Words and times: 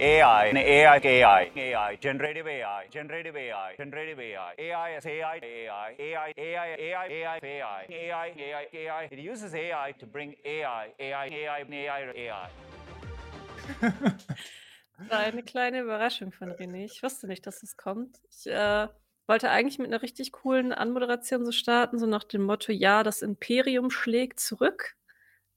AI, 0.00 0.52
AI, 0.56 0.98
AI, 1.04 1.50
AI, 1.54 1.96
generative 1.96 2.46
AI, 2.46 2.86
generative 2.90 3.36
AI, 3.36 3.74
generative 3.76 4.18
AI, 4.18 4.54
AI 4.58 4.94
as 4.96 5.04
AI, 5.04 5.38
AI, 5.42 5.94
AI, 5.98 6.32
AI, 6.38 6.76
AI, 6.78 7.06
AI, 7.10 7.38
AI, 7.42 7.86
AI, 7.90 8.32
AI, 8.40 8.66
AI. 8.72 9.08
It 9.10 9.18
uses 9.18 9.54
AI 9.54 9.92
to 9.98 10.06
bring 10.06 10.34
AI, 10.46 10.94
AI, 10.98 11.28
AI, 11.28 11.64
AI, 11.70 12.12
AI. 12.16 12.48
war 15.10 15.18
eine 15.18 15.42
kleine 15.42 15.80
Überraschung 15.80 16.32
von 16.32 16.50
René. 16.50 16.86
Ich 16.86 17.02
wusste 17.02 17.26
nicht, 17.26 17.46
dass 17.46 17.62
es 17.62 17.76
kommt. 17.76 18.20
Ich 18.30 18.46
äh, 18.46 18.88
wollte 19.26 19.50
eigentlich 19.50 19.78
mit 19.78 19.88
einer 19.88 20.00
richtig 20.00 20.32
coolen 20.32 20.72
Anmoderation 20.72 21.44
so 21.44 21.52
starten, 21.52 21.98
so 21.98 22.06
nach 22.06 22.24
dem 22.24 22.42
Motto, 22.42 22.72
ja, 22.72 23.02
das 23.02 23.20
Imperium 23.20 23.90
schlägt 23.90 24.40
zurück. 24.40 24.96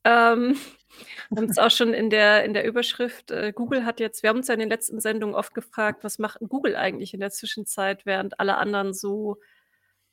Ähm, 0.03 0.55
wir 1.29 1.41
haben 1.41 1.49
es 1.49 1.57
auch 1.57 1.71
schon 1.71 1.93
in 1.93 2.09
der, 2.09 2.45
in 2.45 2.53
der 2.53 2.65
Überschrift, 2.65 3.31
äh, 3.31 3.53
Google 3.53 3.85
hat 3.85 3.99
jetzt, 3.99 4.23
wir 4.23 4.29
haben 4.29 4.37
uns 4.37 4.47
ja 4.47 4.53
in 4.53 4.59
den 4.59 4.69
letzten 4.69 4.99
Sendungen 4.99 5.35
oft 5.35 5.53
gefragt, 5.53 6.03
was 6.03 6.19
macht 6.19 6.39
Google 6.47 6.75
eigentlich 6.75 7.13
in 7.13 7.19
der 7.19 7.31
Zwischenzeit, 7.31 8.05
während 8.05 8.39
alle 8.39 8.57
anderen 8.57 8.93
so 8.93 9.39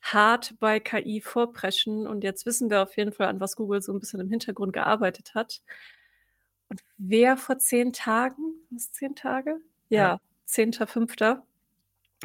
hart 0.01 0.55
bei 0.59 0.79
KI 0.79 1.21
vorpreschen. 1.21 2.07
Und 2.07 2.23
jetzt 2.23 2.45
wissen 2.45 2.69
wir 2.69 2.81
auf 2.81 2.97
jeden 2.97 3.11
Fall, 3.11 3.27
an 3.27 3.39
was 3.39 3.55
Google 3.55 3.81
so 3.81 3.93
ein 3.93 3.99
bisschen 3.99 4.19
im 4.19 4.29
Hintergrund 4.29 4.73
gearbeitet 4.73 5.35
hat. 5.35 5.61
Und 6.69 6.81
wer 6.97 7.37
vor 7.37 7.59
zehn 7.59 7.93
Tagen, 7.93 8.55
was 8.69 8.91
zehn 8.91 9.15
Tage? 9.15 9.57
Ja, 9.89 9.97
ja. 10.13 10.19
10.5. 10.47 11.41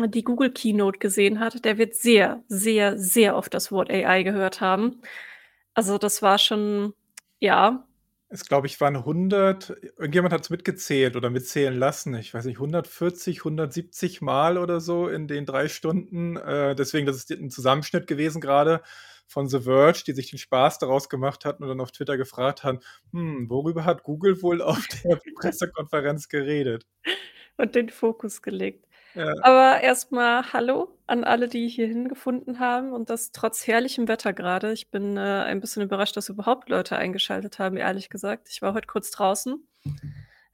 die 0.09 0.23
Google 0.24 0.52
Keynote 0.52 0.98
gesehen 0.98 1.40
hat, 1.40 1.64
der 1.64 1.78
wird 1.78 1.95
sehr, 1.95 2.42
sehr, 2.48 2.98
sehr 2.98 3.37
oft 3.37 3.52
das 3.54 3.70
Wort 3.73 3.90
AI 3.90 4.23
gehört 4.23 4.60
haben. 4.60 5.01
Also 5.74 5.98
das 5.98 6.23
war 6.23 6.38
schon 6.38 6.95
ja. 7.40 7.86
Es 8.28 8.45
glaube 8.45 8.66
ich, 8.66 8.80
waren 8.80 8.96
100 8.96 9.70
irgendjemand 9.98 10.32
hat 10.32 10.42
es 10.42 10.50
mitgezählt 10.50 11.14
oder 11.14 11.30
mitzählen 11.30 11.79
lassen. 11.79 12.15
Ich 12.15 12.34
weiß 12.34 12.45
nicht, 12.46 12.56
140, 12.56 13.38
170 13.38 14.20
Mal 14.20 14.59
oder 14.59 14.80
so 14.80 15.09
in 15.09 15.29
den 15.29 15.46
drei 15.46 15.68
Stunden. 15.68 16.37
Äh, 16.37 16.74
deswegen, 16.74 17.07
das 17.07 17.16
ist 17.16 17.30
ein 17.30 17.51
Zusammenschnitt 17.51 18.09
gewesen 18.09 18.40
gerade 18.40 18.82
von 19.29 19.48
The 19.48 19.60
Verge, 19.60 20.02
die 20.07 20.12
sich 20.12 20.30
den 20.30 20.38
Spaß 20.38 20.79
daraus 20.79 21.09
gemacht 21.09 21.45
hatten 21.45 21.62
und 21.62 21.68
dann 21.68 21.80
auf 21.80 21.92
Twitter 21.92 22.16
gefragt 22.16 22.64
haben, 22.64 22.80
hm, 23.12 23.48
worüber 23.51 23.84
hat 23.84 24.02
Google 24.02 24.40
wohl 24.42 24.62
auf 24.62 24.87
der 25.04 25.18
Pressekonferenz 25.37 26.29
geredet? 26.29 26.87
Und 27.57 27.74
den 27.74 27.88
Fokus 27.88 28.42
gelegt. 28.42 28.85
Aber 29.42 29.80
erstmal 29.82 30.52
Hallo 30.52 30.88
an 31.06 31.24
alle, 31.24 31.48
die 31.48 31.68
hierhin 31.68 32.09
gefunden 32.09 32.59
haben 32.59 32.92
und 32.92 33.10
das 33.10 33.32
trotz 33.32 33.66
herrlichem 33.66 34.08
Wetter 34.08 34.32
gerade. 34.32 34.73
Ich 34.73 34.90
bin, 34.90 35.16
äh, 35.16 35.20
ein 35.20 35.60
bisschen 35.60 35.82
überrascht, 35.82 36.16
dass 36.16 36.28
überhaupt 36.28 36.68
Leute 36.68 36.96
eingeschaltet 36.96 37.58
haben, 37.58 37.76
ehrlich 37.76 38.10
gesagt. 38.10 38.48
Ich 38.50 38.62
war 38.62 38.74
heute 38.74 38.86
kurz 38.86 39.10
draußen, 39.10 39.66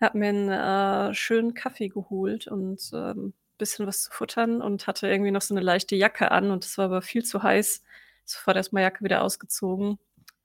habe 0.01 0.19
mir 0.19 0.29
einen 0.29 0.49
äh, 0.49 1.15
schönen 1.15 1.55
Kaffee 1.55 1.89
geholt 1.89 2.47
und, 2.47 2.91
ähm, 2.93 3.35
bisschen 3.63 3.87
was 3.87 4.03
zu 4.03 4.11
futtern 4.11 4.61
und 4.61 4.89
hatte 4.89 5.07
irgendwie 5.07 5.31
noch 5.31 5.41
so 5.41 5.55
eine 5.55 5.63
leichte 5.63 5.95
Jacke 5.95 6.33
an 6.33 6.51
und 6.51 6.65
es 6.65 6.79
war 6.79 6.87
aber 6.87 7.01
viel 7.01 7.25
zu 7.25 7.45
heiß. 7.45 7.83
Sofort 8.25 8.57
erst 8.57 8.73
Jacke 8.83 9.05
wieder 9.05 9.23
ausgezogen. 9.23 9.99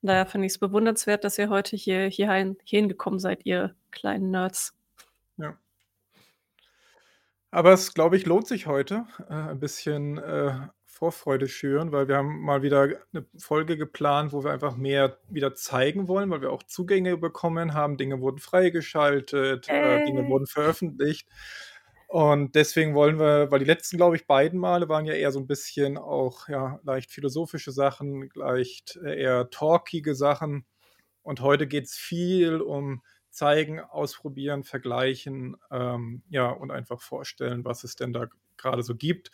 Daher 0.03 0.27
finde 0.27 0.45
ich 0.45 0.53
es 0.53 0.59
bewundernswert, 0.59 1.23
dass 1.23 1.39
ihr 1.39 1.49
heute 1.49 1.75
hier 1.75 2.05
hierhin 2.05 2.57
hierhin 2.63 2.89
seid, 3.19 3.45
ihr 3.45 3.75
kleinen 3.89 4.29
Nerds. 4.29 4.77
Aber 7.51 7.73
es, 7.73 7.93
glaube 7.93 8.17
ich, 8.17 8.25
lohnt 8.25 8.47
sich 8.47 8.67
heute, 8.67 9.05
äh, 9.29 9.33
ein 9.33 9.59
bisschen, 9.59 10.17
äh, 10.17 10.53
Vorfreude 10.97 11.47
schüren, 11.47 11.91
weil 11.91 12.07
wir 12.07 12.17
haben 12.17 12.41
mal 12.41 12.63
wieder 12.63 12.89
eine 13.13 13.25
Folge 13.37 13.77
geplant, 13.77 14.33
wo 14.33 14.43
wir 14.43 14.51
einfach 14.51 14.75
mehr 14.75 15.19
wieder 15.29 15.53
zeigen 15.53 16.07
wollen, 16.07 16.31
weil 16.31 16.41
wir 16.41 16.51
auch 16.51 16.63
Zugänge 16.63 17.17
bekommen 17.17 17.75
haben. 17.75 17.97
Dinge 17.97 18.19
wurden 18.19 18.39
freigeschaltet, 18.39 19.69
äh, 19.69 20.01
Dinge 20.03 20.23
Ey. 20.23 20.27
wurden 20.27 20.47
veröffentlicht. 20.47 21.27
Und 22.07 22.55
deswegen 22.55 22.95
wollen 22.95 23.19
wir 23.19 23.51
weil 23.51 23.59
die 23.59 23.65
letzten, 23.65 23.97
glaube 23.97 24.15
ich, 24.15 24.25
beiden 24.27 24.59
Male 24.59 24.89
waren 24.89 25.05
ja 25.05 25.13
eher 25.13 25.31
so 25.31 25.39
ein 25.39 25.45
bisschen 25.47 25.97
auch, 25.97 26.47
ja, 26.49 26.80
leicht 26.83 27.11
philosophische 27.11 27.71
Sachen, 27.71 28.30
leicht, 28.33 28.97
äh, 29.03 29.21
eher 29.21 29.49
talkige 29.52 30.15
Sachen. 30.15 30.65
Und 31.21 31.41
heute 31.41 31.67
geht 31.67 31.86
es 31.86 31.95
viel 31.95 32.61
um 32.61 33.03
zeigen, 33.37 33.80
ausprobieren, 33.80 34.64
vergleichen, 34.64 35.55
ähm, 35.71 36.23
ja, 36.30 36.49
und 36.49 36.71
einfach 36.71 37.02
vorstellen, 37.02 37.64
was 37.64 37.83
es 37.83 37.95
denn 37.95 38.11
da 38.11 38.27
gerade 38.58 38.83
so 38.83 38.95
gibt. 38.95 39.31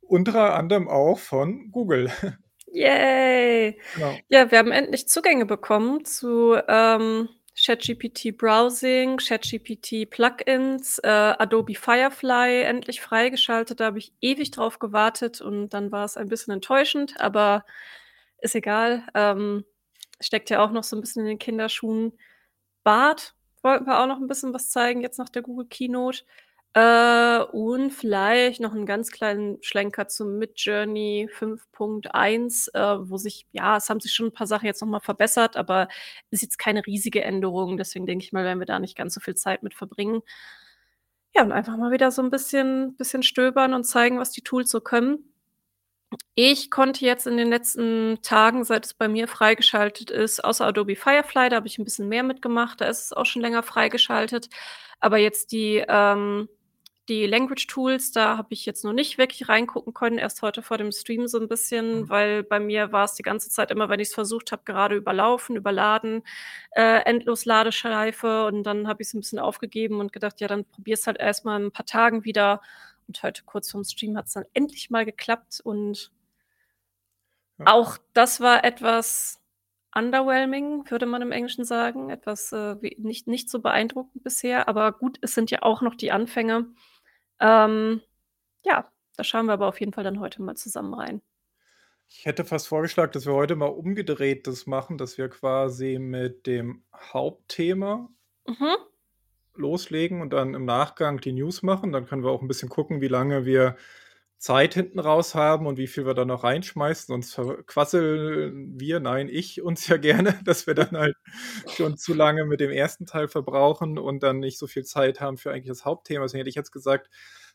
Unter 0.00 0.54
anderem 0.54 0.88
auch 0.88 1.18
von 1.18 1.70
Google. 1.70 2.10
Yay! 2.72 3.78
Genau. 3.96 4.16
Ja, 4.28 4.50
wir 4.50 4.58
haben 4.58 4.70
endlich 4.70 5.08
Zugänge 5.08 5.44
bekommen 5.44 6.04
zu 6.04 6.56
ähm, 6.68 7.28
ChatGPT 7.58 8.36
Browsing, 8.38 9.16
ChatGPT 9.16 10.08
Plugins, 10.08 11.00
äh, 11.00 11.08
Adobe 11.08 11.74
Firefly 11.74 12.62
endlich 12.62 13.00
freigeschaltet. 13.00 13.80
Da 13.80 13.86
habe 13.86 13.98
ich 13.98 14.12
ewig 14.20 14.52
drauf 14.52 14.78
gewartet 14.78 15.40
und 15.40 15.70
dann 15.70 15.90
war 15.90 16.04
es 16.04 16.16
ein 16.16 16.28
bisschen 16.28 16.54
enttäuschend, 16.54 17.20
aber 17.20 17.64
ist 18.38 18.54
egal. 18.54 19.04
Ähm, 19.14 19.64
steckt 20.20 20.50
ja 20.50 20.62
auch 20.62 20.70
noch 20.70 20.84
so 20.84 20.96
ein 20.96 21.00
bisschen 21.00 21.22
in 21.22 21.28
den 21.28 21.38
Kinderschuhen. 21.38 22.12
Bart 22.84 23.34
wollten 23.62 23.86
wir 23.86 24.00
auch 24.00 24.06
noch 24.06 24.18
ein 24.18 24.28
bisschen 24.28 24.54
was 24.54 24.70
zeigen 24.70 25.00
jetzt 25.02 25.18
nach 25.18 25.28
der 25.28 25.42
Google 25.42 25.66
Keynote. 25.66 26.24
Äh, 26.72 27.40
und 27.52 27.90
vielleicht 27.90 28.60
noch 28.60 28.72
einen 28.74 28.86
ganz 28.86 29.10
kleinen 29.10 29.60
Schlenker 29.60 30.06
zum 30.06 30.38
Midjourney 30.38 31.28
5.1, 31.36 32.68
äh, 32.74 33.10
wo 33.10 33.16
sich 33.16 33.46
ja, 33.50 33.76
es 33.76 33.90
haben 33.90 33.98
sich 33.98 34.12
schon 34.12 34.26
ein 34.26 34.32
paar 34.32 34.46
Sachen 34.46 34.66
jetzt 34.66 34.80
noch 34.80 34.88
mal 34.88 35.00
verbessert, 35.00 35.56
aber 35.56 35.88
ist 36.30 36.42
jetzt 36.42 36.58
keine 36.58 36.86
riesige 36.86 37.24
Änderung. 37.24 37.76
Deswegen 37.76 38.06
denke 38.06 38.24
ich 38.24 38.32
mal, 38.32 38.44
werden 38.44 38.60
wir 38.60 38.66
da 38.66 38.78
nicht 38.78 38.96
ganz 38.96 39.14
so 39.14 39.20
viel 39.20 39.34
Zeit 39.34 39.64
mit 39.64 39.74
verbringen. 39.74 40.22
Ja, 41.34 41.42
und 41.42 41.52
einfach 41.52 41.76
mal 41.76 41.92
wieder 41.92 42.10
so 42.10 42.22
ein 42.22 42.30
bisschen 42.30 42.96
bisschen 42.96 43.22
stöbern 43.22 43.72
und 43.74 43.84
zeigen, 43.84 44.18
was 44.18 44.32
die 44.32 44.42
Tools 44.42 44.70
so 44.70 44.80
können. 44.80 45.29
Ich 46.34 46.70
konnte 46.70 47.04
jetzt 47.04 47.26
in 47.26 47.36
den 47.36 47.48
letzten 47.50 48.18
Tagen, 48.22 48.64
seit 48.64 48.86
es 48.86 48.94
bei 48.94 49.08
mir 49.08 49.28
freigeschaltet 49.28 50.10
ist 50.10 50.42
außer 50.44 50.66
Adobe 50.66 50.96
Firefly, 50.96 51.48
da 51.50 51.56
habe 51.56 51.66
ich 51.68 51.78
ein 51.78 51.84
bisschen 51.84 52.08
mehr 52.08 52.22
mitgemacht, 52.22 52.80
da 52.80 52.86
ist 52.86 53.04
es 53.06 53.12
auch 53.12 53.26
schon 53.26 53.42
länger 53.42 53.62
freigeschaltet. 53.62 54.48
Aber 55.00 55.18
jetzt 55.18 55.52
die, 55.52 55.84
ähm 55.88 56.48
die 57.08 57.26
Language 57.26 57.66
Tools, 57.66 58.12
da 58.12 58.36
habe 58.36 58.48
ich 58.52 58.64
jetzt 58.66 58.84
noch 58.84 58.92
nicht 58.92 59.18
wirklich 59.18 59.48
reingucken 59.48 59.92
können, 59.92 60.16
erst 60.18 60.42
heute 60.42 60.62
vor 60.62 60.78
dem 60.78 60.92
Stream 60.92 61.26
so 61.26 61.40
ein 61.40 61.48
bisschen, 61.48 62.02
mhm. 62.02 62.08
weil 62.08 62.42
bei 62.44 62.60
mir 62.60 62.92
war 62.92 63.04
es 63.04 63.14
die 63.14 63.24
ganze 63.24 63.50
Zeit 63.50 63.72
immer, 63.72 63.88
wenn 63.88 63.98
ich 63.98 64.08
es 64.08 64.14
versucht 64.14 64.52
habe, 64.52 64.62
gerade 64.64 64.94
überlaufen, 64.94 65.56
überladen, 65.56 66.22
äh, 66.72 67.00
endlos 67.04 67.44
Ladeschleife 67.46 68.44
und 68.46 68.62
dann 68.62 68.86
habe 68.86 69.02
ich 69.02 69.08
es 69.08 69.14
ein 69.14 69.20
bisschen 69.20 69.40
aufgegeben 69.40 69.98
und 69.98 70.12
gedacht: 70.12 70.40
„Ja, 70.40 70.46
dann 70.48 70.64
probier's 70.64 71.06
halt 71.08 71.18
erst 71.18 71.44
mal 71.44 71.56
in 71.60 71.66
'n 71.68 71.72
paar 71.72 71.86
Tagen 71.86 72.24
wieder.“ 72.24 72.60
Und 73.10 73.22
heute 73.24 73.42
kurz 73.44 73.72
vorm 73.72 73.82
Stream 73.82 74.16
hat 74.16 74.28
es 74.28 74.34
dann 74.34 74.44
endlich 74.54 74.88
mal 74.88 75.04
geklappt 75.04 75.60
und 75.64 76.12
Ja. 77.58 77.66
auch 77.66 77.98
das 78.14 78.40
war 78.40 78.64
etwas 78.64 79.40
underwhelming, 79.94 80.88
würde 80.90 81.06
man 81.06 81.22
im 81.22 81.32
Englischen 81.32 81.64
sagen, 81.64 82.10
etwas, 82.10 82.52
äh, 82.52 82.80
wie 82.80 82.96
nicht 83.00 83.26
nicht 83.26 83.50
so 83.50 83.60
beeindruckend 83.60 84.22
bisher, 84.22 84.68
aber 84.68 84.92
gut, 84.92 85.18
es 85.22 85.34
sind 85.34 85.50
ja 85.50 85.62
auch 85.62 85.82
noch 85.82 85.96
die 85.96 86.12
Anfänge. 86.12 86.68
Ähm, 87.40 88.02
ja, 88.64 88.90
da 89.16 89.24
schauen 89.24 89.46
wir 89.46 89.54
aber 89.54 89.68
auf 89.68 89.80
jeden 89.80 89.92
Fall 89.94 90.04
dann 90.04 90.20
heute 90.20 90.42
mal 90.42 90.56
zusammen 90.56 90.94
rein. 90.94 91.22
Ich 92.08 92.26
hätte 92.26 92.44
fast 92.44 92.68
vorgeschlagen, 92.68 93.12
dass 93.12 93.24
wir 93.24 93.32
heute 93.32 93.56
mal 93.56 93.64
umgedreht 93.66 94.46
das 94.46 94.66
machen, 94.66 94.98
dass 94.98 95.16
wir 95.16 95.30
quasi 95.30 95.98
mit 95.98 96.46
dem 96.46 96.84
Hauptthema 96.94 98.10
Mhm. 98.48 98.90
Loslegen 99.54 100.20
und 100.20 100.32
dann 100.32 100.54
im 100.54 100.64
Nachgang 100.64 101.20
die 101.20 101.32
News 101.32 101.62
machen. 101.62 101.92
Dann 101.92 102.06
können 102.06 102.22
wir 102.24 102.30
auch 102.30 102.42
ein 102.42 102.48
bisschen 102.48 102.68
gucken, 102.68 103.00
wie 103.00 103.08
lange 103.08 103.44
wir 103.44 103.76
Zeit 104.38 104.72
hinten 104.74 104.98
raus 104.98 105.34
haben 105.34 105.66
und 105.66 105.76
wie 105.76 105.86
viel 105.86 106.06
wir 106.06 106.14
da 106.14 106.24
noch 106.24 106.44
reinschmeißen. 106.44 107.08
Sonst 107.08 107.34
verquasseln 107.34 108.80
wir, 108.80 108.98
nein, 109.00 109.28
ich 109.28 109.60
uns 109.62 109.86
ja 109.88 109.98
gerne, 109.98 110.40
dass 110.44 110.66
wir 110.66 110.74
dann 110.74 110.96
halt 110.96 111.16
schon 111.76 111.98
zu 111.98 112.14
lange 112.14 112.46
mit 112.46 112.60
dem 112.60 112.70
ersten 112.70 113.06
Teil 113.06 113.28
verbrauchen 113.28 113.98
und 113.98 114.22
dann 114.22 114.40
nicht 114.40 114.58
so 114.58 114.66
viel 114.66 114.84
Zeit 114.84 115.20
haben 115.20 115.36
für 115.36 115.50
eigentlich 115.52 115.68
das 115.68 115.84
Hauptthema. 115.84 116.24
Deswegen 116.24 116.40
hätte 116.40 116.50
ich 116.50 116.54
jetzt 116.56 116.72
gesagt, 116.72 117.10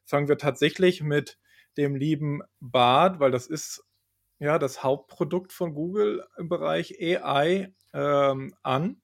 fangen 0.05 0.27
wir 0.27 0.37
tatsächlich 0.37 1.01
mit 1.01 1.39
dem 1.77 1.95
lieben 1.95 2.41
Bart, 2.59 3.19
weil 3.19 3.31
das 3.31 3.47
ist 3.47 3.83
ja 4.39 4.59
das 4.59 4.83
Hauptprodukt 4.83 5.53
von 5.53 5.73
Google 5.73 6.25
im 6.37 6.49
Bereich 6.49 6.95
AI 7.01 7.73
ähm, 7.93 8.53
an. 8.63 9.01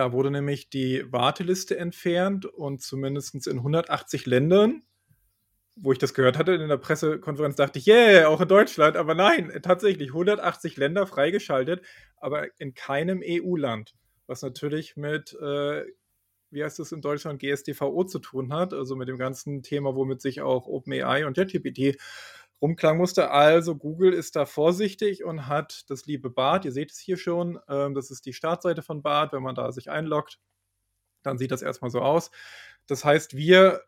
Da 0.00 0.12
wurde 0.14 0.30
nämlich 0.30 0.70
die 0.70 1.04
Warteliste 1.12 1.76
entfernt 1.76 2.46
und 2.46 2.80
zumindest 2.80 3.46
in 3.46 3.58
180 3.58 4.24
Ländern 4.24 4.82
wo 5.76 5.92
ich 5.92 5.98
das 5.98 6.14
gehört 6.14 6.38
hatte 6.38 6.52
in 6.52 6.68
der 6.68 6.76
Pressekonferenz, 6.78 7.56
dachte 7.56 7.78
ich, 7.78 7.86
yeah, 7.86 8.28
auch 8.28 8.40
in 8.40 8.48
Deutschland. 8.48 8.96
Aber 8.96 9.14
nein, 9.14 9.50
tatsächlich 9.62 10.08
180 10.08 10.76
Länder 10.76 11.06
freigeschaltet, 11.06 11.82
aber 12.16 12.48
in 12.58 12.74
keinem 12.74 13.22
EU-Land. 13.24 13.94
Was 14.26 14.42
natürlich 14.42 14.96
mit, 14.96 15.32
äh, 15.40 15.84
wie 16.50 16.64
heißt 16.64 16.80
es 16.80 16.92
in 16.92 17.00
Deutschland, 17.00 17.40
GSDVO 17.40 18.04
zu 18.04 18.18
tun 18.18 18.52
hat, 18.52 18.74
also 18.74 18.96
mit 18.96 19.08
dem 19.08 19.16
ganzen 19.16 19.62
Thema, 19.62 19.94
womit 19.94 20.20
sich 20.20 20.42
auch 20.42 20.66
OpenAI 20.66 21.26
und 21.26 21.36
JetGPT 21.38 21.98
rumklagen 22.62 22.98
musste. 22.98 23.30
Also 23.30 23.76
Google 23.76 24.12
ist 24.12 24.36
da 24.36 24.46
vorsichtig 24.46 25.24
und 25.24 25.46
hat 25.46 25.88
das 25.90 26.06
liebe 26.06 26.30
Bart, 26.30 26.64
ihr 26.64 26.72
seht 26.72 26.90
es 26.90 26.98
hier 26.98 27.16
schon, 27.16 27.58
ähm, 27.68 27.94
das 27.94 28.10
ist 28.10 28.26
die 28.26 28.32
Startseite 28.32 28.82
von 28.82 29.02
Bart, 29.02 29.32
wenn 29.32 29.42
man 29.42 29.54
da 29.54 29.72
sich 29.72 29.90
einloggt, 29.90 30.38
dann 31.22 31.38
sieht 31.38 31.50
das 31.50 31.62
erstmal 31.62 31.90
so 31.90 32.00
aus. 32.00 32.30
Das 32.86 33.04
heißt, 33.04 33.36
wir 33.36 33.82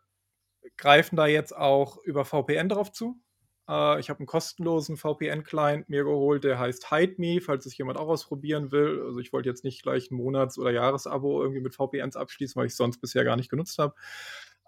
greifen 0.77 1.15
da 1.15 1.27
jetzt 1.27 1.55
auch 1.55 1.97
über 2.03 2.25
VPN 2.25 2.69
drauf 2.69 2.91
zu. 2.91 3.19
Äh, 3.67 3.99
ich 3.99 4.09
habe 4.09 4.19
einen 4.19 4.27
kostenlosen 4.27 4.97
VPN-Client 4.97 5.89
mir 5.89 6.03
geholt, 6.03 6.43
der 6.43 6.59
heißt 6.59 6.89
HideMe, 6.89 7.41
falls 7.41 7.65
es 7.65 7.77
jemand 7.77 7.97
auch 7.97 8.07
ausprobieren 8.07 8.71
will. 8.71 9.03
Also 9.05 9.19
ich 9.19 9.33
wollte 9.33 9.49
jetzt 9.49 9.63
nicht 9.63 9.83
gleich 9.83 10.11
ein 10.11 10.15
Monats- 10.15 10.57
oder 10.57 10.71
Jahresabo 10.71 11.41
irgendwie 11.41 11.61
mit 11.61 11.75
VPNs 11.75 12.15
abschließen, 12.15 12.55
weil 12.59 12.67
ich 12.67 12.73
es 12.73 12.77
sonst 12.77 12.99
bisher 12.99 13.23
gar 13.23 13.35
nicht 13.35 13.49
genutzt 13.49 13.77
habe. 13.79 13.95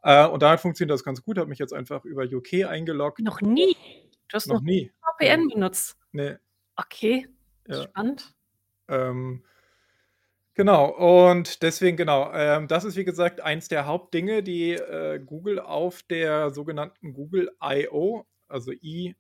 Äh, 0.05 0.27
und 0.27 0.43
damit 0.43 0.59
funktioniert 0.59 0.93
das 0.93 1.03
ganz 1.03 1.23
gut. 1.23 1.39
Habe 1.39 1.49
mich 1.49 1.57
jetzt 1.57 1.73
einfach 1.73 2.05
über 2.05 2.23
UK 2.23 2.65
eingeloggt. 2.69 3.19
Noch 3.21 3.41
nie. 3.41 3.75
Du 4.29 4.35
hast 4.35 4.45
noch, 4.47 4.55
Noch 4.55 4.61
nie. 4.61 4.91
VPN 5.19 5.47
benutzt. 5.49 5.97
Nee. 6.11 6.35
Okay, 6.75 7.27
Ja. 7.67 7.83
spannend. 7.83 8.35
Ähm, 8.87 9.43
genau, 10.53 11.31
und 11.31 11.63
deswegen, 11.63 11.97
genau, 11.97 12.31
ähm, 12.33 12.67
das 12.67 12.85
ist 12.85 12.95
wie 12.97 13.05
gesagt 13.05 13.41
eins 13.41 13.67
der 13.67 13.87
Hauptdinge, 13.87 14.43
die 14.43 14.73
äh, 14.73 15.19
Google 15.19 15.59
auf 15.59 16.03
der 16.03 16.51
sogenannten 16.51 17.13
Google 17.13 17.49
I.O., 17.63 18.25
also 18.47 18.71
I 18.71 19.15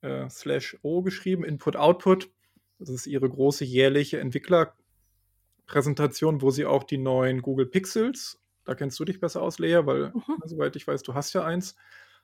äh, 0.00 0.30
slash 0.30 0.78
O 0.82 1.02
geschrieben, 1.02 1.44
Input-Output. 1.44 2.30
Das 2.78 2.88
ist 2.88 3.06
ihre 3.06 3.28
große 3.28 3.64
jährliche 3.66 4.20
Entwicklerpräsentation, 4.20 6.40
wo 6.40 6.50
sie 6.50 6.64
auch 6.64 6.84
die 6.84 6.96
neuen 6.98 7.42
Google 7.42 7.66
Pixels, 7.66 8.40
da 8.68 8.74
kennst 8.74 9.00
du 9.00 9.04
dich 9.06 9.18
besser 9.18 9.40
aus, 9.40 9.58
Lea, 9.58 9.80
weil, 9.86 10.12
Mhm. 10.12 10.36
soweit 10.44 10.76
ich 10.76 10.86
weiß, 10.86 11.02
du 11.02 11.14
hast 11.14 11.32
ja 11.32 11.42
eins. 11.42 11.74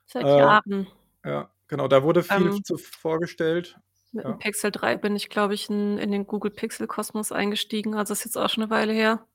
Seit 0.05 0.23
Äh, 0.25 0.37
Jahren. 0.37 0.87
Ja, 1.25 1.49
genau, 1.67 1.87
da 1.87 2.03
wurde 2.03 2.21
viel 2.21 2.51
Ähm, 2.51 2.63
zu 2.63 2.77
vorgestellt. 2.77 3.79
Mit 4.11 4.23
ja. 4.23 4.31
dem 4.33 4.37
Pixel 4.37 4.69
3 4.71 4.95
bin 4.95 5.15
ich, 5.15 5.29
glaube 5.29 5.55
ich, 5.55 5.69
in, 5.71 5.97
in 5.97 6.11
den 6.11 6.27
Google 6.27 6.51
Pixel 6.51 6.85
Kosmos 6.85 7.31
eingestiegen. 7.31 7.95
Also 7.95 8.13
ist 8.13 8.25
jetzt 8.25 8.37
auch 8.37 8.47
schon 8.49 8.63
eine 8.63 8.69
Weile 8.69 8.93
her. 8.93 9.25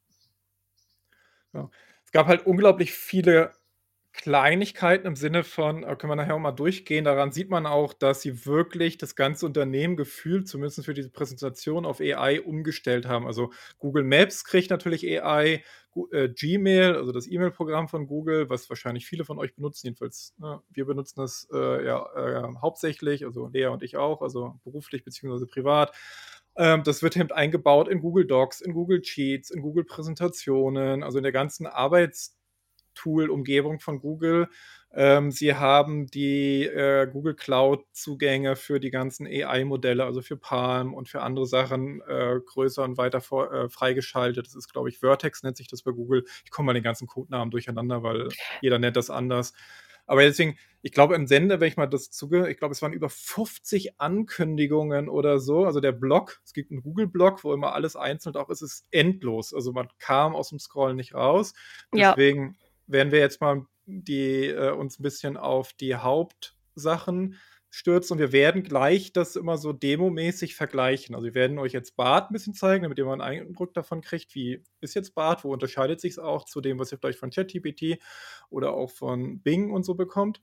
Es 2.05 2.13
gab 2.13 2.29
halt 2.29 2.47
unglaublich 2.47 2.93
viele 2.93 3.53
Kleinigkeiten 4.13 5.07
im 5.07 5.17
Sinne 5.17 5.45
von, 5.45 5.85
äh, 5.85 5.97
können 5.97 6.11
wir 6.11 6.17
nachher 6.17 6.35
auch 6.35 6.41
mal 6.41 6.53
durchgehen. 6.53 7.05
Daran 7.05 7.33
sieht 7.33 7.49
man 7.49 7.67
auch, 7.67 7.93
dass 7.93 8.23
sie 8.23 8.45
wirklich 8.45 8.99
das 8.99 9.15
ganze 9.15 9.47
Unternehmen 9.47 9.97
gefühlt, 9.97 10.49
zumindest 10.49 10.85
für 10.85 10.95
diese 10.95 11.11
Präsentation, 11.11 11.87
auf 11.87 12.01
AI 12.01 12.41
umgestellt 12.41 13.07
haben. 13.07 13.27
Also 13.27 13.53
Google 13.79 14.05
Maps 14.05 14.45
kriegt 14.45 14.71
natürlich 14.71 15.07
AI, 15.07 15.63
äh, 16.13 16.29
Gmail, 16.29 16.97
also 16.97 17.13
das 17.13 17.29
E-Mail-Programm 17.29 17.89
von 17.89 18.07
Google, 18.07 18.51
was 18.51 18.69
wahrscheinlich 18.69 19.07
viele 19.07 19.25
von 19.25 19.39
euch 19.39 19.55
benutzen, 19.55 19.87
jedenfalls 19.87 20.35
ne, 20.39 20.61
wir 20.71 20.87
benutzen 20.87 21.21
das 21.21 21.49
äh, 21.53 21.85
ja 21.85 22.07
äh, 22.15 22.55
hauptsächlich, 22.61 23.25
also 23.25 23.49
Lea 23.49 23.67
und 23.67 23.83
ich 23.83 23.97
auch, 23.97 24.23
also 24.23 24.59
beruflich 24.65 25.05
beziehungsweise 25.05 25.47
privat. 25.47 25.95
Ähm, 26.57 26.83
das 26.85 27.03
wird 27.03 27.17
eben 27.17 27.31
eingebaut 27.31 27.89
in 27.89 28.01
Google 28.01 28.27
Docs, 28.27 28.61
in 28.61 28.73
Google 28.73 29.03
Sheets, 29.05 29.51
in 29.51 29.63
Google 29.63 29.85
Präsentationen, 29.85 31.03
also 31.03 31.19
in 31.19 31.23
der 31.23 31.33
ganzen 31.33 31.67
Arbeitstool-Umgebung 33.01 33.81
von 33.81 34.01
Google. 34.01 34.49
Ähm, 34.93 35.31
sie 35.31 35.55
haben 35.55 36.07
die 36.09 36.65
äh, 36.65 37.07
Google 37.07 37.35
Cloud-Zugänge 37.35 38.57
für 38.57 38.81
die 38.81 38.91
ganzen 38.91 39.27
AI-Modelle, 39.27 40.05
also 40.05 40.21
für 40.21 40.37
Palm 40.37 40.95
und 40.95 41.09
für 41.09 41.23
andere 41.23 41.47
Sachen 41.47 42.01
äh, 42.09 42.41
größer 42.45 42.83
und 42.83 42.99
weiter 42.99 43.21
vor, 43.21 43.53
äh, 43.53 43.69
freigeschaltet. 43.69 44.47
Das 44.47 44.57
ist, 44.57 44.73
glaube 44.73 44.89
ich, 44.89 44.99
Vertex 44.99 45.43
nennt 45.43 45.57
sich 45.57 45.69
das 45.69 45.83
bei 45.83 45.93
Google. 45.93 46.25
Ich 46.45 46.51
komme 46.51 46.67
mal 46.67 46.75
den 46.75 46.83
ganzen 46.83 47.07
Codenamen 47.07 47.51
durcheinander, 47.51 48.03
weil 48.03 48.29
jeder 48.63 48.79
nennt 48.79 48.97
das 48.97 49.11
anders. 49.11 49.53
Aber 50.07 50.23
deswegen, 50.23 50.59
ich 50.83 50.91
glaube, 50.91 51.15
im 51.15 51.29
Sender, 51.29 51.61
wenn 51.61 51.69
ich 51.69 51.77
mal 51.77 51.87
das 51.87 52.11
zuge, 52.11 52.51
ich 52.51 52.59
glaube, 52.59 52.73
es 52.73 52.83
waren 52.83 52.93
über 52.93 53.09
50 53.09 54.01
Ankündigungen 54.01 55.09
oder 55.09 55.39
so. 55.39 55.67
Also 55.67 55.79
der 55.79 55.93
Blog, 55.93 56.41
es 56.45 56.53
gibt 56.53 56.73
einen 56.73 56.83
Google-Blog, 56.83 57.45
wo 57.45 57.55
immer 57.55 57.75
alles 57.75 57.95
einzeln 57.95 58.35
auch 58.35 58.51
ist, 58.51 58.61
ist 58.61 58.89
endlos. 58.91 59.55
Also 59.55 59.71
man 59.73 59.87
kam 60.01 60.35
aus 60.35 60.49
dem 60.49 60.59
Scrollen 60.59 60.97
nicht 60.97 61.15
raus. 61.15 61.55
Ja. 61.95 62.17
Werden 62.91 63.13
wir 63.13 63.21
jetzt 63.21 63.41
mal 63.41 63.67
die, 63.87 64.47
äh, 64.47 64.73
uns 64.73 64.99
ein 64.99 65.03
bisschen 65.03 65.37
auf 65.37 65.73
die 65.73 65.95
Hauptsachen 65.95 67.37
stürzen 67.71 68.15
und 68.15 68.19
wir 68.19 68.33
werden 68.33 68.65
gleich 68.65 69.13
das 69.13 69.37
immer 69.37 69.57
so 69.57 69.73
demomäßig 69.73 70.57
vergleichen. 70.57 71.15
Also 71.15 71.27
wir 71.27 71.35
werden 71.35 71.59
euch 71.59 71.73
jetzt 71.73 71.97
Bart 71.97 72.31
ein 72.31 72.33
bisschen 72.33 72.55
zeigen, 72.55 72.83
damit 72.83 72.99
ihr 72.99 73.05
mal 73.05 73.21
einen 73.21 73.47
Eindruck 73.47 73.75
davon 73.75 74.01
kriegt, 74.01 74.35
wie 74.35 74.65
ist 74.81 74.95
jetzt 74.95 75.15
Bart, 75.15 75.45
wo 75.45 75.53
unterscheidet 75.53 76.01
sich 76.01 76.13
es 76.13 76.19
auch 76.19 76.45
zu 76.45 76.61
dem, 76.61 76.81
was 76.81 76.91
ihr 76.91 76.99
vielleicht 76.99 77.21
von 77.21 77.31
ChatGPT 77.31 77.99
oder 78.51 78.73
auch 78.73 78.91
von 78.91 79.41
Bing 79.41 79.71
und 79.71 79.85
so 79.85 79.95
bekommt. 79.95 80.43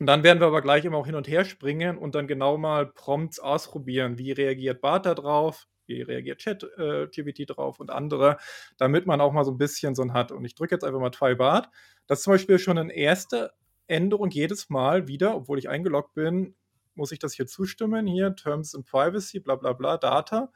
Und 0.00 0.06
dann 0.06 0.24
werden 0.24 0.40
wir 0.40 0.46
aber 0.46 0.62
gleich 0.62 0.84
immer 0.84 0.96
auch 0.96 1.06
hin 1.06 1.14
und 1.14 1.28
her 1.28 1.44
springen 1.44 1.98
und 1.98 2.14
dann 2.14 2.26
genau 2.26 2.56
mal 2.56 2.86
Prompts 2.86 3.38
ausprobieren. 3.38 4.18
Wie 4.18 4.32
reagiert 4.32 4.80
Bart 4.80 5.06
da 5.06 5.14
drauf? 5.14 5.68
Wie 5.96 6.02
reagiert 6.02 6.42
ChatGPT 6.42 7.40
äh, 7.40 7.46
drauf 7.46 7.80
und 7.80 7.90
andere, 7.90 8.38
damit 8.78 9.06
man 9.06 9.20
auch 9.20 9.32
mal 9.32 9.44
so 9.44 9.50
ein 9.50 9.58
bisschen 9.58 9.94
so 9.94 10.02
ein 10.02 10.12
hat. 10.12 10.32
Und 10.32 10.44
ich 10.44 10.54
drücke 10.54 10.74
jetzt 10.74 10.84
einfach 10.84 11.00
mal 11.00 11.10
Try 11.10 11.34
Bart. 11.34 11.68
Das 12.06 12.20
ist 12.20 12.24
zum 12.24 12.34
Beispiel 12.34 12.58
schon 12.58 12.78
eine 12.78 12.92
erste 12.92 13.52
Änderung 13.86 14.30
jedes 14.30 14.70
Mal 14.70 15.08
wieder, 15.08 15.34
obwohl 15.34 15.58
ich 15.58 15.68
eingeloggt 15.68 16.14
bin, 16.14 16.54
muss 16.94 17.12
ich 17.12 17.18
das 17.18 17.34
hier 17.34 17.46
zustimmen. 17.46 18.06
Hier, 18.06 18.34
Terms 18.36 18.74
and 18.74 18.86
Privacy, 18.86 19.40
bla 19.40 19.56
bla 19.56 19.72
bla, 19.72 19.96
Data. 19.96 20.52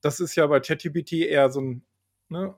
Das 0.00 0.20
ist 0.20 0.36
ja 0.36 0.46
bei 0.46 0.60
ChatGPT 0.60 1.12
eher 1.12 1.50
so 1.50 1.60
ein 1.60 1.84
ne, 2.28 2.54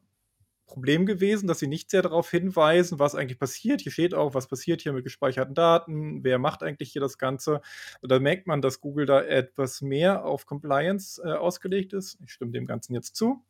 Problem 0.70 1.04
gewesen, 1.04 1.46
dass 1.48 1.58
sie 1.58 1.66
nicht 1.66 1.90
sehr 1.90 2.02
darauf 2.02 2.30
hinweisen, 2.30 2.98
was 2.98 3.14
eigentlich 3.14 3.38
passiert. 3.38 3.80
Hier 3.80 3.92
steht 3.92 4.14
auch, 4.14 4.34
was 4.34 4.46
passiert 4.46 4.80
hier 4.82 4.92
mit 4.92 5.04
gespeicherten 5.04 5.54
Daten, 5.54 6.22
wer 6.22 6.38
macht 6.38 6.62
eigentlich 6.62 6.92
hier 6.92 7.02
das 7.02 7.18
Ganze. 7.18 7.60
Da 8.02 8.20
merkt 8.20 8.46
man, 8.46 8.62
dass 8.62 8.80
Google 8.80 9.06
da 9.06 9.20
etwas 9.22 9.82
mehr 9.82 10.24
auf 10.24 10.46
Compliance 10.46 11.20
äh, 11.22 11.32
ausgelegt 11.32 11.92
ist. 11.92 12.18
Ich 12.24 12.32
stimme 12.32 12.52
dem 12.52 12.66
Ganzen 12.66 12.94
jetzt 12.94 13.16
zu. 13.16 13.44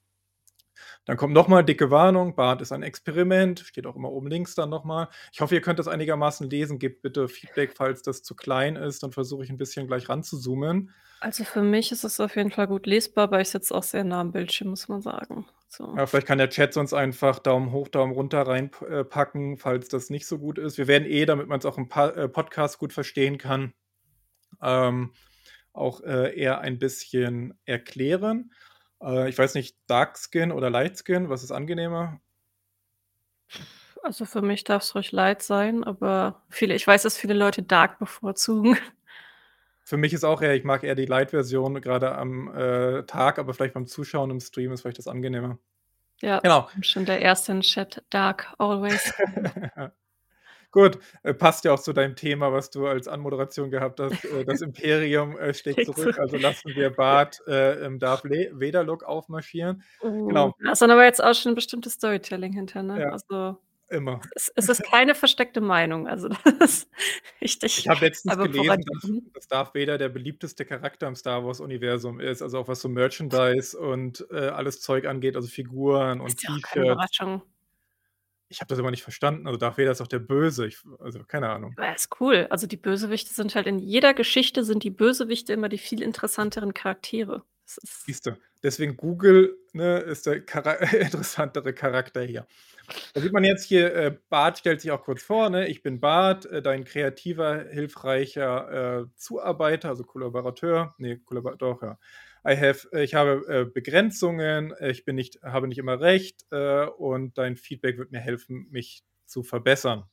Dann 1.05 1.17
kommt 1.17 1.35
nochmal 1.35 1.65
dicke 1.65 1.91
Warnung, 1.91 2.35
Bart 2.35 2.63
ist 2.63 2.73
ein 2.73 2.83
Experiment, 2.83 3.61
steht 3.61 3.87
auch 3.87 3.97
immer 3.97 4.11
oben 4.11 4.29
links 4.29 4.55
dann 4.55 4.71
nochmal. 4.71 5.09
Ich 5.33 5.41
hoffe, 5.41 5.55
ihr 5.55 5.61
könnt 5.61 5.79
das 5.79 5.89
einigermaßen 5.89 6.49
lesen. 6.49 6.79
Gebt 6.79 7.03
bitte 7.03 7.29
Feedback, 7.29 7.73
falls 7.75 8.03
das 8.03 8.23
zu 8.23 8.35
klein 8.35 8.77
ist. 8.77 9.03
Dann 9.03 9.13
versuche 9.13 9.45
ich 9.45 9.51
ein 9.51 9.59
bisschen 9.59 9.87
gleich 9.87 10.09
ranzuzoomen. 10.09 10.91
Also 11.21 11.45
für 11.45 11.63
mich 11.63 11.93
ist 11.93 12.03
es 12.03 12.19
auf 12.19 12.35
jeden 12.35 12.51
Fall 12.51 12.67
gut 12.67 12.87
lesbar, 12.87 13.25
aber 13.25 13.41
ich 13.43 13.51
sitze 13.51 13.75
auch 13.75 13.83
sehr 13.83 14.05
nah 14.05 14.23
am 14.23 14.33
Bildschirm, 14.33 14.71
muss 14.71 14.89
man 14.89 15.03
sagen. 15.03 15.47
So. 15.69 15.95
Ja, 15.97 16.07
vielleicht 16.07 16.27
kann 16.27 16.39
der 16.39 16.49
Chat 16.49 16.73
sonst 16.73 16.95
einfach 16.95 17.39
Daumen 17.39 17.73
hoch, 17.73 17.89
Daumen 17.89 18.13
runter 18.13 18.43
reinpacken, 18.43 19.59
falls 19.59 19.89
das 19.89 20.09
nicht 20.09 20.27
so 20.27 20.39
gut 20.39 20.59
ist. 20.59 20.79
Wir 20.79 20.89
werden 20.89 21.07
eh, 21.07 21.27
damit 21.27 21.47
man 21.47 21.59
es 21.59 21.67
auch 21.67 21.77
im 21.77 21.89
äh, 21.95 22.27
Podcast 22.27 22.79
gut 22.79 22.95
verstehen 22.95 23.37
kann, 23.37 23.75
ähm, 24.63 25.13
auch 25.73 26.01
äh, 26.01 26.35
eher 26.37 26.61
ein 26.61 26.79
bisschen 26.79 27.55
erklären. 27.67 28.51
Äh, 29.03 29.29
ich 29.29 29.39
weiß 29.39 29.55
nicht, 29.55 29.77
Dark 29.87 30.19
Skin 30.19 30.53
oder 30.53 30.71
Light 30.71 30.99
Skin, 30.99 31.29
was 31.29 31.43
ist 31.43 31.51
angenehmer? 31.53 32.21
Also 34.03 34.25
für 34.25 34.41
mich 34.43 34.65
darf 34.65 34.83
es 34.83 34.95
ruhig 34.95 35.13
light 35.13 35.43
sein, 35.43 35.85
aber 35.85 36.43
viele, 36.49 36.75
ich 36.75 36.87
weiß, 36.87 37.03
dass 37.03 37.19
viele 37.19 37.35
Leute 37.35 37.63
Dark 37.63 37.99
bevorzugen. 37.99 38.77
Für 39.85 39.97
mich 39.97 40.13
ist 40.13 40.25
auch 40.25 40.41
eher, 40.41 40.55
ich 40.55 40.65
mag 40.65 40.85
eher 40.85 40.95
die 40.95 41.05
Light-Version, 41.07 41.81
gerade 41.81 42.17
am 42.17 42.55
äh, 42.55 43.03
Tag, 43.05 43.39
aber 43.39 43.53
vielleicht 43.55 43.75
beim 43.75 43.87
Zuschauen 43.87 44.31
im 44.31 44.41
Stream 44.41 44.73
ist 44.73 44.83
vielleicht 44.83 44.99
das 44.99 45.09
angenehmer. 45.09 45.59
Ja, 46.21 46.39
Genau. 46.41 46.69
schon 46.81 47.07
der 47.07 47.21
erste 47.21 47.53
in 47.53 47.63
Chat, 47.63 48.03
Dark, 48.11 48.55
always. 48.59 49.13
Gut, 50.73 50.99
äh, 51.23 51.35
passt 51.35 51.65
ja 51.65 51.73
auch 51.73 51.81
zu 51.81 51.93
deinem 51.93 52.15
Thema, 52.15 52.53
was 52.53 52.71
du 52.71 52.87
als 52.87 53.09
Anmoderation 53.09 53.71
gehabt 53.71 53.99
hast. 54.01 54.25
Äh, 54.25 54.45
das 54.45 54.61
Imperium 54.63 55.37
äh, 55.37 55.53
schlägt 55.53 55.85
zurück, 55.85 56.19
also 56.19 56.37
lassen 56.37 56.71
wir 56.75 56.91
Bart 56.97 57.41
äh, 57.47 57.85
im 57.85 57.99
Darth 57.99 58.25
Le- 58.25 58.51
Vader-Look 58.53 59.03
aufmarschieren. 59.03 59.83
Genau. 60.01 60.49
Uh, 60.49 60.53
Da 60.65 60.73
ist 60.73 60.83
dann 60.83 60.91
aber 60.91 61.05
jetzt 61.05 61.23
auch 61.23 61.35
schon 61.35 61.53
ein 61.53 61.55
bestimmtes 61.57 61.95
Storytelling 61.95 62.53
hinter, 62.53 62.83
ne? 62.83 63.01
Ja. 63.01 63.09
Also 63.11 63.59
Immer. 63.89 64.21
es, 64.37 64.53
es 64.55 64.69
ist 64.69 64.83
keine 64.91 65.17
versteckte 65.17 65.61
Meinung. 65.61 66.07
Also 66.07 66.29
das 66.29 66.55
ist 66.61 66.91
wichtig. 67.41 67.79
Ich 67.79 67.89
habe 67.89 68.05
letztens 68.07 68.35
Aber 68.35 68.49
gelesen, 68.49 68.85
dass, 68.87 69.11
dass 69.35 69.49
Darth 69.49 69.75
Vader 69.75 69.99
der 69.99 70.09
beliebteste 70.09 70.65
Charakter 70.65 71.09
im 71.09 71.17
Star 71.17 71.45
Wars-Universum 71.45 72.21
ist, 72.21 72.43
also 72.43 72.59
auch 72.59 72.69
was 72.69 72.81
so 72.81 72.89
Merchandise 72.89 73.77
und 73.77 74.25
äh, 74.31 74.49
alles 74.49 74.81
Zeug 74.81 75.07
angeht, 75.07 75.35
also 75.35 75.49
Figuren 75.49 76.21
und 76.21 76.29
ist 76.29 76.39
T-Shirts. 76.39 77.19
Ich 78.51 78.61
habe 78.61 78.69
das 78.69 78.81
immer 78.81 78.91
nicht 78.91 79.05
verstanden. 79.05 79.47
Also 79.47 79.59
Darth 79.59 79.79
Vader 79.79 79.93
ist 79.93 80.01
doch 80.01 80.09
der 80.09 80.19
Böse. 80.19 80.67
Ich, 80.67 80.79
also 80.99 81.23
keine 81.23 81.49
Ahnung. 81.49 81.73
Aber 81.77 81.95
ist 81.95 82.21
cool. 82.21 82.49
Also 82.51 82.67
die 82.67 82.77
Bösewichte 82.77 83.33
sind 83.33 83.55
halt 83.55 83.69
in 83.69 83.79
jeder 83.79 84.13
Geschichte 84.13 84.65
sind 84.65 84.83
die 84.83 84.91
Bösewichte 84.91 85.53
immer 85.53 85.69
die 85.69 85.79
viel 85.79 86.03
interessanteren 86.03 86.75
Charaktere. 86.75 87.45
Siehst 87.65 88.27
du. 88.27 88.37
Deswegen 88.65 88.97
Google 88.97 89.57
ne, 89.73 90.01
ist 90.01 90.27
der 90.27 90.45
Chara 90.45 90.73
interessantere 90.93 91.73
Charakter 91.73 92.23
hier. 92.23 92.47
Da 93.15 93.21
sieht 93.21 93.33
man 93.33 93.45
jetzt 93.45 93.65
hier, 93.65 93.95
äh, 93.95 94.19
Bart 94.29 94.59
stellt 94.59 94.81
sich 94.81 94.91
auch 94.91 95.05
kurz 95.05 95.23
vor. 95.23 95.49
Ne? 95.49 95.69
Ich 95.69 95.83
bin 95.85 96.01
Bart, 96.01 96.47
äh, 96.47 96.61
dein 96.61 96.85
kreativer, 96.85 97.67
hilfreicher 97.71 99.03
äh, 99.03 99.07
Zuarbeiter, 99.15 99.91
also 99.91 100.03
Kollaborateur. 100.03 100.95
Nee, 100.99 101.19
Kollaborator, 101.25 101.75
doch, 101.75 101.83
ja. 101.83 101.99
I 102.47 102.57
have, 102.57 102.89
äh, 102.93 103.03
ich 103.05 103.15
habe 103.15 103.45
äh, 103.49 103.65
Begrenzungen, 103.65 104.75
ich 104.81 105.05
bin 105.05 105.17
nicht, 105.17 105.43
habe 105.43 105.69
nicht 105.69 105.79
immer 105.79 106.01
recht 106.01 106.47
äh, 106.51 106.85
und 106.87 107.37
dein 107.39 107.57
Feedback 107.57 107.99
wird 107.99 108.13
mir 108.13 108.21
helfen, 108.21 108.67
mich 108.71 109.05
zu 109.27 109.43
verbessern. 109.43 110.05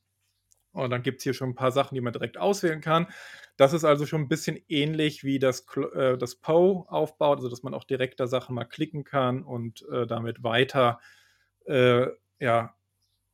Und 0.73 0.91
dann 0.91 1.01
gibt 1.01 1.19
es 1.19 1.23
hier 1.23 1.33
schon 1.33 1.49
ein 1.49 1.55
paar 1.55 1.71
Sachen, 1.71 1.95
die 1.95 2.01
man 2.01 2.13
direkt 2.13 2.37
auswählen 2.37 2.81
kann. 2.81 3.07
Das 3.55 3.73
ist 3.73 3.83
also 3.83 4.05
schon 4.05 4.21
ein 4.21 4.27
bisschen 4.27 4.59
ähnlich 4.67 5.23
wie 5.23 5.39
das, 5.39 5.65
äh, 5.93 6.17
das 6.17 6.35
Poe 6.35 6.85
aufbaut, 6.87 7.37
also 7.37 7.49
dass 7.49 7.63
man 7.63 7.73
auch 7.73 7.83
direkt 7.83 8.19
da 8.19 8.27
Sachen 8.27 8.53
mal 8.55 8.65
klicken 8.65 9.03
kann 9.03 9.43
und 9.43 9.87
äh, 9.89 10.05
damit 10.05 10.43
weiter 10.43 10.99
äh, 11.65 12.07
ja, 12.39 12.75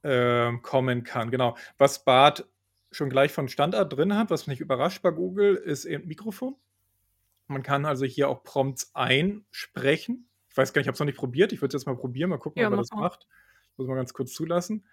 ähm, 0.03 0.61
kommen 0.61 1.03
kann. 1.03 1.31
Genau. 1.31 1.57
Was 1.77 2.05
Bart 2.05 2.47
schon 2.91 3.09
gleich 3.09 3.31
von 3.31 3.49
Standard 3.49 3.91
drin 3.91 4.15
hat, 4.15 4.29
was 4.29 4.47
mich 4.47 4.59
überrascht 4.61 5.01
bei 5.01 5.11
Google, 5.11 5.55
ist 5.55 5.85
eben 5.85 6.07
Mikrofon. 6.07 6.55
Man 7.47 7.63
kann 7.63 7.85
also 7.85 8.05
hier 8.05 8.29
auch 8.29 8.43
Prompts 8.43 8.91
einsprechen. 8.93 10.29
Ich 10.49 10.57
weiß 10.57 10.73
gar 10.73 10.79
nicht, 10.79 10.85
ich 10.85 10.87
habe 10.87 10.93
es 10.93 10.99
noch 10.99 11.05
nicht 11.05 11.17
probiert. 11.17 11.51
Ich 11.51 11.61
würde 11.61 11.75
es 11.75 11.81
jetzt 11.81 11.87
mal 11.87 11.95
probieren, 11.97 12.29
mal 12.29 12.37
gucken, 12.37 12.61
Ja, 12.61 12.67
ob 12.67 12.73
er 12.73 12.77
das 12.77 12.91
mal. 12.91 13.01
macht. 13.01 13.27
Ich 13.71 13.77
muss 13.77 13.87
mal 13.87 13.95
ganz 13.95 14.13
kurz 14.13 14.33
zulassen. 14.33 14.85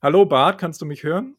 Hallo 0.00 0.24
Bart, 0.26 0.60
kannst 0.60 0.80
du 0.80 0.86
mich 0.86 1.02
hören? 1.02 1.36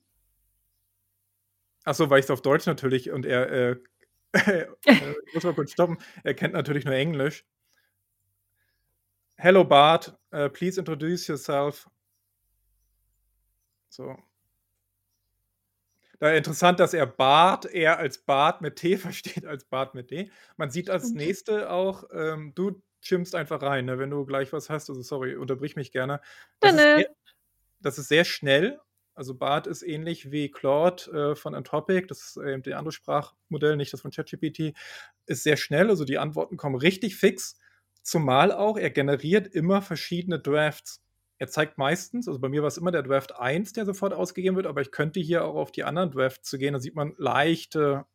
Achso, 1.86 2.10
weil 2.10 2.20
ich 2.20 2.26
es 2.26 2.32
auf 2.32 2.42
Deutsch 2.42 2.66
natürlich 2.66 3.12
und 3.12 3.26
er, 3.26 3.52
äh, 3.52 3.76
äh, 4.34 4.68
ich 4.86 4.86
muss 5.34 5.44
mal 5.44 5.54
kurz 5.54 5.72
stoppen. 5.72 5.98
Er 6.24 6.34
kennt 6.34 6.54
natürlich 6.54 6.86
nur 6.86 6.96
Englisch. 6.96 7.46
Hello 9.36 9.64
Bart, 9.66 10.18
uh, 10.34 10.48
please 10.50 10.80
introduce 10.80 11.28
yourself. 11.28 11.90
So. 13.90 14.18
Da 16.24 16.32
interessant, 16.32 16.80
dass 16.80 16.94
er 16.94 17.06
Bart 17.06 17.66
eher 17.66 18.00
als 18.00 18.18
Bart 18.18 18.62
mit 18.62 18.78
T 18.78 18.96
versteht 18.98 19.46
als 19.46 19.66
Bart 19.66 19.94
mit 19.94 20.10
D. 20.10 20.32
Man 20.56 20.72
sieht 20.72 20.90
als 20.90 21.10
Mhm. 21.10 21.18
nächste 21.18 21.70
auch, 21.70 22.06
ähm, 22.14 22.54
du 22.56 22.82
chimpst 23.02 23.36
einfach 23.36 23.62
rein, 23.62 23.84
ne, 23.84 24.00
wenn 24.00 24.10
du 24.10 24.26
gleich 24.26 24.54
was 24.54 24.70
hast. 24.70 24.90
Also 24.90 25.02
sorry, 25.02 25.36
unterbrich 25.36 25.76
mich 25.76 25.92
gerne. 25.92 26.22
Das 26.62 26.76
ist 26.76 26.94
sehr, 26.96 27.08
das 27.82 27.98
ist 27.98 28.08
sehr 28.08 28.24
schnell. 28.24 28.80
Also 29.16 29.36
Bart 29.36 29.68
ist 29.68 29.84
ähnlich 29.84 30.32
wie 30.32 30.50
Claude 30.50 31.34
äh, 31.34 31.36
von 31.36 31.56
Anthropic, 31.56 32.08
das 32.08 32.22
ist 32.24 32.38
eben 32.38 32.64
der 32.64 32.78
andere 32.80 32.94
Sprachmodell, 32.94 33.76
nicht 33.76 33.92
das 33.92 34.00
von 34.00 34.12
ChatGPT, 34.12 34.74
ist 35.26 35.44
sehr 35.44 35.58
schnell. 35.58 35.90
Also 35.90 36.06
die 36.06 36.20
Antworten 36.20 36.56
kommen 36.56 36.76
richtig 36.76 37.18
fix. 37.18 37.58
Zumal 38.02 38.54
auch, 38.54 38.78
er 38.78 38.92
generiert 38.92 39.48
immer 39.50 39.82
verschiedene 39.82 40.40
Drafts. 40.40 41.04
Er 41.44 41.50
zeigt 41.50 41.78
meistens, 41.78 42.30
also 42.30 42.40
bei 42.40 42.48
mir 42.48 42.62
war 42.62 42.70
es 42.70 42.78
immer 42.78 42.92
der 42.92 43.04
Draft 43.04 43.38
1, 43.38 43.74
der 43.74 43.86
sofort 43.86 44.14
ausgegeben 44.14 44.56
wird, 44.56 44.66
aber 44.66 44.80
ich 44.80 44.92
könnte 44.92 45.20
hier 45.20 45.44
auch 45.44 45.56
auf 45.56 45.74
die 45.74 45.84
anderen 45.84 46.10
Drafts 46.10 46.50
zu 46.50 46.58
gehen, 46.58 46.72
da 46.72 46.80
sieht 46.80 46.96
man 46.96 47.16
leichte 47.18 48.06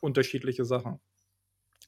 unterschiedliche 0.00 0.66
Sachen. 0.66 1.00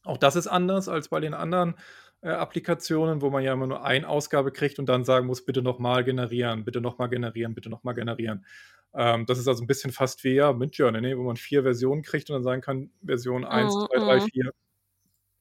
Auch 0.04 0.16
das 0.16 0.34
ist 0.34 0.46
anders 0.46 0.88
als 0.88 1.10
bei 1.10 1.20
den 1.20 1.34
anderen 1.34 1.74
äh, 2.22 2.30
Applikationen, 2.30 3.20
wo 3.20 3.28
man 3.28 3.44
ja 3.44 3.52
immer 3.52 3.66
nur 3.66 3.84
eine 3.84 4.08
Ausgabe 4.08 4.50
kriegt 4.50 4.78
und 4.78 4.88
dann 4.88 5.04
sagen 5.04 5.26
muss, 5.26 5.44
bitte 5.44 5.60
nochmal 5.60 6.04
generieren, 6.04 6.64
bitte 6.64 6.80
nochmal 6.80 7.10
generieren, 7.10 7.54
bitte 7.54 7.68
nochmal 7.68 7.92
generieren. 7.92 8.46
Ähm, 8.94 9.26
das 9.26 9.38
ist 9.38 9.46
also 9.46 9.62
ein 9.62 9.66
bisschen 9.66 9.92
fast 9.92 10.24
wie 10.24 10.36
ja, 10.36 10.54
Midjourney, 10.54 11.02
ne, 11.02 11.18
wo 11.18 11.24
man 11.24 11.36
vier 11.36 11.64
Versionen 11.64 12.00
kriegt 12.00 12.30
und 12.30 12.34
dann 12.36 12.44
sagen 12.44 12.62
kann, 12.62 12.90
Version 13.04 13.44
1, 13.44 13.74
Mhm, 13.74 13.86
2, 13.88 13.98
3, 13.98 14.16
mhm. 14.20 14.28
4 14.32 14.52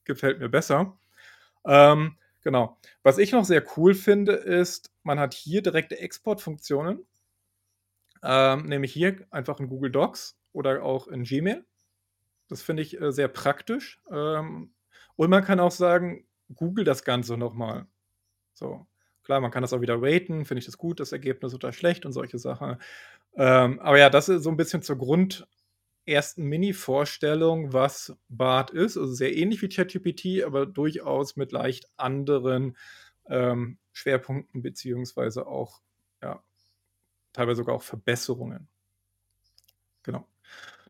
gefällt 0.04 0.40
mir 0.40 0.50
besser. 0.50 0.98
Ähm, 1.64 2.18
genau. 2.48 2.78
Was 3.02 3.18
ich 3.18 3.32
noch 3.32 3.44
sehr 3.44 3.62
cool 3.76 3.94
finde, 3.94 4.32
ist, 4.32 4.90
man 5.02 5.20
hat 5.20 5.34
hier 5.34 5.60
direkte 5.60 5.98
Exportfunktionen. 5.98 7.06
Ähm, 8.22 8.64
nämlich 8.64 8.90
hier 8.90 9.26
einfach 9.30 9.60
in 9.60 9.68
Google 9.68 9.90
Docs 9.90 10.38
oder 10.54 10.82
auch 10.82 11.08
in 11.08 11.24
Gmail. 11.24 11.66
Das 12.48 12.62
finde 12.62 12.82
ich 12.82 12.98
äh, 12.98 13.12
sehr 13.12 13.28
praktisch. 13.28 14.00
Ähm, 14.10 14.72
und 15.16 15.28
man 15.28 15.44
kann 15.44 15.60
auch 15.60 15.70
sagen, 15.70 16.26
Google 16.54 16.86
das 16.86 17.04
Ganze 17.04 17.36
nochmal. 17.36 17.86
So. 18.54 18.86
Klar, 19.24 19.42
man 19.42 19.50
kann 19.50 19.60
das 19.60 19.74
auch 19.74 19.82
wieder 19.82 20.00
raten. 20.00 20.46
Finde 20.46 20.60
ich 20.60 20.64
das 20.64 20.78
gut, 20.78 21.00
das 21.00 21.12
Ergebnis 21.12 21.52
oder 21.52 21.74
schlecht 21.74 22.06
und 22.06 22.12
solche 22.12 22.38
Sachen. 22.38 22.78
Ähm, 23.36 23.78
aber 23.80 23.98
ja, 23.98 24.08
das 24.08 24.30
ist 24.30 24.42
so 24.42 24.48
ein 24.48 24.56
bisschen 24.56 24.80
zur 24.80 24.96
Grund 24.96 25.46
ersten 26.08 26.44
Mini-Vorstellung, 26.44 27.72
was 27.72 28.16
BART 28.28 28.70
ist. 28.70 28.96
Also 28.96 29.12
sehr 29.12 29.36
ähnlich 29.36 29.62
wie 29.62 29.68
ChatGPT, 29.68 30.44
aber 30.44 30.66
durchaus 30.66 31.36
mit 31.36 31.52
leicht 31.52 31.88
anderen 31.96 32.76
ähm, 33.28 33.78
Schwerpunkten, 33.92 34.62
beziehungsweise 34.62 35.46
auch, 35.46 35.80
ja, 36.22 36.42
teilweise 37.32 37.58
sogar 37.58 37.76
auch 37.76 37.82
Verbesserungen. 37.82 38.68
Genau. 40.02 40.26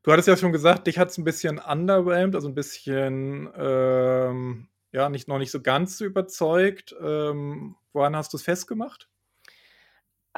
Du 0.03 0.13
hattest 0.13 0.29
ja 0.29 0.37
schon 0.37 0.53
gesagt, 0.53 0.87
dich 0.87 0.99
hat 0.99 1.11
es 1.11 1.19
ein 1.19 1.25
bisschen 1.25 1.59
underwhelmed, 1.59 2.35
also 2.35 2.49
ein 2.49 2.55
bisschen, 2.55 3.51
ähm, 3.57 4.69
ja, 4.93 5.09
nicht, 5.09 5.29
noch 5.29 5.39
nicht 5.39 5.51
so 5.51 5.61
ganz 5.61 5.99
so 5.99 6.05
überzeugt. 6.05 6.95
Ähm, 7.01 7.77
woran 7.93 8.17
hast 8.17 8.33
du 8.33 8.37
es 8.37 8.43
festgemacht? 8.45 9.09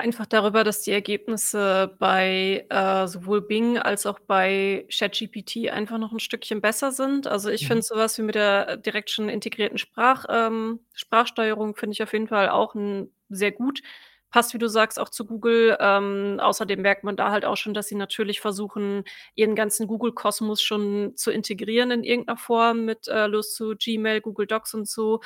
Einfach 0.01 0.25
darüber, 0.25 0.65
dass 0.65 0.81
die 0.81 0.93
Ergebnisse 0.93 1.95
bei, 1.99 2.65
äh, 2.71 3.07
sowohl 3.07 3.43
Bing 3.43 3.77
als 3.79 4.07
auch 4.07 4.19
bei 4.19 4.87
ChatGPT 4.91 5.69
einfach 5.71 5.99
noch 5.99 6.11
'n 6.13 6.21
Stückchen 6.21 6.63
besser 6.63 6.91
sind. 6.91 7.27
Also, 7.27 7.51
ich 7.51 7.67
Mhm. 7.67 7.67
finde 7.67 7.83
so 7.83 7.97
was 7.97 8.17
wie 8.17 8.23
mit 8.23 8.35
der 8.35 8.79
direkt 8.79 9.11
schon 9.11 9.29
integrierten 9.29 9.77
Sprach 9.77 10.25
ähm, 10.31 10.81
Sprachsteuerung 10.95 11.77
finde 11.77 11.93
ich 11.93 12.03
auf 12.03 12.15
jeden 12.15 12.29
Fall 12.29 12.49
auch 12.49 12.75
'n 12.75 13.13
sehr 13.29 13.53
gut. 13.53 13.83
Passt, 14.31 14.55
wie 14.55 14.59
du 14.59 14.69
sagst, 14.69 14.99
auch 14.99 15.11
zu 15.11 15.27
Google. 15.27 15.77
Ähm, 15.81 16.39
außerdem 16.41 16.81
merkt 16.81 17.05
man 17.05 17.17
da 17.17 17.31
halt 17.31 17.45
auch 17.45 17.57
schon, 17.59 17.75
dass 17.75 17.89
sie 17.89 17.97
natürlich 17.97 18.41
versuchen, 18.41 19.05
ihren 19.35 19.55
ganzen 19.55 19.87
Google-Kosmos 19.87 20.63
schon 20.63 21.13
zu 21.17 21.31
integrieren 21.31 21.91
in 21.91 22.05
irgend 22.05 22.29
'ner 22.29 22.37
Form 22.39 22.87
mit, 22.87 23.07
äh, 23.09 23.27
los 23.27 23.53
zu 23.55 23.75
Gmail, 23.77 24.23
Google 24.23 24.47
Docs 24.47 24.73
und 24.73 24.89
so. 24.89 25.21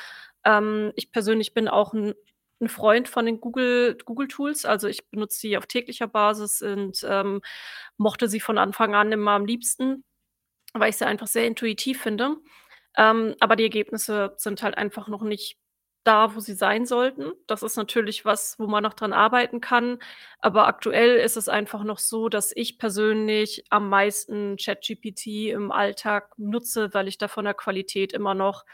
Ähm, 0.44 0.90
ich 0.96 1.12
persönlich 1.12 1.54
bin 1.54 1.68
auch 1.68 1.94
'n 1.94 2.14
'n 2.60 2.68
Freund 2.68 3.08
von 3.08 3.26
den 3.26 3.40
Google 3.40 3.96
Google-Tools. 4.04 4.64
Also, 4.66 4.88
ich 4.88 5.08
benutze 5.10 5.38
sie 5.40 5.56
auf 5.58 5.66
täglicher 5.66 6.06
Basis 6.08 6.62
und, 6.62 7.04
ähm, 7.08 7.42
mochte 7.98 8.28
sie 8.28 8.40
von 8.40 8.58
Anfang 8.58 8.94
an 8.94 9.12
immer 9.12 9.32
am 9.32 9.46
liebsten, 9.46 10.04
weil 10.74 10.90
ich 10.90 10.96
sie 10.98 11.06
einfach 11.06 11.26
sehr 11.28 11.46
intuitiv 11.46 12.02
finde. 12.02 12.36
Ähm, 12.98 13.34
aber 13.40 13.56
die 13.56 13.64
Ergebnisse 13.64 14.34
sind 14.38 14.62
halt 14.62 14.78
einfach 14.78 15.08
noch 15.08 15.22
nicht 15.22 15.58
da, 16.04 16.34
wo 16.36 16.40
sie 16.40 16.54
sein 16.54 16.86
sollten. 16.86 17.32
Das 17.48 17.62
ist 17.62 17.76
natürlich 17.76 18.24
was, 18.26 18.58
wo 18.58 18.66
man 18.68 18.82
noch 18.84 18.94
dran 18.94 19.12
arbeiten 19.14 19.60
kann. 19.62 19.98
Aber 20.40 20.66
aktuell 20.68 21.16
ist 21.18 21.36
es 21.38 21.48
einfach 21.48 21.84
noch 21.84 21.98
so, 21.98 22.28
dass 22.28 22.52
ich 22.56 22.78
persönlich 22.78 23.64
am 23.70 23.88
meisten 23.90 24.56
ChatGPT 24.58 25.50
im 25.50 25.72
Alltag 25.72 26.32
nutze, 26.38 26.94
weil 26.94 27.08
ich 27.08 27.18
da 27.18 27.28
von 27.28 27.44
der 27.46 27.54
Qualität 27.54 28.12
immer 28.14 28.34
noch 28.34 28.64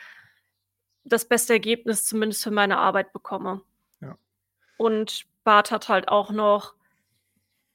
das 1.05 1.27
beste 1.27 1.55
Ergebnis 1.55 2.05
zumindest 2.05 2.43
für 2.45 2.51
meine 2.51 2.79
Arbeit 2.79 3.13
bekomme. 3.13 3.63
Und 4.81 5.27
Bart 5.45 5.71
hat 5.71 5.91
halt 5.91 6.09
auch 6.09 6.31
noch 6.31 6.75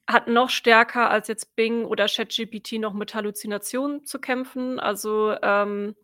hat 0.08 0.28
noch 0.28 0.50
stärker 0.50 1.10
als 1.10 1.28
jetzt 1.28 1.54
Bing 1.56 1.84
oder 1.84 2.06
ChatGPT 2.06 2.74
noch 2.80 2.92
mit 2.94 3.14
Halluzinationen 3.14 4.04
zu 4.04 4.20
kämpfen. 4.20 4.80
Also, 4.80 5.36
ähm, 5.42 5.94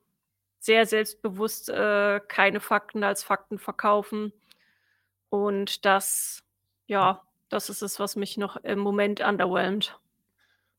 sehr 0.60 0.86
selbstbewusst, 0.86 1.70
äh, 1.70 2.20
keine 2.28 2.60
Fakten 2.60 3.02
als 3.04 3.24
Fakten 3.24 3.58
verkaufen. 3.58 4.32
Und 5.28 5.84
das 5.84 6.44
ja, 6.86 7.22
das 7.48 7.68
ist 7.68 7.82
es, 7.82 7.98
was 7.98 8.14
mich 8.14 8.36
noch 8.36 8.56
im 8.56 8.78
Moment 8.78 9.20
underwhelmed. 9.20 9.98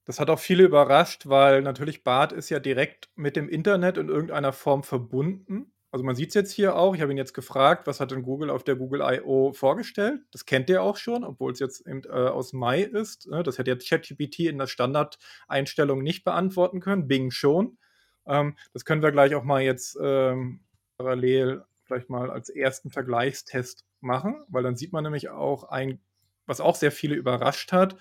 Das 0.06 0.20
hat 0.22 0.30
auch 0.30 0.40
viele 0.40 0.64
überrascht, 0.64 1.28
weil 1.28 1.62
natürlich 1.62 2.04
Bart 2.04 2.32
ist 2.32 2.50
ja 2.50 2.60
direkt 2.60 3.10
mit 3.16 3.36
dem 3.36 3.50
Internet 3.50 3.98
in 3.98 4.10
irgendeiner 4.10 4.54
Form 4.54 4.84
verbunden. 4.84 5.73
Also, 5.94 6.04
man 6.04 6.16
sieht's 6.16 6.34
jetzt 6.34 6.52
hier 6.52 6.76
auch. 6.76 6.96
Ich 6.96 7.02
habe 7.02 7.12
ihn 7.12 7.20
jetzt 7.20 7.36
gefragt: 7.36 7.86
„Was 7.86 8.00
hat 8.00 8.10
denn 8.10 8.24
Google 8.24 8.50
auf 8.50 8.64
der 8.64 8.76
Google 8.76 9.02
I/O 9.04 9.54
vorgestellt?“ 9.54 10.22
Das 10.32 10.46
kennt 10.48 10.68
er 10.72 10.82
auch 10.82 10.98
schon, 10.98 11.24
obwohl's 11.24 11.60
jetzt 11.60 11.86
eben, 11.88 12.02
äh, 12.06 12.10
aus 12.10 12.52
Mai 12.52 12.82
ist, 12.82 13.28
ne? 13.28 13.44
Das 13.44 13.60
hätte 13.60 13.70
jetzt 13.70 13.88
ChatGPT 13.88 14.40
in 14.50 14.58
der 14.58 14.66
Standardeinstellung 14.66 16.02
nicht 16.02 16.24
beantworten 16.24 16.80
können, 16.80 17.08
Bing 17.08 17.30
schon. 17.30 17.78
Ähm, 18.26 18.58
das 18.74 18.86
können 18.86 19.04
wir 19.04 19.12
gleich 19.12 19.36
auch 19.36 19.44
mal 19.44 19.62
jetzt, 19.62 19.96
ähm, 20.02 20.62
parallel 20.98 21.64
vielleicht 21.84 22.10
mal 22.10 22.32
als 22.32 22.50
ersten 22.50 22.90
Vergleichstest 22.90 23.86
machen, 24.02 24.44
weil 24.48 24.64
dann 24.64 24.76
sieht 24.76 24.94
man 24.94 25.04
nämlich 25.04 25.30
auch 25.30 25.66
ein 25.66 26.00
was 26.48 26.60
auch 26.60 26.76
sehr 26.76 26.92
viele 26.92 27.16
überrascht 27.16 27.72
hat. 27.72 27.98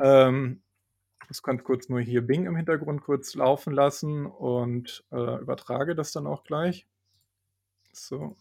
Ähm, 0.00 0.62
ich 1.30 1.42
ganz 1.42 1.64
kurz 1.64 1.88
nur 1.90 2.00
hier 2.00 2.22
Bing 2.22 2.46
im 2.46 2.56
Hintergrund 2.56 3.02
kurz 3.02 3.34
laufen 3.34 3.72
lassen 3.74 4.26
und, 4.26 5.04
äh, 5.12 5.40
übertrage 5.40 5.94
das 5.96 6.12
dann 6.12 6.26
auch 6.26 6.44
gleich. 6.44 6.86
So. 7.92 8.36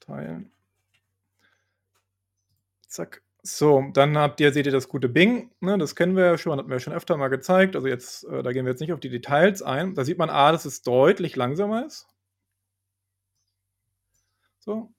Teilen. 0.00 0.50
Zack. 2.88 3.22
So, 3.44 3.90
dann 3.92 4.16
habt 4.16 4.40
ihr 4.40 4.52
seht 4.52 4.66
ihr 4.66 4.72
das 4.72 4.88
gute 4.88 5.08
Bing, 5.08 5.50
ne? 5.60 5.76
Das 5.76 5.96
kennen 5.96 6.14
wir 6.16 6.24
ja 6.26 6.38
schon, 6.38 6.58
hatten 6.58 6.70
wir 6.70 6.78
schon 6.78 6.92
öfter 6.92 7.16
mal 7.16 7.28
gezeigt. 7.28 7.74
Also, 7.74 7.88
jetzt 7.88 8.24
äh, 8.24 8.42
da 8.42 8.52
gehen 8.52 8.64
wir 8.64 8.70
jetzt 8.70 8.80
nicht 8.80 8.92
auf 8.92 9.00
die 9.00 9.08
Details 9.10 9.62
ein. 9.62 9.94
Da 9.94 10.04
sieht 10.04 10.18
man 10.18 10.30
A, 10.30 10.52
dass 10.52 10.64
es 10.64 10.82
deutlich 10.82 11.34
langsamer 11.34 11.84
ist. 11.86 12.06
So. 14.60 14.92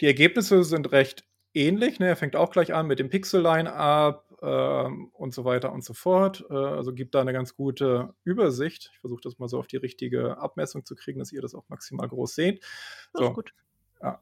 Die 0.00 0.06
Ergebnisse 0.06 0.62
sind 0.62 0.92
recht 0.92 1.24
ähnlich, 1.54 1.98
ne? 1.98 2.06
Er 2.08 2.16
fängt 2.16 2.36
auch 2.36 2.50
gleich 2.50 2.72
an 2.72 2.86
mit 2.86 3.00
dem 3.00 3.10
Pixel-Line-Up, 3.10 4.25
ähm, 4.42 5.08
und 5.12 5.34
so 5.34 5.44
weiter 5.44 5.72
und 5.72 5.84
so 5.84 5.94
fort. 5.94 6.44
Äh, 6.50 6.54
also, 6.54 6.92
gibt 6.94 7.14
da 7.14 7.24
'ne 7.24 7.32
ganz 7.32 7.54
gute 7.56 8.14
Übersicht. 8.24 8.90
Ich 8.94 9.00
versuche 9.00 9.20
das 9.22 9.38
mal 9.38 9.48
so 9.48 9.58
auf 9.58 9.66
die 9.68 9.76
richtige 9.78 10.38
Abmessung 10.38 10.84
zu 10.84 10.94
kriegen, 10.96 11.18
dass 11.20 11.32
ihr 11.32 11.42
das 11.42 11.54
auch 11.54 11.64
maximal 11.68 12.08
groß 12.08 12.34
seht. 12.34 12.64
So. 13.14 13.32
gut. 13.34 13.52
Ja. 14.02 14.20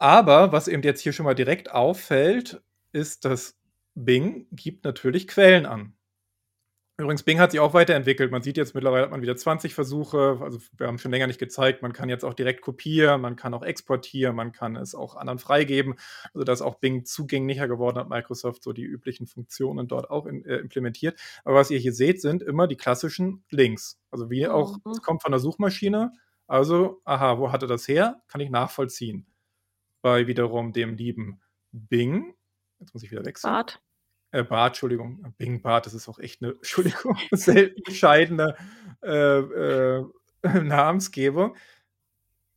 Aber 0.00 0.52
was 0.52 0.68
eben 0.68 0.82
jetzt 0.82 1.00
hier 1.00 1.12
schon 1.12 1.24
mal 1.24 1.34
direkt 1.34 1.70
auffällt, 1.70 2.62
ist, 2.92 3.24
dass 3.24 3.56
Bing 3.94 4.46
gibt 4.52 4.84
natürlich 4.84 5.28
Quellen 5.28 5.66
an. 5.66 5.94
Übrigens, 6.96 7.24
Bing 7.24 7.40
hat 7.40 7.50
sich 7.50 7.58
auch 7.58 7.74
weiterentwickelt. 7.74 8.30
Man 8.30 8.42
sieht 8.42 8.56
jetzt 8.56 8.72
mittlerweile 8.76 9.02
hat 9.02 9.10
man 9.10 9.20
wieder 9.20 9.36
20 9.36 9.74
Versuche. 9.74 10.38
Also 10.40 10.60
wir 10.76 10.86
haben 10.86 10.98
schon 10.98 11.10
länger 11.10 11.26
nicht 11.26 11.40
gezeigt, 11.40 11.82
man 11.82 11.92
kann 11.92 12.08
jetzt 12.08 12.24
auch 12.24 12.34
direkt 12.34 12.60
kopieren, 12.60 13.20
man 13.20 13.34
kann 13.34 13.52
auch 13.52 13.64
exportieren, 13.64 14.36
man 14.36 14.52
kann 14.52 14.76
es 14.76 14.94
auch 14.94 15.16
anderen 15.16 15.40
freigeben. 15.40 15.96
Also 16.34 16.44
da 16.44 16.52
ist 16.52 16.62
auch 16.62 16.76
Bing 16.76 17.04
zugänglicher 17.04 17.66
geworden, 17.66 17.98
hat 17.98 18.08
Microsoft 18.08 18.62
so 18.62 18.72
die 18.72 18.84
üblichen 18.84 19.26
Funktionen 19.26 19.88
dort 19.88 20.08
auch 20.08 20.26
in, 20.26 20.44
äh, 20.44 20.58
implementiert. 20.58 21.18
Aber 21.42 21.56
was 21.56 21.72
ihr 21.72 21.78
hier 21.80 21.92
seht, 21.92 22.20
sind 22.20 22.42
immer 22.42 22.68
die 22.68 22.76
klassischen 22.76 23.42
Links. 23.50 23.98
Also 24.12 24.30
wie 24.30 24.46
auch, 24.46 24.76
Mhm. 24.84 24.92
es 24.92 25.02
kommt 25.02 25.20
von 25.22 25.32
der 25.32 25.40
Suchmaschine. 25.40 26.12
Also, 26.46 27.00
aha, 27.04 27.38
wo 27.38 27.50
hatte 27.50 27.66
das 27.66 27.88
her? 27.88 28.22
Kann 28.28 28.40
ich 28.40 28.50
nachvollziehen. 28.50 29.26
Bei 30.02 30.26
wiederum 30.28 30.72
dem 30.72 30.94
lieben 30.94 31.40
Bing. 31.72 32.34
Jetzt 32.78 32.94
muss 32.94 33.02
ich 33.02 33.10
wieder 33.10 33.24
wechseln. 33.24 33.50
Bart. 33.50 33.80
Äh, 34.34 34.42
Bart, 34.42 34.70
Entschuldigung. 34.70 35.32
Bing 35.38 35.62
Bart, 35.62 35.86
das 35.86 35.94
ist 35.94 36.08
auch 36.08 36.18
echt 36.18 36.42
eine, 36.42 36.52
Entschuldigung, 36.54 37.16
selten 37.30 37.80
bescheidene 37.84 38.56
äh, 39.02 39.38
äh, 39.38 40.04
Namensgebung. 40.42 41.56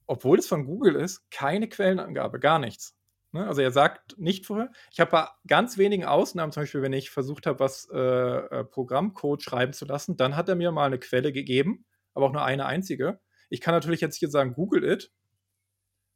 Obwohl 0.08 0.40
es 0.40 0.48
von 0.48 0.66
Google 0.66 0.96
ist, 0.96 1.30
keine 1.30 1.70
Quellenangabe, 1.70 2.40
gar 2.40 2.58
nichts. 2.58 2.98
Ne? 3.32 3.46
Also 3.46 3.62
er 3.62 3.70
sagt 3.70 4.18
nicht 4.18 4.48
vorher. 4.48 4.72
Ich 4.92 5.00
habe 5.00 5.12
bei 5.12 5.28
ganz 5.46 5.78
wenigen 5.78 6.04
Ausnahmen, 6.06 6.52
zum 6.52 6.64
Beispiel, 6.64 6.82
wenn 6.82 6.94
ich 6.94 7.12
versucht 7.12 7.46
habe, 7.46 7.60
was 7.60 7.88
äh, 7.94 8.00
äh, 8.00 8.64
Programmcode 8.64 9.44
schreiben 9.44 9.74
zu 9.74 9.86
lassen, 9.86 10.18
dann 10.18 10.36
hat 10.36 10.50
er 10.50 10.56
mir 10.56 10.72
mal 10.72 10.86
eine 10.86 10.98
Quelle 10.98 11.32
gegeben, 11.32 11.86
aber 12.16 12.26
auch 12.26 12.34
nur 12.34 12.44
eine 12.44 12.66
einzige. 12.66 13.20
Ich 13.50 13.62
kann 13.62 13.76
natürlich 13.76 14.02
jetzt 14.02 14.18
hier 14.18 14.30
sagen, 14.30 14.54
Google 14.54 14.84
it. 14.84 15.12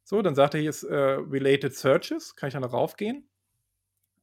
So, 0.02 0.22
dann 0.22 0.34
sagt 0.34 0.54
er 0.54 0.60
hier 0.60 0.70
ist 0.70 0.82
äh, 0.82 0.94
Related 0.96 1.76
Searches, 1.76 2.34
kann 2.34 2.48
ich 2.48 2.54
dann 2.54 2.62
darauf 2.62 2.96
gehen. 2.96 3.28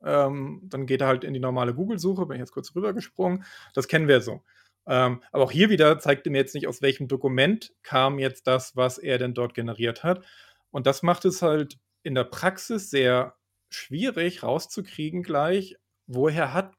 Ähm, 0.04 0.62
dann 0.64 0.86
geht 0.86 1.02
er 1.02 1.08
halt 1.08 1.24
in 1.24 1.34
die 1.34 1.40
normale 1.40 1.74
Google-Suche, 1.74 2.26
bin 2.26 2.36
ich 2.36 2.42
jetzt 2.42 2.54
kurz 2.54 2.74
rübergesprungen. 2.76 3.44
Das 3.74 3.88
kennen 3.88 4.08
wir 4.08 4.22
so. 4.22 4.42
Ähm, 4.88 5.22
aber 5.32 5.44
auch 5.44 5.52
hier 5.52 5.70
wieder 5.70 6.00
zeigt 6.00 6.26
er 6.26 6.32
mir 6.32 6.40
jetzt 6.40 6.56
nicht, 6.56 6.68
aus 6.68 6.82
welchem 6.82 7.08
Dokument 7.08 7.74
kam 7.84 8.18
jetzt 8.18 8.48
das, 8.48 8.76
was 8.76 8.98
er 8.98 9.18
denn 9.18 9.34
dort 9.34 9.54
generiert 9.54 10.04
hat. 10.04 10.26
Und 10.72 10.88
das 10.88 11.04
macht 11.04 11.26
es 11.26 11.42
halt 11.42 11.78
in 12.04 12.16
der 12.16 12.24
Praxis 12.24 12.90
sehr 12.90 13.36
schwierig 13.70 14.44
rauszukriegen 14.44 15.22
gleich, 15.22 15.76
woher 16.08 16.54
hat 16.54 16.74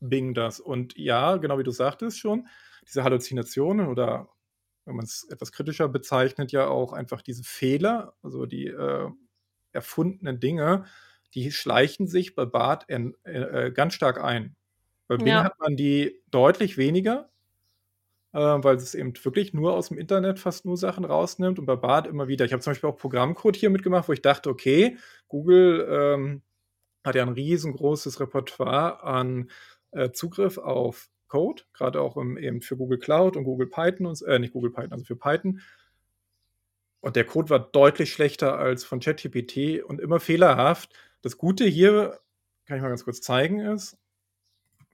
Bing 0.00 0.34
das? 0.34 0.60
Und 0.60 0.96
ja, 0.96 1.36
genau 1.38 1.58
wie 1.58 1.64
du 1.64 1.70
sagtest 1.70 2.18
schon, 2.18 2.46
diese 2.86 3.02
Halluzinationen 3.02 3.88
oder 3.88 4.28
wenn 4.84 4.96
man 4.96 5.04
es 5.04 5.26
etwas 5.28 5.50
kritischer 5.50 5.88
bezeichnet, 5.88 6.52
ja 6.52 6.68
auch 6.68 6.92
einfach 6.92 7.22
diese 7.22 7.42
Fehler, 7.42 8.14
also 8.22 8.46
die 8.46 8.68
äh, 8.68 9.10
erfundenen 9.72 10.38
Dinge, 10.38 10.84
die 11.36 11.52
schleichen 11.52 12.08
sich 12.08 12.34
bei 12.34 12.46
Bart 12.46 12.86
äh, 12.88 12.96
äh, 13.24 13.70
ganz 13.70 13.94
stark 13.94 14.22
ein. 14.22 14.56
Bei 15.06 15.16
Bing 15.18 15.28
Ja. 15.28 15.44
hat 15.44 15.60
man 15.60 15.76
die 15.76 16.20
deutlich 16.30 16.78
weniger, 16.78 17.28
äh, 18.32 18.38
weil 18.38 18.76
es 18.76 18.94
eben 18.94 19.12
wirklich 19.22 19.52
nur 19.52 19.74
aus 19.74 19.88
dem 19.88 19.98
Internet 19.98 20.38
fast 20.38 20.64
nur 20.64 20.78
Sachen 20.78 21.04
rausnimmt 21.04 21.58
und 21.58 21.66
bei 21.66 21.76
Bart 21.76 22.06
immer 22.06 22.26
wieder. 22.26 22.46
Ich 22.46 22.52
habe 22.52 22.62
zum 22.62 22.72
Beispiel 22.72 22.88
auch 22.88 22.96
Programmcode 22.96 23.54
hier 23.54 23.70
mitgemacht, 23.70 24.08
wo 24.08 24.14
ich 24.14 24.22
dachte, 24.22 24.48
okay, 24.48 24.96
Google 25.28 25.86
ähm, 25.90 26.42
hat 27.04 27.14
ja 27.14 27.22
ein 27.22 27.28
riesengroßes 27.28 28.18
Repertoire 28.18 29.04
an 29.04 29.50
äh, 29.92 30.10
Zugriff 30.12 30.56
auf 30.56 31.10
Code, 31.28 31.64
gerade 31.74 32.00
auch 32.00 32.16
im, 32.16 32.38
eben 32.38 32.62
für 32.62 32.78
Google 32.78 32.98
Cloud 32.98 33.36
und 33.36 33.44
Google 33.44 33.68
Python 33.68 34.06
und 34.06 34.22
äh, 34.22 34.38
nicht 34.38 34.54
Google 34.54 34.70
Python, 34.72 34.92
also 34.92 35.04
für 35.04 35.16
Python. 35.16 35.60
Und 37.00 37.14
der 37.14 37.24
Code 37.24 37.50
war 37.50 37.58
deutlich 37.60 38.10
schlechter 38.12 38.58
als 38.58 38.84
von 38.84 39.00
ChatGPT 39.00 39.84
und 39.84 40.00
immer 40.00 40.18
fehlerhaft. 40.18 40.92
Das 41.22 41.38
Gute 41.38 41.64
hier, 41.64 42.20
kann 42.66 42.76
ich 42.76 42.82
mal 42.82 42.88
ganz 42.88 43.04
kurz 43.04 43.20
zeigen, 43.20 43.60
ist, 43.60 43.98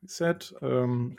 Reset, 0.03 0.55
ähm, 0.63 1.17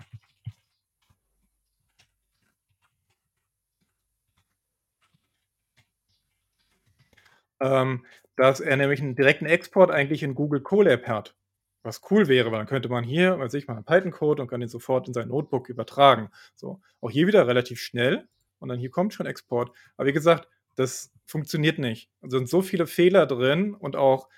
ähm, 7.59 8.05
dass 8.35 8.59
er 8.59 8.77
nämlich 8.77 9.01
einen 9.01 9.15
direkten 9.15 9.45
Export 9.45 9.91
eigentlich 9.91 10.23
in 10.23 10.35
Google 10.35 10.61
Colab 10.61 11.07
hat. 11.07 11.35
Was 11.83 12.01
cool 12.09 12.27
wäre, 12.27 12.51
weil 12.51 12.59
dann 12.59 12.67
könnte 12.67 12.89
man 12.89 13.03
hier, 13.03 13.39
weiß 13.39 13.53
ich 13.55 13.67
mal, 13.67 13.75
einen 13.75 13.85
Python-Code 13.85 14.41
und 14.41 14.47
kann 14.47 14.61
den 14.61 14.69
sofort 14.69 15.07
in 15.07 15.13
sein 15.13 15.27
Notebook 15.27 15.69
übertragen. 15.69 16.29
So, 16.55 16.81
auch 17.01 17.11
hier 17.11 17.27
wieder 17.27 17.45
relativ 17.47 17.79
schnell 17.79 18.27
und 18.59 18.69
dann 18.69 18.79
hier 18.79 18.89
kommt 18.89 19.13
schon 19.13 19.25
Export. 19.25 19.71
Aber 19.97 20.07
wie 20.07 20.13
gesagt, 20.13 20.47
das 20.75 21.11
funktioniert 21.25 21.79
nicht. 21.79 22.09
Also 22.21 22.37
sind 22.37 22.49
so 22.49 22.61
viele 22.61 22.87
Fehler 22.87 23.25
drin 23.27 23.73
und 23.73 23.95
auch 23.95 24.29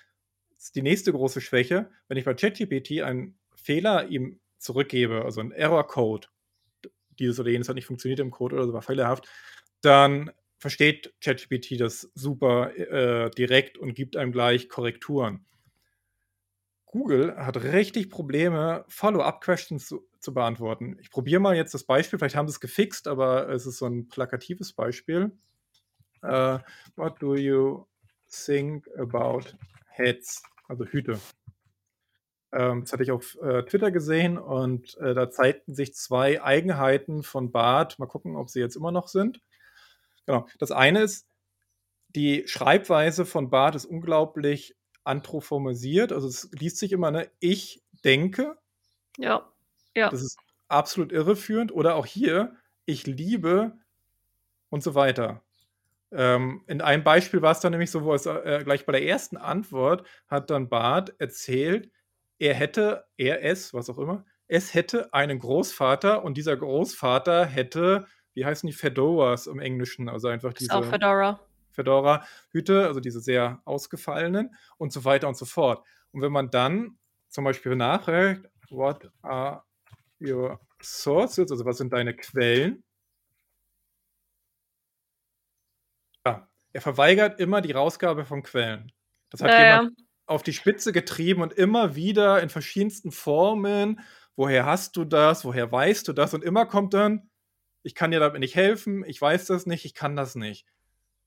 ist 0.58 0.74
die 0.74 0.82
nächste 0.82 1.12
große 1.12 1.40
Schwäche, 1.40 1.90
wenn 2.08 2.16
ich 2.16 2.24
bei 2.24 2.34
ChatGPT 2.34 3.02
einen 3.02 3.38
Fehler 3.54 4.08
ihm 4.08 4.40
zurückgebe, 4.58 5.24
also 5.24 5.40
einen 5.40 5.52
Error-Code, 5.52 6.28
dieses 7.18 7.38
oder 7.40 7.50
jenes 7.50 7.68
hat 7.68 7.76
nicht 7.76 7.86
funktioniert 7.86 8.20
im 8.20 8.30
Code 8.30 8.56
oder 8.56 8.66
so 8.66 8.72
war 8.72 8.82
fehlerhaft, 8.82 9.28
dann 9.80 10.30
versteht 10.58 11.14
ChatGPT 11.20 11.80
das 11.80 12.10
super 12.14 12.74
äh, 12.76 13.30
direkt 13.30 13.78
und 13.78 13.94
gibt 13.94 14.16
einem 14.16 14.32
gleich 14.32 14.68
Korrekturen. 14.68 15.44
Google 16.86 17.36
hat 17.36 17.62
richtig 17.62 18.10
Probleme, 18.10 18.84
Follow-up-Questions 18.88 19.86
zu, 19.86 20.08
zu, 20.18 20.32
beantworten. 20.32 20.96
Ich 21.00 21.10
probiere 21.10 21.40
mal 21.40 21.54
jetzt 21.54 21.74
das 21.74 21.84
Beispiel, 21.84 22.18
vielleicht 22.18 22.36
haben 22.36 22.48
sie 22.48 22.52
es 22.52 22.60
gefixt, 22.60 23.06
aber 23.06 23.48
es 23.50 23.66
ist 23.66 23.78
so 23.78 23.86
ein 23.86 24.08
plakatives 24.08 24.72
Beispiel. 24.72 25.32
Uh, 26.22 26.58
what 26.96 27.20
do 27.20 27.36
you 27.36 27.86
think 28.28 28.88
about 28.98 29.42
heads? 29.96 30.42
Also 30.68 30.84
Hüte. 30.84 31.20
Ähm, 32.52 32.82
das 32.82 32.92
hatte 32.92 33.02
ich 33.02 33.10
auf 33.10 33.36
äh, 33.42 33.64
Twitter 33.64 33.90
gesehen 33.90 34.38
und 34.38 34.96
äh, 34.98 35.14
da 35.14 35.30
zeigten 35.30 35.74
sich 35.74 35.94
zwei 35.94 36.42
Eigenheiten 36.42 37.22
von 37.22 37.52
Bart. 37.52 37.98
Mal 37.98 38.06
gucken, 38.06 38.36
ob 38.36 38.48
sie 38.50 38.60
jetzt 38.60 38.76
immer 38.76 38.92
noch 38.92 39.08
sind. 39.08 39.40
Genau. 40.26 40.46
Das 40.58 40.70
eine 40.70 41.02
ist, 41.02 41.26
die 42.08 42.44
Schreibweise 42.46 43.26
von 43.26 43.50
Bart 43.50 43.74
ist 43.74 43.84
unglaublich 43.84 44.76
anthropomorphisiert. 45.04 46.12
Also 46.12 46.28
es 46.28 46.50
liest 46.52 46.78
sich 46.78 46.92
immer, 46.92 47.10
ne, 47.10 47.30
ich 47.38 47.82
denke. 48.04 48.56
Ja, 49.18 49.52
ja. 49.94 50.10
Das 50.10 50.22
ist 50.22 50.38
absolut 50.68 51.12
irreführend. 51.12 51.72
Oder 51.72 51.94
auch 51.94 52.06
hier, 52.06 52.56
ich 52.84 53.06
liebe 53.06 53.78
und 54.70 54.82
so 54.82 54.94
weiter. 54.94 55.42
Ähm, 56.16 56.62
in 56.66 56.80
einem 56.80 57.04
Beispiel 57.04 57.42
war 57.42 57.52
es 57.52 57.60
dann 57.60 57.72
nämlich 57.72 57.90
so, 57.90 58.02
wo 58.02 58.14
es 58.14 58.24
äh, 58.24 58.62
gleich 58.64 58.86
bei 58.86 58.92
der 58.92 59.04
ersten 59.04 59.36
Antwort 59.36 60.06
hat 60.28 60.48
dann 60.48 60.70
Bart 60.70 61.14
erzählt, 61.18 61.90
er 62.38 62.54
hätte, 62.54 63.04
er, 63.18 63.44
es, 63.44 63.74
was 63.74 63.90
auch 63.90 63.98
immer, 63.98 64.24
es 64.48 64.72
hätte 64.72 65.12
einen 65.12 65.38
Großvater 65.38 66.24
und 66.24 66.38
dieser 66.38 66.56
Großvater 66.56 67.44
hätte, 67.44 68.06
wie 68.32 68.46
heißen 68.46 68.66
die 68.66 68.72
Fedoras 68.72 69.46
im 69.46 69.58
Englischen, 69.58 70.08
also 70.08 70.28
einfach 70.28 70.54
diese. 70.54 70.74
Auch 70.74 70.84
Fedora. 70.84 71.38
Fedora-Hüte, 71.72 72.86
also 72.86 73.00
diese 73.00 73.20
sehr 73.20 73.60
ausgefallenen 73.66 74.54
und 74.78 74.94
so 74.94 75.04
weiter 75.04 75.28
und 75.28 75.36
so 75.36 75.44
fort. 75.44 75.84
Und 76.12 76.22
wenn 76.22 76.32
man 76.32 76.50
dann 76.50 76.98
zum 77.28 77.44
Beispiel 77.44 77.76
nachfragt, 77.76 78.48
what 78.70 79.10
are 79.20 79.62
your 80.18 80.58
sources, 80.80 81.50
also 81.50 81.66
was 81.66 81.76
sind 81.76 81.92
deine 81.92 82.16
Quellen? 82.16 82.82
Ja, 86.24 86.48
er 86.76 86.82
verweigert 86.82 87.40
immer 87.40 87.62
die 87.62 87.72
Rausgabe 87.72 88.26
von 88.26 88.42
Quellen. 88.42 88.92
Das 89.30 89.40
hat 89.40 89.50
Ja, 89.50 89.58
jemand 89.58 89.98
auf 90.26 90.42
die 90.42 90.52
Spitze 90.52 90.92
getrieben 90.92 91.40
und 91.40 91.54
immer 91.54 91.94
wieder 91.96 92.42
in 92.42 92.50
verschiedensten 92.50 93.12
Formen. 93.12 94.00
Woher 94.36 94.66
hast 94.66 94.96
du 94.96 95.04
das? 95.06 95.44
Woher 95.46 95.72
weißt 95.72 96.06
du 96.06 96.12
das? 96.12 96.34
Und 96.34 96.44
immer 96.44 96.66
kommt 96.66 96.92
dann, 96.92 97.30
ich 97.82 97.94
kann 97.94 98.10
dir 98.10 98.20
damit 98.20 98.40
nicht 98.40 98.56
helfen, 98.56 99.04
ich 99.06 99.18
weiß 99.20 99.46
das 99.46 99.64
nicht, 99.64 99.86
ich 99.86 99.94
kann 99.94 100.16
das 100.16 100.34
nicht. 100.34 100.66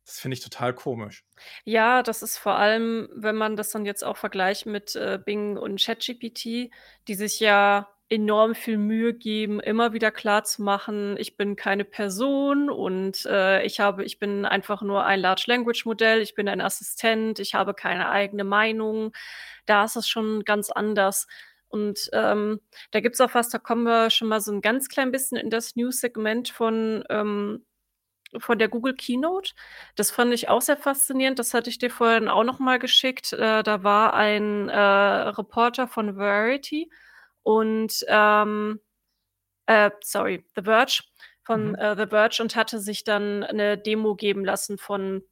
Das 0.06 0.20
finde 0.20 0.36
ich 0.36 0.42
total 0.44 0.76
komisch. 0.76 1.26
Ja, 1.66 2.04
das 2.04 2.22
ist 2.22 2.38
vor 2.38 2.56
allem, 2.56 3.10
wenn 3.16 3.36
man 3.36 3.56
das 3.56 3.72
dann 3.72 3.86
jetzt 3.86 4.04
auch 4.04 4.18
vergleicht 4.18 4.66
mit 4.66 4.96
äh, 4.96 5.20
Bing 5.24 5.58
und 5.58 5.82
ChatGPT, 5.82 6.72
die 7.08 7.16
sich 7.16 7.40
ja 7.40 7.90
enorm 8.10 8.56
viel 8.56 8.78
Mühe 8.78 9.14
geben, 9.14 9.60
immer 9.60 9.94
wieder 9.94 10.12
klarzumachen, 10.12 11.16
ich 11.18 11.38
bin 11.38 11.56
keine 11.56 11.86
Person 11.86 12.70
und 12.70 13.26
äh, 13.28 13.64
ich 13.64 13.80
habe, 13.80 14.04
ich 14.04 14.18
bin 14.18 14.46
einfach 14.46 14.82
nur 14.82 15.06
ein 15.06 15.20
Large 15.20 15.44
Language 15.48 15.86
Modell, 15.86 16.22
ich 16.22 16.34
bin 16.34 16.50
ein 16.50 16.62
Assistent, 16.62 17.40
ich 17.40 17.54
habe 17.54 17.76
keine 17.76 18.10
eigene 18.10 18.44
Meinung. 18.44 19.14
Da 19.68 19.84
ist 19.84 19.96
es 19.96 20.08
schon 20.08 20.44
ganz 20.44 20.72
anders. 20.72 21.28
Und 21.68 22.10
ähm, 22.14 22.62
da 22.92 23.00
gibt 23.00 23.14
es 23.14 23.22
auch 23.22 23.36
was, 23.36 23.50
da 23.50 23.60
kommen 23.60 23.84
wir 23.84 24.10
schon 24.10 24.28
mal 24.28 24.42
so 24.42 24.52
ein 24.52 24.62
ganz 24.62 24.90
klein 24.90 25.12
bisschen 25.12 25.38
in 25.38 25.52
das 25.52 25.76
News-Segment 25.76 26.50
von 26.50 27.04
ähm, 27.10 27.64
von 28.38 28.60
der 28.60 28.70
Google 28.70 28.96
Keynote. 28.96 29.54
Das 29.96 30.12
fand 30.12 30.34
ich 30.34 30.50
auch 30.50 30.62
sehr 30.62 30.78
faszinierend. 30.78 31.40
Das 31.40 31.54
hatte 31.54 31.70
ich 31.70 31.80
dir 31.80 31.90
vorhin 31.90 32.28
auch 32.28 32.44
noch 32.44 32.60
mal 32.60 32.80
geschickt. 32.80 33.34
Äh, 33.34 33.64
da 33.64 33.84
war 33.84 34.14
ein 34.14 34.70
äh, 34.70 34.80
Reporter 34.80 35.88
von 35.88 36.16
Variety 36.16 36.90
und 37.44 38.06
ähm, 38.08 38.80
äh, 39.68 39.92
sorry, 40.02 40.46
The 40.56 40.64
Verge 40.64 41.02
von 41.44 41.72
Mhm. 41.72 41.76
äh, 41.76 41.96
The 41.98 42.08
Verge 42.08 42.40
und 42.42 42.56
hatte 42.56 42.80
sich 42.80 43.04
dann 43.04 43.44
eine 43.44 43.78
Demo 43.78 44.16
geben 44.16 44.46
lassen 44.46 44.78
von 44.78 45.24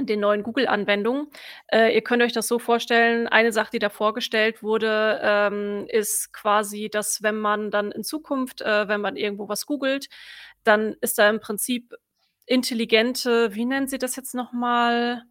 den 0.00 0.20
neuen 0.20 0.42
Google-Anwendungen. 0.42 1.28
Äh, 1.68 1.94
ihr 1.94 2.02
könnt 2.02 2.22
euch 2.22 2.32
das 2.32 2.48
so 2.48 2.58
vorstellen, 2.58 3.28
eine 3.28 3.52
Sache, 3.52 3.70
die 3.72 3.78
da 3.78 3.90
vorgestellt 3.90 4.62
wurde, 4.62 5.20
ähm, 5.22 5.86
ist 5.88 6.32
quasi, 6.32 6.88
dass 6.90 7.22
wenn 7.22 7.36
man 7.38 7.70
dann 7.70 7.92
in 7.92 8.02
Zukunft, 8.04 8.60
äh, 8.62 8.88
wenn 8.88 9.00
man 9.00 9.16
irgendwo 9.16 9.48
was 9.48 9.66
googelt, 9.66 10.08
dann 10.64 10.96
ist 11.00 11.18
da 11.18 11.28
im 11.30 11.40
Prinzip 11.40 11.94
intelligente 12.46 13.54
wie 13.54 13.64
nennen 13.66 13.88
sie 13.88 13.98
das 13.98 14.16
jetzt 14.16 14.34
noch 14.34 14.52
mal? 14.52 15.22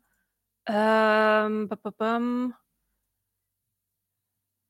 Ähm. 0.67 1.69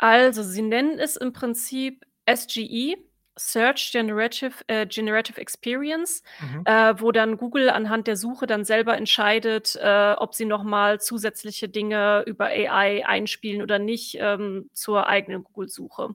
Also, 0.04 0.44
sie 0.44 0.62
nennen 0.62 1.00
es 1.00 1.16
im 1.16 1.32
Prinzip 1.32 2.06
SGE, 2.26 2.98
Search 3.40 3.92
Generative 3.94 4.54
äh, 4.68 4.86
Generative 4.86 5.40
Experience, 5.40 6.24
Mhm. 6.40 6.62
äh, 6.66 6.94
wo 7.00 7.14
dann 7.14 7.38
Google 7.38 7.70
anhand 7.70 8.08
der 8.08 8.18
Suche 8.18 8.46
dann 8.46 8.66
selber 8.66 8.98
entscheidet, 8.98 9.78
äh, 9.82 10.14
ob 10.18 10.36
sie 10.36 10.44
noch 10.46 10.64
mal 10.64 11.00
zusätzliche 11.00 11.70
Dinge 11.70 12.24
über 12.28 12.48
AI 12.48 13.06
einspielen 13.08 13.62
oder 13.62 13.80
nicht, 13.80 14.18
ähm, 14.20 14.70
zur 14.74 15.08
eigenen 15.08 15.46
Google-Suche. 15.46 16.10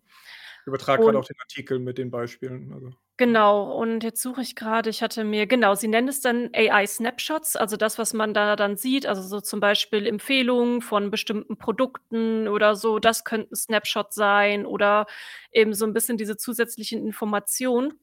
Ich 0.62 0.66
übertrage 0.66 1.02
Und 1.04 1.16
auch 1.16 1.24
den 1.24 1.36
Artikel 1.40 1.78
mit 1.78 1.96
den 1.98 2.10
Beispielen, 2.10 2.72
also. 2.74 2.92
Genau, 3.20 3.72
und 3.72 4.04
jetzt 4.04 4.22
suche 4.22 4.42
ich 4.42 4.54
grade 4.54 4.88
ich 4.90 5.02
hatte 5.02 5.24
mir 5.24 5.48
genau, 5.48 5.74
sie 5.74 5.88
nennen 5.88 6.06
es 6.06 6.20
dann 6.20 6.50
AI 6.54 6.86
Snapshots, 6.86 7.56
also 7.56 7.76
das, 7.76 7.98
was 7.98 8.14
man 8.14 8.32
da 8.32 8.54
dann 8.54 8.76
sieht, 8.76 9.06
also 9.06 9.22
so 9.22 9.40
zum 9.40 9.58
Beispiel 9.58 10.06
Empfehlungen 10.06 10.82
von 10.82 11.10
bestimmten 11.10 11.58
Produkten 11.58 12.46
oder 12.46 12.76
so, 12.76 13.00
das 13.00 13.24
könnten 13.24 13.56
Snapshots 13.56 14.14
sein 14.14 14.64
oder 14.66 15.06
eben 15.50 15.74
so 15.74 15.84
'n 15.84 15.92
bisschen 15.94 16.16
diese 16.16 16.36
zusätzlichen 16.36 17.04
Informationen. 17.04 17.98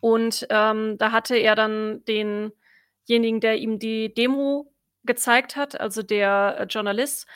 Und, 0.00 0.46
ähm, 0.50 0.98
da 0.98 1.12
hatte 1.12 1.36
er 1.36 1.54
dann 1.56 2.04
denjenigen, 2.06 3.40
der 3.40 3.56
ihm 3.58 3.78
die 3.78 4.14
Demo 4.14 4.72
gezeigt 5.04 5.56
hat, 5.56 5.80
also 5.80 6.02
der, 6.02 6.56
äh, 6.60 6.64
Journalist, 6.64 7.26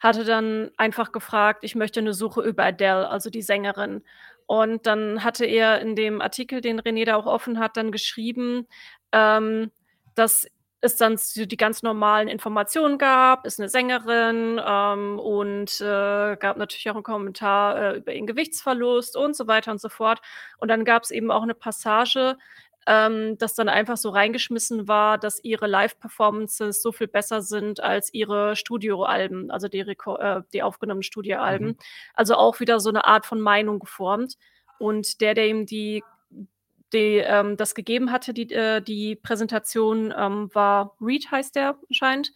hatte 0.00 0.24
dann 0.24 0.70
einfach 0.78 1.12
gefragt: 1.12 1.64
„Ich 1.64 1.74
möchte 1.76 2.02
'ne 2.02 2.14
Suche 2.14 2.42
über 2.42 2.64
Adele, 2.64 3.08
also 3.10 3.30
die 3.30 3.42
Sängerin.“ 3.42 4.02
Und 4.46 4.86
dann 4.86 5.24
hatte 5.24 5.44
er 5.46 5.80
in 5.80 5.96
dem 5.96 6.20
Artikel, 6.22 6.60
den 6.60 6.80
René 6.80 7.04
da 7.04 7.16
auch 7.16 7.26
offen 7.26 7.58
hat, 7.58 7.76
dann 7.76 7.92
geschrieben, 7.92 8.66
ähm, 9.12 9.70
dass 10.14 10.46
es 10.82 10.96
dann 10.96 11.16
so 11.16 11.46
die 11.46 11.56
ganz 11.56 11.82
normalen 11.82 12.28
Informationen 12.28 12.98
gab, 12.98 13.46
ist 13.46 13.58
'ne 13.58 13.68
Sängerin, 13.68 14.60
ähm, 14.64 15.18
und, 15.18 15.80
äh, 15.80 16.36
gab 16.36 16.56
natürlich 16.58 16.88
auch 16.90 16.96
'n 16.96 17.02
Kommentar, 17.02 17.94
äh, 17.94 17.96
über 17.98 18.12
ihren 18.14 18.26
Gewichtsverlust 18.26 19.16
und 19.16 19.34
so 19.36 19.48
weiter 19.48 19.72
und 19.72 19.80
so 19.80 19.88
fort. 19.88 20.20
Und 20.58 20.68
dann 20.68 20.84
gab's 20.84 21.10
eben 21.10 21.30
auch 21.32 21.44
'ne 21.44 21.54
Passage, 21.54 22.36
ähm, 22.86 23.38
dass 23.38 23.54
dann 23.54 23.68
einfach 23.68 23.96
so 23.96 24.10
reingeschmissen 24.10 24.88
war, 24.88 25.18
dass 25.18 25.42
ihre 25.44 25.66
Live-Performances 25.66 26.82
so 26.82 26.92
viel 26.92 27.08
besser 27.08 27.42
sind 27.42 27.80
als 27.80 28.12
ihre 28.14 28.56
Studioalben, 28.56 29.50
also 29.50 29.68
die 29.68 29.80
Reko 29.82 30.16
äh, 30.18 30.42
die 30.52 30.62
aufgenommenen 30.62 31.00
Mhm. 31.00 31.02
Studioalben. 31.04 31.76
Also 32.14 32.36
auch 32.36 32.60
wieder 32.60 32.80
so 32.80 32.90
'ne 32.90 33.04
Art 33.06 33.26
von 33.26 33.40
Meinung 33.40 33.78
geformt. 33.80 34.36
Und 34.78 35.20
der, 35.20 35.34
der 35.34 35.48
ihm 35.48 35.66
die 35.66 36.02
die, 36.92 37.18
ähm 37.18 37.56
das 37.56 37.74
gegeben 37.74 38.12
hatte, 38.12 38.32
die 38.34 38.52
äh, 38.52 38.80
die 38.82 39.16
Präsentation, 39.16 40.14
ähm, 40.16 40.50
war 40.54 40.96
Reed 41.00 41.30
heißt 41.30 41.56
der 41.56 41.76
anscheinend. 41.90 42.32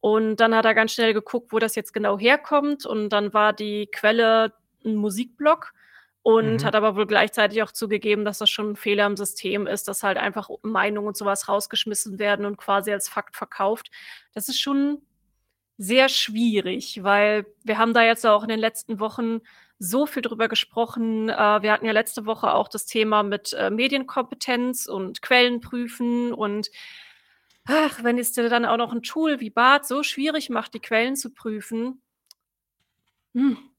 Und 0.00 0.36
dann 0.38 0.54
hat 0.56 0.64
er 0.66 0.74
ganz 0.74 0.92
schnell 0.94 1.14
geguckt, 1.14 1.52
wo 1.52 1.58
das 1.60 1.76
jetzt 1.76 1.92
genau 1.94 2.18
herkommt 2.18 2.86
und 2.86 3.10
dann 3.10 3.32
war 3.34 3.52
die 3.54 3.86
Quelle 3.92 4.52
'n 4.84 4.96
Musikblog 4.96 5.72
und 6.22 6.62
Mhm. 6.62 6.64
hat 6.64 6.74
aber 6.76 6.96
wohl 6.96 7.06
gleichzeitig 7.06 7.62
auch 7.62 7.72
zugegeben, 7.72 8.24
dass 8.24 8.38
das 8.38 8.50
schon 8.50 8.70
'n 8.72 8.76
Fehler 8.76 9.06
im 9.06 9.16
System 9.16 9.66
ist, 9.66 9.88
dass 9.88 10.02
halt 10.04 10.18
einfach 10.18 10.50
Meinungen 10.62 11.08
und 11.08 11.16
so 11.16 11.24
was 11.26 11.48
rausgeschmissen 11.48 12.18
werden 12.18 12.46
und 12.46 12.56
quasi 12.58 12.92
als 12.92 13.08
Fakt 13.08 13.36
verkauft. 13.36 13.90
Das 14.34 14.48
ist 14.48 14.60
schon 14.60 15.02
sehr 15.78 16.08
schwierig, 16.10 17.02
weil 17.04 17.46
wir 17.64 17.78
haben 17.78 17.94
da 17.94 18.04
jetzt 18.04 18.26
auch 18.26 18.42
in 18.44 18.50
den 18.50 18.60
letzten 18.60 19.00
Wochen 19.00 19.40
so 19.78 20.06
viel 20.06 20.22
drüber 20.22 20.48
gesprochen. 20.48 21.28
Äh, 21.30 21.62
wir 21.62 21.72
hatten 21.72 21.86
ja 21.86 21.92
letzte 21.92 22.26
Woche 22.26 22.54
auch 22.54 22.68
das 22.68 22.86
Thema 22.86 23.22
mit, 23.24 23.52
äh, 23.54 23.70
Medienkompetenz 23.70 24.86
und 24.86 25.22
Quellen 25.22 25.60
prüfen 25.60 26.32
und 26.34 26.70
ach, 27.66 28.04
wenn 28.04 28.18
es 28.18 28.32
dir 28.32 28.48
dann 28.50 28.66
auch 28.66 28.76
noch 28.78 28.92
'n 28.94 29.02
Tool 29.04 29.40
wie 29.40 29.50
Bard 29.50 29.86
so 29.86 30.02
schwierig 30.04 30.50
macht, 30.50 30.74
die 30.74 30.80
Quellen 30.80 31.16
zu 31.16 31.30
prüfen 31.34 32.00
hm. 33.34 33.72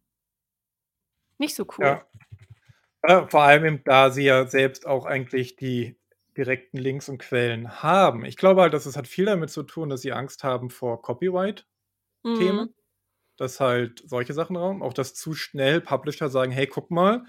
Nicht 1.40 1.56
so 1.56 1.66
cool. 1.78 1.98
Ja. 1.98 2.06
Äh, 3.04 3.28
vor 3.30 3.44
allem 3.44 3.84
da 3.84 4.10
sie 4.12 4.24
ja 4.24 4.46
selbst 4.48 4.86
auch 4.88 5.06
eigentlich 5.06 5.56
die 5.56 5.98
direkten 6.38 6.78
Links 6.78 7.10
und 7.10 7.18
Quellen 7.20 7.84
haben. 7.84 8.26
Ich 8.26 8.38
glaube 8.38 8.62
halt, 8.62 8.74
dass 8.74 8.86
es 8.86 8.98
hat 8.98 9.08
viel 9.08 9.26
damit 9.26 9.50
zu 9.52 9.64
tun, 9.64 9.90
dass 9.90 10.02
sie 10.02 10.14
Angst 10.14 10.44
haben 10.44 10.70
vor 10.70 11.02
Copyright-Themen, 11.02 11.66
Mhm. 12.26 12.74
dass 13.38 13.60
halt 13.60 14.04
solche 14.06 14.34
Sachen 14.34 14.56
Raum 14.58 14.84
auch 14.84 14.94
dass 14.94 15.14
zu 15.16 15.34
schnell 15.36 15.82
Publisher 15.82 16.30
sagen: 16.30 16.52
„Hey, 16.52 16.68
guck 16.68 16.92
mal“, 16.92 17.26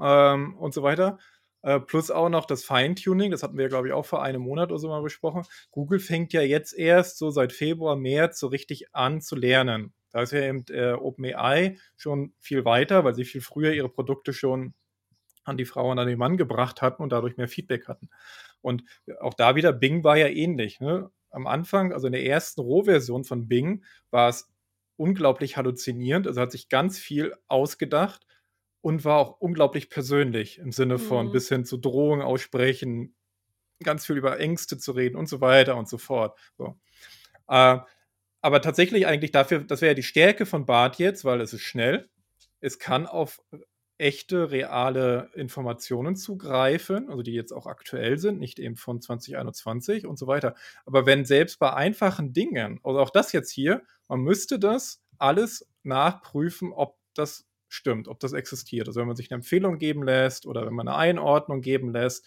ähm, 0.00 0.56
und 0.58 0.74
so 0.74 0.82
weiter. 0.82 1.18
Äh, 1.62 1.80
plus 1.80 2.10
auch 2.10 2.28
noch 2.28 2.46
das 2.46 2.64
Feintuning, 2.64 3.30
das 3.32 3.42
hatten 3.42 3.58
wir, 3.58 3.68
glaube 3.68 3.88
ich, 3.88 3.94
auch 3.94 4.06
vor 4.06 4.22
einem 4.22 4.42
Monat 4.42 4.70
oder 4.70 4.78
so 4.80 4.88
mal 4.88 5.02
besprochen. 5.02 5.44
Google 5.72 5.98
fängt 6.00 6.32
ja 6.32 6.42
jetzt 6.42 6.74
erst 6.74 7.18
so 7.18 7.30
seit 7.30 7.52
Februar, 7.52 7.96
März 7.96 8.38
so 8.40 8.46
richtig 8.48 8.94
an 8.94 9.20
zu 9.20 9.36
lernen. 9.36 9.94
Da 10.12 10.22
ist 10.22 10.32
ja 10.32 10.40
eben, 10.42 10.64
äh, 10.70 10.92
OpenAI 10.94 11.78
schon 11.96 12.34
viel 12.40 12.64
weiter, 12.64 13.04
weil 13.04 13.14
sie 13.14 13.24
viel 13.24 13.40
früher 13.42 13.72
ihre 13.72 13.88
Produkte 13.90 14.32
schon 14.32 14.74
an 15.46 15.56
die 15.56 15.64
Frau 15.64 15.90
und 15.90 15.98
an 15.98 16.08
den 16.08 16.18
Mann 16.18 16.36
gebracht 16.36 16.82
hatten 16.82 17.02
und 17.02 17.10
dadurch 17.12 17.36
mehr 17.36 17.48
Feedback 17.48 17.88
hatten. 17.88 18.08
Und 18.60 18.84
auch 19.20 19.34
da 19.34 19.54
wieder, 19.56 19.72
Bing 19.72 20.04
war 20.04 20.16
ja 20.16 20.28
ähnlich, 20.28 20.80
ne? 20.80 21.10
Am 21.30 21.46
Anfang, 21.46 21.92
also 21.92 22.06
in 22.06 22.12
der 22.14 22.24
ersten 22.24 22.60
Rohversion 22.62 23.24
von 23.24 23.48
Bing, 23.48 23.84
war 24.10 24.28
es 24.30 24.48
unglaublich 24.96 25.56
halluzinierend. 25.56 26.26
Also, 26.26 26.40
hat 26.40 26.52
sich 26.52 26.68
ganz 26.68 26.98
viel 26.98 27.34
ausgedacht 27.48 28.26
und 28.80 29.04
war 29.04 29.18
auch 29.18 29.40
unglaublich 29.40 29.90
persönlich 29.90 30.58
im 30.58 30.72
Sinne 30.72 30.98
von 30.98 31.28
Mhm. 31.28 31.32
bis 31.32 31.48
hin 31.48 31.64
zu 31.64 31.76
Drohungen 31.78 32.22
aussprechen, 32.22 33.14
ganz 33.82 34.06
viel 34.06 34.16
über 34.16 34.38
Ängste 34.40 34.78
zu 34.78 34.92
reden 34.92 35.16
und 35.16 35.28
so 35.28 35.40
weiter 35.40 35.76
und 35.76 35.88
so 35.88 35.98
fort, 35.98 36.38
so. 36.58 36.78
Äh, 37.48 37.78
aber 38.42 38.62
tatsächlich 38.62 39.06
eigentlich 39.06 39.32
dafür 39.32 39.60
das 39.60 39.80
wäre 39.82 39.92
ja 39.92 39.94
die 39.94 40.02
Stärke 40.04 40.46
von 40.46 40.66
Bard 40.66 40.98
jetzt, 40.98 41.24
weil 41.24 41.40
es 41.40 41.52
ist 41.54 41.62
schnell. 41.62 42.08
Es 42.60 42.78
kann 42.78 43.06
auf 43.06 43.42
echte, 43.98 44.50
reale 44.50 45.30
Informationen 45.34 46.16
zugreifen, 46.16 47.08
also 47.10 47.22
die 47.22 47.32
jetzt 47.34 47.52
auch 47.52 47.66
aktuell 47.66 48.18
sind, 48.18 48.38
nicht 48.40 48.58
eben 48.58 48.76
von 48.76 49.00
2021 49.00 50.06
und 50.06 50.18
so 50.18 50.26
weiter. 50.26 50.54
Aber 50.86 51.06
wenn 51.06 51.24
selbst 51.24 51.58
bei 51.58 51.72
einfachen 51.72 52.32
Dingen 52.32 52.78
oder 52.82 53.00
auch 53.00 53.10
das 53.10 53.32
jetzt 53.32 53.50
hier, 53.50 53.82
man 54.08 54.20
müsste 54.20 54.58
das 54.58 55.02
alles 55.18 55.68
nachprüfen, 55.82 56.72
ob 56.72 56.96
das 57.14 57.46
stimmt, 57.68 58.08
ob 58.08 58.20
das 58.20 58.32
existiert. 58.34 58.86
Also, 58.88 59.00
wenn 59.00 59.06
man 59.08 59.16
sich 59.16 59.30
'ne 59.30 59.36
Empfehlung 59.36 59.78
geben 59.78 60.02
lässt 60.04 60.46
oder 60.46 60.66
wenn 60.66 60.74
man 60.74 60.86
'ne 60.86 60.94
Einordnung 60.96 61.60
geben 61.62 61.92
lässt. 61.92 62.24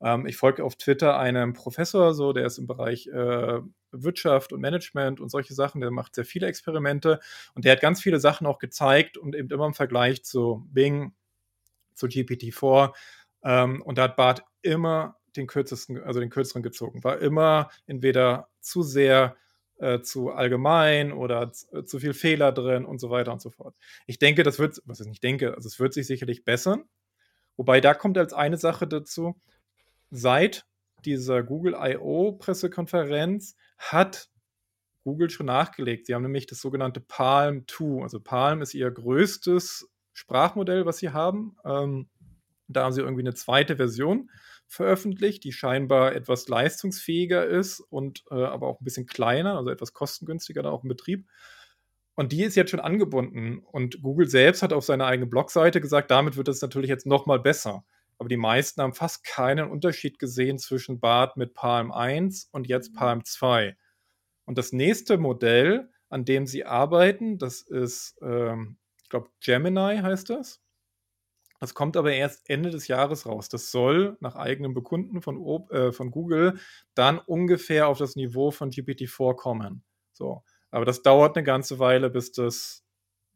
Ähm, 0.00 0.26
ich 0.26 0.36
folge 0.36 0.64
auf 0.64 0.76
Twitter 0.76 1.18
einem 1.18 1.52
Professor 1.52 2.14
so, 2.14 2.32
der 2.32 2.46
ist 2.46 2.58
im 2.58 2.66
Bereich, 2.66 3.06
äh, 3.08 3.60
Wirtschaft 3.90 4.52
und 4.52 4.60
Management 4.60 5.20
und 5.20 5.30
solche 5.30 5.54
Sachen. 5.54 5.80
Der 5.80 5.90
macht 5.90 6.14
sehr 6.14 6.24
viele 6.24 6.46
Experimente 6.46 7.20
und 7.54 7.64
der 7.64 7.72
hat 7.72 7.80
ganz 7.80 8.02
viele 8.02 8.20
Sachen 8.20 8.46
auch 8.46 8.58
gezeigt 8.58 9.16
und 9.16 9.34
eben 9.34 9.50
immer 9.50 9.66
im 9.66 9.74
Vergleich 9.74 10.24
zu 10.24 10.66
Bing, 10.70 11.12
zu 11.94 12.06
GPT-4. 12.06 12.92
Ähm, 13.44 13.82
und 13.82 13.98
da 13.98 14.04
hat 14.04 14.16
Bard 14.16 14.44
immer 14.62 15.16
den 15.36 15.46
kürzesten 15.46 16.02
also 16.02 16.20
den 16.20 16.30
Kürzeren 16.30 16.62
gezogen. 16.62 17.04
War 17.04 17.18
immer 17.18 17.70
entweder 17.86 18.48
zu 18.60 18.82
sehr, 18.82 19.36
äh, 19.78 20.00
zu 20.00 20.30
allgemein 20.30 21.12
oder 21.12 21.52
z 21.52 21.88
zu 21.88 21.98
viel 22.00 22.14
Fehler 22.14 22.52
drin 22.52 22.84
und 22.84 22.98
so 23.00 23.10
weiter 23.10 23.32
und 23.32 23.40
so 23.40 23.50
fort. 23.50 23.76
Ich 24.06 24.18
denke, 24.18 24.42
das 24.42 24.58
wird 24.58 24.82
was 24.84 25.00
ich 25.00 25.20
denke, 25.20 25.54
also 25.54 25.66
es 25.66 25.78
wird 25.80 25.94
sich 25.94 26.06
sicherlich 26.06 26.44
bessern. 26.44 26.84
Wobei 27.56 27.80
da 27.80 27.94
kommt 27.94 28.18
als 28.18 28.32
eine 28.32 28.56
Sache 28.56 28.86
dazu, 28.86 29.40
seit 30.10 30.66
dieser 31.04 31.42
Google 31.42 31.74
I/O 31.78 32.32
Pressekonferenz 32.32 33.56
hat 33.78 34.28
Google 35.04 35.30
schon 35.30 35.46
nachgelegt. 35.46 36.06
Sie 36.06 36.14
haben 36.14 36.22
nämlich 36.22 36.46
das 36.46 36.60
sogenannte 36.60 37.00
PaLM 37.00 37.66
2 37.68 38.02
also 38.02 38.20
PaLM 38.20 38.62
ist 38.62 38.74
ihr 38.74 38.90
größtes 38.90 39.88
Sprachmodell, 40.14 40.86
was 40.86 40.98
sie 40.98 41.10
haben. 41.10 41.56
Ähm, 41.64 42.08
da 42.68 42.84
haben 42.84 42.92
sie 42.94 43.02
irgendwie 43.02 43.22
'ne 43.24 43.34
2. 43.34 43.76
Version 43.76 44.30
veröffentlicht, 44.68 45.44
die 45.44 45.52
scheinbar 45.52 46.14
etwas 46.14 46.48
leistungsfähiger 46.48 47.46
ist 47.46 47.80
und, 47.80 48.24
äh, 48.30 48.36
aber 48.36 48.68
auch 48.68 48.80
'n 48.80 48.84
bisschen 48.84 49.06
kleiner, 49.06 49.56
also 49.58 49.70
etwas 49.70 49.92
kostengünstiger 49.94 50.62
da 50.62 50.70
auch 50.70 50.84
im 50.84 50.88
Betrieb. 50.90 51.28
Und 52.16 52.32
die 52.32 52.44
ist 52.44 52.56
jetzt 52.56 52.70
schon 52.72 52.80
angebunden 52.80 53.60
und 53.60 54.02
Google 54.02 54.28
selbst 54.28 54.62
hat 54.62 54.72
auf 54.74 54.84
seiner 54.84 55.06
eigenen 55.06 55.30
Blogseite 55.30 55.80
gesagt, 55.82 56.10
damit 56.12 56.36
wird 56.36 56.48
es 56.48 56.62
natürlich 56.62 56.90
jetzt 56.90 57.06
noch 57.06 57.26
mal 57.26 57.40
besser. 57.40 57.84
Aber 58.18 58.28
die 58.28 58.36
meisten 58.36 58.82
haben 58.82 58.94
fast 58.94 59.24
keinen 59.24 59.70
Unterschied 59.70 60.18
gesehen 60.18 60.58
zwischen 60.58 61.00
Bard 61.00 61.36
mit 61.36 61.54
PaLM 61.54 61.92
1 61.92 62.48
und 62.52 62.66
jetzt 62.66 62.94
PaLM 62.94 63.24
2. 63.24 63.76
Und 64.44 64.58
das 64.58 64.72
nächste 64.72 65.18
Modell, 65.18 65.90
an 66.08 66.24
dem 66.24 66.46
sie 66.46 66.64
arbeiten, 66.64 67.38
das 67.38 67.62
ist, 67.62 68.16
ähm, 68.20 68.78
ich 69.02 69.08
glaube, 69.08 69.28
Gemini 69.40 69.98
heißt 69.98 70.30
das. 70.30 70.60
Das 71.60 71.74
kommt 71.74 71.96
aber 71.96 72.12
erst 72.12 72.48
Ende 72.48 72.70
des 72.70 72.88
Jahres 72.88 73.26
raus. 73.26 73.48
Das 73.48 73.70
soll 73.70 74.16
nach 74.20 74.36
eigenem 74.36 74.74
Bekunden 74.74 75.22
von, 75.22 75.66
äh, 75.70 75.92
von 75.92 76.10
Google 76.10 76.58
dann 76.94 77.18
ungefähr 77.18 77.88
auf 77.88 77.98
das 77.98 78.16
Niveau 78.16 78.50
von 78.50 78.70
GPT-4 78.70 79.34
kommen. 79.34 79.82
So. 80.12 80.44
Aber 80.70 80.84
das 80.84 81.02
dauert 81.02 81.36
eine 81.36 81.44
ganze 81.44 81.78
Weile, 81.78 82.10
bis 82.10 82.32
das 82.32 82.84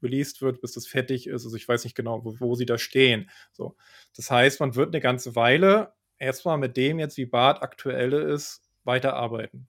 released 0.02 0.42
wird, 0.42 0.60
bis 0.60 0.72
das 0.72 0.86
fertig 0.86 1.26
ist. 1.26 1.44
Also 1.44 1.56
ich 1.56 1.68
weiß 1.68 1.84
nicht 1.84 1.96
genau, 1.96 2.24
wo, 2.24 2.38
wo 2.40 2.54
sie 2.54 2.66
da 2.66 2.78
stehen. 2.78 3.30
So. 3.52 3.76
Das 4.16 4.30
heißt, 4.30 4.60
man 4.60 4.74
wird 4.74 4.88
eine 4.88 5.00
ganze 5.00 5.36
Weile 5.36 5.92
erstmal 6.18 6.58
mit 6.58 6.76
dem 6.76 6.98
jetzt, 6.98 7.16
wie 7.16 7.26
Bart 7.26 7.62
aktuelle 7.62 8.20
ist, 8.20 8.62
weiterarbeiten. 8.84 9.68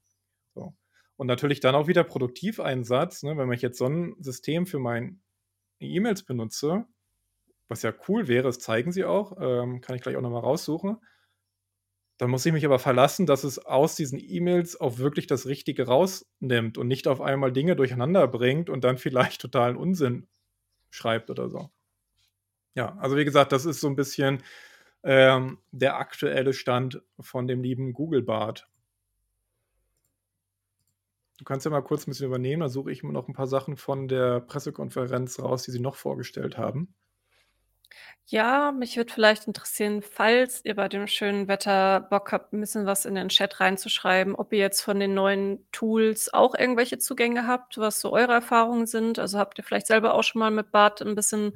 So. 0.53 0.73
Und 1.15 1.27
natürlich 1.27 1.59
dann 1.59 1.75
auch 1.75 1.87
wieder 1.87 2.03
Produktiveinsatz, 2.03 3.23
ne, 3.23 3.37
wenn 3.37 3.51
ich 3.51 3.61
jetzt 3.61 3.77
so 3.77 3.87
ein 3.87 4.15
System 4.19 4.65
für 4.65 4.79
meine 4.79 5.17
E-Mails 5.79 6.23
benutze, 6.23 6.85
was 7.67 7.81
ja 7.81 7.93
cool 8.07 8.27
wäre, 8.27 8.43
das 8.43 8.59
zeigen 8.59 8.91
sie 8.91 9.05
auch, 9.05 9.37
ähm, 9.39 9.81
kann 9.81 9.95
ich 9.95 10.01
gleich 10.01 10.15
auch 10.15 10.21
nochmal 10.21 10.41
raussuchen. 10.41 10.97
Dann 12.17 12.29
muss 12.29 12.45
ich 12.45 12.53
mich 12.53 12.65
aber 12.65 12.79
verlassen, 12.79 13.25
dass 13.25 13.43
es 13.43 13.59
aus 13.59 13.95
diesen 13.95 14.19
E-Mails 14.19 14.79
auch 14.79 14.97
wirklich 14.97 15.27
das 15.27 15.47
Richtige 15.47 15.87
rausnimmt 15.87 16.77
und 16.77 16.87
nicht 16.87 17.07
auf 17.07 17.21
einmal 17.21 17.51
Dinge 17.51 17.75
durcheinander 17.75 18.27
bringt 18.27 18.69
und 18.69 18.83
dann 18.83 18.97
vielleicht 18.99 19.41
totalen 19.41 19.75
Unsinn 19.75 20.27
schreibt 20.89 21.29
oder 21.29 21.49
so. 21.49 21.71
Ja, 22.75 22.97
also 22.97 23.17
wie 23.17 23.25
gesagt, 23.25 23.51
das 23.51 23.65
ist 23.65 23.79
so 23.81 23.87
ein 23.87 23.95
bisschen 23.95 24.43
ähm, 25.03 25.59
der 25.71 25.97
aktuelle 25.97 26.53
Stand 26.53 27.01
von 27.19 27.47
dem 27.47 27.61
lieben 27.61 27.93
Google 27.93 28.21
Bart. 28.21 28.67
Du 31.37 31.45
kannst 31.45 31.65
ja 31.65 31.71
mal 31.71 31.81
kurz 31.81 32.07
ein 32.07 32.11
bisschen 32.11 32.27
übernehmen, 32.27 32.61
da 32.61 32.69
suche 32.69 32.91
ich 32.91 33.03
mir 33.03 33.11
noch 33.11 33.27
ein 33.27 33.33
paar 33.33 33.47
Sachen 33.47 33.75
von 33.75 34.07
der 34.07 34.39
Pressekonferenz 34.39 35.39
raus, 35.39 35.63
die 35.63 35.71
sie 35.71 35.79
noch 35.79 35.95
vorgestellt 35.95 36.57
haben. 36.57 36.93
Ja, 38.25 38.71
mich 38.71 38.95
würde 38.95 39.11
vielleicht 39.11 39.47
interessieren, 39.47 40.01
falls 40.01 40.63
ihr 40.63 40.75
bei 40.75 40.87
dem 40.87 41.07
schönen 41.07 41.49
Wetter 41.49 41.99
Bock 41.99 42.31
habt, 42.31 42.53
ein 42.53 42.61
bisschen 42.61 42.85
was 42.85 43.05
in 43.05 43.15
den 43.15 43.27
Chat 43.29 43.59
reinzuschreiben, 43.59 44.33
ob 44.35 44.53
ihr 44.53 44.59
jetzt 44.59 44.81
von 44.81 44.99
den 44.99 45.13
neuen 45.13 45.67
Tools 45.73 46.33
auch 46.33 46.55
irgendwelche 46.55 46.97
Zugänge 46.99 47.47
habt, 47.47 47.77
was 47.77 47.99
so 47.99 48.13
eure 48.13 48.31
Erfahrungen 48.33 48.87
sind. 48.87 49.19
Also 49.19 49.39
habt 49.39 49.57
ihr 49.57 49.65
vielleicht 49.65 49.87
selber 49.87 50.13
auch 50.13 50.23
schon 50.23 50.39
mal 50.39 50.51
mit 50.51 50.71
Bart 50.71 51.01
ein 51.01 51.15
bisschen 51.15 51.53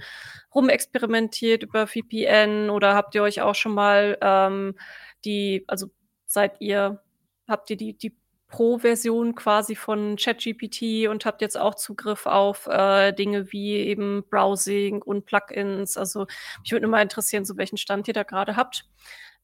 rumexperimentiert 0.53 1.63
über 1.63 1.87
VPN 1.87 2.69
oder 2.69 2.95
habt 2.95 3.15
ihr 3.15 3.23
euch 3.23 3.41
auch 3.41 3.55
schon 3.55 3.73
mal 3.73 4.17
ähm, 4.21 4.75
die, 5.23 5.63
also 5.67 5.87
seid 6.25 6.59
ihr, 6.59 7.01
habt 7.47 7.69
ihr 7.69 7.77
die, 7.77 7.97
die 7.97 8.13
Pro-Version 8.47 9.35
quasi 9.35 9.75
von 9.75 10.15
ChatGPT 10.15 11.07
und 11.09 11.25
habt 11.25 11.41
jetzt 11.41 11.57
auch 11.57 11.75
Zugriff 11.75 12.25
auf 12.25 12.67
äh, 12.67 13.11
Dinge 13.11 13.51
wie 13.51 13.75
eben 13.75 14.23
Browsing 14.29 15.01
und 15.01 15.25
Plugins. 15.25 15.97
Also 15.97 16.27
mich 16.61 16.71
würde 16.71 16.83
nur 16.83 16.91
mal 16.91 17.01
interessieren, 17.01 17.45
so 17.45 17.57
welchen 17.57 17.77
Stand 17.77 18.07
ihr 18.07 18.13
da 18.13 18.23
gerade 18.23 18.55
habt. 18.55 18.85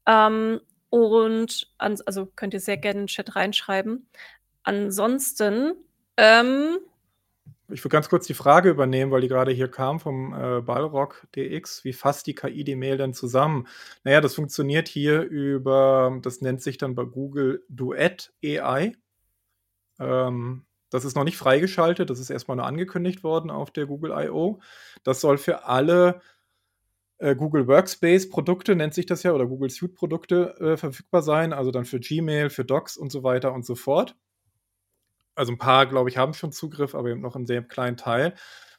Ähm, 0.08 0.62
und 0.89 1.68
also 1.80 2.28
könnt 2.28 2.54
ihr 2.54 2.60
sehr 2.60 2.78
gerne 2.78 3.02
in 3.02 3.06
den 3.06 3.08
Chat 3.08 3.36
reinschreiben. 3.36 4.08
Ansonsten 4.63 5.74
ähm, 6.18 6.78
ich 7.74 7.84
will 7.84 7.90
ganz 7.90 8.08
kurz 8.08 8.28
die 8.28 8.34
Frage 8.34 8.70
übernehmen, 8.70 9.12
weil 9.12 9.22
die 9.22 9.28
gerade 9.28 9.52
hier 9.52 9.70
kam 9.70 10.00
vom 10.00 10.34
äh, 10.34 10.62
Ballrock 10.62 11.28
DX. 11.36 11.84
Wie 11.84 11.94
fasst 11.94 12.28
die 12.28 12.36
KI 12.36 12.64
die 12.64 12.76
Mail 12.76 12.98
denn 12.98 13.14
zusammen? 13.14 13.68
Naja, 14.04 14.22
das 14.22 14.36
funktioniert 14.36 14.88
hier 14.88 15.22
über, 15.24 16.20
das 16.22 16.42
nennt 16.42 16.62
sich 16.62 16.78
dann 16.78 16.96
bei 16.96 17.04
Google 17.04 17.64
Duet 17.70 18.32
AI. 18.44 18.94
Ähm, 20.00 20.66
das 20.90 21.06
ist 21.06 21.16
noch 21.16 21.24
nicht 21.24 21.38
freigeschaltet, 21.38 22.10
das 22.12 22.20
ist 22.20 22.30
erstmal 22.30 22.58
nur 22.58 22.68
angekündigt 22.68 23.24
worden 23.24 23.50
auf 23.50 23.72
der 23.72 23.88
Google 23.88 24.12
I.O. 24.12 24.60
Das 25.04 25.22
soll 25.22 25.40
für 25.40 25.66
alle 25.66 26.22
äh, 27.18 27.36
Google 27.36 27.68
Workspace 27.68 28.30
Produkte, 28.30 28.76
nennt 28.76 28.94
sich 28.94 29.08
das 29.08 29.24
ja, 29.24 29.34
oder 29.34 29.48
Google 29.48 29.72
Suite 29.72 29.96
Produkte 29.96 30.56
äh, 30.60 30.78
verfügbar 30.78 31.24
sein, 31.24 31.54
also 31.54 31.72
dann 31.72 31.86
für 31.86 32.00
Gmail, 32.00 32.52
für 32.52 32.66
Docs 32.66 32.98
und 32.98 33.12
so 33.12 33.24
weiter 33.24 33.54
und 33.54 33.66
so 33.66 33.76
fort 33.76 34.16
also 35.36 35.52
ein 35.52 35.58
paar, 35.58 35.86
glaube 35.86 36.10
ich, 36.10 36.17
haben 36.17 36.34
schon 36.34 36.52
Zugriff, 36.52 36.96
aber 36.96 37.10
eben 37.10 37.22
noch 37.22 37.36
einen 37.36 37.46
sehr 37.46 37.62
kleinen 37.63 37.98
Teil. 37.98 38.36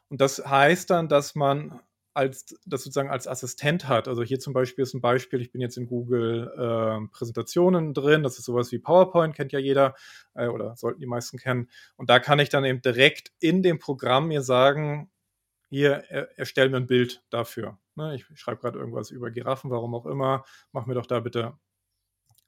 Und 0.08 0.20
das 0.20 0.44
heißt 0.44 0.90
dann, 0.90 1.08
dass 1.08 1.34
man 1.34 1.80
als, 2.14 2.46
das 2.64 2.84
sozusagen 2.84 3.10
als 3.10 3.26
Assistent 3.26 3.88
hat. 3.88 4.06
Also 4.06 4.22
hier 4.22 4.38
zum 4.38 4.52
Beispiel 4.52 4.82
ist 4.82 4.94
ein 4.94 5.00
Beispiel, 5.00 5.40
ich 5.40 5.50
bin 5.50 5.60
jetzt 5.60 5.76
in 5.76 5.86
Google 5.86 6.52
äh, 6.56 7.08
Präsentationen 7.10 7.92
drin, 7.92 8.22
das 8.22 8.38
ist 8.38 8.44
sowas 8.44 8.70
wie 8.70 8.78
PowerPoint, 8.78 9.34
kennt 9.34 9.52
ja 9.52 9.58
jeder 9.58 9.96
äh, 10.34 10.46
oder 10.46 10.76
sollten 10.76 11.00
die 11.00 11.06
meisten 11.06 11.38
kennen. 11.38 11.68
Und 11.96 12.08
da 12.10 12.20
kann 12.20 12.38
ich 12.38 12.48
dann 12.48 12.64
eben 12.64 12.80
direkt 12.80 13.32
in 13.40 13.62
dem 13.62 13.80
Programm 13.80 14.28
mir 14.28 14.42
sagen, 14.42 15.10
hier, 15.70 16.04
er, 16.08 16.38
erstell 16.38 16.70
mir 16.70 16.76
ein 16.76 16.86
Bild 16.86 17.24
dafür. 17.30 17.78
Ne, 17.96 18.14
ich, 18.14 18.26
schreibe 18.38 18.60
gerade 18.60 18.78
irgendwas 18.78 19.10
über 19.10 19.32
Giraffen, 19.32 19.70
warum 19.70 19.94
auch 19.94 20.06
immer, 20.06 20.44
mach 20.70 20.86
mir 20.86 20.94
doch 20.94 21.06
da 21.06 21.18
bitte 21.18 21.58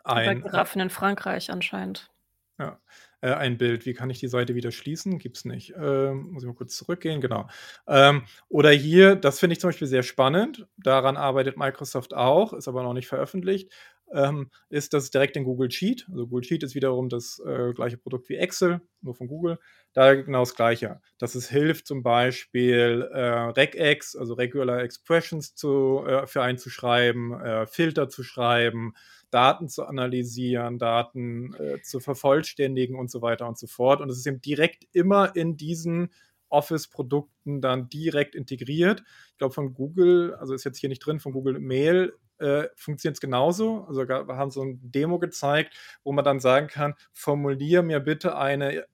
ein. 0.05 0.39
Über 0.39 0.51
Giraffen 0.51 0.81
in 0.81 0.91
Frankreich 0.91 1.51
anscheinend. 1.51 2.11
Ja, 2.59 2.81
äh, 3.21 3.33
ein 3.33 3.59
Bild. 3.59 3.87
Wie 3.87 3.95
kann 3.95 4.11
ich 4.11 4.21
die 4.21 4.29
Seite 4.29 4.55
wieder 4.55 4.71
schließen? 4.71 5.19
Gibt 5.19 5.37
es 5.39 5.45
nicht. 5.45 5.75
Ähm, 5.77 6.33
muss 6.33 6.43
ich 6.43 6.47
mal 6.47 6.55
kurz 6.55 6.77
zurückgehen, 6.77 7.21
genau. 7.21 7.49
Ähm, 7.89 8.23
oder 8.49 8.71
hier, 8.71 9.17
das 9.17 9.39
finde 9.39 9.55
ich 9.55 9.61
zum 9.61 9.69
Beispiel 9.69 9.89
sehr 9.89 10.03
spannend. 10.03 10.67
Daran 10.77 11.17
arbeitet 11.17 11.57
Microsoft 11.57 12.15
auch, 12.15 12.53
ist 12.53 12.69
aber 12.69 12.83
noch 12.83 12.95
nicht 12.95 13.09
veröffentlicht. 13.09 13.73
Ähm, 14.13 14.51
ist 14.69 14.95
das 14.95 15.11
direkt 15.11 15.37
in 15.37 15.45
Google 15.45 15.71
Sheet. 15.71 16.07
Also 16.09 16.29
Google 16.29 16.45
Sheet 16.45 16.63
ist 16.63 16.75
wiederum 16.77 17.09
das 17.09 17.43
äh, 17.45 17.73
gleiche 17.73 17.97
Produkt 17.97 18.29
wie 18.29 18.37
Excel, 18.37 18.81
nur 19.03 19.15
von 19.17 19.27
Google. 19.27 19.59
Da 19.95 20.15
genau 20.15 20.41
das 20.41 20.55
gleiche. 20.55 21.01
Dass 21.19 21.35
es 21.35 21.49
hilft, 21.49 21.87
zum 21.87 22.03
Beispiel 22.03 23.09
äh, 23.13 23.21
Regex, 23.21 24.15
also 24.15 24.35
Regular 24.35 24.81
Expressions 24.83 25.55
zu, 25.57 26.05
äh, 26.07 26.27
für 26.27 26.43
einzuschreiben, 26.43 27.33
äh, 27.41 27.67
Filter 27.67 28.09
zu 28.09 28.23
schreiben, 28.23 28.95
Daten 29.31 29.69
zu 29.69 29.85
analysieren, 29.87 30.79
Daten 30.79 31.55
äh, 31.55 31.81
zu 31.83 32.01
vervollständigen 32.01 32.97
und 32.97 33.11
so 33.11 33.23
weiter 33.23 33.49
und 33.49 33.59
so 33.59 33.67
fort. 33.67 34.01
Und 34.01 34.11
es 34.11 34.19
ist 34.19 34.27
eben 34.27 34.41
direkt 34.41 34.85
immer 34.93 35.35
in 35.37 35.57
diesen 35.57 36.11
Office-Produkten 36.49 37.61
dann 37.61 37.89
direkt 37.89 38.35
integriert. 38.35 39.03
Ich 39.33 39.39
glaube, 39.39 39.55
von 39.55 39.75
Google, 39.75 40.35
also 40.37 40.55
ist 40.55 40.65
jetzt 40.65 40.79
hier 40.79 40.89
nicht 40.89 41.05
drin, 41.05 41.21
von 41.21 41.33
Google 41.33 41.59
Mail 41.59 42.15
äh, 42.39 42.65
funktioniert 42.77 43.17
es 43.17 43.21
genauso. 43.21 43.85
Also 43.89 44.07
wir 44.07 44.37
haben 44.37 44.51
so 44.51 44.63
ein 44.63 44.79
Demo 44.83 45.19
gezeigt, 45.19 45.75
wo 46.05 46.13
man 46.13 46.25
dann 46.25 46.41
sagen 46.41 46.69
kann, 46.69 46.95
formulier 47.13 47.83
mir 47.83 48.01
bitte 48.01 48.37
eine 48.37 48.87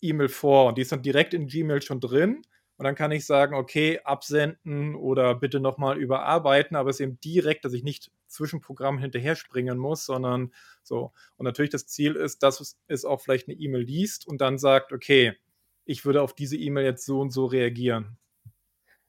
E-Mail 0.00 0.28
vor. 0.28 0.68
Und 0.68 0.78
die 0.78 0.82
ist 0.82 0.92
dann 0.92 1.02
direkt 1.02 1.34
in 1.34 1.46
Gmail 1.46 1.82
schon 1.82 2.00
drin. 2.00 2.42
Und 2.80 2.84
dann 2.84 2.94
kann 2.94 3.12
ich 3.12 3.26
sagen, 3.26 3.54
okay, 3.54 4.00
absenden 4.04 4.94
oder 4.94 5.34
bitte 5.34 5.60
nochmal 5.60 5.98
überarbeiten, 5.98 6.78
aber 6.78 6.88
es 6.88 6.96
ist 6.96 7.00
eben 7.00 7.20
direkt, 7.20 7.66
dass 7.66 7.74
ich 7.74 7.82
nicht 7.82 8.10
zwischen 8.26 8.62
Programmen 8.62 8.96
hinterher 8.96 9.36
springen 9.36 9.76
muss, 9.76 10.06
sondern 10.06 10.50
so. 10.82 11.12
Und 11.36 11.44
natürlich 11.44 11.70
das 11.70 11.86
Ziel 11.86 12.16
ist, 12.16 12.42
dass 12.42 12.78
es 12.86 13.04
auch 13.04 13.20
vielleicht 13.20 13.48
eine 13.48 13.58
E-Mail 13.58 13.82
liest 13.82 14.26
und 14.26 14.40
dann 14.40 14.56
sagt, 14.56 14.94
okay, 14.94 15.36
ich 15.84 16.06
würde 16.06 16.22
auf 16.22 16.32
diese 16.32 16.56
E-Mail 16.56 16.86
jetzt 16.86 17.04
so 17.04 17.20
und 17.20 17.32
so 17.32 17.44
reagieren. 17.44 18.16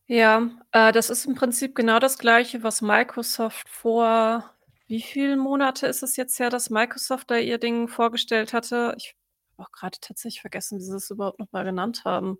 Ja, 0.05 0.51
äh, 0.73 0.91
das 0.91 1.09
ist 1.09 1.25
im 1.25 1.35
Prinzip 1.35 1.73
genau 1.73 1.99
das 1.99 2.17
Gleiche, 2.17 2.63
was 2.63 2.81
Microsoft 2.81 3.69
vor 3.69 4.53
wie 4.87 5.01
viele 5.01 5.37
Monate 5.37 5.87
ist 5.87 6.03
es 6.03 6.17
jetzt 6.17 6.37
her, 6.39 6.49
dass 6.49 6.69
Microsoft 6.69 7.31
da 7.31 7.37
ihr 7.37 7.57
Ding 7.57 7.87
vorgestellt 7.87 8.51
hatte? 8.51 8.93
Ich 8.97 9.15
habe 9.57 9.65
auch 9.65 9.71
gerade 9.71 9.97
tatsächlich 10.01 10.41
vergessen, 10.41 10.79
wie 10.79 10.83
sie 10.83 10.97
es 10.97 11.09
überhaupt 11.09 11.39
noch 11.39 11.53
mal 11.53 11.63
genannt 11.63 12.03
haben. 12.03 12.37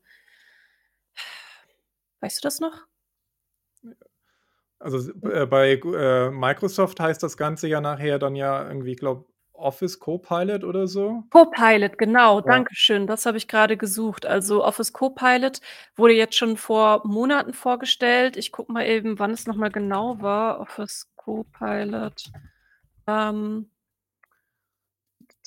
Weißt 2.22 2.38
du 2.38 2.42
das 2.42 2.60
noch? 2.60 2.86
Also 4.80 5.12
äh, 5.30 5.46
bei 5.46 5.74
äh, 5.74 6.32
Microsoft 6.32 7.00
heißt 7.00 7.22
das 7.22 7.38
Ganze 7.38 7.68
ja 7.68 7.82
nachher 7.82 8.20
dann 8.20 8.36
ja 8.36 8.68
irgendwie, 8.68 8.94
ich 8.94 8.98
glaube, 8.98 9.26
Office 9.54 10.00
Copilot 10.00 10.64
oder 10.64 10.88
so. 10.88 11.24
Copilot, 11.30 11.98
genau, 11.98 12.40
ja. 12.40 12.46
danke 12.46 12.74
schön. 12.74 13.06
Das 13.06 13.26
habe 13.26 13.38
ich 13.38 13.48
gerade 13.48 13.78
gesucht. 13.78 14.26
Also 14.26 14.66
Office 14.66 14.92
Copilot 14.92 15.62
wurde 15.96 16.14
jetzt 16.14 16.36
schon 16.36 16.58
vor 16.58 17.06
Monaten 17.06 17.54
vorgestellt. 17.54 18.38
Ich 18.38 18.52
gucke 18.52 18.72
mal 18.72 18.88
eben, 18.88 19.20
wann 19.20 19.32
es 19.32 19.46
nochmal 19.46 19.72
genau 19.72 20.20
war. 20.22 20.60
Office 20.60 21.12
Copilot. 21.16 22.32
Ähm, 23.08 23.70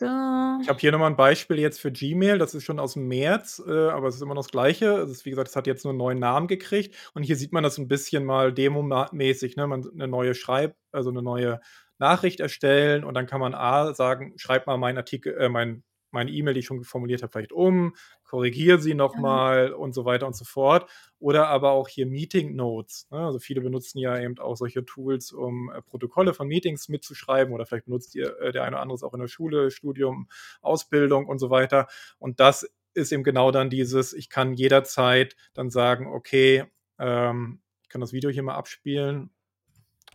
da. 0.00 0.58
Ich 0.62 0.68
habe 0.68 0.78
hier 0.78 0.92
nochmal 0.92 1.10
ein 1.10 1.16
Beispiel 1.16 1.58
jetzt 1.58 1.80
für 1.80 1.92
Gmail. 1.92 2.38
Das 2.38 2.54
ist 2.54 2.64
schon 2.64 2.78
aus 2.78 2.94
dem 2.94 3.08
März, 3.08 3.62
äh, 3.66 3.88
aber 3.88 4.08
es 4.08 4.16
ist 4.16 4.22
immer 4.22 4.34
noch 4.34 4.42
das 4.42 4.50
Gleiche. 4.50 4.98
Es 4.98 5.10
ist, 5.10 5.24
wie 5.24 5.30
gesagt, 5.30 5.48
es 5.48 5.56
hat 5.56 5.66
jetzt 5.66 5.84
nur 5.84 5.92
einen 5.92 5.98
neuen 5.98 6.18
Namen 6.18 6.46
gekriegt. 6.46 7.10
Und 7.14 7.22
hier 7.22 7.36
sieht 7.36 7.52
man 7.52 7.62
das 7.62 7.78
ein 7.78 7.88
bisschen 7.88 8.24
mal 8.24 8.52
demomäßig. 8.52 9.56
Ne? 9.56 9.66
Man 9.66 9.88
eine 9.92 10.08
neue 10.08 10.34
Schreib, 10.34 10.76
also 10.92 11.10
eine 11.10 11.22
neue 11.22 11.60
Nachricht 11.98 12.40
erstellen 12.40 13.04
und 13.04 13.14
dann 13.14 13.26
kann 13.26 13.40
man 13.40 13.54
A 13.54 13.94
sagen, 13.94 14.34
schreib 14.36 14.66
mal 14.66 14.76
meinen 14.76 14.98
Artikel, 14.98 15.36
äh, 15.38 15.48
mein 15.48 15.84
meine 16.14 16.30
E-Mail, 16.30 16.54
die 16.54 16.60
ich 16.60 16.66
schon 16.66 16.82
formuliert 16.84 17.22
habe, 17.22 17.30
vielleicht 17.30 17.52
um, 17.52 17.94
korrigiere 18.24 18.78
sie 18.78 18.94
nochmal 18.94 19.68
ja. 19.70 19.74
und 19.74 19.92
so 19.92 20.06
weiter 20.06 20.26
und 20.26 20.34
so 20.34 20.44
fort. 20.44 20.90
Oder 21.18 21.48
aber 21.48 21.72
auch 21.72 21.88
hier 21.88 22.06
Meeting 22.06 22.56
Notes. 22.56 23.06
Ne? 23.10 23.18
Also 23.18 23.38
viele 23.38 23.60
benutzen 23.60 23.98
ja 23.98 24.18
eben 24.18 24.38
auch 24.38 24.56
solche 24.56 24.84
Tools, 24.84 25.32
um 25.32 25.70
äh, 25.70 25.82
Protokolle 25.82 26.32
von 26.32 26.48
Meetings 26.48 26.88
mitzuschreiben 26.88 27.52
oder 27.52 27.66
vielleicht 27.66 27.84
benutzt 27.84 28.14
ihr 28.14 28.38
äh, 28.40 28.52
der 28.52 28.64
eine 28.64 28.76
oder 28.76 28.82
andere 28.82 28.96
es 28.96 29.02
auch 29.02 29.12
in 29.12 29.20
der 29.20 29.28
Schule, 29.28 29.70
Studium, 29.70 30.28
Ausbildung 30.62 31.26
und 31.26 31.38
so 31.38 31.50
weiter. 31.50 31.86
Und 32.18 32.40
das 32.40 32.66
ist 32.94 33.12
eben 33.12 33.24
genau 33.24 33.50
dann 33.50 33.70
dieses, 33.70 34.12
ich 34.12 34.30
kann 34.30 34.54
jederzeit 34.54 35.36
dann 35.52 35.70
sagen, 35.70 36.06
okay, 36.06 36.64
ähm, 36.98 37.60
ich 37.82 37.88
kann 37.88 38.00
das 38.00 38.12
Video 38.12 38.30
hier 38.30 38.42
mal 38.42 38.54
abspielen. 38.54 39.30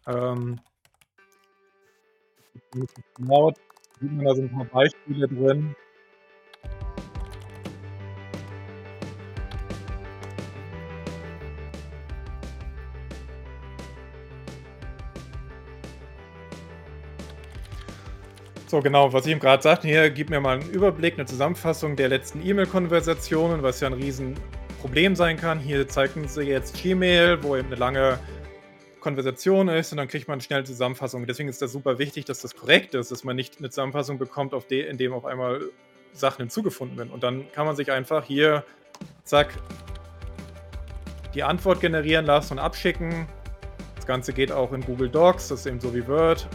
Ähm, 0.08 0.60
genau, 3.16 3.54
sieht 4.00 4.12
man 4.12 4.26
da 4.26 4.36
so 4.36 4.42
ein 4.42 4.52
paar 4.52 4.66
Beispiele 4.66 5.28
drin. 5.28 5.76
So, 18.70 18.82
genau, 18.82 19.12
was 19.12 19.26
ich 19.26 19.32
ihm 19.32 19.40
gerade 19.40 19.64
sagte, 19.64 19.88
hier, 19.88 20.12
gib 20.12 20.30
mir 20.30 20.40
mal 20.40 20.60
einen 20.60 20.70
Überblick, 20.70 21.16
eine 21.16 21.26
Zusammenfassung 21.26 21.96
der 21.96 22.08
letzten 22.08 22.48
E-Mail-Konversationen, 22.48 23.64
was 23.64 23.80
ja 23.80 23.88
ein 23.88 23.94
Riesenproblem 23.94 25.16
sein 25.16 25.38
kann. 25.38 25.58
Hier 25.58 25.88
zeigen 25.88 26.28
sie 26.28 26.44
jetzt 26.44 26.80
Gmail, 26.80 27.42
wo 27.42 27.56
eben 27.56 27.70
eine 27.70 27.78
lange 27.78 28.20
Konversation 29.00 29.70
ist 29.70 29.92
und 29.92 29.98
dann 29.98 30.08
kriegt 30.08 30.28
man 30.28 30.36
eine 30.36 30.44
schnelle 30.44 30.66
Zusammenfassung. 30.66 31.26
Deswegen 31.26 31.50
ist 31.50 31.64
das 31.64 31.72
super 31.72 31.98
wichtig, 31.98 32.26
dass 32.26 32.42
das 32.42 32.56
korrekt 32.56 32.94
ist, 32.94 33.10
dass 33.10 33.24
man 33.24 33.36
nicht 33.36 33.58
eine 33.58 33.72
Zusammenfassung 33.72 34.20
bekommt, 34.20 34.54
auf 34.54 34.68
de, 34.68 34.88
in 34.88 35.00
dem 35.00 35.14
auf 35.14 35.26
einmal 35.26 35.62
Sachen 36.14 36.44
hinzugefunden 36.44 36.96
werden. 36.96 37.10
Und 37.10 37.24
dann 37.24 37.52
kann 37.52 37.66
man 37.66 37.76
sich 37.76 37.92
einfach 37.92 38.24
hier, 38.24 38.64
zack, 39.24 39.52
die 41.34 41.42
Antwort 41.42 41.82
generieren 41.82 42.28
lassen 42.28 42.54
und 42.54 42.60
abschicken. 42.60 43.26
Das 43.96 44.06
Ganze 44.06 44.32
geht 44.32 44.52
auch 44.52 44.74
in 44.74 44.82
Google 44.82 45.10
Docs, 45.10 45.48
das 45.48 45.62
ist 45.62 45.66
eben 45.66 45.80
so 45.80 45.92
wie 45.96 46.08
Word. 46.08 46.48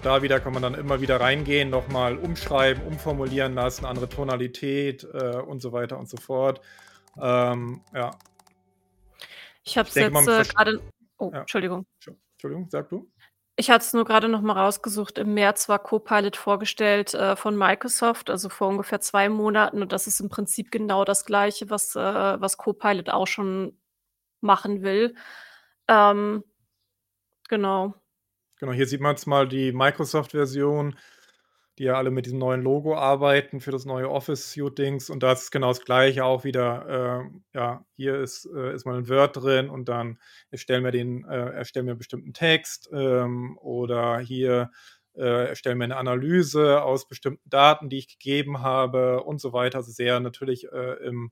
Auch 0.00 0.04
da 0.04 0.22
wieder 0.22 0.40
kann 0.40 0.54
man 0.54 0.62
dann 0.62 0.72
immer 0.72 1.02
wieder 1.02 1.20
reingehen, 1.20 1.68
nochmal 1.68 2.16
umschreiben, 2.16 2.82
umformulieren 2.86 3.52
lassen, 3.52 3.84
andere 3.84 4.08
Tonalität 4.08 5.06
äh, 5.12 5.36
und 5.36 5.60
so 5.60 5.72
weiter 5.72 5.98
und 5.98 6.08
so 6.08 6.16
fort. 6.16 6.62
Ähm, 7.20 7.82
ja. 7.92 8.10
Ich 9.62 9.76
habe 9.76 9.90
es 9.90 9.94
jetzt 9.94 10.26
äh, 10.26 10.42
gerade. 10.44 10.80
Oh, 11.18 11.30
ja. 11.30 11.40
Entschuldigung. 11.40 11.84
Entschuldigung, 12.32 12.70
sag 12.70 12.88
du. 12.88 13.10
Ich 13.56 13.68
hatte 13.70 13.84
es 13.84 13.92
nur 13.92 14.06
gerade 14.06 14.30
noch 14.30 14.40
mal 14.40 14.54
rausgesucht. 14.54 15.18
Im 15.18 15.34
März 15.34 15.68
war 15.68 15.78
Copilot 15.78 16.36
vorgestellt 16.36 17.12
äh, 17.12 17.36
von 17.36 17.54
Microsoft, 17.54 18.30
also 18.30 18.48
vor 18.48 18.68
ungefähr 18.68 19.02
zwei 19.02 19.28
Monaten. 19.28 19.82
Und 19.82 19.92
das 19.92 20.06
ist 20.06 20.20
im 20.20 20.30
Prinzip 20.30 20.70
genau 20.70 21.04
das 21.04 21.26
Gleiche, 21.26 21.68
was, 21.68 21.94
äh, 21.94 22.00
was 22.40 22.56
Copilot 22.56 23.10
auch 23.10 23.26
schon 23.26 23.78
machen 24.40 24.80
will. 24.80 25.14
Ähm, 25.88 26.42
genau. 27.50 28.00
Genau, 28.60 28.72
hier 28.72 28.86
sieht 28.86 29.00
man 29.00 29.12
jetzt 29.12 29.26
mal 29.26 29.48
die 29.48 29.72
Microsoft-Version, 29.72 30.94
die 31.78 31.84
ja 31.84 31.94
alle 31.94 32.10
mit 32.10 32.26
diesem 32.26 32.38
neuen 32.38 32.60
Logo 32.60 32.94
arbeiten 32.94 33.60
für 33.60 33.70
das 33.70 33.86
neue 33.86 34.10
Office-Suite-Dings. 34.10 35.08
Und 35.08 35.22
das 35.22 35.44
ist 35.44 35.50
genau 35.50 35.68
das 35.68 35.80
Gleiche 35.80 36.26
auch 36.26 36.44
wieder. 36.44 37.22
Äh, 37.24 37.58
ja, 37.58 37.86
hier 37.96 38.16
ist, 38.20 38.44
äh, 38.54 38.74
ist 38.74 38.84
mal 38.84 38.98
ein 38.98 39.08
Word 39.08 39.38
drin 39.38 39.70
und 39.70 39.88
dann 39.88 40.18
erstellen 40.50 40.84
wir 40.84 40.90
den, 40.90 41.24
äh, 41.24 41.52
erstellen 41.52 41.86
wir 41.86 41.92
einen 41.92 41.98
bestimmten 41.98 42.34
Text 42.34 42.90
ähm, 42.92 43.56
oder 43.62 44.18
hier 44.18 44.70
äh, 45.14 45.48
erstellen 45.48 45.78
wir 45.78 45.84
eine 45.84 45.96
Analyse 45.96 46.82
aus 46.82 47.08
bestimmten 47.08 47.48
Daten, 47.48 47.88
die 47.88 47.96
ich 47.96 48.08
gegeben 48.08 48.60
habe 48.60 49.22
und 49.22 49.40
so 49.40 49.54
weiter. 49.54 49.78
Also 49.78 49.90
sehr 49.90 50.20
natürlich 50.20 50.70
äh, 50.70 50.96
im 51.06 51.30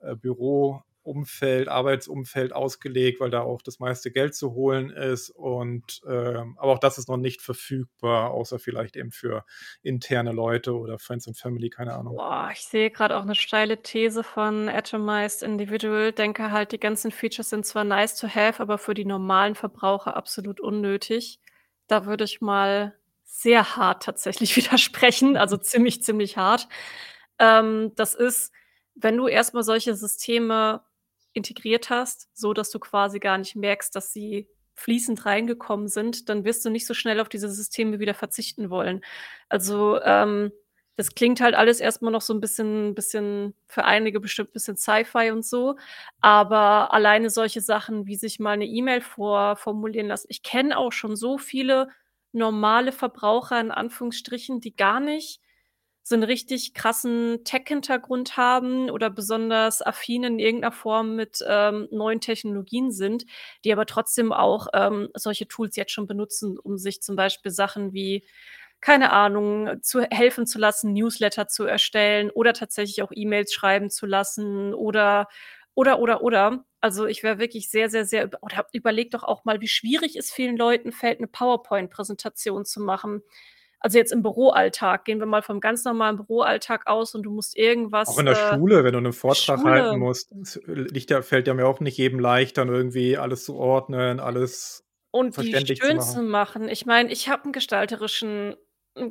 äh, 0.00 0.16
Büro 0.16 0.82
Umfeld, 1.08 1.68
Arbeitsumfeld 1.68 2.52
ausgelegt, 2.52 3.20
weil 3.20 3.30
da 3.30 3.40
auch 3.40 3.62
das 3.62 3.78
meiste 3.80 4.10
Geld 4.10 4.34
zu 4.34 4.52
holen 4.52 4.90
ist. 4.90 5.30
Und 5.30 6.02
ähm, 6.06 6.56
aber 6.58 6.72
auch 6.72 6.78
das 6.78 6.98
ist 6.98 7.08
noch 7.08 7.16
nicht 7.16 7.40
verfügbar, 7.40 8.30
außer 8.30 8.58
vielleicht 8.58 8.96
eben 8.96 9.10
für 9.10 9.44
interne 9.82 10.32
Leute 10.32 10.76
oder 10.76 10.98
Friends 10.98 11.26
and 11.26 11.38
Family, 11.38 11.70
keine 11.70 11.94
Ahnung. 11.94 12.16
Boah, 12.16 12.50
ich 12.52 12.60
sehe 12.60 12.90
gerade 12.90 13.16
auch 13.16 13.22
eine 13.22 13.34
steile 13.34 13.82
These 13.82 14.22
von 14.22 14.68
Atomized 14.68 15.42
Individual. 15.42 16.12
Denke 16.12 16.52
halt, 16.52 16.72
die 16.72 16.80
ganzen 16.80 17.10
Features 17.10 17.50
sind 17.50 17.64
zwar 17.64 17.84
nice 17.84 18.16
to 18.16 18.28
have, 18.28 18.62
aber 18.62 18.78
für 18.78 18.94
die 18.94 19.06
normalen 19.06 19.54
Verbraucher 19.54 20.16
absolut 20.16 20.60
unnötig. 20.60 21.40
Da 21.86 22.04
würde 22.04 22.24
ich 22.24 22.40
mal 22.40 22.94
sehr 23.24 23.76
hart 23.76 24.02
tatsächlich 24.02 24.56
widersprechen, 24.56 25.36
also 25.36 25.56
ziemlich, 25.58 26.02
ziemlich 26.02 26.36
hart. 26.36 26.68
Ähm, 27.38 27.92
das 27.94 28.14
ist, 28.14 28.52
wenn 28.94 29.16
du 29.16 29.28
erstmal 29.28 29.62
solche 29.62 29.94
Systeme 29.94 30.82
integriert 31.38 31.90
hast, 31.90 32.28
so 32.34 32.52
dass 32.52 32.70
du 32.70 32.78
quasi 32.78 33.18
gar 33.20 33.38
nicht 33.38 33.56
merkst, 33.56 33.94
dass 33.96 34.12
sie 34.12 34.48
fließend 34.74 35.26
reingekommen 35.26 35.88
sind, 35.88 36.28
dann 36.28 36.44
wirst 36.44 36.64
du 36.64 36.70
nicht 36.70 36.86
so 36.86 36.94
schnell 36.94 37.20
auf 37.20 37.28
diese 37.28 37.50
Systeme 37.50 37.98
wieder 37.98 38.14
verzichten 38.14 38.70
wollen. 38.70 39.02
Also, 39.48 40.00
ähm, 40.02 40.52
das 40.96 41.14
klingt 41.14 41.40
halt 41.40 41.54
alles 41.54 41.78
erstmal 41.80 42.10
noch 42.12 42.22
so 42.22 42.34
ein 42.34 42.40
bisschen 42.40 42.94
bisschen 42.94 43.54
für 43.68 43.84
einige 43.84 44.18
bestimmt 44.20 44.50
ein 44.50 44.52
bisschen 44.52 44.76
Sci-Fi 44.76 45.30
und 45.30 45.44
so, 45.46 45.76
aber 46.20 46.92
alleine 46.92 47.30
solche 47.30 47.60
Sachen, 47.60 48.06
wie 48.06 48.16
sich 48.16 48.40
mal 48.40 48.52
eine 48.52 48.66
E-Mail 48.66 49.00
vorformulieren 49.00 50.08
lassen. 50.08 50.26
Ich 50.30 50.42
kenne 50.42 50.76
auch 50.76 50.92
schon 50.92 51.14
so 51.16 51.38
viele 51.38 51.88
normale 52.32 52.92
Verbraucher 52.92 53.60
in 53.60 53.70
Anführungsstrichen, 53.70 54.60
die 54.60 54.74
gar 54.76 55.00
nicht 55.00 55.40
so 56.08 56.14
einen 56.14 56.24
richtig 56.24 56.74
krassen 56.74 57.44
Tech-Hintergrund 57.44 58.36
haben 58.36 58.90
oder 58.90 59.10
besonders 59.10 59.82
affin 59.84 60.24
in 60.24 60.38
irgendeiner 60.38 60.72
Form 60.72 61.16
mit 61.16 61.44
ähm, 61.46 61.88
neuen 61.90 62.20
Technologien 62.20 62.90
sind, 62.92 63.26
die 63.64 63.72
aber 63.72 63.86
trotzdem 63.86 64.32
auch 64.32 64.68
ähm, 64.74 65.08
solche 65.14 65.46
Tools 65.48 65.76
jetzt 65.76 65.92
schon 65.92 66.06
benutzen, 66.06 66.58
um 66.58 66.78
sich 66.78 67.02
zum 67.02 67.16
Beispiel 67.16 67.52
Sachen 67.52 67.92
wie 67.92 68.24
keine 68.80 69.12
Ahnung, 69.12 69.82
zu 69.82 70.02
helfen 70.02 70.46
zu 70.46 70.58
lassen, 70.58 70.92
Newsletter 70.92 71.48
zu 71.48 71.64
erstellen 71.64 72.30
oder 72.30 72.52
tatsächlich 72.52 73.02
auch 73.02 73.10
E-Mails 73.12 73.52
schreiben 73.52 73.90
zu 73.90 74.06
lassen 74.06 74.72
oder 74.74 75.28
oder 75.74 75.98
oder 75.98 76.22
oder. 76.22 76.64
Also 76.80 77.06
ich 77.06 77.22
wäre 77.24 77.38
wirklich 77.38 77.70
sehr, 77.70 77.90
sehr, 77.90 78.04
sehr 78.04 78.30
oder 78.40 78.66
überleg 78.72 79.10
doch 79.10 79.24
auch 79.24 79.44
mal, 79.44 79.60
wie 79.60 79.68
schwierig 79.68 80.16
es 80.16 80.30
vielen 80.32 80.56
Leuten 80.56 80.92
fällt, 80.92 81.18
eine 81.18 81.26
PowerPoint-Präsentation 81.26 82.64
zu 82.64 82.80
machen. 82.80 83.22
Also 83.80 83.98
jetzt 83.98 84.12
im 84.12 84.22
Büroalltag, 84.22 85.04
gehen 85.04 85.20
wir 85.20 85.26
mal 85.26 85.42
vom 85.42 85.60
ganz 85.60 85.84
normalen 85.84 86.16
Büroalltag 86.16 86.86
aus 86.86 87.14
und 87.14 87.22
du 87.22 87.30
musst 87.30 87.56
irgendwas. 87.56 88.08
Auch 88.08 88.18
in 88.18 88.26
der 88.26 88.34
äh, 88.34 88.54
Schule, 88.54 88.82
wenn 88.82 88.92
du 88.92 88.98
einen 88.98 89.12
Vortrag 89.12 89.60
Schule. 89.60 89.70
halten 89.70 89.98
musst, 90.00 90.32
liegt 90.66 91.10
ja, 91.10 91.22
fällt 91.22 91.46
ja 91.46 91.54
mir 91.54 91.66
auch 91.66 91.80
nicht 91.80 91.96
jedem 91.96 92.18
leicht, 92.18 92.58
dann 92.58 92.68
irgendwie 92.68 93.16
alles 93.16 93.44
zu 93.44 93.56
ordnen, 93.56 94.18
alles 94.18 94.84
und 95.10 95.36
die 95.36 95.52
schön 95.52 95.76
zu 95.78 95.86
machen. 95.86 96.00
Zu 96.00 96.22
machen. 96.22 96.68
Ich 96.68 96.86
meine, 96.86 97.12
ich 97.12 97.28
habe 97.28 97.44
einen 97.44 97.52
gestalterischen 97.52 98.56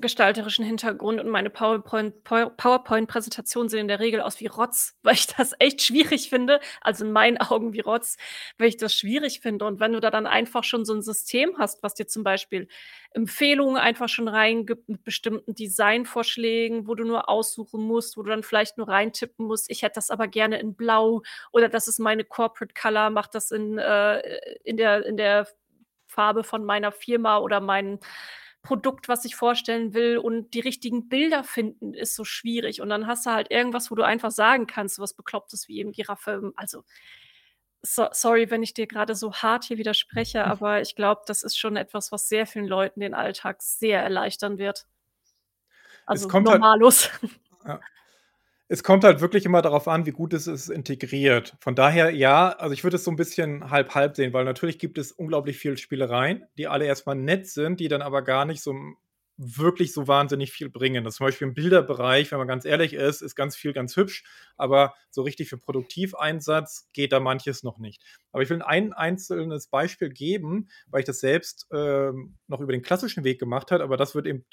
gestalterischen 0.01 0.65
Hintergrund 0.65 1.19
und 1.19 1.29
meine 1.29 1.49
PowerPoint 1.49 2.23
PowerPoint-Präsentationen 2.23 3.69
sehen 3.69 3.81
in 3.81 3.87
der 3.87 3.99
Regel 3.99 4.21
aus 4.21 4.39
wie 4.39 4.47
Rotz, 4.47 4.95
weil 5.03 5.15
ich 5.15 5.27
das 5.27 5.53
echt 5.59 5.81
schwierig 5.81 6.29
finde, 6.29 6.59
also 6.81 7.05
in 7.05 7.11
meinen 7.11 7.37
Augen 7.37 7.73
wie 7.73 7.79
Rotz, 7.79 8.17
weil 8.57 8.69
ich 8.69 8.77
das 8.77 8.93
schwierig 8.93 9.39
finde. 9.41 9.65
Und 9.65 9.79
wenn 9.79 9.93
du 9.93 9.99
da 9.99 10.11
dann 10.11 10.27
einfach 10.27 10.63
schon 10.63 10.85
so 10.85 10.93
ein 10.93 11.01
System 11.01 11.57
hast, 11.57 11.83
was 11.83 11.95
dir 11.95 12.07
zum 12.07 12.23
Beispiel 12.23 12.67
Empfehlungen 13.11 13.77
einfach 13.77 14.09
schon 14.09 14.27
reingibt 14.27 14.89
mit 14.89 15.03
bestimmten 15.03 15.55
Designvorschlägen, 15.55 16.87
wo 16.87 16.95
du 16.95 17.03
nur 17.03 17.29
aussuchen 17.29 17.81
musst, 17.81 18.17
wo 18.17 18.23
du 18.23 18.29
dann 18.29 18.43
vielleicht 18.43 18.77
nur 18.77 18.87
reintippen 18.87 19.45
musst, 19.45 19.69
ich 19.69 19.81
hätte 19.81 19.95
das 19.95 20.09
aber 20.09 20.27
gerne 20.27 20.59
in 20.59 20.75
Blau 20.75 21.23
oder 21.51 21.69
das 21.69 21.87
ist 21.87 21.99
meine 21.99 22.23
Corporate 22.23 22.73
Color, 22.79 23.09
mach 23.09 23.27
das 23.27 23.51
in, 23.51 23.77
äh, 23.77 24.19
in, 24.63 24.77
der, 24.77 25.05
in 25.05 25.17
der 25.17 25.47
Farbe 26.07 26.43
von 26.43 26.63
meiner 26.63 26.91
Firma 26.91 27.37
oder 27.37 27.59
meinen 27.59 27.99
Produkt, 28.61 29.07
was 29.07 29.23
ich 29.25 29.35
vorstellen 29.35 29.93
will 29.93 30.17
und 30.17 30.53
die 30.53 30.59
richtigen 30.59 31.07
Bilder 31.07 31.43
finden 31.43 31.93
ist 31.93 32.15
so 32.15 32.23
schwierig. 32.25 32.81
Und 32.81 32.89
dann 32.89 33.07
hast 33.07 33.25
du 33.25 33.31
halt 33.31 33.49
irgendwas, 33.49 33.89
wo 33.91 33.95
du 33.95 34.03
einfach 34.03 34.31
sagen 34.31 34.67
kannst, 34.67 34.99
was 34.99 35.13
Beklopptes 35.13 35.67
wie 35.67 35.79
eben 35.79 35.91
Giraffe. 35.91 36.51
Also, 36.55 36.83
so, 37.81 38.07
sorry, 38.11 38.49
wenn 38.49 38.63
ich 38.63 38.73
dir 38.73 38.87
gerade 38.87 39.15
so 39.15 39.33
hart 39.33 39.63
hier 39.63 39.77
widerspreche, 39.77 40.43
aber 40.45 40.81
ich 40.81 40.95
glaube, 40.95 41.21
das 41.27 41.43
ist 41.43 41.57
schon 41.57 41.77
etwas, 41.77 42.11
was 42.11 42.27
sehr 42.27 42.45
vielen 42.45 42.67
Leuten 42.67 42.99
den 42.99 43.13
Alltag 43.13 43.61
sehr 43.61 44.01
erleichtern 44.01 44.57
wird. 44.57 44.87
Also 46.05 46.27
normalos. 46.27 47.11
Halt, 47.21 47.31
ja 47.65 47.79
es 48.69 48.83
kommt 48.83 49.03
halt 49.03 49.21
wirklich 49.21 49.45
immer 49.45 49.61
darauf 49.61 49.87
an, 49.87 50.05
wie 50.05 50.11
gut 50.11 50.33
es 50.33 50.47
ist 50.47 50.69
integriert. 50.69 51.55
Von 51.61 51.75
daher, 51.75 52.09
ja, 52.11 52.49
also 52.49 52.73
ich 52.73 52.83
würde 52.83 52.97
es 52.97 53.03
so 53.03 53.11
ein 53.11 53.15
bisschen 53.15 53.69
halb-halb 53.69 54.15
sehen, 54.15 54.33
weil 54.33 54.43
natürlich 54.43 54.77
gibt 54.77 54.97
es 54.97 55.11
unglaublich 55.13 55.57
viele 55.57 55.77
Spielereien, 55.77 56.43
die 56.57 56.67
alle 56.67 56.85
erstmal 56.85 57.15
nett 57.15 57.47
sind, 57.47 57.79
die 57.79 57.87
dann 57.87 58.01
aber 58.01 58.23
gar 58.23 58.45
nicht 58.45 58.61
so 58.61 58.75
wirklich 59.37 59.93
so 59.93 60.07
wahnsinnig 60.07 60.51
viel 60.51 60.69
bringen. 60.69 61.03
Das 61.03 61.15
zum 61.15 61.27
Beispiel 61.27 61.47
im 61.47 61.53
Bilderbereich, 61.53 62.31
wenn 62.31 62.39
man 62.39 62.47
ganz 62.47 62.65
ehrlich 62.65 62.93
ist, 62.93 63.21
ist 63.21 63.35
ganz 63.35 63.55
viel 63.55 63.71
ganz 63.71 63.95
hübsch, 63.95 64.23
aber 64.57 64.95
so 65.11 65.21
richtig 65.21 65.47
für 65.47 65.59
Produktiveinsatz 65.59 66.89
geht 66.91 67.11
da 67.13 67.19
manches 67.19 67.63
noch 67.63 67.77
nicht. 67.77 68.01
Aber 68.31 68.41
ich 68.41 68.49
will 68.49 68.63
ein 68.63 68.93
einzelnes 68.93 69.67
Beispiel 69.67 70.09
geben, 70.09 70.69
weil 70.87 71.01
ich 71.01 71.05
das 71.05 71.19
selbst 71.19 71.67
äh, 71.71 72.11
noch 72.47 72.59
über 72.61 72.71
den 72.71 72.81
klassischen 72.81 73.23
Weg 73.23 73.39
gemacht 73.39 73.71
habe, 73.71 73.83
aber 73.83 73.95
das 73.95 74.15
wird 74.15 74.25
eben 74.25 74.43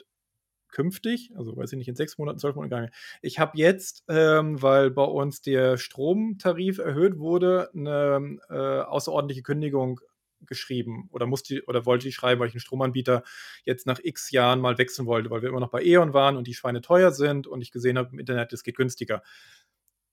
künftig, 0.75 1.33
also 1.37 1.57
weiß 1.57 1.73
ich 1.73 1.79
nicht, 1.79 1.89
in 1.89 1.97
sechs 1.97 2.19
Monaten, 2.19 2.39
zwölf 2.39 2.57
Monaten 2.57 2.71
gegangen. 2.71 2.91
Ich 3.23 3.39
habe 3.39 3.57
jetzt, 3.57 4.05
ähm, 4.09 4.61
weil 4.61 4.91
bei 4.91 5.05
uns 5.05 5.41
der 5.41 5.79
Stromtarif 5.79 6.79
erhöht 6.79 7.19
wurde, 7.19 7.71
eine 7.75 8.39
äh, 8.51 8.81
außerordentliche 8.83 9.43
Kündigung 9.43 10.01
geschrieben 10.47 11.09
oder 11.13 11.27
musste 11.27 11.63
oder 11.67 11.87
wollte 11.87 12.09
ich 12.09 12.15
schreiben, 12.15 12.41
weil 12.41 12.49
ich 12.49 12.55
einen 12.55 12.61
Stromanbieter 12.61 13.23
jetzt 13.65 13.87
nach 13.87 14.01
x 14.03 14.31
Jahren 14.31 14.61
mal 14.61 14.77
wechseln 14.79 15.07
wollte, 15.07 15.31
weil 15.31 15.43
wir 15.43 15.49
immer 15.49 15.61
noch 15.61 15.71
bei 15.71 15.83
E.ON 15.83 16.13
waren 16.13 16.37
und 16.37 16.47
die 16.47 16.55
Schweine 16.55 16.83
teuer 16.83 17.13
sind 17.13 17.47
und 17.47 17.63
ich 17.63 17.71
gesehen 17.73 17.97
habe 17.99 18.11
im 18.13 18.19
Internet, 18.19 18.53
es 18.53 18.63
geht 18.63 18.77
günstiger. 18.77 19.23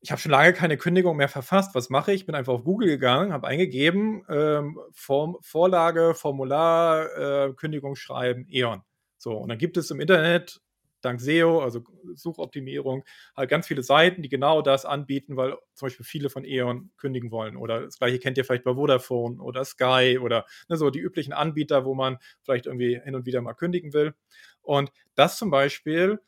ich 0.02 0.12
habe 0.12 0.22
schon 0.22 0.32
lange 0.32 0.54
keine 0.54 0.78
Kündigung 0.78 1.18
mehr 1.18 1.30
verfasst. 1.30 1.76
Was 1.76 1.90
mache 1.90 2.12
ich? 2.14 2.26
Bin 2.26 2.36
einfach 2.36 2.54
auf 2.54 2.64
Google 2.64 2.88
gegangen, 2.90 3.34
habe 3.34 3.48
eingegeben, 3.48 4.24
ähm, 4.30 4.80
Form, 4.94 5.38
Vorlage, 5.42 6.16
Formular, 6.16 7.50
äh, 7.50 7.54
Kündigung 7.54 7.96
schreiben, 7.96 8.48
E.ON. 8.50 8.82
So, 9.22 9.34
und 9.38 9.50
dann 9.50 9.60
gibt 9.60 9.78
es 9.78 9.92
im 9.92 10.00
Internet, 10.00 10.62
dank 11.02 11.22
SEO, 11.22 11.62
also 11.62 11.84
Suchoptimierung, 12.16 13.04
halt 13.38 13.52
ganz 13.52 13.68
viele 13.68 13.84
Seiten, 13.84 14.24
die 14.24 14.30
genau 14.30 14.64
das 14.64 14.84
anbieten, 14.84 15.38
weil 15.38 15.52
zum 15.76 15.86
Beispiel 15.88 16.06
viele 16.06 16.30
von 16.32 16.44
E.ON 16.44 16.90
kündigen 16.98 17.30
wollen. 17.32 17.56
Oder 17.56 17.82
das 17.82 18.00
gleiche 18.00 18.18
kennt 18.18 18.38
ihr 18.40 18.46
vielleicht 18.46 18.64
bei 18.64 18.74
Vodafone 18.74 19.40
oder 19.42 19.64
Sky 19.64 20.18
oder 20.20 20.46
ne, 20.70 20.78
so 20.78 20.90
die 20.90 21.00
üblichen 21.00 21.34
Anbieter, 21.34 21.86
wo 21.86 21.94
man 21.94 22.18
vielleicht 22.42 22.66
irgendwie 22.66 23.00
hin 23.04 23.14
und 23.14 23.28
wieder 23.28 23.42
mal 23.42 23.54
kündigen 23.54 23.94
will. 23.94 24.16
Und 24.64 24.92
das 25.14 25.38
zum 25.38 25.52
Beispiel 25.52 26.20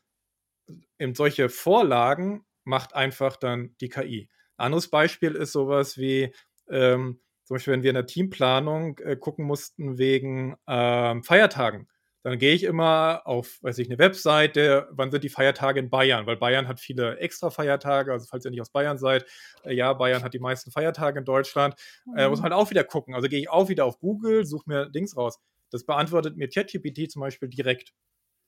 in 0.97 1.15
solche 1.15 1.49
Vorlagen 1.49 2.45
macht 2.63 2.95
einfach 2.95 3.35
dann 3.37 3.75
die 3.81 3.89
KI. 3.89 4.29
Ein 4.57 4.65
anderes 4.67 4.89
Beispiel 4.89 5.35
ist 5.35 5.51
sowas 5.51 5.97
wie, 5.97 6.33
ähm, 6.69 7.19
zum 7.45 7.55
Beispiel, 7.55 7.73
wenn 7.73 7.83
wir 7.83 7.89
in 7.89 7.95
der 7.95 8.05
Teamplanung 8.05 8.97
äh, 8.99 9.15
gucken 9.17 9.45
mussten 9.45 9.97
wegen 9.97 10.55
ähm, 10.67 11.23
Feiertagen. 11.23 11.87
Dann 12.23 12.39
gehe 12.39 12.53
ich 12.53 12.63
immer 12.63 13.21
auf, 13.25 13.61
weiß 13.61 13.77
ich, 13.79 13.89
eine 13.89 13.99
Webseite, 13.99 14.87
wann 14.91 15.11
sind 15.11 15.23
die 15.25 15.29
Feiertage 15.29 15.79
in 15.79 15.89
Bayern? 15.89 16.25
Weil 16.25 16.37
Bayern 16.37 16.69
hat 16.69 16.79
viele 16.79 17.17
extra 17.19 17.49
Feiertage, 17.49 18.13
also 18.13 18.25
falls 18.29 18.45
ihr 18.45 18.51
nicht 18.51 18.61
aus 18.61 18.71
Bayern 18.71 18.97
seid, 18.97 19.25
äh, 19.63 19.73
ja, 19.73 19.93
Bayern 19.93 20.23
hat 20.23 20.33
die 20.33 20.39
meisten 20.39 20.71
Feiertage 20.71 21.19
in 21.19 21.25
Deutschland. 21.25 21.75
Äh, 22.15 22.29
muss 22.29 22.39
man 22.39 22.51
halt 22.51 22.61
auch 22.61 22.69
wieder 22.69 22.85
gucken. 22.85 23.13
Also 23.13 23.27
gehe 23.27 23.39
ich 23.39 23.49
auch 23.49 23.67
wieder 23.67 23.85
auf 23.85 23.99
Google, 23.99 24.45
suche 24.45 24.63
mir 24.67 24.89
Dings 24.89 25.17
raus. 25.17 25.39
Das 25.69 25.85
beantwortet 25.85 26.37
mir 26.37 26.47
ChatGPT 26.47 27.11
zum 27.11 27.19
Beispiel 27.21 27.49
direkt. 27.49 27.93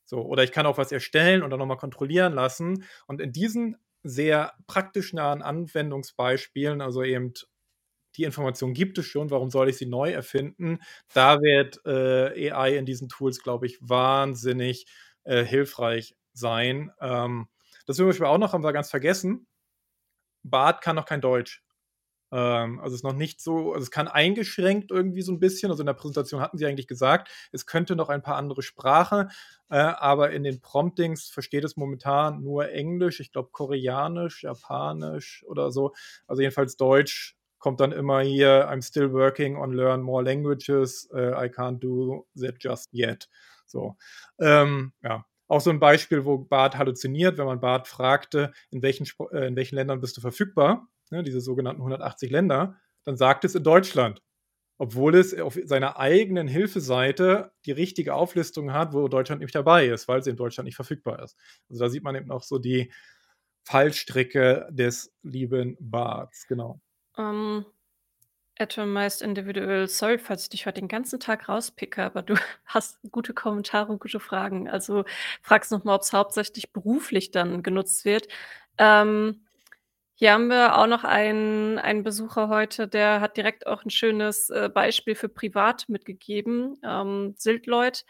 So, 0.05 0.21
oder 0.21 0.43
ich 0.43 0.51
kann 0.51 0.67
auch 0.67 0.77
was 0.77 0.91
erstellen 0.91 1.43
und 1.43 1.49
dann 1.49 1.59
nochmal 1.59 1.77
kontrollieren 1.77 2.33
lassen. 2.33 2.85
Und 3.07 3.19
in 3.19 3.31
diesen 3.31 3.77
sehr 4.03 4.53
praktisch 4.67 5.13
nahen 5.13 5.41
Anwendungsbeispielen, 5.41 6.81
also 6.81 7.03
eben 7.03 7.33
die 8.17 8.23
Information 8.23 8.73
gibt 8.73 8.97
es 8.97 9.05
schon, 9.05 9.29
warum 9.31 9.49
soll 9.49 9.69
ich 9.69 9.77
sie 9.77 9.85
neu 9.85 10.11
erfinden? 10.11 10.79
Da 11.13 11.41
wird 11.41 11.79
äh, 11.85 12.51
AI 12.51 12.77
in 12.77 12.85
diesen 12.85 13.09
Tools, 13.09 13.41
glaube 13.41 13.65
ich, 13.67 13.77
wahnsinnig 13.81 14.85
äh, 15.23 15.43
hilfreich 15.43 16.15
sein. 16.33 16.91
Ähm, 16.99 17.47
das 17.87 17.97
Beispiel 17.97 18.25
auch 18.25 18.37
noch, 18.37 18.53
haben 18.53 18.63
wir 18.63 18.73
ganz 18.73 18.89
vergessen. 18.89 19.47
Bart 20.43 20.81
kann 20.81 20.95
noch 20.95 21.05
kein 21.05 21.21
Deutsch. 21.21 21.63
Ähm, 22.31 22.79
also 22.79 22.95
es 22.95 22.99
ist 22.99 23.03
noch 23.03 23.13
nicht 23.13 23.41
so, 23.41 23.73
also 23.73 23.83
es 23.83 23.91
kann 23.91 24.07
eingeschränkt 24.07 24.91
irgendwie 24.91 25.21
so 25.21 25.31
ein 25.31 25.39
bisschen. 25.39 25.71
Also 25.71 25.81
in 25.83 25.87
der 25.87 25.93
Präsentation 25.93 26.41
hatten 26.41 26.57
sie 26.57 26.65
eigentlich 26.65 26.87
gesagt, 26.87 27.29
es 27.51 27.65
könnte 27.65 27.95
noch 27.95 28.09
ein 28.09 28.21
paar 28.21 28.35
andere 28.37 28.61
Sprachen, 28.61 29.29
äh, 29.69 29.77
aber 29.77 30.31
in 30.31 30.43
den 30.43 30.61
Promptings 30.61 31.29
versteht 31.29 31.63
es 31.63 31.77
momentan 31.77 32.41
nur 32.43 32.69
Englisch, 32.71 33.19
ich 33.19 33.31
glaube 33.31 33.49
Koreanisch, 33.51 34.43
Japanisch 34.43 35.43
oder 35.47 35.71
so. 35.71 35.93
Also 36.27 36.41
jedenfalls 36.41 36.77
Deutsch 36.77 37.35
kommt 37.59 37.79
dann 37.79 37.91
immer 37.91 38.21
hier, 38.21 38.69
I'm 38.69 38.81
still 38.81 39.11
working 39.11 39.57
on 39.57 39.73
learn 39.73 40.01
more 40.01 40.23
languages, 40.23 41.09
uh, 41.13 41.33
I 41.33 41.49
can't 41.49 41.79
do 41.79 42.27
that 42.35 42.55
just 42.59 42.93
yet. 42.93 43.27
So, 43.65 43.97
ähm, 44.39 44.93
ja. 45.03 45.25
Auch 45.47 45.61
so 45.61 45.69
ein 45.69 45.79
Beispiel, 45.79 46.25
wo 46.25 46.39
Bart 46.39 46.75
halluziniert, 46.77 47.37
wenn 47.37 47.45
man 47.45 47.59
Bart 47.59 47.87
fragte, 47.87 48.51
in 48.71 48.81
welchen, 48.81 49.07
äh, 49.31 49.47
in 49.47 49.55
welchen 49.55 49.75
Ländern 49.75 50.01
bist 50.01 50.17
du 50.17 50.21
verfügbar, 50.21 50.87
ne, 51.11 51.23
diese 51.23 51.39
sogenannten 51.39 51.81
180 51.81 52.31
Länder, 52.31 52.77
dann 53.03 53.15
sagt 53.15 53.45
es 53.45 53.53
in 53.55 53.63
Deutschland. 53.63 54.21
Obwohl 54.77 55.15
es 55.15 55.39
auf 55.39 55.57
seiner 55.63 55.99
eigenen 55.99 56.47
Hilfeseite 56.47 57.51
die 57.65 57.71
richtige 57.71 58.13
Auflistung 58.13 58.73
hat, 58.73 58.93
wo 58.93 59.07
Deutschland 59.07 59.41
nicht 59.41 59.55
dabei 59.55 59.87
ist, 59.87 60.07
weil 60.07 60.21
sie 60.21 60.31
in 60.31 60.35
Deutschland 60.35 60.65
nicht 60.65 60.75
verfügbar 60.75 61.23
ist. 61.23 61.37
Also 61.69 61.83
da 61.83 61.89
sieht 61.89 62.03
man 62.03 62.15
eben 62.15 62.31
auch 62.31 62.43
so 62.43 62.59
die 62.59 62.91
Fallstricke 63.63 64.67
des 64.71 65.13
lieben 65.23 65.77
Barts, 65.79 66.45
genau. 66.47 66.81
Ähm, 67.17 67.65
Atomized 68.57 69.21
Individual, 69.21 69.87
sorry, 69.87 70.17
falls 70.17 70.43
ich 70.43 70.49
dich 70.49 70.65
heute 70.65 70.79
den 70.79 70.87
ganzen 70.87 71.19
Tag 71.19 71.49
rauspicke, 71.49 72.03
aber 72.03 72.21
du 72.21 72.35
hast 72.65 72.99
gute 73.11 73.33
Kommentare 73.33 73.91
und 73.91 73.99
gute 73.99 74.19
Fragen. 74.19 74.69
Also 74.69 75.03
fragst 75.41 75.71
nochmal, 75.71 75.95
ob 75.95 76.01
es 76.03 76.13
hauptsächlich 76.13 76.71
beruflich 76.71 77.31
dann 77.31 77.63
genutzt 77.63 78.05
wird. 78.05 78.27
Ähm, 78.77 79.41
hier 80.15 80.31
haben 80.33 80.47
wir 80.47 80.77
auch 80.77 80.87
noch 80.87 81.03
einen, 81.03 81.77
einen 81.79 82.03
Besucher 82.03 82.47
heute, 82.47 82.87
der 82.87 83.19
hat 83.19 83.35
direkt 83.35 83.67
auch 83.67 83.83
ein 83.83 83.89
schönes 83.89 84.49
äh, 84.49 84.69
Beispiel 84.73 85.15
für 85.15 85.27
privat 85.27 85.89
mitgegeben. 85.89 86.77
Ähm, 86.83 87.35
Sildleut. 87.37 88.05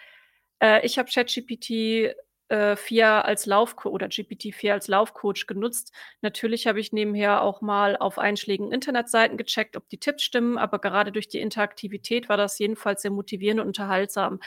Äh, 0.60 0.86
ich 0.86 0.99
habe 0.99 1.10
ChatGPT 1.12 2.16
äh, 2.50 2.76
4 2.76 3.26
als 3.26 3.46
Laufcoach 3.46 3.91
oder 3.91 4.08
GPT-4 4.10 4.74
als 4.74 4.88
Laufcoach 4.88 5.48
genutzt. 5.48 5.91
Natürlich 6.22 6.68
habe 6.68 6.80
ich 6.80 6.91
nebenher 6.93 7.41
auch 7.41 7.62
mal 7.62 7.98
auf 7.98 8.20
einschlägigen 8.20 8.72
Internetseiten 8.72 9.38
gecheckt, 9.38 9.78
ob 9.78 9.88
die 9.89 10.00
Tipps 10.00 10.24
stimmen, 10.24 10.58
aber 10.58 10.80
gerade 10.80 11.12
durch 11.12 11.28
die 11.28 11.39
Interaktivität 11.39 12.30
war 12.30 12.38
das 12.38 12.60
jedenfalls 12.60 13.02
sehr 13.02 13.12
motivierend 13.12 13.62
und 13.62 13.68
unterhaltsam. 13.68 14.39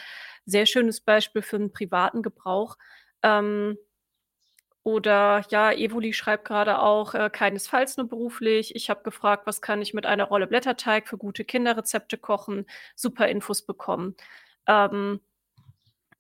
Sehr 0.47 0.67
schönes 0.67 1.01
Beispiel 1.01 1.43
für 1.43 1.57
einen 1.57 1.73
privaten 1.73 2.23
Gebrauch. 2.23 2.77
Ähm, 3.23 3.77
oder 4.85 5.45
ja, 5.51 5.71
Evoli 5.73 6.13
schreibt 6.15 6.47
gerade 6.47 6.79
auch, 6.81 7.15
äh, 7.15 7.29
keinesfalls 7.31 7.97
nur 7.99 8.09
beruflich. 8.09 8.75
Ich 8.75 8.89
habe 8.91 9.03
gefragt, 9.03 9.47
was 9.47 9.61
kann 9.61 9.83
ich 9.83 9.93
mit 9.93 10.07
einer 10.07 10.25
Rolle 10.25 10.47
Blätterteig 10.47 11.09
für 11.09 11.19
gute 11.19 11.45
Kinderrezepte 11.45 12.17
kochen? 12.17 12.65
Super 12.97 13.29
Infos 13.29 13.63
bekommen. 13.67 14.17
Ähm, 14.67 15.21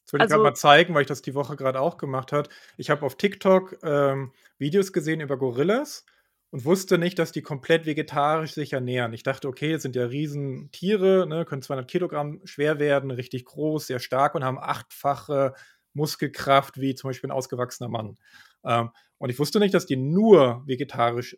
das 0.09 0.15
will 0.15 0.21
ich 0.21 0.29
gerade 0.29 0.41
also 0.41 0.43
mal 0.43 0.55
zeigen, 0.55 0.95
weil 0.95 1.03
ich 1.03 1.09
das 1.09 1.21
die 1.21 1.35
Woche 1.35 1.55
gerade 1.55 1.81
auch 1.81 1.99
gemacht 1.99 2.33
habe. 2.33 2.49
Ich 2.79 2.89
habe 2.89 3.05
auf 3.05 3.17
TikTok 3.17 3.77
ähm, 3.83 4.33
Videos 4.59 4.95
gesehen 4.95 5.21
über 5.21 5.37
Gorillas 5.37 6.07
und 6.51 6.65
wusste 6.65 6.97
nicht, 6.97 7.19
dass 7.19 7.31
die 7.31 7.43
komplett 7.43 7.85
vegetarisch 7.85 8.55
sich 8.55 8.73
ernähren. 8.73 9.13
Ich 9.13 9.23
dachte, 9.23 9.49
okay, 9.49 9.75
das 9.75 9.83
sind 9.83 9.97
ja 9.97 10.07
Riesentiere, 10.07 11.27
ne, 11.29 11.45
können 11.45 11.61
200 11.61 11.91
Kilogramm 11.91 12.41
schwer 12.45 12.79
werden, 12.79 13.11
richtig 13.11 13.45
groß, 13.45 13.87
sehr 13.87 13.99
stark 13.99 14.35
und 14.35 14.45
haben 14.45 14.59
achtfache 14.59 15.53
Muskelkraft 15.93 16.81
wie 16.81 16.95
zum 16.95 17.11
Beispiel 17.11 17.29
ein 17.29 17.37
ausgewachsener 17.37 17.91
Mann. 17.91 18.17
Ähm, 18.65 18.91
und 19.19 19.29
ich 19.29 19.39
wusste 19.39 19.61
nicht, 19.61 19.75
dass 19.75 19.85
die 19.85 19.97
nur 19.97 20.63
vegetarisch 20.67 21.37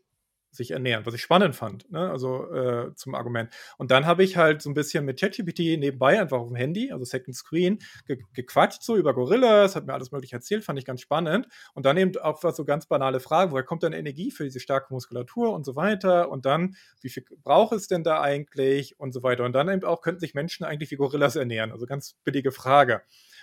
sich 0.51 0.73
ernähren, 0.73 1.07
was 1.07 1.15
ich 1.15 1.23
spannend 1.23 1.55
fand, 1.55 1.91
ne? 1.93 2.11
also 2.11 2.53
äh, 2.53 2.95
zum 2.95 3.15
Argument. 3.15 3.51
Und 3.79 3.91
dann 3.91 4.07
habe 4.07 4.25
ich 4.25 4.37
halt 4.37 4.63
so 4.63 4.71
ein 4.71 4.75
bisschen 4.75 5.05
mit 5.05 5.21
ChatGPT 5.21 5.79
nebenbei 5.79 6.21
einfach 6.21 6.39
auf 6.39 6.49
dem 6.49 6.57
Handy, 6.57 6.91
also 6.93 7.05
Second 7.05 7.37
Screen, 7.37 7.79
ge 8.07 8.19
gequatscht 8.35 8.83
so 8.83 8.97
über 8.97 9.15
Gorillas, 9.15 9.77
hat 9.77 9.87
mir 9.87 9.95
alles 9.95 10.11
mögliche 10.11 10.37
erzählt, 10.37 10.65
fand 10.65 10.79
ich 10.79 10.85
ganz 10.85 11.01
spannend. 11.01 11.47
Und 11.75 11.87
dann 11.87 11.97
eben 11.97 12.17
auch 12.19 12.43
was 12.43 12.57
so 12.57 12.65
ganz 12.65 12.87
banale 12.87 13.21
Fragen, 13.21 13.53
woher 13.53 13.65
kommt 13.65 13.83
denn 13.83 13.93
Energie 13.93 14.31
für 14.31 14.45
diese 14.45 14.61
starke 14.61 14.93
Muskulatur 14.93 15.53
und 15.53 15.65
so 15.65 15.77
weiter? 15.77 16.31
Und 16.31 16.47
dann, 16.47 16.77
wie 17.01 17.11
viel 17.11 17.25
braucht 17.43 17.73
es 17.73 17.87
denn 17.87 18.03
da 18.03 18.21
eigentlich 18.21 18.99
und 18.99 19.13
so 19.13 19.23
weiter? 19.23 19.45
Und 19.45 19.53
dann 19.53 19.69
eben 19.69 19.85
auch, 19.85 20.03
könnten 20.03 20.21
sich 20.21 20.35
Menschen 20.35 20.65
eigentlich 20.65 20.91
wie 20.91 20.97
Gorillas 20.97 21.37
ernähren? 21.37 21.71
Also 21.73 21.87
ganz 21.87 22.17
billige 22.25 22.53
Frage 22.53 23.03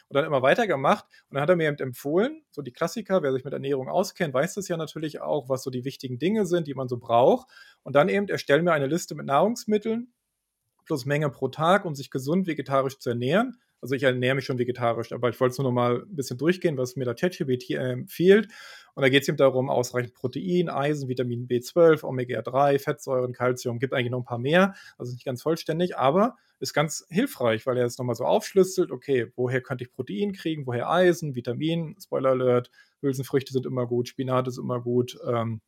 und 0.09 0.15
dann 0.15 0.25
immer 0.25 0.41
weitergemacht. 0.41 1.05
Und 1.29 1.35
dann 1.35 1.41
hat 1.41 1.49
er 1.49 1.55
mir 1.55 1.67
eben 1.67 1.77
empfohlen, 1.77 2.43
so 2.51 2.61
die 2.61 2.71
Klassiker, 2.71 3.23
wer 3.23 3.33
sich 3.33 3.43
mit 3.43 3.53
Ernährung 3.53 3.89
auskennt, 3.89 4.33
weiß 4.33 4.55
das 4.55 4.67
ja 4.67 4.77
natürlich 4.77 5.21
auch, 5.21 5.49
was 5.49 5.63
so 5.63 5.69
die 5.69 5.85
wichtigen 5.85 6.19
Dinge 6.19 6.45
sind, 6.45 6.67
die 6.67 6.73
man 6.73 6.87
so 6.87 6.97
braucht. 6.97 7.47
Und 7.83 7.95
dann 7.95 8.09
eben 8.09 8.27
erstellen 8.27 8.63
mir 8.63 8.73
eine 8.73 8.87
Liste 8.87 9.15
mit 9.15 9.25
Nahrungsmitteln 9.25 10.13
plus 10.85 11.05
Menge 11.05 11.29
pro 11.29 11.49
Tag, 11.49 11.85
um 11.85 11.93
sich 11.93 12.09
gesund 12.09 12.47
vegetarisch 12.47 12.97
zu 12.97 13.09
ernähren. 13.09 13.59
Also 13.81 13.95
ich 13.95 14.03
ernähre 14.03 14.35
mich 14.35 14.45
schon 14.45 14.57
vegetarisch, 14.57 15.11
aber 15.11 15.29
ich 15.29 15.39
wollte 15.39 15.51
es 15.51 15.57
nur 15.57 15.65
noch 15.67 15.73
mal 15.73 16.01
ein 16.01 16.15
bisschen 16.15 16.37
durchgehen, 16.37 16.77
was 16.77 16.95
mir 16.95 17.05
da 17.05 17.13
ChatGPT 17.13 17.71
empfiehlt. 17.71 18.47
Und 18.95 19.03
da 19.03 19.09
geht 19.09 19.21
es 19.21 19.27
eben 19.27 19.37
darum, 19.37 19.69
ausreichend 19.69 20.15
Protein, 20.15 20.69
Eisen, 20.69 21.07
Vitamin 21.07 21.47
B12, 21.47 22.03
Omega-3, 22.03 22.79
Fettsäuren, 22.79 23.33
Kalzium, 23.33 23.77
gibt 23.77 23.93
eigentlich 23.93 24.09
noch 24.09 24.19
ein 24.19 24.25
paar 24.25 24.39
mehr, 24.39 24.73
also 24.97 25.13
nicht 25.13 25.25
ganz 25.25 25.43
vollständig, 25.43 25.97
aber 25.97 26.35
ist 26.59 26.73
ganz 26.73 27.05
hilfreich, 27.09 27.67
weil 27.67 27.77
er 27.77 27.85
es 27.85 27.99
nochmal 27.99 28.15
so 28.15 28.25
aufschlüsselt, 28.25 28.91
okay, 28.91 29.31
woher 29.35 29.61
könnte 29.61 29.83
ich 29.83 29.91
Protein 29.91 30.33
kriegen, 30.33 30.65
woher 30.65 30.89
Eisen, 30.89 31.35
Vitamin, 31.35 31.95
Spoiler 32.01 32.31
Alert, 32.31 32.71
Hülsenfrüchte 33.01 33.53
sind 33.53 33.67
immer 33.67 33.85
gut, 33.85 34.07
Spinat 34.07 34.47
ist 34.47 34.57
immer 34.57 34.81
gut, 34.81 35.17
ähm, 35.27 35.61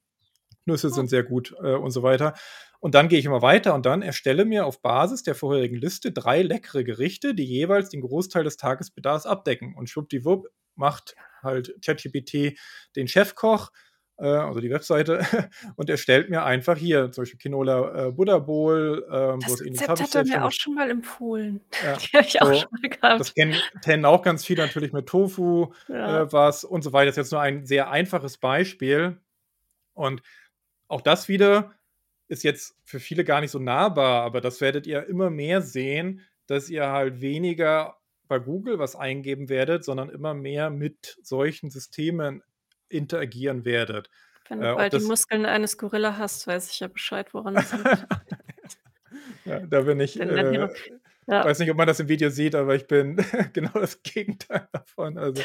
Nüsse 0.66 0.90
sind 0.90 1.10
sehr 1.10 1.24
gut 1.24 1.54
äh, 1.62 1.76
und 1.76 1.92
so 1.92 2.04
weiter. 2.04 2.34
Und 2.80 2.96
dann 2.96 3.10
gehe 3.10 3.20
ich 3.20 3.26
immer 3.26 3.42
weiter 3.42 3.74
und 3.74 3.86
dann 3.86 4.02
erstelle 4.02 4.46
mir 4.46 4.66
auf 4.66 4.82
Basis 4.82 5.24
der 5.24 5.36
vorherigen 5.36 5.76
Liste 5.76 6.12
drei 6.12 6.42
leckere 6.42 6.84
Gerichte, 6.84 7.36
die 7.36 7.44
jeweils 7.44 7.90
den 7.90 8.02
Großteil 8.02 8.46
des 8.46 8.56
Tagesbedarfs 8.56 9.26
abdecken. 9.26 9.76
Und 9.76 9.90
schwuppdiwupp 9.90 10.48
macht 10.76 11.16
halt 11.44 11.76
ChatGPT 11.84 12.58
den 12.96 13.10
Chefkoch, 13.10 13.72
äh, 14.18 14.28
also 14.28 14.62
die 14.62 14.70
Webseite, 14.70 15.20
und 15.76 15.90
erstellt 15.90 16.30
mir 16.30 16.44
einfach 16.44 16.78
hier 16.78 17.12
zum 17.12 17.24
Beispiel 17.24 17.40
Quinola 17.40 18.08
äh, 18.08 18.12
Buddha 18.12 18.40
Bowl. 18.40 19.06
Ähm, 19.12 19.42
das 19.42 19.62
Rezept 19.62 20.02
hat 20.02 20.16
er 20.16 20.24
mir 20.24 20.46
auch 20.46 20.52
schon 20.54 20.76
mal 20.76 20.90
empfohlen. 20.90 21.60
Ja, 21.84 21.98
die 21.98 22.18
habe 22.18 22.26
ich 22.26 22.34
so, 22.34 22.40
auch 22.40 22.54
schon 22.54 22.72
mal 22.72 22.90
gehabt. 22.90 23.20
Das 23.20 23.34
kennen, 23.34 23.56
kennen 23.84 24.06
auch 24.06 24.22
ganz 24.22 24.46
viele 24.46 24.64
natürlich 24.66 24.94
mit 24.94 25.08
Tofu 25.08 25.74
ja. 25.90 26.22
äh, 26.22 26.32
was 26.32 26.64
und 26.64 26.82
so 26.82 26.94
weiter. 26.94 27.08
Das 27.08 27.18
ist 27.18 27.24
jetzt 27.26 27.32
nur 27.34 27.42
ein 27.42 27.66
sehr 27.66 27.90
einfaches 27.90 28.38
Beispiel. 28.38 29.18
Und 29.94 30.22
auch 30.88 31.02
das 31.02 31.28
wieder 31.28 31.74
ist 32.30 32.44
jetzt 32.44 32.78
für 32.86 33.00
viele 33.00 33.26
gar 33.26 33.42
nicht 33.42 33.52
so 33.52 33.60
nahbar, 33.60 34.24
aber 34.24 34.40
das 34.40 34.62
werdet 34.62 34.88
ihr 34.88 35.06
immer 35.08 35.30
mehr 35.30 35.62
sehen, 35.62 36.22
dass 36.48 36.70
ihr 36.70 36.88
halt 36.88 37.22
weniger 37.22 37.98
bei 38.28 38.40
Google 38.40 38.80
was 38.80 38.96
eingeben 38.96 39.50
werdet, 39.50 39.84
sondern 39.84 40.10
immer 40.10 40.34
mehr 40.34 40.70
mit 40.70 41.18
solchen 41.24 41.72
Systemen 41.72 42.44
interagieren 42.88 43.66
werdet. 43.66 44.10
Wenn 44.48 44.62
du 44.62 44.72
äh, 44.72 44.76
bald 44.76 44.94
die 44.94 45.00
Muskeln 45.00 45.46
eines 45.46 45.78
Gorilla 45.78 46.18
hast, 46.18 46.48
weiß 46.48 46.72
ich 46.72 46.80
ja 46.80 46.88
Bescheid, 46.88 47.34
woran 47.34 47.58
es 47.58 47.72
liegt. 47.72 47.86
ja, 49.46 49.60
da 49.60 49.82
bin 49.82 50.00
ich. 50.00 50.20
Äh, 50.20 50.70
ja. 51.30 51.46
Weiß 51.46 51.60
nicht, 51.60 51.70
ob 51.70 51.78
man 51.78 51.86
das 51.86 52.00
im 52.00 52.10
Video 52.10 52.32
sieht, 52.32 52.56
aber 52.56 52.76
ich 52.76 52.88
bin 52.88 53.18
genau 53.54 53.72
das 53.74 54.02
Gegenteil 54.02 54.68
davon. 54.72 55.18
Also, 55.20 55.44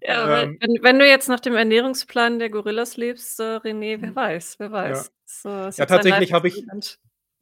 ja, 0.00 0.42
ähm, 0.42 0.56
wenn, 0.60 0.82
wenn, 0.82 0.98
du 0.98 1.06
jetzt 1.06 1.28
nach 1.28 1.40
dem 1.40 1.54
Ernährungsplan 1.54 2.38
der 2.38 2.48
Gorillas 2.48 2.96
lebst, 2.96 3.38
äh, 3.38 3.56
René, 3.56 4.00
wer 4.00 4.08
hm. 4.08 4.16
weiß, 4.16 4.56
wer 4.58 4.72
weiß. 4.72 5.12
Ja, 5.44 5.70
so, 5.72 5.80
ja 5.82 5.86
tatsächlich 5.86 6.32
habe 6.32 6.48
ich 6.48 6.64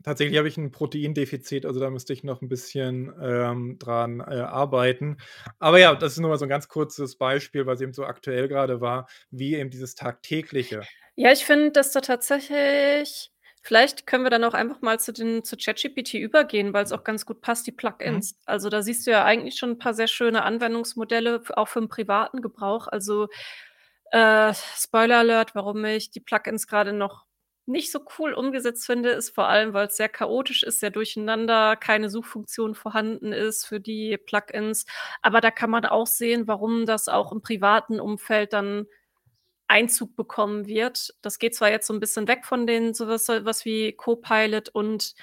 tatsächlich 0.03 0.39
habe 0.39 0.49
ich 0.49 0.57
ein 0.57 0.73
Proteindefizit, 0.73 1.67
also 1.67 1.79
da 1.79 1.91
müsste 1.91 2.13
ich 2.13 2.25
noch 2.25 2.43
ein 2.43 2.49
bisschen 2.49 3.13
ähm, 3.23 3.77
dran 3.79 4.21
äh, 4.21 4.41
arbeiten. 4.41 5.19
Aber 5.61 5.79
ja, 5.79 5.95
das 5.95 6.13
ist 6.13 6.19
nur 6.19 6.31
mal 6.31 6.39
so 6.39 6.47
ein 6.47 6.51
ganz 6.51 6.67
kurzes 6.67 7.17
Beispiel, 7.17 7.67
was 7.67 7.81
eben 7.81 7.93
so 7.93 8.05
aktuell 8.05 8.49
gerade 8.49 8.81
war, 8.81 9.09
wie 9.31 9.55
eben 9.55 9.71
dieses 9.71 9.95
tagtägliche. 9.95 10.83
Ja, 11.15 11.31
ich 11.33 11.45
finde, 11.45 11.71
dass 11.73 11.93
da 11.93 12.01
tatsächlich 12.01 13.31
Vielleicht 13.69 14.07
können 14.07 14.25
wir 14.25 14.31
dann 14.31 14.45
auch 14.45 14.55
einfach 14.55 14.81
mal 14.81 14.99
zu 14.99 15.13
den 15.13 15.45
zu 15.45 15.55
ChatGPT 15.59 16.15
übergehen, 16.15 16.73
weil 16.73 16.85
es 16.85 16.93
auch 16.93 17.05
ganz 17.05 17.27
gut 17.27 17.43
passt, 17.43 17.67
die 17.67 17.73
Plugins. 17.73 18.33
Mhm. 18.33 18.39
Also, 18.47 18.71
da 18.71 18.81
siehst 18.81 19.07
du 19.07 19.11
ja 19.11 19.27
eigentlich 19.27 19.57
schon 19.57 19.73
ein 19.73 19.79
paar 19.79 19.93
sehr 19.93 20.07
schöne 20.07 20.43
Anwendungsmodelle, 20.43 21.43
auch 21.55 21.69
für 21.69 21.81
den 21.81 21.91
privaten 21.91 22.41
Gebrauch. 22.41 22.89
Also, 22.89 23.29
äh, 24.11 24.55
Spoiler 24.55 25.19
Alert, 25.19 25.55
warum 25.55 25.85
ich 25.85 26.11
die 26.11 26.21
Plugins 26.21 26.67
gerade 26.67 26.95
noch 26.95 27.27
nicht 27.67 27.93
so 27.93 28.01
cool 28.19 28.33
umgesetzt 28.33 28.87
finde, 28.87 29.11
ist 29.11 29.35
vor 29.35 29.49
allem, 29.49 29.75
weil 29.75 29.89
es 29.89 29.99
sehr 29.99 30.09
chaotisch 30.09 30.63
ist, 30.63 30.81
sehr 30.81 30.91
durcheinander, 30.91 31.77
keine 31.77 32.09
Suchfunktion 32.09 32.75
vorhanden 32.75 33.35
ist 33.35 33.67
für 33.67 33.81
die 33.81 34.17
Plugins. 34.17 34.87
Aber 35.21 35.43
da 35.43 35.51
kann 35.51 35.69
man 35.69 35.85
auch 35.85 36.07
sehen, 36.07 36.47
warum 36.49 36.87
das 36.87 37.09
auch 37.09 37.33
im 37.33 37.43
privaten 37.43 38.01
Umfeld 38.01 38.55
dann 38.55 38.87
Einzug 39.69 40.17
bekommen 40.17 40.67
wird. 40.67 41.15
Das 41.23 41.39
geht 41.39 41.55
zwar 41.55 41.71
jetzt 41.71 41.87
so 41.87 41.95
ein 41.95 42.01
bisschen 42.01 42.27
weg 42.27 42.45
von 42.45 42.67
den 42.67 42.95
sowas 42.95 43.29
was 43.29 43.65
wie 43.65 43.93
Copilot 43.93 44.71
und 44.71 45.15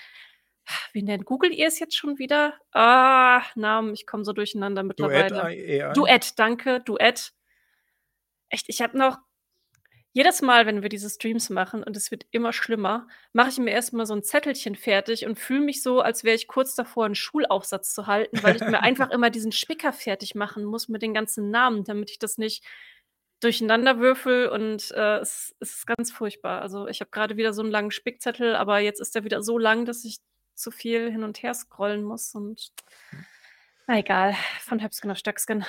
wie 0.94 1.04
nennt 1.04 1.26
Google 1.26 1.54
ihr 1.54 1.68
es 1.68 1.80
jetzt 1.80 1.96
schon 1.96 2.18
wieder? 2.18 2.54
Ah, 2.72 3.44
Namen, 3.56 3.94
ich 3.94 4.08
komme 4.08 4.26
so 4.26 4.34
durcheinander 4.34 4.84
mittlerweile. 4.84 5.30
Duett, 5.30 5.84
AI. 5.84 5.94
Duett, 5.94 6.40
danke, 6.40 6.80
Duett. 6.82 7.34
Echt, 8.50 8.70
ich 8.70 8.82
habe 8.82 8.98
noch 8.98 9.18
jedes 10.16 10.42
Mal, 10.42 10.66
wenn 10.66 10.82
wir 10.82 10.88
diese 10.88 11.10
Streams 11.10 11.50
machen 11.50 11.84
und 11.84 11.98
es 11.98 12.10
wird 12.10 12.26
immer 12.32 12.54
schlimmer, 12.54 13.06
mache 13.34 13.50
ich 13.50 13.58
mir 13.58 13.72
erstmal 13.72 14.06
so 14.06 14.14
ein 14.16 14.24
Zettelchen 14.24 14.76
fertig 14.76 15.26
und 15.26 15.38
fühle 15.38 15.60
mich 15.60 15.84
so, 15.84 16.00
als 16.00 16.24
wäre 16.24 16.38
ich 16.38 16.48
kurz 16.48 16.74
davor, 16.74 17.06
einen 17.06 17.16
Schulaufsatz 17.16 17.94
zu 17.94 18.08
halten, 18.08 18.42
weil 18.42 18.56
ich 18.56 18.62
mir 18.62 18.80
einfach 18.82 19.12
immer 19.12 19.30
diesen 19.30 19.52
Spicker 19.52 19.92
fertig 19.92 20.34
machen 20.34 20.64
muss 20.64 20.88
mit 20.88 21.02
den 21.02 21.14
ganzen 21.14 21.52
Namen, 21.52 21.84
damit 21.84 22.12
ich 22.12 22.18
das 22.18 22.38
nicht 22.38 22.64
durcheinanderwürfel 23.40 24.48
und 24.50 24.92
äh, 24.92 25.18
es, 25.18 25.56
es 25.60 25.78
ist 25.78 25.88
ganz 25.88 26.12
furchtbar. 26.12 26.62
Also 26.62 26.88
ich 26.88 27.02
habe 27.02 27.12
gerade 27.12 27.38
wieder 27.38 27.54
so 27.54 27.62
einen 27.62 27.72
langen 27.72 27.92
Spickzettel, 27.92 28.56
aber 28.56 28.80
jetzt 28.80 29.02
ist 29.02 29.16
der 29.16 29.24
wieder 29.24 29.44
so 29.44 29.58
lang, 29.58 29.86
dass 29.86 30.06
ich 30.06 30.20
zu 30.56 30.72
viel 30.72 31.12
hin 31.12 31.24
und 31.24 31.44
her 31.44 31.54
scrollen 31.54 32.04
muss 32.04 32.34
und 32.34 32.72
na 33.88 34.00
egal, 34.00 34.36
von 34.62 34.82
Höpsken 34.82 35.12
auf 35.12 35.18
Stöcksken. 35.18 35.66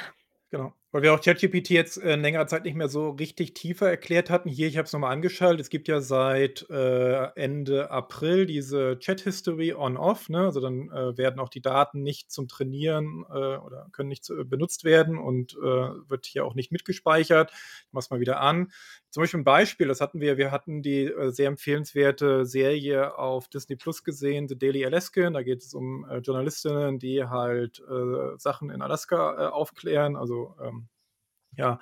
Genau. 0.51 0.73
Weil 0.97 1.03
wir 1.03 1.13
auch 1.13 1.21
ChatGPT 1.21 1.69
jetzt 1.73 2.03
äh, 2.03 2.15
in 2.15 2.23
längerer 2.23 2.47
Zeit 2.47 2.65
nicht 2.65 2.75
mehr 2.75 2.89
so 2.89 3.11
richtig 3.11 3.53
tiefer 3.53 3.87
erklärt 3.87 4.31
hatten. 4.31 4.49
Hier, 4.49 4.67
ich 4.67 4.79
habe 4.79 4.87
es 4.87 4.95
nochmal 4.95 5.13
angeschaltet. 5.13 5.61
Es 5.61 5.69
gibt 5.69 5.89
ja 5.89 6.01
seit 6.01 6.65
äh, 6.71 7.27
Ende 7.35 7.91
April 7.91 8.47
diese 8.47 8.99
Chat-History 8.99 9.75
on-off. 9.75 10.31
Ne? 10.31 10.39
Also 10.39 10.63
dann 10.63 10.89
äh, 10.89 11.19
werden 11.19 11.39
auch 11.39 11.51
die 11.51 11.61
Daten 11.61 12.03
nicht 12.03 12.31
zum 12.31 12.49
Trainieren 12.49 13.27
äh, 13.29 13.35
oder 13.59 13.89
können 13.93 14.09
nicht 14.09 14.25
zu, 14.25 14.47
benutzt 14.47 14.85
werden 14.85 15.19
und 15.19 15.53
äh, 15.57 15.61
wird 16.09 16.25
hier 16.25 16.47
auch 16.47 16.55
nicht 16.55 16.73
mitgespeichert. 16.73 17.53
Ich 17.53 17.93
mache 17.93 18.05
es 18.05 18.11
mal 18.11 18.21
wieder 18.21 18.41
an. 18.41 18.73
Zum 19.11 19.23
Beispiel 19.23 19.41
ein 19.41 19.45
Beispiel, 19.45 19.89
das 19.89 20.01
hatten 20.01 20.23
wir, 20.23 20.39
wir 20.39 20.51
hatten 20.51 20.81
die 20.81 21.05
äh, 21.05 21.31
sehr 21.31 21.49
empfehlenswerte 21.49 22.47
Serie 22.47 23.19
auf 23.19 23.49
Disney 23.49 23.77
Plus 23.77 24.03
gesehen, 24.03 24.49
The 24.49 24.59
Daily 24.59 24.87
Alaskan. 24.87 25.35
Da 25.35 25.43
geht 25.43 25.61
es 25.61 25.75
um 25.75 26.07
Journalistinnen, 26.23 26.99
die 26.99 27.23
halt 27.25 27.83
Sachen 28.39 28.71
in 28.71 28.81
Alaska 28.81 29.51
aufklären, 29.51 30.17
also 30.17 30.55
ähm, 30.63 30.86
ja, 31.57 31.79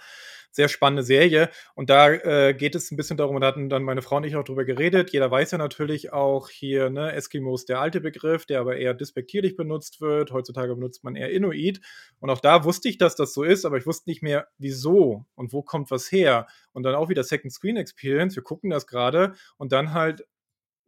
sehr 0.51 0.69
spannende 0.69 1.03
Serie. 1.03 1.51
Und 1.75 1.91
da 1.91 2.11
äh, 2.11 2.55
geht 2.55 2.75
es 2.77 2.91
ein 2.91 2.97
bisschen 2.97 3.17
darum, 3.17 3.35
und 3.35 3.41
da 3.41 3.49
hatten 3.49 3.69
dann 3.69 3.83
meine 3.83 4.03
Frau 4.03 4.17
und 4.17 4.25
ich 4.25 4.37
auch 4.37 4.45
drüber 4.45 4.65
geredet. 4.65 5.11
Jeder 5.11 5.31
weiß 5.31 5.51
ja 5.51 5.59
natürlich 5.59 6.13
auch 6.13 6.49
hier, 6.49 6.91
ne, 6.91 7.13
Eskimos, 7.13 7.65
der 7.65 7.81
alte 7.81 8.01
Begriff, 8.01 8.47
der 8.47 8.61
aber 8.61 8.77
eher 8.77 8.95
despektierlich 8.95 9.57
benutzt 9.57 10.01
wird. 10.01 10.31
Heutzutage 10.31 10.75
benutzt 10.75 11.03
man 11.03 11.17
eher 11.17 11.31
Inuit. 11.31 11.81
Und 12.21 12.31
auch 12.31 12.41
da 12.41 12.65
wusste 12.65 12.89
ich, 12.89 12.99
dass 12.99 13.17
das 13.17 13.35
so 13.35 13.43
ist, 13.43 13.65
aber 13.65 13.79
ich 13.79 13.87
wusste 13.87 14.09
nicht 14.09 14.23
mehr, 14.23 14.47
wieso 14.59 15.27
und 15.35 15.53
wo 15.53 15.63
kommt 15.63 15.91
was 15.91 16.13
her. 16.13 16.47
Und 16.73 16.85
dann 16.85 16.95
auch 16.95 17.09
wieder 17.09 17.25
Second 17.25 17.53
Screen 17.53 17.77
Experience. 17.77 18.37
Wir 18.37 18.45
gucken 18.45 18.71
das 18.71 18.87
gerade 18.87 19.35
und 19.57 19.73
dann 19.73 19.93
halt 19.93 20.25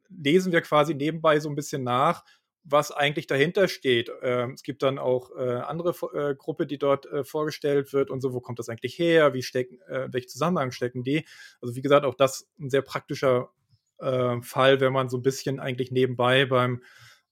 lesen 0.08 0.52
wir 0.52 0.60
quasi 0.60 0.94
nebenbei 0.94 1.40
so 1.40 1.48
ein 1.48 1.56
bisschen 1.56 1.82
nach 1.82 2.24
was 2.68 2.90
eigentlich 2.90 3.26
dahinter 3.26 3.68
steht. 3.68 4.10
Ähm, 4.22 4.52
es 4.52 4.62
gibt 4.62 4.82
dann 4.82 4.98
auch 4.98 5.30
äh, 5.36 5.60
andere 5.60 5.94
äh, 6.12 6.34
Gruppe, 6.34 6.66
die 6.66 6.78
dort 6.78 7.06
äh, 7.06 7.22
vorgestellt 7.24 7.92
wird 7.92 8.10
und 8.10 8.20
so, 8.20 8.32
wo 8.32 8.40
kommt 8.40 8.58
das 8.58 8.68
eigentlich 8.68 8.98
her, 8.98 9.34
wie 9.34 9.42
stecken, 9.42 9.80
äh, 9.82 10.08
welche 10.10 10.26
Zusammenhang 10.26 10.72
stecken 10.72 11.04
die. 11.04 11.24
Also 11.60 11.76
wie 11.76 11.82
gesagt, 11.82 12.04
auch 12.04 12.14
das 12.14 12.48
ein 12.58 12.68
sehr 12.68 12.82
praktischer 12.82 13.50
äh, 13.98 14.40
Fall, 14.42 14.80
wenn 14.80 14.92
man 14.92 15.08
so 15.08 15.16
ein 15.16 15.22
bisschen 15.22 15.60
eigentlich 15.60 15.90
nebenbei 15.90 16.46
beim 16.46 16.82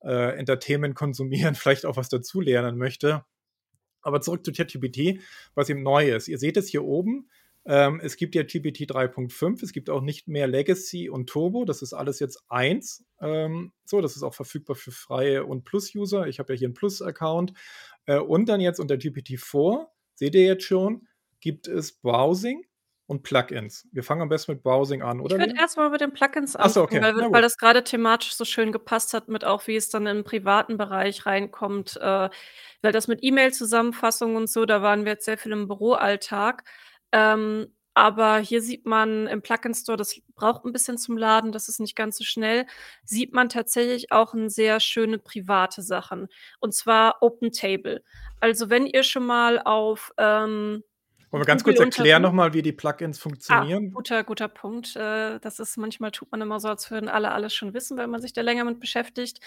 Entertainment 0.07 0.95
konsumieren 0.95 1.55
vielleicht 1.55 1.87
auch 1.87 1.97
was 1.97 2.11
dazulernen 2.11 2.76
möchte. 2.76 3.24
Aber 4.03 4.20
zurück 4.20 4.45
zu 4.45 4.53
ChatGPT, 4.53 5.22
was 5.55 5.70
eben 5.70 5.82
neu 5.82 6.11
ist. 6.11 6.28
Ihr 6.28 6.37
seht 6.37 6.59
es 6.59 6.68
hier 6.68 6.85
oben, 6.85 7.30
ähm, 7.66 8.00
es 8.02 8.16
gibt 8.16 8.34
ja 8.34 8.42
GPT 8.42 8.82
3.5, 8.90 9.62
es 9.62 9.72
gibt 9.72 9.88
auch 9.88 10.02
nicht 10.02 10.28
mehr 10.28 10.46
Legacy 10.46 11.08
und 11.08 11.28
Turbo, 11.28 11.64
das 11.64 11.80
ist 11.80 11.94
alles 11.94 12.20
jetzt 12.20 12.42
eins. 12.48 13.04
Ähm, 13.20 13.72
so, 13.84 14.00
das 14.02 14.16
ist 14.16 14.22
auch 14.22 14.34
verfügbar 14.34 14.76
für 14.76 14.90
freie 14.90 15.46
und 15.46 15.64
Plus-User. 15.64 16.26
Ich 16.26 16.38
habe 16.38 16.52
ja 16.52 16.58
hier 16.58 16.68
einen 16.68 16.74
Plus-Account. 16.74 17.54
Äh, 18.06 18.18
und 18.18 18.48
dann 18.48 18.60
jetzt 18.60 18.80
unter 18.80 18.96
GPT-4, 18.96 19.86
seht 20.14 20.34
ihr 20.34 20.44
jetzt 20.44 20.64
schon, 20.64 21.08
gibt 21.40 21.66
es 21.66 21.92
Browsing 21.92 22.64
und 23.06 23.22
Plugins. 23.22 23.88
Wir 23.92 24.02
fangen 24.02 24.22
am 24.22 24.28
besten 24.28 24.52
mit 24.52 24.62
Browsing 24.62 25.02
an, 25.02 25.20
oder? 25.20 25.36
Ich 25.36 25.40
würde 25.40 25.58
erstmal 25.58 25.90
mit 25.90 26.02
den 26.02 26.12
Plugins 26.12 26.56
anfangen, 26.56 26.72
so, 26.72 26.82
okay. 26.82 27.02
weil, 27.02 27.14
weil, 27.32 27.42
das 27.42 27.56
gerade 27.56 27.82
thematisch 27.82 28.34
so 28.34 28.44
schön 28.44 28.72
gepasst 28.72 29.14
hat 29.14 29.28
mit 29.28 29.44
auch, 29.44 29.66
wie 29.66 29.76
es 29.76 29.88
dann 29.88 30.06
im 30.06 30.24
privaten 30.24 30.76
Bereich 30.76 31.24
reinkommt. 31.24 31.96
Äh, 31.96 32.28
weil 32.82 32.92
das 32.92 33.08
mit 33.08 33.20
E-Mail-Zusammenfassung 33.22 34.36
und 34.36 34.50
so, 34.50 34.66
da 34.66 34.82
waren 34.82 35.04
wir 35.04 35.12
jetzt 35.12 35.24
sehr 35.24 35.38
viel 35.38 35.52
im 35.52 35.68
Büroalltag. 35.68 36.64
Ähm, 37.14 37.68
aber 37.94 38.38
hier 38.38 38.60
sieht 38.60 38.86
man 38.86 39.28
im 39.28 39.40
Plugin 39.40 39.72
Store, 39.72 39.96
das 39.96 40.20
braucht 40.34 40.64
ein 40.64 40.72
bisschen 40.72 40.98
zum 40.98 41.16
Laden, 41.16 41.52
das 41.52 41.68
ist 41.68 41.78
nicht 41.78 41.94
ganz 41.94 42.18
so 42.18 42.24
schnell, 42.24 42.66
sieht 43.04 43.32
man 43.32 43.48
tatsächlich 43.48 44.10
auch 44.10 44.34
ein 44.34 44.50
sehr 44.50 44.80
schöne 44.80 45.18
private 45.18 45.80
Sachen. 45.80 46.26
Und 46.58 46.74
zwar 46.74 47.22
Open 47.22 47.52
Table. 47.52 48.02
Also 48.40 48.68
wenn 48.68 48.86
ihr 48.86 49.04
schon 49.04 49.24
mal 49.24 49.60
auf 49.62 50.12
ähm, 50.18 50.82
wollen 51.30 51.42
wir 51.42 51.46
ganz 51.46 51.64
kurz 51.64 51.80
erklären 51.80 52.22
nochmal, 52.22 52.52
wie 52.52 52.62
die 52.62 52.72
Plugins 52.72 53.18
funktionieren? 53.18 53.88
Ah, 53.88 53.94
guter, 53.94 54.24
guter 54.24 54.48
Punkt. 54.48 54.94
Äh, 54.94 55.40
das 55.40 55.58
ist 55.58 55.76
manchmal 55.76 56.12
tut 56.12 56.30
man 56.30 56.40
immer 56.40 56.60
so, 56.60 56.68
als 56.68 56.90
würden 56.90 57.08
alle 57.08 57.32
alles 57.32 57.54
schon 57.54 57.74
wissen, 57.74 57.96
wenn 57.96 58.10
man 58.10 58.20
sich 58.20 58.32
da 58.32 58.40
länger 58.40 58.64
mit 58.64 58.78
beschäftigt. 58.78 59.40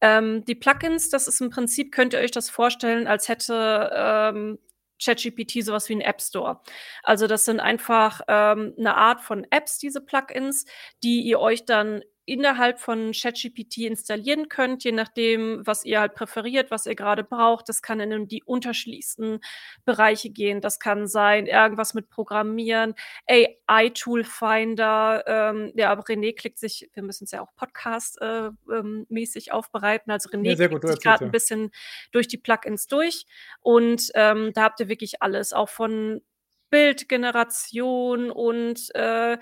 Ähm, 0.00 0.44
die 0.44 0.54
Plugins, 0.54 1.08
das 1.08 1.28
ist 1.28 1.40
im 1.40 1.50
Prinzip, 1.50 1.92
könnt 1.92 2.14
ihr 2.14 2.20
euch 2.20 2.30
das 2.30 2.50
vorstellen, 2.50 3.06
als 3.06 3.28
hätte 3.28 3.90
ähm, 3.94 4.58
ChatGPT 5.02 5.64
sowas 5.64 5.88
wie 5.88 5.94
ein 5.96 6.00
App 6.00 6.20
Store. 6.20 6.60
Also 7.02 7.26
das 7.26 7.44
sind 7.44 7.60
einfach 7.60 8.20
ähm, 8.28 8.74
eine 8.78 8.96
Art 8.96 9.22
von 9.22 9.46
Apps, 9.50 9.78
diese 9.78 10.00
Plugins, 10.00 10.66
die 11.02 11.22
ihr 11.22 11.40
euch 11.40 11.64
dann 11.64 12.02
innerhalb 12.30 12.78
von 12.78 13.10
ChatGPT 13.10 13.78
installieren 13.78 14.48
könnt, 14.48 14.84
je 14.84 14.92
nachdem, 14.92 15.66
was 15.66 15.84
ihr 15.84 15.98
halt 15.98 16.14
präferiert, 16.14 16.70
was 16.70 16.86
ihr 16.86 16.94
gerade 16.94 17.24
braucht. 17.24 17.68
Das 17.68 17.82
kann 17.82 17.98
in 17.98 18.28
die 18.28 18.44
unterschiedlichsten 18.44 19.40
Bereiche 19.84 20.30
gehen. 20.30 20.60
Das 20.60 20.78
kann 20.78 21.08
sein, 21.08 21.46
irgendwas 21.46 21.92
mit 21.92 22.08
Programmieren, 22.08 22.94
AI-Tool-Finder. 23.28 25.24
Ähm, 25.26 25.72
ja, 25.74 25.90
aber 25.90 26.04
René 26.04 26.32
klickt 26.32 26.60
sich, 26.60 26.88
wir 26.94 27.02
müssen 27.02 27.24
es 27.24 27.32
ja 27.32 27.40
auch 27.40 27.52
Podcast-mäßig 27.56 29.46
äh, 29.46 29.50
ähm, 29.50 29.52
aufbereiten. 29.52 30.12
Also 30.12 30.30
René 30.30 30.56
ja, 30.56 30.68
klickt 30.68 30.86
sich 30.86 31.00
gerade 31.00 31.24
ein 31.24 31.32
bisschen 31.32 31.72
durch 32.12 32.28
die 32.28 32.38
Plugins 32.38 32.86
durch. 32.86 33.26
Und 33.58 34.12
ähm, 34.14 34.52
da 34.54 34.62
habt 34.62 34.78
ihr 34.78 34.88
wirklich 34.88 35.20
alles, 35.20 35.52
auch 35.52 35.68
von 35.68 36.22
Bildgeneration 36.70 38.30
und 38.30 38.94
äh, 38.94 39.36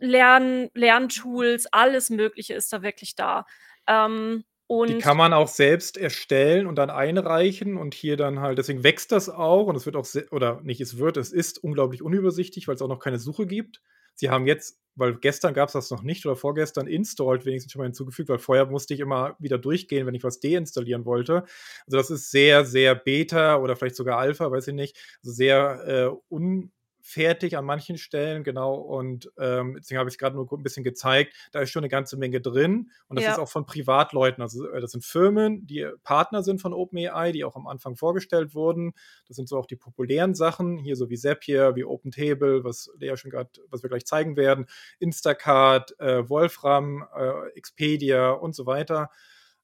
Lern 0.00 0.68
Lerntools, 0.74 1.66
alles 1.72 2.10
Mögliche 2.10 2.54
ist 2.54 2.72
da 2.72 2.82
wirklich 2.82 3.14
da. 3.14 3.46
Ähm, 3.86 4.44
und 4.66 4.88
die 4.90 4.98
kann 4.98 5.16
man 5.16 5.32
auch 5.32 5.48
selbst 5.48 5.96
erstellen 5.96 6.66
und 6.66 6.76
dann 6.76 6.90
einreichen 6.90 7.78
und 7.78 7.94
hier 7.94 8.18
dann 8.18 8.40
halt, 8.40 8.58
deswegen 8.58 8.84
wächst 8.84 9.12
das 9.12 9.30
auch 9.30 9.66
und 9.66 9.76
es 9.76 9.86
wird 9.86 9.96
auch, 9.96 10.06
oder 10.30 10.60
nicht, 10.62 10.82
es 10.82 10.98
wird, 10.98 11.16
es 11.16 11.32
ist 11.32 11.64
unglaublich 11.64 12.02
unübersichtlich, 12.02 12.68
weil 12.68 12.74
es 12.74 12.82
auch 12.82 12.88
noch 12.88 13.00
keine 13.00 13.18
Suche 13.18 13.46
gibt. 13.46 13.80
Sie 14.14 14.28
haben 14.28 14.46
jetzt, 14.46 14.78
weil 14.94 15.14
gestern 15.14 15.54
gab 15.54 15.68
es 15.68 15.72
das 15.72 15.90
noch 15.90 16.02
nicht 16.02 16.26
oder 16.26 16.36
vorgestern 16.36 16.86
installed 16.86 17.46
wenigstens 17.46 17.72
schon 17.72 17.80
mal 17.80 17.86
hinzugefügt, 17.86 18.28
weil 18.28 18.38
vorher 18.38 18.66
musste 18.66 18.92
ich 18.92 19.00
immer 19.00 19.36
wieder 19.38 19.56
durchgehen, 19.56 20.06
wenn 20.06 20.14
ich 20.14 20.24
was 20.24 20.40
deinstallieren 20.40 21.06
wollte. 21.06 21.44
Also 21.86 21.96
das 21.96 22.10
ist 22.10 22.30
sehr, 22.30 22.66
sehr 22.66 22.94
Beta 22.94 23.56
oder 23.56 23.74
vielleicht 23.74 23.96
sogar 23.96 24.18
Alpha, 24.18 24.50
weiß 24.50 24.68
ich 24.68 24.74
nicht. 24.74 24.98
Also 25.22 25.32
sehr 25.32 25.84
äh, 25.86 26.34
un 26.34 26.72
fertig 27.08 27.56
an 27.56 27.64
manchen 27.64 27.96
Stellen, 27.98 28.44
genau. 28.44 28.74
Und 28.74 29.30
ähm, 29.38 29.76
deswegen 29.78 29.98
habe 29.98 30.08
ich 30.10 30.14
es 30.14 30.18
gerade 30.18 30.36
nur 30.36 30.50
ein 30.52 30.62
bisschen 30.62 30.84
gezeigt. 30.84 31.34
Da 31.52 31.60
ist 31.60 31.70
schon 31.70 31.80
eine 31.80 31.88
ganze 31.88 32.16
Menge 32.16 32.40
drin. 32.40 32.90
Und 33.08 33.16
das 33.16 33.24
Ja. 33.24 33.32
ist 33.32 33.38
auch 33.38 33.48
von 33.48 33.64
Privatleuten. 33.66 34.42
Also 34.42 34.68
äh, 34.70 34.80
das 34.80 34.92
sind 34.92 35.04
Firmen, 35.04 35.66
die 35.66 35.86
Partner 36.04 36.42
sind 36.42 36.60
von 36.60 36.72
OpenAI, 36.74 37.32
die 37.32 37.44
auch 37.44 37.56
am 37.56 37.66
Anfang 37.66 37.96
vorgestellt 37.96 38.54
wurden. 38.54 38.92
Das 39.26 39.36
sind 39.36 39.48
so 39.48 39.56
auch 39.58 39.66
die 39.66 39.76
populären 39.76 40.34
Sachen, 40.34 40.76
hier 40.78 40.96
so 40.96 41.08
wie 41.10 41.16
Zapier, 41.16 41.74
wie 41.76 41.84
OpenTable, 41.84 42.64
was 42.64 42.90
Lea 42.98 43.16
schon 43.16 43.30
gerade, 43.30 43.50
was 43.70 43.82
wir 43.82 43.88
gleich 43.90 44.04
zeigen 44.04 44.36
werden, 44.36 44.66
Instacart, 44.98 45.98
äh, 46.00 46.28
Wolfram, 46.28 47.06
äh, 47.16 47.48
Expedia 47.56 48.30
und 48.30 48.54
so 48.54 48.66
weiter. 48.66 49.10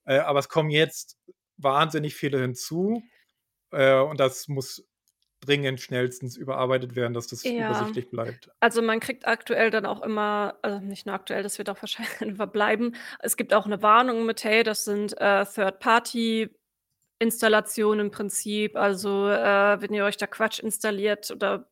Äh, 0.05 0.19
aber 0.19 0.39
es 0.39 0.49
kommen 0.49 0.71
jetzt 0.71 1.19
wahnsinnig 1.57 2.15
viele 2.15 2.41
hinzu. 2.41 3.03
Äh, 3.73 4.01
und 4.01 4.21
das 4.21 4.49
muss 4.49 4.85
dringend 5.47 5.81
schnellstens 5.81 6.37
überarbeitet 6.37 6.97
werden, 6.97 7.15
dass 7.15 7.29
das 7.29 7.45
Ja. 7.45 7.53
übersichtlich 7.57 8.11
bleibt. 8.11 8.51
Also, 8.61 8.83
man 8.83 8.99
kriegt 9.01 9.27
aktuell 9.29 9.71
dann 9.71 9.87
auch 9.87 10.03
immer 10.03 10.59
also, 10.63 10.81
nicht 10.81 11.07
nur 11.07 11.15
aktuell, 11.15 11.43
das 11.45 11.59
wird 11.59 11.71
auch 11.71 11.79
wahrscheinlich 11.83 12.37
verbleiben. 12.37 12.97
Es 13.21 13.37
gibt 13.37 13.55
auch 13.55 13.67
'ne 13.67 13.81
Warnung 13.83 14.27
mit: 14.27 14.43
„Hey, 14.45 14.63
das 14.65 14.85
sind, 14.85 15.17
äh, 15.21 15.45
Third-Party-Installationen 15.47 16.51
im 18.07 18.11
Prinzip. 18.11 18.77
Also, 18.77 19.29
äh, 19.29 19.81
wenn 19.81 19.93
ihr 19.95 20.05
euch 20.05 20.17
da 20.17 20.27
Quatsch 20.27 20.59
installiert 20.61 21.31
oder“ 21.31 21.69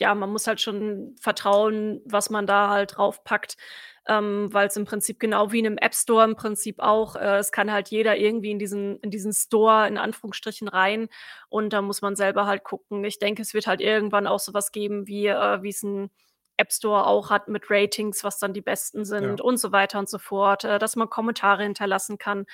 ja, 0.00 0.14
man 0.14 0.30
muss 0.30 0.46
halt 0.46 0.60
schon 0.60 1.14
vertrauen, 1.20 2.00
was 2.06 2.30
man 2.30 2.46
da 2.46 2.70
halt 2.70 2.96
draufpackt, 2.96 3.56
ähm, 4.08 4.48
weil's 4.52 4.76
im 4.76 4.84
Prinzip 4.84 5.20
genau 5.20 5.52
wie 5.52 5.58
in 5.60 5.64
'nem 5.64 5.78
App 5.78 5.94
Store 5.94 6.24
im 6.24 6.36
Prinzip 6.36 6.80
auch 6.80 7.16
äh, 7.16 7.36
es 7.38 7.52
kann 7.52 7.72
halt 7.72 7.88
jeder 7.88 8.16
irgendwie 8.16 8.50
in 8.52 8.58
diesen 8.58 8.98
in 9.00 9.10
diesen 9.10 9.32
Store 9.32 9.86
in 9.88 9.98
Anführungsstrichen 9.98 10.68
rein 10.68 11.08
und 11.48 11.72
da 11.72 11.82
muss 11.82 12.02
man 12.02 12.16
selber 12.16 12.46
halt 12.46 12.64
gucken. 12.64 13.04
Ich 13.04 13.18
denke, 13.18 13.42
es 13.42 13.54
wird 13.54 13.66
halt 13.66 13.80
irgendwann 13.80 14.26
auch 14.26 14.40
so 14.40 14.54
was 14.54 14.72
geben 14.72 15.06
wie 15.06 15.26
äh, 15.28 15.62
wie's 15.62 15.82
'n 15.84 16.10
App 16.58 16.72
Store 16.72 17.06
auch 17.06 17.30
hat 17.30 17.48
mit 17.48 17.70
Ratings, 17.70 18.24
was 18.24 18.38
dann 18.38 18.54
die 18.54 18.60
besten 18.62 19.04
sind 19.04 19.40
Ja. 19.40 19.42
und 19.42 19.58
so 19.58 19.72
weiter 19.72 19.98
und 19.98 20.08
so 20.08 20.18
fort, 20.18 20.64
äh, 20.64 20.78
dass 20.78 20.96
man 20.96 21.10
Kommentare 21.10 21.62
hinterlassen 21.64 22.18
kann. 22.18 22.46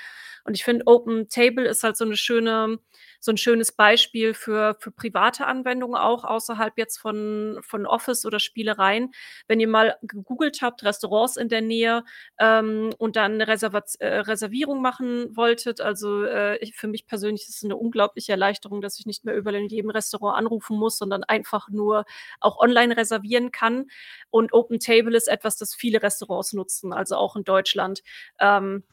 Und 0.45 0.55
ich 0.57 0.65
finde, 0.65 0.87
OpenTable 0.87 1.67
ist 1.69 1.83
halt 1.85 1.97
so 1.97 2.05
'ne 2.07 2.17
schöne 2.17 2.79
so 3.21 3.33
'n 3.33 3.37
schönes 3.39 3.73
Beispiel 3.73 4.35
für 4.35 4.77
für 4.81 4.93
private 4.93 5.47
Anwendungen 5.47 5.97
auch 6.01 6.25
außerhalb 6.25 6.79
jetzt 6.79 6.99
von 6.99 7.59
von 7.63 7.87
Office 7.87 8.25
oder 8.27 8.41
Spielereien. 8.41 9.13
Wenn 9.49 9.61
ihr 9.61 9.69
mal 9.69 9.97
gegoogelt 10.03 10.63
habt, 10.63 10.85
Restaurants 10.85 11.37
in 11.37 11.49
der 11.51 11.61
Nähe, 11.63 12.05
ähm, 12.39 12.91
und 12.99 13.17
dann 13.17 13.39
'ne 13.39 13.49
Reservat 13.49 13.91
äh, 14.01 14.21
Reservierung 14.21 14.81
machen 14.83 15.37
wolltet, 15.37 15.81
also, 15.83 16.23
äh, 16.25 16.57
ich 16.59 16.77
für 16.77 16.89
mich 16.89 17.07
persönlich 17.07 17.43
ist 17.49 17.57
es 17.57 17.63
'ne 17.65 17.77
unglaubliche 17.77 18.33
Erleichterung, 18.33 18.81
dass 18.81 18.99
ich 19.01 19.07
nicht 19.07 19.25
mehr 19.25 19.35
überall 19.37 19.57
in 19.57 19.69
jedem 19.69 19.91
Restaurant 19.91 20.39
anrufen 20.39 20.79
muss, 20.79 20.99
sondern 20.99 21.25
einfach 21.25 21.69
nur 21.71 22.05
auch 22.41 22.59
online 22.61 22.97
reservieren 22.97 23.51
kann. 23.53 23.88
Und 24.31 24.53
OpenTable 24.53 25.17
ist 25.17 25.29
etwas, 25.29 25.57
das 25.57 25.75
viele 25.75 26.03
Restaurants 26.03 26.53
nutzen, 26.53 26.93
also 26.93 27.17
auch 27.17 27.37
in 27.37 27.45
Deutschland. 27.45 28.03
Ähm, 28.41 28.85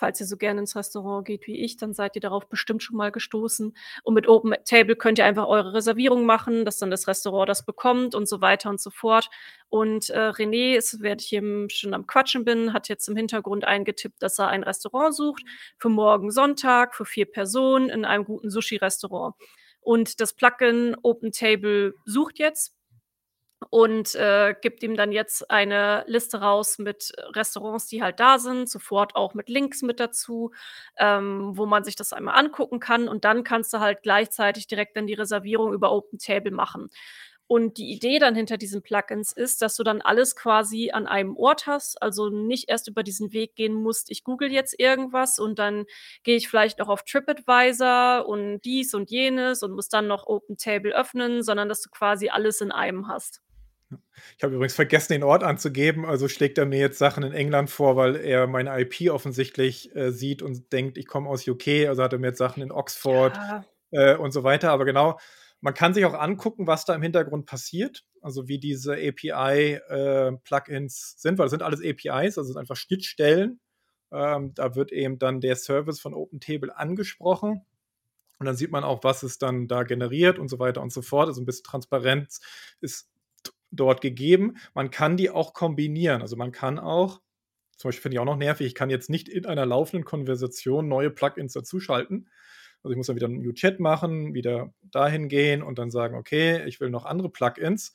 falls 0.00 0.18
ihr 0.18 0.26
so 0.26 0.36
gerne 0.36 0.60
ins 0.60 0.74
Restaurant 0.74 1.26
geht 1.26 1.46
wie 1.46 1.62
ich, 1.62 1.76
dann 1.76 1.92
seid 1.92 2.16
ihr 2.16 2.22
darauf 2.22 2.48
bestimmt 2.48 2.82
schon 2.82 2.96
mal 2.96 3.12
gestoßen. 3.12 3.76
Und 4.02 4.14
mit 4.14 4.26
OpenTable 4.26 4.96
könnt 4.96 5.18
ihr 5.18 5.26
einfach 5.26 5.46
eure 5.46 5.74
Reservierung 5.74 6.24
machen, 6.24 6.64
dass 6.64 6.78
dann 6.78 6.90
das 6.90 7.06
Restaurant 7.06 7.48
das 7.48 7.64
bekommt 7.64 8.14
und 8.14 8.26
so 8.26 8.40
weiter 8.40 8.70
und 8.70 8.80
so 8.80 8.90
fort. 8.90 9.28
Und, 9.68 10.08
äh, 10.10 10.30
René 10.30 10.74
ist 10.76 11.00
während 11.02 11.22
ich 11.22 11.32
eben 11.34 11.68
schon 11.70 11.94
am 11.94 12.06
Quatschen 12.06 12.44
bin, 12.44 12.72
hat 12.72 12.88
jetzt 12.88 13.08
im 13.08 13.16
Hintergrund 13.16 13.64
eingetippt, 13.64 14.22
dass 14.22 14.38
er 14.38 14.48
ein 14.48 14.64
Restaurant 14.64 15.14
sucht 15.14 15.42
für 15.78 15.90
morgen 15.90 16.30
Sonntag 16.30 16.94
für 16.94 17.04
4 17.04 17.26
Personen 17.30 17.90
in 17.90 18.04
einem 18.04 18.24
guten 18.24 18.50
Sushi-Restaurant. 18.50 19.34
Und 19.82 20.20
das 20.20 20.34
Plugin 20.34 20.96
OpenTable 21.02 21.94
sucht 22.04 22.38
jetzt 22.38 22.74
und, 23.70 24.14
äh, 24.16 24.54
gibt 24.60 24.82
ihm 24.82 24.96
dann 24.96 25.12
jetzt 25.12 25.50
eine 25.50 26.04
Liste 26.08 26.40
raus 26.40 26.78
mit 26.78 27.12
Restaurants, 27.34 27.86
die 27.86 28.02
halt 28.02 28.18
da 28.20 28.38
sind, 28.40 28.68
sofort 28.68 29.14
auch 29.16 29.34
mit 29.34 29.48
Links 29.48 29.82
mit 29.82 30.00
dazu, 30.00 30.52
ähm, 30.98 31.52
wo 31.56 31.66
man 31.66 31.84
sich 31.84 31.94
das 31.96 32.12
einmal 32.12 32.36
angucken 32.38 32.80
kann. 32.80 33.08
Und 33.08 33.24
dann 33.24 33.44
kannst 33.44 33.72
du 33.72 33.78
halt 33.80 34.02
gleichzeitig 34.02 34.66
direkt 34.66 34.96
dann 34.96 35.06
die 35.06 35.14
Reservierung 35.14 35.72
über 35.72 35.92
OpenTable 35.92 36.50
machen. 36.50 36.90
Und 37.46 37.78
die 37.78 37.90
Idee 37.92 38.20
dann 38.20 38.36
hinter 38.36 38.56
diesen 38.58 38.80
Plugins 38.82 39.32
ist, 39.32 39.60
dass 39.60 39.74
du 39.76 39.82
dann 39.82 40.00
alles 40.02 40.36
quasi 40.36 40.90
an 40.92 41.08
einem 41.08 41.36
Ort 41.36 41.66
hast, 41.66 42.00
also 42.00 42.28
nicht 42.28 42.68
erst 42.68 42.86
über 42.88 43.02
diesen 43.02 43.32
Weg 43.32 43.56
gehen 43.56 43.74
musst: 43.74 44.08
„Ich 44.10 44.22
google 44.22 44.52
jetzt 44.52 44.78
irgendwas 44.78 45.38
und 45.40 45.58
dann 45.58 45.84
gehe 46.22 46.36
ich 46.36 46.48
vielleicht 46.48 46.78
noch 46.78 46.88
auf 46.88 47.02
TripAdvisor 47.04 48.26
und 48.28 48.60
dies 48.64 48.94
und 48.94 49.10
jenes 49.10 49.62
und 49.64 49.72
muss 49.72 49.88
dann 49.88 50.06
noch 50.06 50.26
OpenTable 50.28 50.94
öffnen“, 50.94 51.42
sondern 51.42 51.68
dass 51.68 51.82
du 51.82 51.90
quasi 51.90 52.28
alles 52.28 52.60
in 52.60 52.70
einem 52.70 53.08
hast. 53.08 53.40
Ich 54.38 54.44
habe 54.44 54.54
übrigens 54.54 54.74
vergessen, 54.74 55.12
den 55.12 55.22
Ort 55.22 55.42
anzugeben, 55.42 56.04
also 56.04 56.28
schlägt 56.28 56.58
er 56.58 56.66
mir 56.66 56.78
jetzt 56.78 56.98
Sachen 56.98 57.22
in 57.24 57.32
England 57.32 57.70
vor, 57.70 57.96
weil 57.96 58.16
er 58.16 58.46
meine 58.46 58.78
IP 58.80 59.10
offensichtlich, 59.10 59.94
äh, 59.96 60.12
sieht 60.12 60.42
und 60.42 60.72
denkt, 60.72 60.98
ich 60.98 61.06
komme 61.06 61.28
aus 61.28 61.46
UK, 61.46 61.86
also 61.88 62.02
hat 62.02 62.12
er 62.12 62.18
mir 62.18 62.28
jetzt 62.28 62.38
Sachen 62.38 62.62
in 62.62 62.72
Oxford, 62.72 63.38
Ja. 63.38 63.64
äh, 63.90 64.16
und 64.16 64.32
so 64.32 64.44
weiter. 64.44 64.70
Aber 64.70 64.84
genau, 64.84 65.18
man 65.60 65.74
kann 65.74 65.94
sich 65.94 66.04
auch 66.04 66.14
angucken, 66.14 66.66
was 66.66 66.84
da 66.84 66.94
im 66.94 67.02
Hintergrund 67.02 67.46
passiert, 67.46 68.04
also 68.22 68.48
wie 68.48 68.58
diese 68.58 68.94
API, 68.94 69.74
äh, 69.88 70.32
sind, 70.88 71.38
weil 71.38 71.44
das 71.46 71.50
sind 71.50 71.62
alles 71.62 71.80
APIs, 71.82 72.38
also 72.38 72.44
sind 72.44 72.58
einfach 72.58 72.76
Schnittstellen. 72.76 73.60
Ähm, 74.12 74.54
da 74.54 74.74
wird 74.76 74.92
eben 74.92 75.18
dann 75.18 75.40
der 75.40 75.56
Service 75.56 76.00
von 76.00 76.14
OpenTable 76.14 76.76
angesprochen. 76.76 77.64
Und 78.38 78.46
dann 78.46 78.56
sieht 78.56 78.70
man 78.70 78.84
auch, 78.84 79.04
was 79.04 79.22
es 79.22 79.38
dann 79.38 79.68
da 79.68 79.82
generiert 79.84 80.38
und 80.38 80.48
so 80.48 80.58
weiter 80.58 80.82
und 80.82 80.92
so 80.92 81.02
fort. 81.02 81.28
Also 81.28 81.40
'n 81.42 81.46
bisschen 81.46 81.64
Transparenz 81.64 82.40
ist 82.80 83.08
dort 83.72 84.00
gegeben. 84.02 84.56
Man 84.74 84.90
kann 84.90 85.16
die 85.16 85.30
auch 85.30 85.54
kombinieren. 85.54 86.22
Also, 86.22 86.36
man 86.36 86.52
kann 86.52 86.78
auch 86.78 87.20
zum 87.78 87.88
Beispiel 87.90 88.02
finde 88.02 88.16
ich 88.16 88.20
auch 88.20 88.24
noch 88.26 88.36
nervig, 88.36 88.66
ich 88.68 88.74
kann 88.76 88.90
jetzt 88.90 89.10
nicht 89.10 89.28
in 89.28 89.46
einer 89.46 89.66
laufenden 89.66 90.04
Konversation 90.04 90.88
neue 90.88 91.10
Plugins 91.10 91.54
dazuschalten. 91.54 92.30
Also, 92.84 92.92
ich 92.92 92.96
muss 92.98 93.06
dann 93.08 93.16
wieder 93.16 93.28
'n 93.28 93.40
New 93.42 93.52
Chat 93.54 93.80
machen, 93.80 94.34
wieder 94.34 94.74
dahin 94.82 95.28
gehen 95.30 95.62
und 95.62 95.78
dann 95.80 95.90
sagen: 95.92 96.16
„Okay, 96.16 96.64
ich 96.68 96.80
will 96.80 96.90
noch 96.90 97.06
andere 97.06 97.30
Plugins.“ 97.30 97.94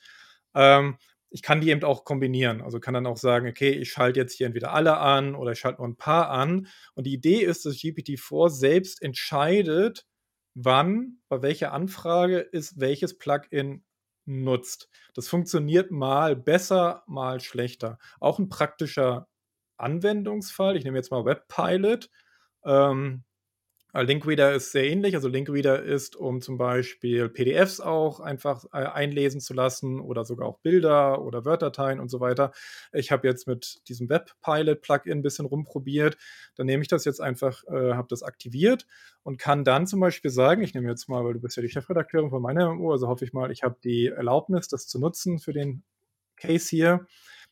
Ähm, 0.55 0.97
ich 1.31 1.41
kann 1.43 1.61
die 1.61 1.69
eben 1.71 1.83
auch 1.85 2.05
kombinieren. 2.05 2.61
Also, 2.63 2.79
kann 2.81 2.93
dann 2.95 3.07
auch 3.07 3.17
sagen: 3.17 3.47
„Okay, 3.49 3.71
ich 3.71 3.91
schalte 3.91 4.19
jetzt 4.21 4.33
hier 4.35 4.47
entweder 4.47 4.73
alle 4.73 4.97
an 4.99 5.35
oder 5.35 5.53
ich 5.53 5.59
schalte 5.61 5.79
nur 5.81 5.89
'n 5.89 5.97
paar 5.97 6.29
an.“ 6.31 6.67
Und 6.95 7.05
die 7.07 7.13
Idee 7.15 7.41
ist, 7.43 7.65
dass 7.67 7.77
GPT-4 7.77 8.49
selbst 8.51 9.01
entscheidet, 9.03 10.05
wann 10.55 11.19
bei 11.29 11.41
welcher 11.43 11.73
Anfrage 11.73 12.49
es 12.53 12.79
welches 12.81 13.17
Plugin 13.19 13.84
nutzt. 14.25 14.89
Das 15.15 15.27
funktioniert 15.27 15.91
mal 15.91 16.35
besser, 16.35 17.03
mal 17.07 17.39
schlechter. 17.41 17.99
Auch 18.19 18.39
'n 18.39 18.49
praktischer 18.49 19.27
Anwendungsfall, 19.77 20.77
ich 20.77 20.83
nehme 20.85 20.97
jetzt 20.97 21.11
mal 21.11 21.25
Webpilot. 21.25 22.09
Ähm, 22.65 23.23
äh, 23.33 23.34
Linkreader 24.03 24.53
ist 24.53 24.71
sehr 24.71 24.85
ähnlich. 24.89 25.15
Also, 25.15 25.27
Linkreader 25.29 25.81
ist, 25.83 26.15
um 26.15 26.41
zum 26.41 26.57
Beispiel 26.57 27.29
PDFs 27.29 27.79
auch 27.79 28.19
einfach, 28.19 28.65
äh, 28.73 28.77
einlesen 28.85 29.39
zu 29.41 29.53
lassen 29.53 29.99
oder 29.99 30.25
sogar 30.25 30.47
auch 30.47 30.59
Bilder 30.59 31.21
oder 31.23 31.45
Word-Dateien 31.45 31.99
und 31.99 32.09
so 32.09 32.19
weiter. 32.19 32.51
Ich 32.93 33.11
habe 33.11 33.27
jetzt 33.27 33.47
mit 33.47 33.81
diesem 33.89 34.09
Webpilot-Plugin 34.09 35.19
'n 35.19 35.21
bisschen 35.21 35.45
rumprobiert. 35.45 36.17
Dann 36.55 36.65
nehme 36.67 36.81
ich 36.81 36.87
das 36.89 37.05
jetzt 37.05 37.21
einfach 37.21 37.63
äh, 37.67 37.93
habe 37.93 38.07
das 38.09 38.23
aktiviert 38.23 38.85
und 39.23 39.37
kann 39.39 39.63
dann 39.63 39.87
zum 39.87 39.99
Beispiel 39.99 40.31
sagen 40.31 40.61
ich 40.63 40.73
nehme 40.73 40.89
jetzt 40.89 41.07
mal 41.09 41.23
weil 41.25 41.33
du 41.33 41.39
bist 41.41 41.55
ja 41.57 41.61
die 41.61 41.69
Chefredakteurin 41.69 42.29
von 42.29 42.41
meiner 42.41 42.65
MMO, 42.69 42.91
also 42.91 43.07
hoffe 43.07 43.25
ich 43.25 43.33
mal, 43.33 43.51
ich 43.51 43.63
habe 43.63 43.77
die 43.83 44.07
Erlaubnis, 44.07 44.67
das 44.67 44.87
zu 44.87 44.99
nutzen 44.99 45.39
für 45.39 45.53
den 45.53 45.83
Case 46.37 46.69
hier. 46.69 47.07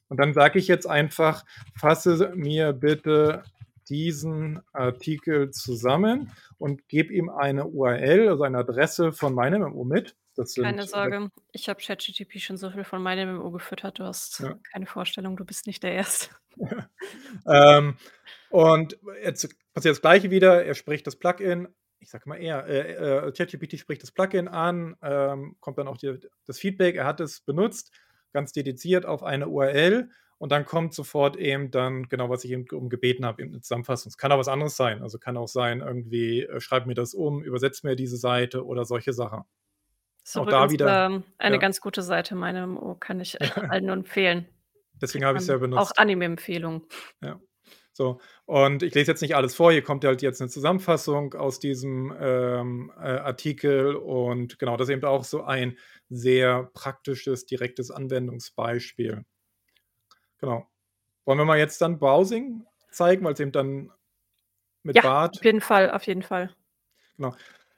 Und 0.09 0.19
dann 0.19 0.33
sage 0.33 0.59
ich 0.59 0.67
jetzt 0.69 0.87
einfach: 0.87 1.45
„Fasse 1.79 2.33
mir 2.35 2.73
bitte 2.73 3.43
diesen 3.89 4.61
Artikel 4.73 5.51
zusammen“ 5.51 6.31
und 6.57 6.87
gebe 6.87 7.13
ihm 7.13 7.29
eine 7.29 7.65
URL, 7.67 8.29
also 8.29 8.43
eine 8.43 8.59
Adresse 8.59 9.13
von 9.13 9.33
meiner 9.33 9.59
MMO 9.59 9.83
mit. 9.83 10.15
Das 10.35 10.53
sind 10.53 10.63
Keine 10.63 10.87
Sorge, 10.87 11.29
ich 11.51 11.69
habe 11.69 11.79
ChatGTP 11.79 12.39
schon 12.39 12.57
so 12.57 12.71
viel 12.71 12.83
von 12.83 13.03
meiner 13.03 13.25
MMO 13.31 13.51
gefüttert. 13.51 13.99
Du 13.99 14.03
hast 14.03 14.39
Ja. 14.39 14.57
keine 14.71 14.87
Vorstellung, 14.87 15.37
du 15.37 15.45
bist 15.45 15.67
nicht 15.67 15.83
der 15.83 15.93
Erste. 15.93 16.29
Ähm, 17.47 17.97
und 18.49 18.97
jetzt 19.23 19.49
passiert 19.73 19.95
das 19.95 20.01
Gleiche 20.01 20.29
wieder. 20.29 20.63
Er 20.63 20.75
spricht 20.75 21.07
das 21.07 21.15
Plugin 21.15 21.67
ich 22.03 22.09
sage 22.09 22.27
mal 22.27 22.35
er, 22.35 22.67
äh, 22.67 23.27
äh, 23.27 23.31
ChatGPT 23.31 23.79
spricht 23.79 24.03
das 24.03 24.11
Plugin 24.11 24.47
an, 24.47 24.95
ähm, 25.01 25.55
kommt 25.61 25.77
dann 25.77 25.87
auch 25.87 25.97
die 25.97 26.19
das 26.45 26.59
Feedback. 26.59 26.95
Er 26.95 27.05
hat 27.05 27.21
es 27.21 27.39
benutzt, 27.39 27.91
ganz 28.33 28.51
dediziert 28.51 29.05
auf 29.05 29.23
eine 29.23 29.47
URL 29.47 30.09
und 30.37 30.51
dann 30.51 30.65
kommt 30.65 30.93
sofort 30.93 31.35
eben 31.37 31.71
dann 31.71 32.03
genau, 32.09 32.29
was 32.29 32.43
ich 32.43 32.51
eben 32.51 32.65
drum 32.65 32.89
gebeten 32.89 33.25
habe, 33.25 33.41
eben 33.43 33.51
'ne 33.51 33.61
Zusammenfassung. 33.61 34.09
Es 34.09 34.17
kann 34.17 34.31
auch 34.31 34.39
was 34.39 34.47
anderes 34.47 34.75
sein. 34.75 35.01
Also, 35.01 35.19
kann 35.19 35.37
auch 35.37 35.47
sein 35.47 35.81
irgendwie, 35.81 36.43
äh, 36.43 36.59
schreib 36.59 36.85
mir 36.85 36.95
das 36.95 37.13
um, 37.13 37.43
übersetze 37.43 37.87
mir 37.87 37.95
diese 37.95 38.17
Seite 38.17 38.65
oder 38.65 38.85
solche 38.85 39.13
Sachen. 39.13 39.43
Ist 40.25 40.37
Auch 40.37 40.47
da 40.47 40.71
wieder 40.71 41.07
ähm, 41.07 41.23
eine 41.37 41.55
ja. 41.55 41.61
ganz 41.61 41.81
gute 41.81 42.01
Seite, 42.01 42.35
meine 42.35 42.65
MMO, 42.65 42.95
kann 42.95 43.19
ich 43.19 43.37
allen 43.71 43.85
nur 43.85 43.93
empfehlen. 43.95 44.47
Deswegen 45.01 45.25
habe 45.25 45.37
ich's 45.37 45.49
Ähm, 45.49 45.55
ja 45.55 45.57
auch 45.75 45.91
benutzt. 45.91 45.99
Anime-Empfehlung. 45.99 46.83
Ja. 47.21 47.39
So, 47.91 48.19
und 48.45 48.81
ich 48.83 48.95
lese 48.95 49.11
jetzt 49.11 49.21
nicht 49.21 49.35
alles 49.35 49.53
vor, 49.55 49.71
hier 49.71 49.83
kommt 49.83 50.03
halt 50.05 50.21
jetzt 50.23 50.41
eine 50.41 50.49
Zusammenfassung 50.49 51.35
aus 51.35 51.59
diesem 51.59 52.11
ähm, 52.19 52.91
äh, 52.97 53.01
Artikel 53.01 53.95
und 53.95 54.57
genau, 54.57 54.77
das 54.77 54.89
ist 54.89 54.93
eben 54.95 55.05
auch 55.05 55.23
so 55.23 55.43
ein 55.43 55.77
sehr 56.09 56.71
praktisches, 56.73 57.45
direktes 57.45 57.91
Anwendungsbeispiel. 57.91 59.25
Genau. 60.43 60.67
Wollen 61.23 61.37
wir 61.39 61.45
mal 61.45 61.57
jetzt 61.57 61.79
dann 61.79 61.99
Browsing 61.99 62.65
zeigen, 62.91 63.23
weil 63.23 63.31
es 63.31 63.39
eben 63.39 63.53
dann 63.53 63.93
mit 64.83 64.97
Ja, 64.97 65.01
Bart. 65.01 65.37
auf 65.37 65.45
jeden 65.45 65.61
Fall, 65.61 65.89
auf 65.89 66.05
jeden 66.05 66.21
Fall. 66.21 66.53
Genau. 67.15 67.33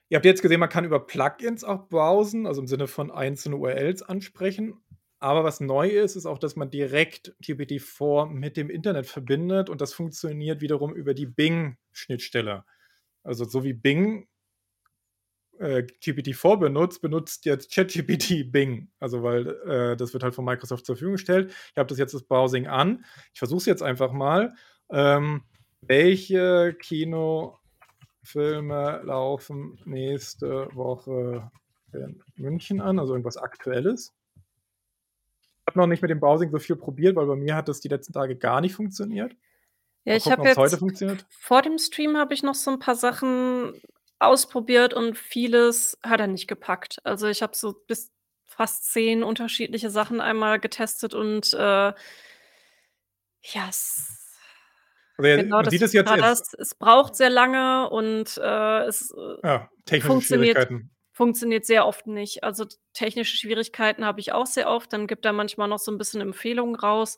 Ihr 0.09 0.15
habt 0.15 0.25
jetzt 0.25 0.41
gesehen, 0.41 0.59
man 0.59 0.69
kann 0.69 0.83
über 0.83 1.05
Plugins 1.05 1.63
auch 1.63 1.87
browsen, 1.87 2.47
also 2.47 2.61
im 2.61 2.67
Sinne 2.67 2.87
von 2.87 3.11
einzelne 3.11 3.57
URLs 3.57 4.01
ansprechen. 4.01 4.83
Aber 5.19 5.43
was 5.43 5.59
neu 5.59 5.89
ist, 5.89 6.15
ist 6.15 6.25
auch, 6.25 6.39
dass 6.39 6.55
man 6.55 6.71
direkt 6.71 7.35
GPT-4 7.43 8.31
mit 8.31 8.57
dem 8.57 8.71
Internet 8.71 9.05
verbindet 9.05 9.69
und 9.69 9.79
das 9.79 9.93
funktioniert 9.93 10.61
wiederum 10.61 10.95
über 10.95 11.13
die 11.13 11.27
Bing-Schnittstelle. 11.27 12.65
Also 13.23 13.45
so 13.45 13.63
wie 13.63 13.73
Bing 13.73 14.27
äh, 15.59 15.85
GPT-4 16.01 16.57
benutzt, 16.57 17.01
benutzt 17.01 17.45
jetzt 17.45 17.73
ChatGPT 17.73 18.51
Bing. 18.51 18.89
Also 18.99 19.23
weil 19.23 19.47
äh, 19.67 19.95
das 19.97 20.13
wird 20.13 20.23
halt 20.23 20.35
von 20.35 20.45
Microsoft 20.45 20.85
zur 20.85 20.95
Verfügung 20.95 21.13
gestellt. 21.15 21.51
Ich 21.71 21.77
habe 21.77 21.87
das 21.87 21.97
jetzt 21.97 22.13
das 22.13 22.23
Browsing 22.23 22.67
an. 22.67 23.05
Ich 23.33 23.39
versuche 23.39 23.59
es 23.59 23.65
jetzt 23.65 23.83
einfach 23.83 24.11
mal. 24.11 24.53
Ähm, 24.89 25.43
welche 25.81 26.75
Kinofilme 26.79 27.59
laufen 29.03 29.79
nächste 29.85 30.67
Woche 30.73 31.51
in 31.93 32.21
München 32.35 32.81
an? 32.81 32.99
Also 32.99 33.13
irgendwas 33.13 33.37
Aktuelles 33.37 34.13
habe 35.75 35.79
noch 35.79 35.87
nicht 35.87 36.01
mit 36.01 36.11
dem 36.11 36.19
Browsing 36.19 36.51
so 36.51 36.59
viel 36.59 36.75
probiert, 36.75 37.15
weil 37.15 37.25
bei 37.25 37.35
mir 37.35 37.55
hat 37.55 37.67
das 37.67 37.79
die 37.81 37.87
letzten 37.87 38.13
Tage 38.13 38.35
gar 38.35 38.61
nicht 38.61 38.75
funktioniert. 38.75 39.35
Ja, 40.05 40.13
Mal 40.13 40.17
ich 40.17 40.31
habe 40.31 40.43
jetzt 40.43 40.57
heute 40.57 40.77
funktioniert. 40.77 41.25
vor 41.29 41.61
dem 41.61 41.77
Stream 41.77 42.17
habe 42.17 42.33
ich 42.33 42.43
noch 42.43 42.55
so 42.55 42.71
ein 42.71 42.79
paar 42.79 42.95
Sachen 42.95 43.73
ausprobiert 44.19 44.93
und 44.93 45.17
vieles 45.17 45.97
hat 46.03 46.19
er 46.21 46.27
nicht 46.27 46.47
gepackt. 46.47 46.99
Also, 47.05 47.27
ich 47.27 47.41
habe 47.43 47.55
so 47.55 47.73
bis 47.87 48.11
fast 48.45 48.85
10 48.91 49.23
unterschiedliche 49.23 49.89
Sachen 49.89 50.21
einmal 50.21 50.59
getestet 50.59 51.13
und, 51.13 51.53
äh 51.53 51.93
ja, 53.43 53.67
es 53.69 54.35
Also, 55.17 55.29
genau, 55.33 55.61
das 55.61 55.75
sieht 55.75 55.81
es 55.81 55.93
jetzt 55.93 56.15
das. 56.17 56.41
Es 56.59 56.75
braucht 56.75 57.15
sehr 57.15 57.29
lange 57.29 57.89
und, 57.89 58.37
äh, 58.37 58.83
es, 58.85 59.11
äh, 59.11 59.37
ja, 59.43 59.69
funktioniert 59.99 60.59
funktioniert 61.13 61.65
sehr 61.65 61.87
oft 61.87 62.07
nicht. 62.07 62.43
Also, 62.43 62.65
technische 62.93 63.37
Schwierigkeiten 63.37 64.05
habe 64.05 64.19
ich 64.19 64.33
auch 64.33 64.45
sehr 64.47 64.69
oft. 64.69 64.91
Dann 64.93 65.07
gibt 65.07 65.25
er 65.25 65.33
manchmal 65.33 65.67
noch 65.69 65.79
so 65.79 65.91
'n 65.91 65.97
bisschen 65.97 66.21
Empfehlungen 66.21 66.75
raus. 66.75 67.17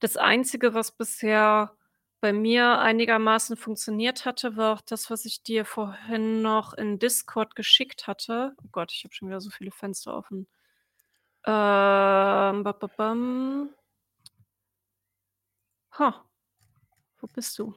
Das 0.00 0.16
Einzige, 0.18 0.74
was 0.74 0.92
bisher 0.96 1.74
bei 2.20 2.32
mir 2.32 2.78
einigermaßen 2.78 3.56
funktioniert 3.56 4.24
hatte, 4.24 4.56
war 4.56 4.74
auch 4.74 4.80
das, 4.80 5.10
was 5.10 5.24
ich 5.24 5.42
dir 5.42 5.64
vorhin 5.64 6.42
noch 6.42 6.72
in 6.74 6.98
Discord 6.98 7.54
geschickt 7.56 8.06
hatte. 8.06 8.54
Oh 8.62 8.68
Gott, 8.72 8.92
ich 8.92 9.04
habe 9.04 9.14
schon 9.14 9.28
wieder 9.28 9.40
so 9.40 9.50
viele 9.50 9.70
Fenster 9.70 10.16
offen. 10.16 10.48
Ähm, 11.46 12.62
ba 12.64 12.72
ba 12.78 12.88
bam. 12.96 13.70
Ha. 15.92 16.24
Wo 17.20 17.26
bist 17.28 17.58
du? 17.58 17.74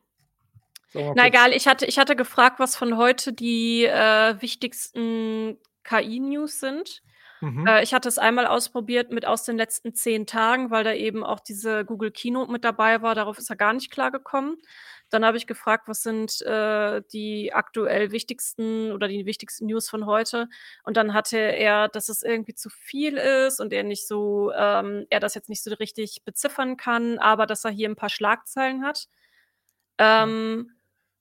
Na 0.94 1.28
egal, 1.28 1.54
ich 1.54 1.68
hatte 1.68 1.86
ich 1.86 1.98
hatte 1.98 2.16
gefragt, 2.18 2.60
was 2.60 2.76
von 2.76 2.98
heute 2.98 3.32
die, 3.34 3.86
äh, 3.86 4.42
wichtigsten 4.42 5.58
KI-News 5.84 6.60
sind. 6.60 7.02
Mhm. 7.42 7.66
Äh, 7.68 7.84
ich 7.84 7.94
hatte 7.94 8.08
es 8.10 8.18
einmal 8.18 8.48
ausprobiert 8.48 9.12
mit 9.12 9.26
aus 9.26 9.44
den 9.44 9.58
letzten 9.58 9.94
10 9.96 10.26
Tagen, 10.28 10.70
weil 10.72 10.84
da 10.84 10.94
eben 10.94 11.24
auch 11.24 11.40
diese 11.40 11.86
Google 11.86 12.12
Keynote 12.12 12.52
mit 12.52 12.64
dabei 12.64 13.02
war. 13.02 13.16
Darauf 13.16 13.38
ist 13.38 13.50
er 13.50 13.56
gar 13.56 13.74
nicht 13.74 13.92
klargekommen. 13.92 14.58
Dann 15.10 15.26
habe 15.26 15.38
ich 15.38 15.46
gefragt, 15.48 15.88
was 15.88 16.04
sind, 16.04 16.42
äh, 16.44 17.02
die 17.12 17.54
aktuell 17.54 18.12
wichtigsten 18.12 18.92
oder 18.94 19.08
die 19.08 19.26
wichtigsten 19.26 19.66
News 19.66 19.90
von 19.90 20.06
heute? 20.06 20.48
Und 20.84 20.98
dann 20.98 21.14
hatte 21.14 21.38
er, 21.38 21.88
dass 21.90 22.10
es 22.10 22.24
irgendwie 22.24 22.56
zu 22.56 22.70
viel 22.70 23.18
ist 23.18 23.60
und 23.60 23.74
er 23.74 23.84
nicht 23.84 24.08
so 24.08 24.52
ähm, 24.56 25.06
er 25.10 25.20
das 25.20 25.36
jetzt 25.36 25.50
nicht 25.50 25.64
so 25.64 25.74
richtig 25.76 26.24
beziffern 26.24 26.78
kann, 26.78 27.18
aber 27.20 27.46
dass 27.46 27.66
er 27.66 27.72
hier 27.72 27.90
'n 27.90 27.96
paar 27.96 28.10
Schlagzeilen 28.10 28.84
hat. 28.86 29.08
Ähm 30.00 30.72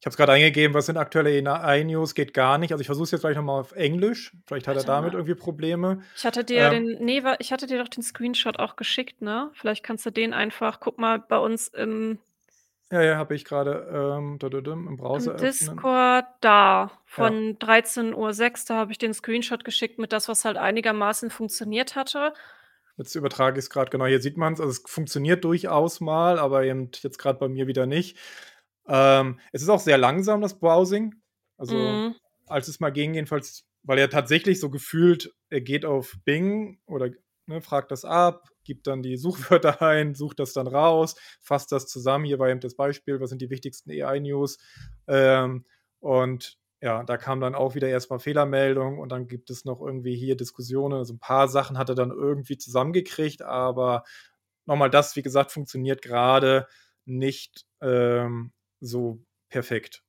Ich 0.01 0.07
habe 0.07 0.13
es 0.13 0.17
grad 0.17 0.31
eingegeben, 0.31 0.73
was 0.73 0.87
sind 0.87 0.97
aktuelle 0.97 1.29
AI-News, 1.47 2.15
geht 2.15 2.33
gar 2.33 2.57
nicht. 2.57 2.73
Also, 2.73 2.81
ich 2.81 2.87
versuche 2.87 3.05
es 3.05 3.11
jetzt 3.11 3.21
gleich 3.21 3.37
noch 3.37 3.43
mal 3.43 3.61
auf 3.61 3.73
Englisch. 3.73 4.33
Vielleicht 4.47 4.67
hat 4.67 4.77
er 4.77 4.77
Warte 4.79 4.87
damit 4.87 5.13
mal. 5.13 5.19
irgendwie 5.19 5.35
Probleme. 5.35 6.01
Ich 6.17 6.25
hatte 6.25 6.43
dir 6.43 6.71
Ähm 6.71 6.87
den 6.87 7.05
ne, 7.05 7.23
wa 7.23 7.37
ich 7.39 7.53
hatte 7.53 7.67
dir 7.67 7.79
doch 7.79 7.89
den 7.89 8.03
Screenshot 8.03 8.59
auch 8.59 8.77
geschickt, 8.77 9.21
ne? 9.21 9.51
Vielleicht 9.55 9.85
kannst 9.85 10.07
du 10.07 10.11
den 10.11 10.33
einfach 10.33 10.81
guck 10.81 10.99
mal 10.99 11.19
bei 11.19 11.37
uns 11.39 11.69
im 11.69 12.19
Ja, 12.91 13.03
ja, 13.03 13.17
habe 13.17 13.35
ich 13.35 13.45
grade, 13.45 13.87
ähm, 13.93 14.39
im 14.41 14.97
Browser 14.97 15.33
im 15.33 15.37
öffnen. 15.37 15.77
Discord 15.77 16.25
da 16.41 16.83
Ja. 16.85 16.91
von 17.07 17.59
13:06 17.59 18.65
da 18.65 18.77
habe 18.77 18.93
ich 18.93 18.99
den 18.99 19.15
Screenshot 19.15 19.65
geschickt 19.65 19.99
mit 19.99 20.13
das, 20.13 20.29
was 20.29 20.45
halt 20.45 20.57
einigermaßen 20.57 21.31
funktioniert 21.31 21.95
hatte. 21.95 22.33
Jetzt 22.97 23.15
übertrage 23.15 23.59
ich's 23.59 23.71
grad, 23.71 23.91
genau, 23.91 24.07
hier 24.07 24.21
sieht 24.21 24.37
man's. 24.37 24.61
Also, 24.61 24.73
es 24.73 24.83
funktioniert 24.87 25.45
durchaus 25.45 26.01
mal, 26.01 26.39
aber 26.39 26.65
eben 26.65 26.91
jetzt 27.03 27.19
grad 27.19 27.39
bei 27.39 27.49
mir 27.49 27.67
wieder 27.67 27.87
nicht. 27.87 28.19
Ähm, 28.91 29.41
es 29.53 29.63
ist 29.63 29.71
auch 29.71 29.81
sehr 29.81 29.99
langsam, 29.99 30.43
das 30.43 30.59
Browsing. 30.61 31.15
Also, 31.59 32.03
Mhm. 32.03 32.15
als 32.49 32.69
es 32.69 32.81
mal 32.81 32.91
ging 32.91 33.15
jedenfalls 33.15 33.67
weil 33.85 33.99
er 33.99 34.11
tatsächlich 34.11 34.61
so 34.61 34.71
gefühlt 34.71 35.35
er 35.51 35.63
geht 35.63 35.87
auf 35.87 36.15
Bing 36.27 36.81
oder, 36.87 37.11
ne, 37.47 37.63
fragt 37.63 37.91
das 37.93 38.05
ab, 38.05 38.51
gibt 38.65 38.87
dann 38.87 39.03
die 39.03 39.17
Suchwörter 39.59 39.83
ein, 39.83 40.15
sucht 40.15 40.41
das 40.41 40.53
dann 40.55 40.67
raus, 40.69 41.17
fasst 41.43 41.73
das 41.73 41.87
zusammen. 41.89 42.27
Hier 42.27 42.39
war 42.41 42.51
eben 42.51 42.61
das 42.61 42.77
Beispiel, 42.77 43.21
was 43.21 43.31
sind 43.31 43.43
die 43.43 43.51
wichtigsten 43.51 43.91
AI-News? 43.91 44.59
Ähm, 45.09 45.67
und 46.01 46.59
ja, 46.83 47.05
da 47.05 47.17
kam 47.19 47.41
dann 47.41 47.55
auch 47.55 47.75
wieder 47.75 47.89
erst 47.89 48.11
mal 48.11 48.19
Fehlermeldung 48.19 48.99
und 48.99 49.11
dann 49.13 49.29
gibt 49.29 49.51
es 49.51 49.65
noch 49.67 49.81
irgendwie 49.83 50.17
hier 50.17 50.37
Diskussionen. 50.37 50.95
Also, 50.99 51.15
'n 51.15 51.19
paar 51.21 51.49
Sachen 51.49 51.79
hat 51.79 51.89
er 51.91 51.95
dann 51.95 52.11
irgendwie 52.11 52.59
zusammengekriegt, 52.59 53.43
aber 53.43 54.05
noch 54.67 54.77
mal 54.77 54.91
das, 54.91 55.17
wie 55.17 55.23
gesagt, 55.23 55.53
funktioniert 55.53 56.03
grade 56.03 56.69
nicht, 57.07 57.67
ähm, 57.83 58.53
so 58.81 59.25
perfekt. 59.51 60.03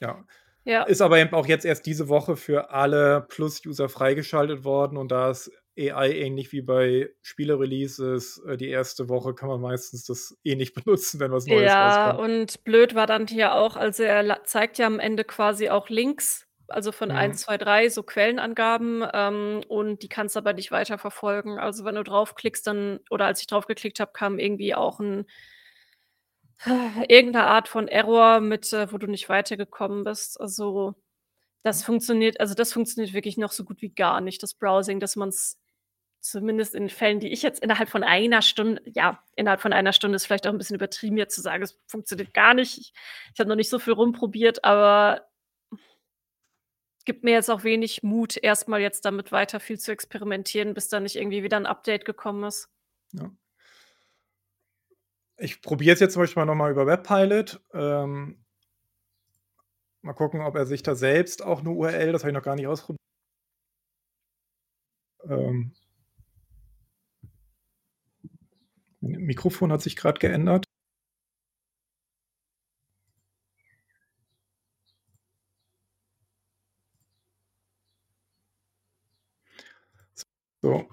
Ja. 0.00 0.24
Ja. 0.66 0.86
Ist 0.86 1.02
aber 1.02 1.18
eben 1.18 1.34
auch 1.34 1.46
jetzt 1.46 1.64
erst 1.66 1.86
diese 1.86 2.08
Woche 2.08 2.36
für 2.36 2.70
alle 2.70 3.22
Plus-User 3.28 3.88
freigeschaltet 3.88 4.64
worden 4.64 4.96
und 4.98 5.10
da 5.12 5.30
ist 5.30 5.50
AI 5.78 6.10
ähnlich 6.12 6.52
wie 6.52 6.62
bei 6.62 7.10
Spiele-Releases, 7.22 8.42
äh, 8.46 8.56
die 8.58 8.68
erste 8.70 9.08
Woche 9.08 9.34
kann 9.34 9.48
man 9.48 9.60
meistens 9.60 10.04
das 10.06 10.38
eh 10.44 10.56
nicht 10.56 10.74
benutzen, 10.84 11.20
wenn 11.20 11.32
was 11.32 11.46
Neues 11.48 11.78
Ja, 11.78 11.78
rauskommt. 11.80 12.18
und 12.18 12.64
blöd 12.64 12.94
war 12.94 13.06
dann 13.06 13.26
hier 13.26 13.54
auch 13.54 13.76
also, 13.76 14.02
er 14.02 14.44
zeigt 14.44 14.76
ja 14.78 14.86
am 14.86 15.00
Ende 15.00 15.24
quasi 15.24 15.70
auch 15.70 15.88
Links, 15.88 16.46
also, 16.68 16.92
von 16.92 17.10
1, 17.10 17.32
Mhm. 17.32 17.40
2, 17.40 17.56
3 17.56 17.88
so 17.88 18.02
Quellenangaben, 18.02 19.02
ähm, 19.12 19.62
und 19.66 20.02
die 20.02 20.08
kannst 20.08 20.36
du 20.36 20.38
aber 20.40 20.52
nicht 20.52 20.70
weiterverfolgen. 20.70 21.58
Also, 21.58 21.84
wenn 21.84 21.94
du 21.94 22.04
draufklickst, 22.04 22.66
dann 22.66 23.00
oder 23.10 23.24
als 23.26 23.40
ich 23.40 23.46
drauf 23.46 23.66
geklickt 23.66 23.98
habe, 24.00 24.12
kam 24.12 24.38
irgendwie 24.38 24.74
auch 24.74 25.00
'n 25.00 25.24
irgend 27.08 27.34
'ne 27.34 27.44
Art 27.46 27.68
von 27.68 27.88
Error 27.88 28.40
mit, 28.40 28.72
äh 28.72 28.92
wo 28.92 28.98
du 28.98 29.06
nicht 29.06 29.28
weitergekommen 29.28 30.04
bist. 30.04 30.40
Also, 30.40 30.94
das 31.64 31.84
funktioniert 31.84 32.40
also, 32.40 32.54
das 32.54 32.72
funktioniert 32.72 33.14
wirklich 33.14 33.38
noch 33.38 33.52
so 33.52 33.64
gut 33.64 33.82
wie 33.82 33.90
gar 33.90 34.20
nicht, 34.22 34.42
das 34.42 34.54
Browsing, 34.54 35.00
dass 35.00 35.16
man's 35.16 35.58
zumindest 36.20 36.74
in 36.76 36.88
Fällen, 36.90 37.20
die 37.20 37.28
ich 37.32 37.42
jetzt 37.42 37.62
innerhalb 37.62 37.90
von 37.90 38.04
einer 38.04 38.42
Stunde 38.42 38.82
ja, 38.86 39.22
innerhalb 39.36 39.60
von 39.62 39.72
einer 39.74 39.92
Stunde 39.94 40.16
ist 40.16 40.26
vielleicht 40.26 40.46
auch 40.48 40.52
'n 40.52 40.58
bisschen 40.58 40.76
übertrieben, 40.76 41.18
jetzt 41.18 41.34
zu 41.36 41.42
sagen, 41.42 41.62
es 41.64 41.78
funktioniert 41.88 42.34
gar 42.34 42.54
nicht. 42.54 42.78
Ich 42.78 42.92
ich 43.34 43.40
habe 43.40 43.48
noch 43.50 43.56
nicht 43.56 43.70
so 43.70 43.78
viel 43.80 43.94
rumprobiert, 43.94 44.64
aber 44.64 45.26
gibt 47.06 47.24
mir 47.24 47.32
jetzt 47.32 47.50
auch 47.50 47.64
wenig 47.64 48.02
Mut, 48.02 48.36
erst 48.36 48.68
mal 48.68 48.80
jetzt 48.80 49.04
damit 49.04 49.32
weiter 49.32 49.58
viel 49.60 49.78
zu 49.78 49.90
experimentieren, 49.92 50.74
bis 50.74 50.88
da 50.88 51.00
nicht 51.00 51.16
irgendwie 51.16 51.42
wieder 51.42 51.56
'n 51.56 51.66
Update 51.66 52.04
gekommen 52.04 52.44
ist. 52.44 52.68
Ja. 53.12 53.30
Ich 55.42 55.62
probiere 55.62 55.94
es 55.94 56.00
jetzt 56.00 56.12
zum 56.12 56.22
Beispiel 56.22 56.42
mal 56.42 56.46
noch 56.46 56.54
mal 56.54 56.70
über 56.70 56.86
Webpilot. 56.86 57.60
Ähm 57.72 58.40
mal 60.04 60.14
gucken, 60.14 60.40
ob 60.40 60.56
er 60.56 60.64
sich 60.66 60.82
da 60.82 60.94
selbst 60.94 61.42
auch 61.44 61.62
'ne 61.62 61.70
URL 61.70 62.12
das 62.12 62.22
habe 62.22 62.30
ich 62.30 62.34
noch 62.34 62.42
gar 62.42 62.54
nicht 62.56 62.66
ausprob 62.66 62.96
Ähm 65.28 65.72
Mikrofon 69.02 69.72
hat 69.72 69.80
sich 69.82 69.96
grad 69.96 70.20
geändert. 70.20 70.66
So. 80.62 80.86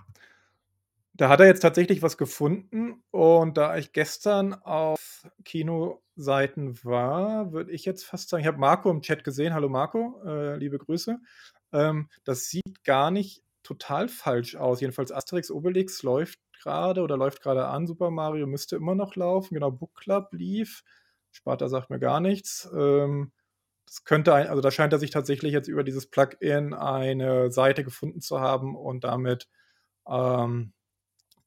Da 1.18 1.30
hat 1.30 1.40
er 1.40 1.48
jetzt 1.48 1.62
tatsächlich 1.62 2.04
was 2.04 2.16
gefunden 2.16 3.04
und 3.10 3.58
da 3.58 3.76
ich 3.76 3.92
gestern 3.92 4.54
auf 4.54 5.28
Kinoseiten 5.46 6.78
war, 6.84 7.52
würde 7.52 7.72
ich 7.72 7.86
jetzt 7.86 8.06
fast 8.06 8.30
sagen 8.30 8.42
ich 8.42 8.48
habe 8.48 8.60
Marco 8.60 8.92
im 8.92 9.02
Chat 9.02 9.24
gesehen. 9.24 9.56
Hallo 9.56 9.68
Marco, 9.68 10.22
äh, 10.24 10.56
liebe 10.58 10.78
Grüße. 10.78 11.18
Ähm, 11.74 12.10
das 12.24 12.50
sieht 12.50 12.84
gar 12.84 13.10
nicht 13.10 13.42
total 13.64 14.10
falsch 14.10 14.56
aus. 14.58 14.80
Jedenfalls 14.80 15.12
Asterix 15.12 15.50
Obelix 15.50 16.04
läuft 16.04 16.38
gerade 16.62 17.02
oder 17.02 17.18
läuft 17.18 17.42
gerade 17.42 17.66
an. 17.66 17.88
Super 17.88 18.12
Mario 18.12 18.46
müsste 18.46 18.76
immer 18.76 18.94
noch 18.94 19.16
laufen. 19.16 19.56
Genau, 19.56 19.72
Book 19.72 19.96
Club 19.96 20.28
lief. 20.34 20.84
Sparta 21.32 21.68
sagt 21.68 21.90
mir 21.90 22.00
gar 22.00 22.20
nichts. 22.20 22.70
Ähm, 22.76 23.32
das 23.88 24.04
könnte 24.04 24.36
ein, 24.36 24.48
also 24.48 24.62
da 24.62 24.70
scheint 24.70 24.94
er 24.94 25.00
sich 25.00 25.10
tatsächlich 25.10 25.52
jetzt 25.52 25.68
über 25.68 25.84
dieses 25.84 26.06
Plugin 26.06 26.76
eine 26.76 27.50
Seite 27.50 27.84
gefunden 27.84 28.22
zu 28.22 28.40
haben 28.40 28.76
und 28.76 29.04
damit 29.04 29.48
ähm, 30.08 30.74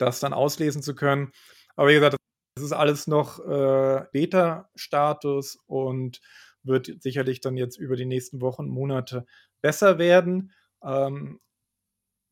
das 0.00 0.20
dann 0.20 0.32
auslesen 0.32 0.82
zu 0.82 0.94
können. 0.94 1.32
Aber 1.76 1.88
wie 1.88 1.94
gesagt, 1.94 2.16
das 2.56 2.64
ist 2.64 2.72
alles 2.72 3.06
noch 3.06 3.38
äh, 3.40 4.04
Beta-Status 4.12 5.58
und 5.66 6.20
wird 6.62 6.90
sicherlich 7.02 7.40
dann 7.40 7.56
jetzt 7.56 7.78
über 7.78 7.96
die 7.96 8.06
nächsten 8.06 8.40
Wochen, 8.40 8.66
Monate 8.66 9.26
besser 9.62 9.98
werden. 9.98 10.52
Ähm, 10.82 11.40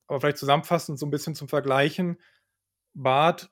aber 0.06 0.20
vielleicht 0.20 0.38
zusammenfassend 0.38 0.98
so 0.98 1.06
ein 1.06 1.10
bisschen 1.10 1.34
zum 1.34 1.48
Vergleichen. 1.48 2.20
BART 2.94 3.50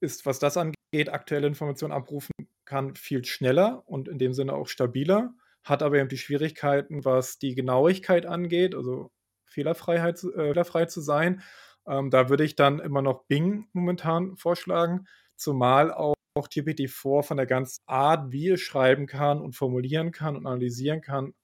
ist, 0.00 0.26
was 0.26 0.38
das 0.38 0.56
angeht, 0.56 1.08
aktuelle 1.08 1.46
Informationen 1.46 1.92
abrufen 1.92 2.32
kann, 2.64 2.94
viel 2.94 3.24
schneller 3.24 3.82
und 3.86 4.08
in 4.08 4.18
dem 4.18 4.32
Sinne 4.32 4.54
auch 4.54 4.68
stabiler, 4.68 5.34
hat 5.64 5.82
aber 5.82 5.98
eben 5.98 6.08
die 6.08 6.18
Schwierigkeiten, 6.18 7.04
was 7.04 7.38
die 7.38 7.54
Genauigkeit 7.54 8.26
angeht, 8.26 8.74
also 8.74 9.10
Fehlerfreiheit, 9.46 10.22
äh, 10.24 10.48
fehlerfrei 10.48 10.86
zu 10.86 11.00
sein. 11.00 11.42
Ähm, 11.86 12.10
da 12.10 12.28
würde 12.28 12.44
ich 12.44 12.56
dann 12.56 12.78
immer 12.78 13.02
noch 13.02 13.24
Bing 13.26 13.68
momentan 13.72 14.36
vorschlagen, 14.36 15.06
zumal 15.36 15.92
auch 15.92 16.14
auch 16.34 16.48
GPT-4 16.48 17.22
von 17.22 17.36
der 17.36 17.46
ganzen 17.46 17.82
Art, 17.86 18.32
wie 18.32 18.48
es 18.48 18.60
schreiben 18.60 19.06
kann 19.06 19.40
und 19.40 19.54
formulieren 19.54 20.12
kann 20.12 20.36
und 20.36 20.46
analysieren 20.46 21.00
kann, 21.02 21.34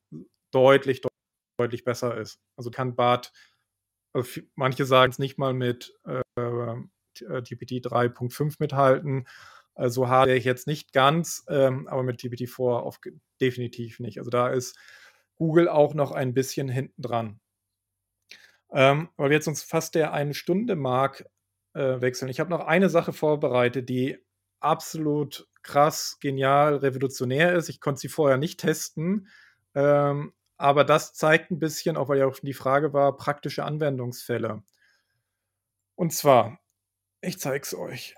deutlich, 0.51 1.03
deutlich 1.59 1.85
besser 1.85 2.17
ist. 2.17 2.41
Also 2.57 2.71
kann 2.71 2.97
BART, 2.97 3.33
also 4.15 4.41
manche 4.55 4.85
sagen 4.87 5.13
es 5.13 5.19
nicht 5.19 5.39
mal 5.39 5.53
mit 5.55 5.95
äh, 6.05 6.23
GPT 7.43 7.81
3.5 7.81 8.57
mithalten. 8.61 9.27
Also 9.75 10.09
habe 10.09 10.35
ich 10.35 10.45
jetzt 10.45 10.67
nicht 10.67 10.93
ganz, 10.93 11.45
ähm, 11.49 11.87
aber 11.89 12.03
mit 12.03 12.21
GPT-4 12.21 12.81
auf, 12.81 12.99
definitiv 13.41 14.01
nicht. 14.01 14.19
Also 14.19 14.31
da 14.31 14.49
ist 14.49 14.77
Google 15.37 15.69
auch 15.69 15.95
noch 15.95 16.11
ein 16.13 16.35
bisschen 16.35 16.69
hinten 16.69 17.03
dran. 17.03 17.41
Ähm, 18.73 19.09
weil 19.17 19.31
wir 19.31 19.37
jetzt 19.37 19.49
uns 19.49 19.63
fast 19.63 19.95
der 19.95 20.13
eine 20.13 20.35
Stunde 20.35 20.77
Mark 20.77 21.25
äh, 21.75 22.01
wechseln. 22.01 22.29
Ich 22.29 22.41
habe 22.41 22.51
noch 22.51 22.67
eine 22.67 22.89
Sache 22.89 23.13
vorbereitet, 23.13 23.89
die 23.89 24.19
absolut 24.61 25.49
krass, 25.63 26.19
genial, 26.21 26.77
revolutionär 26.77 27.55
ist. 27.55 27.69
Ich 27.69 27.81
konnte 27.81 28.01
sie 28.01 28.09
vorher 28.09 28.39
nicht 28.39 28.61
testen. 28.61 29.29
Ähm, 29.75 30.33
aber 30.57 30.85
das 30.85 31.15
zeigt 31.15 31.51
ein 31.51 31.59
bisschen, 31.59 31.97
auch 31.97 32.09
weil 32.09 32.19
ja 32.19 32.27
auch 32.27 32.35
schon 32.35 32.47
die 32.47 32.55
Frage 32.55 32.93
war, 32.93 33.17
praktische 33.17 33.65
Anwendungsfälle. 33.65 34.63
Und 35.95 36.13
zwar, 36.13 36.59
ich 37.21 37.39
zeige 37.39 37.63
es 37.63 37.75
euch. 37.75 38.17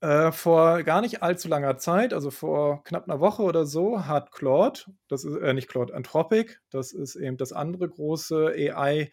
Äh, 0.00 0.32
vor 0.32 0.82
gar 0.82 1.00
nicht 1.00 1.22
allzu 1.22 1.48
langer 1.48 1.78
Zeit, 1.78 2.12
also 2.12 2.30
vor 2.30 2.82
knapp 2.82 3.08
einer 3.08 3.20
Woche 3.20 3.42
oder 3.42 3.66
so, 3.66 4.04
hat 4.06 4.32
Claude, 4.32 4.80
das 5.08 5.24
ist 5.24 5.36
äh, 5.36 5.54
nicht 5.54 5.68
Claude, 5.68 5.94
Anthropic, 5.94 6.58
das 6.70 6.92
ist 6.92 7.14
eben 7.14 7.36
das 7.36 7.52
andere 7.52 7.88
große 7.88 8.48
AI-Lab 8.48 9.10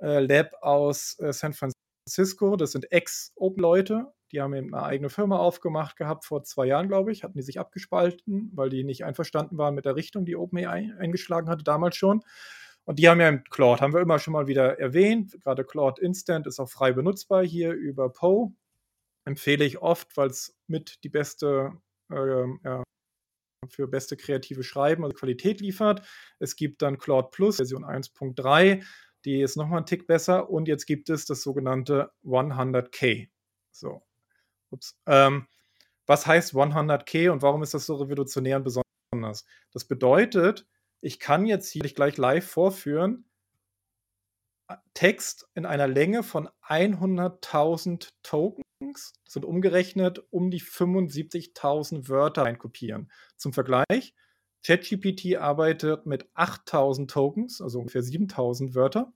äh, 0.00 0.44
aus 0.60 1.18
äh, 1.18 1.32
San 1.32 1.54
Francisco, 1.54 2.56
das 2.56 2.72
sind 2.72 2.90
Ex-Open-Leute, 2.90 4.12
die 4.32 4.40
haben 4.40 4.54
eben 4.54 4.74
eine 4.74 4.84
eigene 4.84 5.10
Firma 5.10 5.38
aufgemacht 5.38 5.96
gehabt 5.96 6.24
vor 6.24 6.42
zwei 6.44 6.66
Jahren, 6.66 6.88
glaube 6.88 7.12
ich, 7.12 7.24
hatten 7.24 7.36
die 7.36 7.42
sich 7.42 7.58
abgespalten, 7.58 8.50
weil 8.54 8.70
die 8.70 8.84
nicht 8.84 9.04
einverstanden 9.04 9.58
waren 9.58 9.74
mit 9.74 9.84
der 9.84 9.96
Richtung, 9.96 10.24
die 10.24 10.36
OpenAI 10.36 10.92
eingeschlagen 10.98 11.48
hatte, 11.48 11.64
damals 11.64 11.96
schon. 11.96 12.22
Und 12.84 12.98
die 12.98 13.08
haben 13.08 13.20
ja 13.20 13.28
im 13.28 13.44
Claude, 13.44 13.80
haben 13.80 13.92
wir 13.92 14.00
immer 14.00 14.18
schon 14.18 14.32
mal 14.32 14.46
wieder 14.46 14.78
erwähnt. 14.78 15.36
Gerade 15.42 15.64
Claude 15.64 16.00
Instant 16.00 16.46
ist 16.46 16.60
auch 16.60 16.68
frei 16.68 16.92
benutzbar 16.92 17.44
hier 17.44 17.72
über 17.72 18.10
Poe 18.10 18.52
empfehle 19.24 19.64
ich 19.64 19.78
oft, 19.78 20.16
weil 20.16 20.28
es 20.28 20.56
mit 20.66 21.02
die 21.04 21.08
beste, 21.08 21.72
äh, 22.10 22.46
ja, 22.64 22.82
für 23.68 23.86
beste 23.86 24.16
kreative 24.16 24.62
Schreiben, 24.62 25.04
also 25.04 25.14
Qualität 25.14 25.60
liefert. 25.60 26.06
Es 26.38 26.56
gibt 26.56 26.82
dann 26.82 26.98
Claude 26.98 27.28
Plus, 27.30 27.56
Version 27.56 27.84
1.3, 27.84 28.84
die 29.24 29.40
ist 29.40 29.56
nochmal 29.56 29.78
einen 29.78 29.86
Tick 29.86 30.06
besser. 30.06 30.50
Und 30.50 30.68
jetzt 30.68 30.86
gibt 30.86 31.10
es 31.10 31.26
das 31.26 31.42
sogenannte 31.42 32.12
100K. 32.24 33.28
So. 33.70 34.02
Ähm, 35.06 35.46
was 36.06 36.26
heißt 36.26 36.54
100K 36.54 37.30
und 37.30 37.42
warum 37.42 37.62
ist 37.62 37.74
das 37.74 37.86
so 37.86 37.96
revolutionär 37.96 38.56
und 38.56 38.64
besonders? 38.64 39.44
Das 39.72 39.84
bedeutet, 39.84 40.66
ich 41.00 41.18
kann 41.18 41.46
jetzt 41.46 41.70
hier 41.70 41.82
gleich 41.82 42.16
live 42.16 42.46
vorführen, 42.46 43.30
Text 44.94 45.48
in 45.54 45.66
einer 45.66 45.88
Länge 45.88 46.22
von 46.22 46.48
100.000 46.66 48.10
Tokens 48.22 49.12
sind 49.26 49.44
umgerechnet 49.44 50.22
um 50.30 50.50
die 50.50 50.60
75.000 50.60 52.08
Wörter 52.08 52.44
einkopieren. 52.44 53.10
Zum 53.36 53.52
Vergleich, 53.52 54.14
ChatGPT 54.64 55.36
arbeitet 55.36 56.06
mit 56.06 56.28
8000 56.34 57.10
Tokens, 57.10 57.60
also 57.60 57.78
ungefähr 57.78 58.02
7000 58.02 58.74
Wörter. 58.74 59.12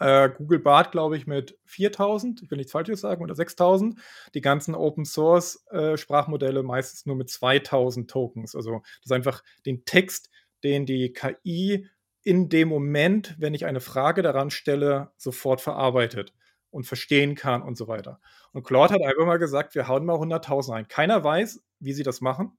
Äh, 0.00 0.30
Google 0.30 0.58
Bart, 0.58 0.90
glaube 0.92 1.16
ich, 1.16 1.26
mit 1.26 1.58
4000, 1.66 2.42
ich 2.42 2.50
will 2.50 2.58
nichts 2.58 2.72
Falsches 2.72 3.00
sagen, 3.00 3.22
oder 3.22 3.34
6000. 3.34 4.00
Die 4.34 4.40
ganzen 4.40 4.74
Open 4.74 5.04
Source 5.04 5.64
äh, 5.70 5.96
Sprachmodelle 5.96 6.62
meistens 6.62 7.06
nur 7.06 7.16
mit 7.16 7.30
2000 7.30 8.10
Tokens. 8.10 8.56
Also 8.56 8.80
das 8.80 9.06
ist 9.06 9.12
einfach 9.12 9.42
den 9.66 9.84
Text, 9.84 10.30
den 10.64 10.86
die 10.86 11.12
KI 11.12 11.86
in 12.22 12.48
dem 12.48 12.68
Moment, 12.68 13.36
wenn 13.38 13.54
ich 13.54 13.66
eine 13.66 13.80
Frage 13.80 14.22
daran 14.22 14.50
stelle, 14.50 15.12
sofort 15.16 15.60
verarbeitet 15.60 16.34
und 16.70 16.86
verstehen 16.86 17.34
kann 17.36 17.62
und 17.62 17.76
so 17.76 17.86
weiter. 17.86 18.20
Und 18.52 18.64
Claude 18.64 18.94
hat 18.94 19.02
einfach 19.02 19.26
mal 19.26 19.38
gesagt, 19.38 19.74
wir 19.74 19.86
hauen 19.86 20.04
mal 20.06 20.16
100.000 20.16 20.72
ein. 20.72 20.88
Keiner 20.88 21.22
weiß, 21.22 21.62
wie 21.78 21.92
sie 21.92 22.02
das 22.02 22.20
machen. 22.20 22.56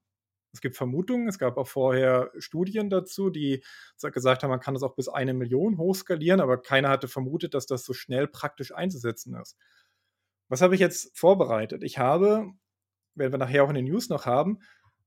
Es 0.56 0.60
gibt 0.60 0.76
Vermutungen, 0.76 1.28
es 1.28 1.38
gab 1.38 1.56
auch 1.56 1.68
vorher 1.68 2.30
Studien 2.38 2.90
dazu, 2.90 3.30
die 3.30 3.62
gesagt 4.00 4.42
haben, 4.42 4.50
man 4.50 4.60
kann 4.60 4.74
das 4.74 4.82
auch 4.82 4.94
bis 4.94 5.08
eine 5.08 5.34
Million 5.34 5.78
hochskalieren, 5.78 6.40
aber 6.40 6.60
keiner 6.60 6.88
hatte 6.88 7.08
vermutet, 7.08 7.54
dass 7.54 7.66
das 7.66 7.84
so 7.84 7.92
schnell 7.92 8.26
praktisch 8.26 8.74
einzusetzen 8.74 9.34
ist. 9.34 9.56
Was 10.48 10.62
habe 10.62 10.74
ich 10.74 10.80
jetzt 10.80 11.16
vorbereitet? 11.16 11.82
Ich 11.82 11.98
habe, 11.98 12.50
werden 13.14 13.32
wir 13.32 13.38
nachher 13.38 13.64
auch 13.64 13.68
in 13.68 13.74
den 13.74 13.86
News 13.86 14.08
noch 14.08 14.26
haben, 14.26 14.58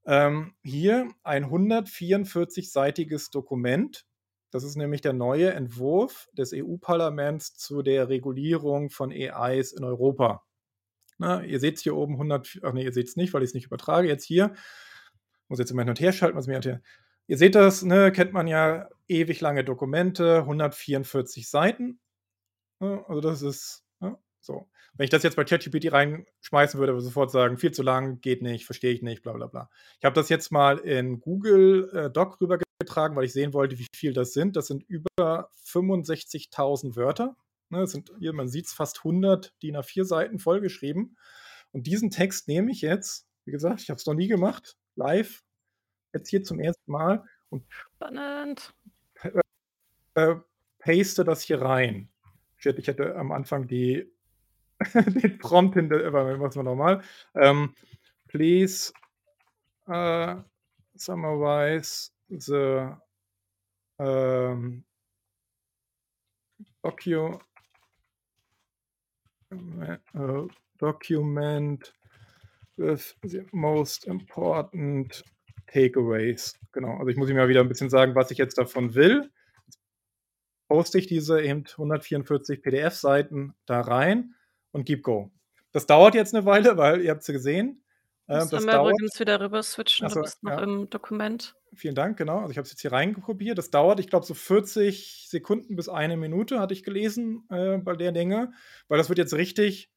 ähm, 0.05 0.53
hier 0.63 1.09
ein 1.23 1.45
144-seitiges 1.45 3.29
Dokument 3.29 4.05
das 4.51 4.63
ist 4.63 4.75
nämlich 4.75 5.01
der 5.01 5.13
neue 5.13 5.51
Entwurf 5.51 6.27
des 6.33 6.53
EU-Parlaments 6.53 7.55
zu 7.55 7.83
der 7.83 8.09
Regulierung 8.09 8.89
von 8.89 9.11
AIs 9.11 9.73
in 9.73 9.83
Europa. 9.83 10.43
Na, 11.19 11.43
ihr 11.43 11.59
seht 11.59 11.75
es 11.75 11.83
hier 11.83 11.95
oben 11.95 12.13
100, 12.13 12.59
ach 12.63 12.73
nee, 12.73 12.83
ihr 12.83 12.93
seht 12.93 13.09
es 13.09 13.15
nicht, 13.15 13.33
weil 13.33 13.43
ich 13.43 13.49
es 13.49 13.53
nicht 13.53 13.65
übertrage. 13.65 14.07
Jetzt 14.07 14.23
hier, 14.23 14.53
muss 15.49 15.59
jetzt 15.59 15.71
immer 15.71 15.81
hin 15.81 15.89
und 15.89 15.99
her 15.99 16.13
schalten, 16.13 16.37
was 16.37 16.47
mir 16.47 16.59
hier. 16.61 16.81
Ihr 17.27 17.37
seht 17.37 17.55
das, 17.55 17.83
ne, 17.83 18.11
kennt 18.11 18.33
man 18.33 18.47
ja, 18.47 18.89
ewig 19.07 19.41
lange 19.41 19.63
Dokumente, 19.63 20.39
144 20.39 21.49
Seiten. 21.49 21.99
Ne, 22.79 23.03
also 23.07 23.21
das 23.21 23.41
ist 23.41 23.83
ne, 23.99 24.17
so. 24.39 24.69
Wenn 24.93 25.03
ich 25.03 25.09
das 25.11 25.23
jetzt 25.23 25.35
bei 25.35 25.43
ChatGPT 25.43 25.91
reinschmeißen 25.91 26.79
würde, 26.79 26.93
würde 26.93 26.99
ich 27.01 27.05
sofort 27.05 27.31
sagen, 27.31 27.57
viel 27.57 27.71
zu 27.71 27.83
lang, 27.83 28.21
geht 28.21 28.41
nicht, 28.41 28.65
verstehe 28.65 28.91
ich 28.93 29.01
nicht, 29.01 29.21
bla 29.21 29.33
bla 29.33 29.47
bla. 29.47 29.69
Ich 29.99 30.05
habe 30.05 30.15
das 30.15 30.29
jetzt 30.29 30.51
mal 30.51 30.77
in 30.79 31.19
Google 31.19 31.89
äh, 31.93 32.09
Doc 32.09 32.41
rübergebracht 32.41 32.69
getragen, 32.79 33.15
weil 33.15 33.25
ich 33.25 33.33
sehen 33.33 33.53
wollte, 33.53 33.77
wie 33.77 33.87
viel 33.93 34.13
das 34.13 34.33
sind. 34.33 34.55
Das 34.55 34.67
sind 34.67 34.83
über 34.83 35.49
65.000 35.65 36.95
Wörter. 36.95 37.35
Ne, 37.69 37.85
sind, 37.85 38.11
hier, 38.19 38.33
man 38.33 38.47
sieht 38.47 38.65
es, 38.65 38.73
fast 38.73 38.99
100 38.99 39.53
DIN 39.61 39.77
A4 39.77 40.05
Seiten 40.05 40.39
vollgeschrieben. 40.39 41.17
Und 41.71 41.85
diesen 41.85 42.09
Text 42.09 42.47
nehme 42.47 42.71
ich 42.71 42.81
jetzt, 42.81 43.27
wie 43.45 43.51
gesagt, 43.51 43.81
ich 43.81 43.89
habe 43.89 43.99
es 43.99 44.05
noch 44.07 44.15
nie 44.15 44.27
gemacht, 44.27 44.77
live, 44.95 45.43
jetzt 46.13 46.29
hier 46.29 46.43
zum 46.43 46.59
ersten 46.59 46.91
Mal 46.91 47.23
und 47.49 47.63
Spannend. 47.95 48.73
Äh, 50.15 50.35
paste 50.79 51.23
das 51.23 51.41
hier 51.41 51.61
rein. 51.61 52.09
Ich 52.57 52.65
hätte 52.65 53.15
am 53.15 53.31
Anfang 53.31 53.67
die, 53.67 54.11
den 54.93 55.37
Prompt 55.37 55.75
hinter, 55.75 56.03
äh, 56.03 56.37
machen 56.37 56.55
wir 56.55 56.63
nochmal. 56.63 57.01
Ähm, 57.35 57.73
please 58.27 58.91
uh, 59.87 60.41
summarize 60.95 62.11
the 62.29 62.95
um, 63.97 64.83
docu 66.83 67.39
uh, 69.51 70.47
document 70.77 71.93
with 72.79 73.15
the 73.23 73.45
most 73.51 74.05
important 74.07 75.23
takeaways. 75.67 76.57
Genau, 76.71 76.97
also 76.97 77.07
ich 77.07 77.17
muss 77.17 77.29
ihm 77.29 77.37
ja 77.37 77.47
wieder 77.47 77.61
ein 77.61 77.69
bisschen 77.69 77.89
sagen, 77.89 78.15
was 78.15 78.31
ich 78.31 78.37
jetzt 78.37 78.57
davon 78.57 78.95
will. 78.95 79.29
Jetzt 79.65 79.79
poste 80.67 80.97
ich 80.99 81.07
diese 81.07 81.41
eben 81.41 81.65
144 81.67 82.61
PDF-Seiten 82.61 83.53
da 83.65 83.81
rein 83.81 84.35
und 84.71 84.85
gib 84.85 85.03
Go. 85.03 85.31
Das 85.71 85.85
dauert 85.85 86.15
jetzt 86.15 86.33
eine 86.33 86.45
Weile, 86.45 86.77
weil 86.77 87.01
ihr 87.01 87.11
habt 87.11 87.21
es 87.21 87.27
gesehen, 87.27 87.83
Ähm, 88.27 88.47
das 88.49 88.63
wir 88.63 88.71
dauert. 88.71 88.93
übrigens 88.93 89.19
wieder 89.19 89.39
rüber 89.41 89.61
switchen. 89.63 90.07
Ach 90.07 90.13
Du 90.13 90.21
bist 90.21 90.43
noch 90.43 90.51
ja. 90.51 90.63
im 90.63 90.89
Dokument. 90.89 91.55
Vielen 91.75 91.95
Dank, 91.95 92.17
genau. 92.17 92.39
Also 92.39 92.51
ich 92.51 92.57
habe 92.57 92.65
es 92.65 92.71
jetzt 92.71 92.81
hier 92.81 92.91
reinprobiert. 92.91 93.57
Das 93.57 93.69
dauert, 93.69 93.99
ich 93.99 94.07
glaube, 94.07 94.25
so 94.25 94.33
40 94.33 95.27
Sekunden 95.29 95.75
bis 95.75 95.89
eine 95.89 96.17
Minute, 96.17 96.59
hatte 96.59 96.73
ich 96.73 96.83
gelesen, 96.83 97.45
äh, 97.49 97.77
bei 97.77 97.95
der 97.95 98.11
Länge. 98.11 98.51
Weil 98.87 98.97
das 98.97 99.09
wird 99.09 99.19
jetzt 99.19 99.33
richtig 99.35 99.91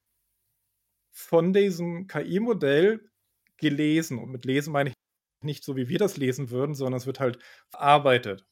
von 1.13 1.53
diesem 1.53 2.07
KI-Modell 2.07 3.09
gelesen. 3.57 4.19
Und 4.19 4.31
mit 4.31 4.45
lesen 4.45 4.73
meine 4.73 4.89
ich 4.89 4.95
nicht 5.43 5.63
so, 5.63 5.75
wie 5.75 5.87
wir 5.89 5.99
das 5.99 6.17
lesen 6.17 6.49
würden, 6.49 6.73
sondern 6.75 6.97
es 6.97 7.05
wird 7.05 7.19
halt 7.19 7.39
verarbeitet. 7.69 8.45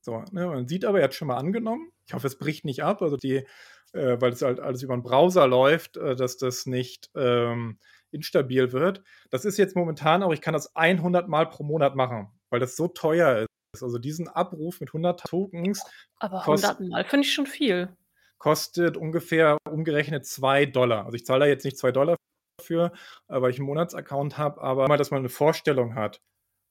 So, 0.00 0.24
ne, 0.32 0.46
man 0.48 0.66
sieht 0.66 0.84
aber, 0.84 0.98
er 0.98 1.04
hat 1.04 1.14
schon 1.14 1.28
mal 1.28 1.36
angenommen. 1.36 1.92
Ich 2.06 2.14
hoffe, 2.14 2.26
es 2.26 2.38
bricht 2.38 2.64
nicht 2.64 2.82
ab, 2.82 3.02
also 3.02 3.16
die, 3.16 3.46
äh, 3.92 4.20
weil 4.20 4.32
es 4.32 4.42
halt 4.42 4.58
alles 4.58 4.82
über 4.82 4.94
einen 4.94 5.02
Browser 5.04 5.46
läuft, 5.46 5.96
äh, 5.96 6.16
dass 6.16 6.38
das 6.38 6.66
nicht 6.66 7.10
ähm, 7.14 7.78
instabil 8.10 8.72
wird. 8.72 9.02
Das 9.30 9.44
ist 9.44 9.58
jetzt 9.58 9.76
momentan 9.76 10.22
auch, 10.22 10.32
ich 10.32 10.40
kann 10.40 10.54
das 10.54 10.74
100 10.74 11.28
Mal 11.28 11.48
pro 11.48 11.62
Monat 11.62 11.94
machen, 11.94 12.28
weil 12.50 12.58
das 12.60 12.74
so 12.74 12.88
teuer 12.88 13.46
ist. 13.74 13.82
Also 13.82 13.98
diesen 13.98 14.28
Abruf 14.28 14.80
mit 14.80 14.90
100 14.90 15.20
Tokens 15.24 15.82
Aber 16.18 16.40
Kost- 16.40 16.64
100 16.64 16.90
Mal 16.90 17.04
finde 17.04 17.26
ich 17.26 17.32
schon 17.32 17.46
viel. 17.46 17.96
Kostet 18.42 18.96
ungefähr 18.96 19.56
umgerechnet 19.70 20.26
2 20.26 20.66
Dollar. 20.66 21.04
Also 21.04 21.14
ich 21.14 21.24
zahle 21.24 21.44
da 21.44 21.46
jetzt 21.46 21.64
nicht 21.64 21.78
2 21.78 21.92
Dollar 21.92 22.16
für, 22.60 22.86
äh, 23.28 23.40
weil 23.40 23.52
ich 23.52 23.58
einen 23.58 23.66
Monatsaccount 23.66 24.36
habe, 24.36 24.60
aber 24.60 24.88
mal, 24.88 24.96
dass 24.96 25.12
man 25.12 25.20
eine 25.20 25.28
Vorstellung 25.28 25.94
hat. 25.94 26.20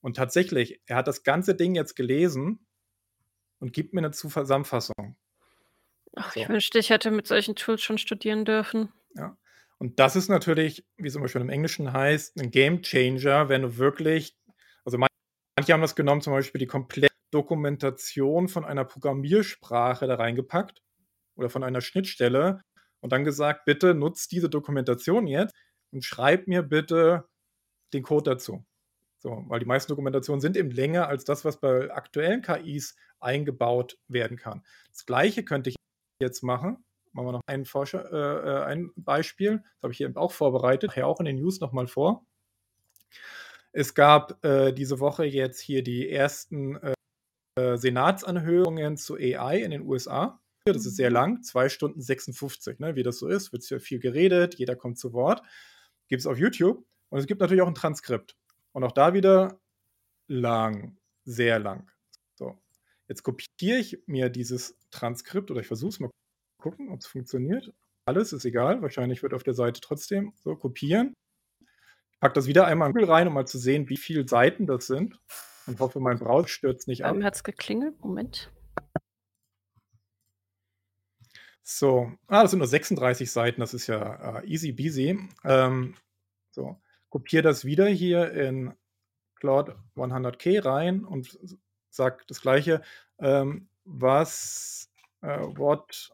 Und 0.02 0.16
tatsächlich, 0.16 0.82
er 0.84 0.96
hat 0.96 1.08
das 1.08 1.22
ganze 1.22 1.54
Ding 1.54 1.74
jetzt 1.74 1.96
gelesen 1.96 2.66
und 3.58 3.72
gibt 3.72 3.94
mir 3.94 4.00
eine 4.00 4.10
Zusammenfassung. 4.10 5.16
Ach, 6.14 6.34
So. 6.34 6.40
ich 6.40 6.48
wünschte, 6.50 6.78
ich 6.78 6.90
hätte 6.90 7.10
mit 7.10 7.26
solchen 7.26 7.56
Tools 7.56 7.80
schon 7.80 7.96
studieren 7.96 8.44
dürfen. 8.44 8.92
Und 9.78 9.98
das 9.98 10.14
ist 10.14 10.28
natürlich, 10.28 10.84
wie 10.98 11.08
es 11.08 11.16
immer 11.16 11.26
schon 11.26 11.42
im 11.42 11.48
Englischen 11.48 11.92
heißt, 11.92 12.38
ein 12.38 12.50
Game 12.52 12.82
Changer, 12.82 13.48
wenn 13.48 13.62
du 13.62 13.78
wirklich, 13.78 14.36
also 14.84 14.96
man- 14.98 15.08
manche 15.58 15.72
haben 15.72 15.80
das 15.80 15.96
genommen, 15.96 16.20
zum 16.20 16.34
Beispiel 16.34 16.58
die 16.60 16.68
komplette 16.68 17.14
Dokumentation 17.32 18.46
von 18.48 18.64
einer 18.64 18.84
Programmiersprache 18.84 20.06
da 20.06 20.14
reingepackt 20.14 20.82
oder 21.36 21.50
von 21.50 21.64
einer 21.64 21.80
Schnittstelle 21.80 22.62
und 23.00 23.12
dann 23.12 23.24
gesagt, 23.24 23.64
bitte 23.64 23.94
nutzt 23.94 24.32
diese 24.32 24.48
Dokumentation 24.48 25.26
jetzt 25.26 25.54
und 25.92 26.04
schreib 26.04 26.46
mir 26.46 26.62
bitte 26.62 27.28
den 27.92 28.02
Code 28.02 28.30
dazu. 28.30 28.64
So, 29.18 29.44
weil 29.48 29.60
die 29.60 29.66
meisten 29.66 29.90
Dokumentationen 29.90 30.40
sind 30.40 30.56
eben 30.56 30.70
länger 30.70 31.08
als 31.08 31.24
das, 31.24 31.44
was 31.44 31.60
bei 31.60 31.92
aktuellen 31.92 32.42
KIs 32.42 32.96
eingebaut 33.20 33.96
werden 34.08 34.36
kann. 34.36 34.64
Das 34.90 35.06
gleiche 35.06 35.44
könnte 35.44 35.70
ich 35.70 35.76
jetzt 36.20 36.42
machen. 36.42 36.84
Machen 37.12 37.26
wir 37.26 37.32
noch 37.32 37.42
ein, 37.46 37.64
Forscher, 37.64 38.10
äh, 38.10 38.48
äh, 38.48 38.64
ein 38.64 38.90
Beispiel. 38.96 39.58
Das 39.58 39.82
habe 39.84 39.92
ich 39.92 39.98
hier 39.98 40.08
eben 40.08 40.16
auch 40.16 40.32
vorbereitet, 40.32 40.90
nachher 40.90 41.06
auch 41.06 41.20
in 41.20 41.26
den 41.26 41.36
News 41.36 41.60
nochmal 41.60 41.86
vor. 41.86 42.26
Es 43.72 43.94
gab 43.94 44.44
äh, 44.44 44.72
diese 44.72 44.98
Woche 44.98 45.24
jetzt 45.24 45.60
hier 45.60 45.82
die 45.82 46.10
ersten 46.10 46.76
äh, 46.76 46.94
äh, 47.58 47.76
Senatsanhörungen 47.76 48.96
zu 48.96 49.16
AI 49.16 49.62
in 49.62 49.70
den 49.70 49.82
USA. 49.82 50.41
Das 50.64 50.86
ist 50.86 50.96
sehr 50.96 51.10
lang, 51.10 51.42
2 51.42 51.68
Stunden 51.68 52.00
56, 52.00 52.78
ne? 52.78 52.94
wie 52.94 53.02
das 53.02 53.18
so 53.18 53.26
ist. 53.26 53.52
Wird 53.52 53.68
ja 53.68 53.80
viel 53.80 53.98
geredet, 53.98 54.54
jeder 54.54 54.76
kommt 54.76 54.98
zu 54.98 55.12
Wort. 55.12 55.42
Gibt 56.08 56.20
es 56.20 56.26
auf 56.26 56.38
YouTube. 56.38 56.84
Und 57.08 57.18
es 57.18 57.26
gibt 57.26 57.40
natürlich 57.40 57.62
auch 57.62 57.68
ein 57.68 57.74
Transkript. 57.74 58.36
Und 58.72 58.84
auch 58.84 58.92
da 58.92 59.12
wieder 59.12 59.60
lang, 60.28 60.96
sehr 61.24 61.58
lang. 61.58 61.90
So, 62.34 62.56
jetzt 63.08 63.22
kopiere 63.22 63.78
ich 63.78 64.02
mir 64.06 64.30
dieses 64.30 64.78
Transkript 64.90 65.50
oder 65.50 65.60
ich 65.60 65.66
versuche 65.66 65.90
es 65.90 66.00
mal 66.00 66.10
gucken, 66.58 66.90
ob 66.90 67.00
es 67.00 67.06
funktioniert. 67.06 67.72
Alles 68.06 68.32
ist 68.32 68.44
egal, 68.44 68.82
wahrscheinlich 68.82 69.22
wird 69.22 69.34
auf 69.34 69.42
der 69.42 69.54
Seite 69.54 69.80
trotzdem 69.80 70.32
so 70.36 70.56
kopieren. 70.56 71.12
Ich 72.12 72.20
packe 72.20 72.34
das 72.34 72.46
wieder 72.46 72.66
einmal 72.66 72.88
in 72.88 72.94
Google 72.94 73.10
rein, 73.10 73.28
um 73.28 73.34
mal 73.34 73.46
zu 73.46 73.58
sehen, 73.58 73.88
wie 73.88 73.96
viele 73.96 74.26
Seiten 74.26 74.66
das 74.66 74.86
sind. 74.86 75.18
Und 75.66 75.80
hoffe, 75.80 76.00
mein 76.00 76.18
Browser 76.18 76.48
stürzt 76.48 76.88
nicht 76.88 77.04
ab. 77.04 77.14
Ähm, 77.14 77.24
Hat 77.24 77.34
es 77.34 77.44
geklingelt? 77.44 78.00
Moment. 78.00 78.50
So, 81.62 82.12
ah, 82.26 82.42
das 82.42 82.50
sind 82.50 82.58
nur 82.58 82.66
36 82.66 83.30
Seiten, 83.30 83.60
das 83.60 83.72
ist 83.72 83.86
ja 83.86 84.40
äh, 84.40 84.46
easy 84.46 84.72
peasy. 84.72 85.18
Ähm, 85.44 85.94
so, 86.50 86.80
kopiere 87.08 87.42
das 87.42 87.64
wieder 87.64 87.86
hier 87.86 88.32
in 88.32 88.74
Claude 89.36 89.76
100k 89.96 90.64
rein 90.64 91.04
und 91.04 91.38
sag 91.90 92.26
das 92.26 92.40
gleiche. 92.40 92.82
Ähm, 93.18 93.68
was, 93.84 94.90
äh, 95.20 95.40
what 95.56 96.10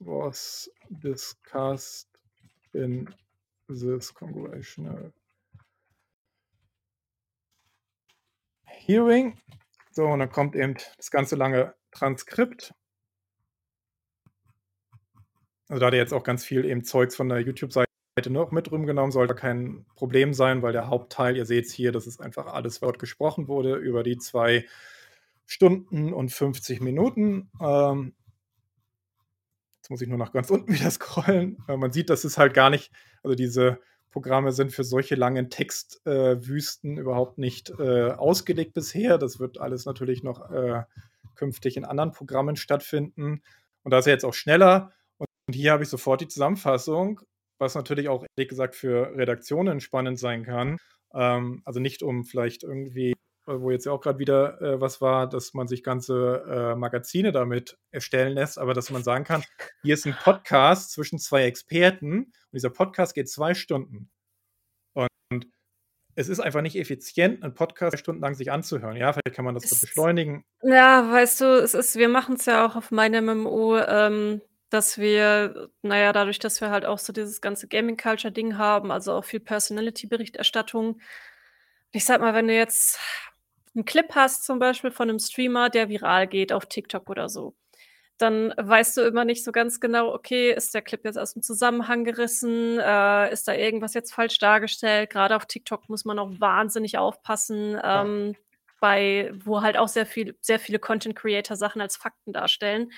was 0.00 0.70
discussed 0.88 2.08
in 2.72 3.12
this 3.68 4.12
congressional 4.12 5.12
hearing? 8.64 9.38
So, 9.92 10.06
und 10.06 10.18
dann 10.18 10.30
kommt 10.30 10.56
eben 10.56 10.76
das 10.96 11.10
ganze 11.10 11.36
lange 11.36 11.74
Transkript. 11.92 12.74
Also 15.74 15.80
da 15.80 15.86
hat 15.86 15.94
er 15.94 15.98
jetzt 15.98 16.14
auch 16.14 16.22
ganz 16.22 16.44
viel 16.44 16.64
eben 16.64 16.84
Zeugs 16.84 17.16
von 17.16 17.28
der 17.28 17.40
YouTube-Seite 17.40 17.88
noch 18.28 18.52
mit 18.52 18.70
rumgenommen, 18.70 19.10
sollte 19.10 19.34
kein 19.34 19.84
Problem 19.96 20.32
sein, 20.32 20.62
weil 20.62 20.72
der 20.72 20.86
Hauptteil, 20.86 21.36
ihr 21.36 21.46
seht 21.46 21.64
es 21.64 21.72
hier, 21.72 21.90
das 21.90 22.06
ist 22.06 22.20
einfach 22.20 22.46
alles, 22.46 22.80
was 22.80 22.86
dort 22.86 23.00
gesprochen 23.00 23.48
wurde, 23.48 23.74
über 23.74 24.04
die 24.04 24.16
zwei 24.16 24.66
Stunden 25.46 26.12
und 26.12 26.30
50 26.30 26.80
Minuten. 26.80 27.50
Ähm, 27.60 28.14
jetzt 29.78 29.90
muss 29.90 30.00
ich 30.00 30.06
nur 30.06 30.16
noch 30.16 30.30
ganz 30.30 30.48
unten 30.48 30.72
wieder 30.72 30.88
scrollen. 30.92 31.58
Äh, 31.66 31.76
man 31.76 31.90
sieht, 31.90 32.08
das 32.08 32.24
ist 32.24 32.38
halt 32.38 32.54
gar 32.54 32.70
nicht, 32.70 32.92
also 33.24 33.34
diese 33.34 33.80
Programme 34.12 34.52
sind 34.52 34.70
für 34.70 34.84
solche 34.84 35.16
langen 35.16 35.50
Textwüsten 35.50 36.98
äh, 36.98 37.00
überhaupt 37.00 37.38
nicht 37.38 37.70
äh, 37.80 38.12
ausgelegt 38.12 38.74
bisher. 38.74 39.18
Das 39.18 39.40
wird 39.40 39.58
alles 39.58 39.86
natürlich 39.86 40.22
noch 40.22 40.52
äh, 40.52 40.84
künftig 41.34 41.76
in 41.76 41.84
anderen 41.84 42.12
Programmen 42.12 42.54
stattfinden. 42.54 43.42
Und 43.82 43.90
da 43.90 43.98
ist 43.98 44.06
er 44.06 44.12
jetzt 44.12 44.24
auch 44.24 44.34
schneller. 44.34 44.92
Und 45.46 45.54
hier 45.54 45.72
habe 45.72 45.82
ich 45.82 45.88
sofort 45.88 46.20
die 46.20 46.28
Zusammenfassung, 46.28 47.20
was 47.58 47.74
natürlich 47.74 48.08
auch 48.08 48.24
ehrlich 48.36 48.48
gesagt 48.48 48.74
für 48.74 49.14
Redaktionen 49.16 49.80
spannend 49.80 50.18
sein 50.18 50.44
kann. 50.44 50.78
Ähm, 51.12 51.62
also 51.64 51.80
nicht 51.80 52.02
um 52.02 52.24
vielleicht 52.24 52.62
irgendwie, 52.64 53.10
äh, 53.10 53.14
wo 53.46 53.70
jetzt 53.70 53.84
ja 53.86 53.92
auch 53.92 54.00
gerade 54.00 54.18
wieder 54.18 54.60
äh, 54.60 54.80
was 54.80 55.00
war, 55.00 55.28
dass 55.28 55.54
man 55.54 55.68
sich 55.68 55.82
ganze 55.84 56.44
äh, 56.48 56.74
Magazine 56.76 57.30
damit 57.30 57.76
erstellen 57.90 58.32
lässt, 58.32 58.58
aber 58.58 58.74
dass 58.74 58.90
man 58.90 59.02
sagen 59.04 59.24
kann, 59.24 59.44
hier 59.82 59.94
ist 59.94 60.06
ein 60.06 60.16
Podcast 60.22 60.92
zwischen 60.92 61.18
zwei 61.18 61.44
Experten 61.44 62.24
und 62.24 62.32
dieser 62.54 62.70
Podcast 62.70 63.14
geht 63.14 63.28
zwei 63.28 63.54
Stunden. 63.54 64.10
Und, 64.94 65.08
und 65.30 65.46
es 66.16 66.28
ist 66.28 66.40
einfach 66.40 66.62
nicht 66.62 66.76
effizient, 66.76 67.42
einen 67.42 67.54
Podcast 67.54 67.92
zwei 67.92 67.98
Stunden 67.98 68.22
lang 68.22 68.34
sich 68.34 68.50
anzuhören. 68.50 68.96
Ja, 68.96 69.12
vielleicht 69.12 69.34
kann 69.34 69.44
man 69.44 69.54
das 69.54 69.64
so 69.68 69.74
Es- 69.74 69.80
beschleunigen. 69.82 70.44
Ja, 70.62 71.12
weißt 71.12 71.42
du, 71.42 71.44
es 71.62 71.74
ist, 71.74 71.96
wir 71.96 72.08
machen 72.08 72.36
es 72.36 72.46
ja 72.46 72.66
auch 72.66 72.76
auf 72.76 72.90
meinem 72.90 73.26
MMO, 73.42 73.78
ähm, 73.78 74.40
dass 74.74 74.98
wir, 74.98 75.70
naja, 75.82 76.12
dadurch, 76.12 76.40
dass 76.40 76.60
wir 76.60 76.70
halt 76.70 76.84
auch 76.84 76.98
so 76.98 77.12
dieses 77.12 77.40
ganze 77.40 77.68
Gaming-Culture-Ding 77.68 78.58
haben, 78.58 78.90
also 78.90 79.12
auch 79.12 79.24
viel 79.24 79.40
Personality-Berichterstattung. 79.40 81.00
Ich 81.92 82.04
sag 82.04 82.20
mal, 82.20 82.34
wenn 82.34 82.48
du 82.48 82.54
jetzt 82.54 82.98
einen 83.74 83.84
Clip 83.84 84.14
hast, 84.14 84.44
zum 84.44 84.58
Beispiel 84.58 84.90
von 84.90 85.08
einem 85.08 85.20
Streamer, 85.20 85.70
der 85.70 85.88
viral 85.88 86.26
geht 86.26 86.52
auf 86.52 86.66
TikTok 86.66 87.08
oder 87.08 87.28
so, 87.28 87.54
dann 88.18 88.52
weißt 88.56 88.96
du 88.96 89.02
immer 89.02 89.24
nicht 89.24 89.44
so 89.44 89.52
ganz 89.52 89.80
genau, 89.80 90.12
okay, 90.12 90.52
ist 90.52 90.74
der 90.74 90.82
Clip 90.82 91.04
jetzt 91.04 91.18
aus 91.18 91.34
dem 91.34 91.42
Zusammenhang 91.42 92.04
gerissen? 92.04 92.78
Äh, 92.78 93.32
ist 93.32 93.48
da 93.48 93.54
irgendwas 93.54 93.94
jetzt 93.94 94.12
falsch 94.12 94.38
dargestellt? 94.38 95.10
Gerade 95.10 95.36
auf 95.36 95.46
TikTok 95.46 95.88
muss 95.88 96.04
man 96.04 96.18
auch 96.18 96.30
wahnsinnig 96.38 96.98
aufpassen, 96.98 97.80
ähm, 97.82 98.36
bei, 98.80 99.32
wo 99.44 99.62
halt 99.62 99.76
auch 99.76 99.88
sehr 99.88 100.06
viel, 100.06 100.36
sehr 100.40 100.58
viele 100.58 100.78
Content 100.78 101.16
Creator 101.16 101.56
Sachen 101.56 101.80
als 101.80 101.96
Fakten 101.96 102.32
darstellen. 102.32 102.90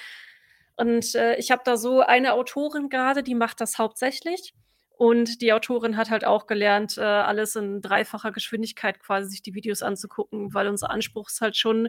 Und 0.76 1.14
äh, 1.14 1.36
ich 1.36 1.50
habe 1.50 1.62
da 1.64 1.76
so 1.76 2.00
eine 2.00 2.34
Autorin 2.34 2.88
gerade, 2.88 3.22
die 3.22 3.34
macht 3.34 3.60
das 3.60 3.78
hauptsächlich. 3.78 4.54
Und 4.98 5.42
die 5.42 5.52
Autorin 5.52 5.96
hat 5.96 6.10
halt 6.10 6.24
auch 6.24 6.46
gelernt, 6.46 6.96
äh, 6.96 7.02
alles 7.02 7.54
in 7.56 7.82
dreifacher 7.82 8.32
Geschwindigkeit 8.32 8.98
quasi 8.98 9.28
sich 9.28 9.42
die 9.42 9.54
Videos 9.54 9.82
anzugucken, 9.82 10.54
weil 10.54 10.68
unser 10.68 10.90
Anspruch 10.90 11.28
ist 11.28 11.42
halt 11.42 11.56
schon, 11.56 11.88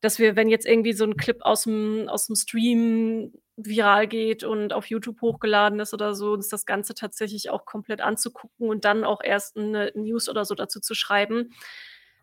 dass 0.00 0.18
wir, 0.18 0.36
wenn 0.36 0.48
jetzt 0.48 0.66
irgendwie 0.66 0.92
so 0.92 1.04
ein 1.04 1.16
Clip 1.16 1.38
aus 1.40 1.64
dem, 1.64 2.08
aus 2.08 2.26
dem 2.26 2.36
Stream 2.36 3.32
viral 3.56 4.06
geht 4.06 4.44
und 4.44 4.72
auf 4.72 4.86
YouTube 4.86 5.20
hochgeladen 5.22 5.80
ist 5.80 5.94
oder 5.94 6.14
so, 6.14 6.32
uns 6.32 6.48
das 6.48 6.66
Ganze 6.66 6.94
tatsächlich 6.94 7.50
auch 7.50 7.64
komplett 7.64 8.00
anzugucken 8.00 8.68
und 8.68 8.84
dann 8.84 9.04
auch 9.04 9.22
erst 9.24 9.56
eine 9.56 9.90
News 9.94 10.28
oder 10.28 10.44
so 10.44 10.54
dazu 10.54 10.78
zu 10.78 10.94
schreiben. 10.94 11.50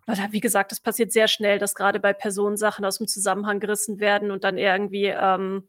Weil, 0.05 0.17
wie 0.31 0.41
gesagt, 0.41 0.71
es 0.71 0.79
passiert 0.79 1.11
sehr 1.11 1.27
schnell, 1.27 1.59
dass 1.59 1.75
gerade 1.75 1.99
bei 1.99 2.13
Personen 2.13 2.57
Sachen 2.57 2.85
aus 2.85 2.97
dem 2.97 3.07
Zusammenhang 3.07 3.59
gerissen 3.59 3.99
werden 3.99 4.31
und 4.31 4.43
dann 4.43 4.57
irgendwie 4.57 5.07
ähm, 5.07 5.67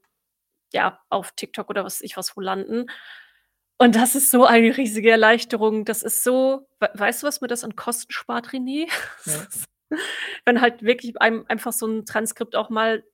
ja, 0.74 1.00
auf 1.10 1.32
TikTok 1.32 1.70
oder 1.70 1.84
was 1.84 2.00
ich 2.02 2.16
was 2.18 2.36
wo 2.36 2.40
landen. 2.42 2.86
Und 3.78 3.96
das 3.96 4.14
ist 4.14 4.30
so 4.30 4.44
eine 4.46 4.76
riesige 4.76 5.10
Erleichterung. 5.10 5.84
Das 5.84 6.02
ist 6.02 6.24
so, 6.24 6.68
we 6.80 6.88
weißt 6.94 7.22
du, 7.22 7.26
was 7.26 7.40
mir 7.40 7.48
das 7.48 7.64
an 7.64 7.76
Kosten 7.76 8.12
spart, 8.12 8.48
René? 8.50 8.88
Ja. 9.26 9.46
Wenn 10.44 10.60
halt 10.60 10.82
wirklich 10.82 11.20
einem 11.20 11.44
einfach 11.48 11.72
so 11.72 11.86
ein 11.86 12.06
Transkript 12.06 12.56
auch 12.56 12.70
mal 12.70 13.04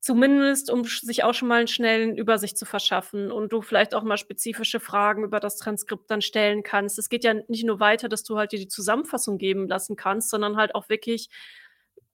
Zumindest, 0.00 0.70
um 0.70 0.84
sich 0.84 1.24
auch 1.24 1.34
schon 1.34 1.48
mal 1.48 1.62
'n 1.62 1.66
schnellen 1.68 2.16
Übersicht 2.18 2.58
zu 2.58 2.66
verschaffen 2.66 3.32
und 3.32 3.52
du 3.52 3.62
vielleicht 3.62 3.94
auch 3.94 4.02
mal 4.02 4.18
spezifische 4.18 4.80
Fragen 4.80 5.24
über 5.24 5.40
das 5.40 5.56
Transkript 5.56 6.10
dann 6.10 6.20
stellen 6.22 6.62
kannst. 6.62 6.98
Es 6.98 7.08
geht 7.08 7.24
ja 7.24 7.34
nicht 7.48 7.64
nur 7.64 7.80
weiter, 7.80 8.08
dass 8.08 8.22
du 8.22 8.36
halt 8.38 8.52
dir 8.52 8.58
die 8.58 8.68
Zusammenfassung 8.68 9.38
geben 9.38 9.66
lassen 9.66 9.96
kannst, 9.96 10.30
sondern 10.30 10.56
halt 10.58 10.74
auch 10.74 10.90
wirklich 10.90 11.30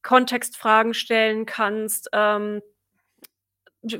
Kontextfragen 0.02 0.94
stellen 0.94 1.46
kannst, 1.46 2.08
ähm, 2.12 2.62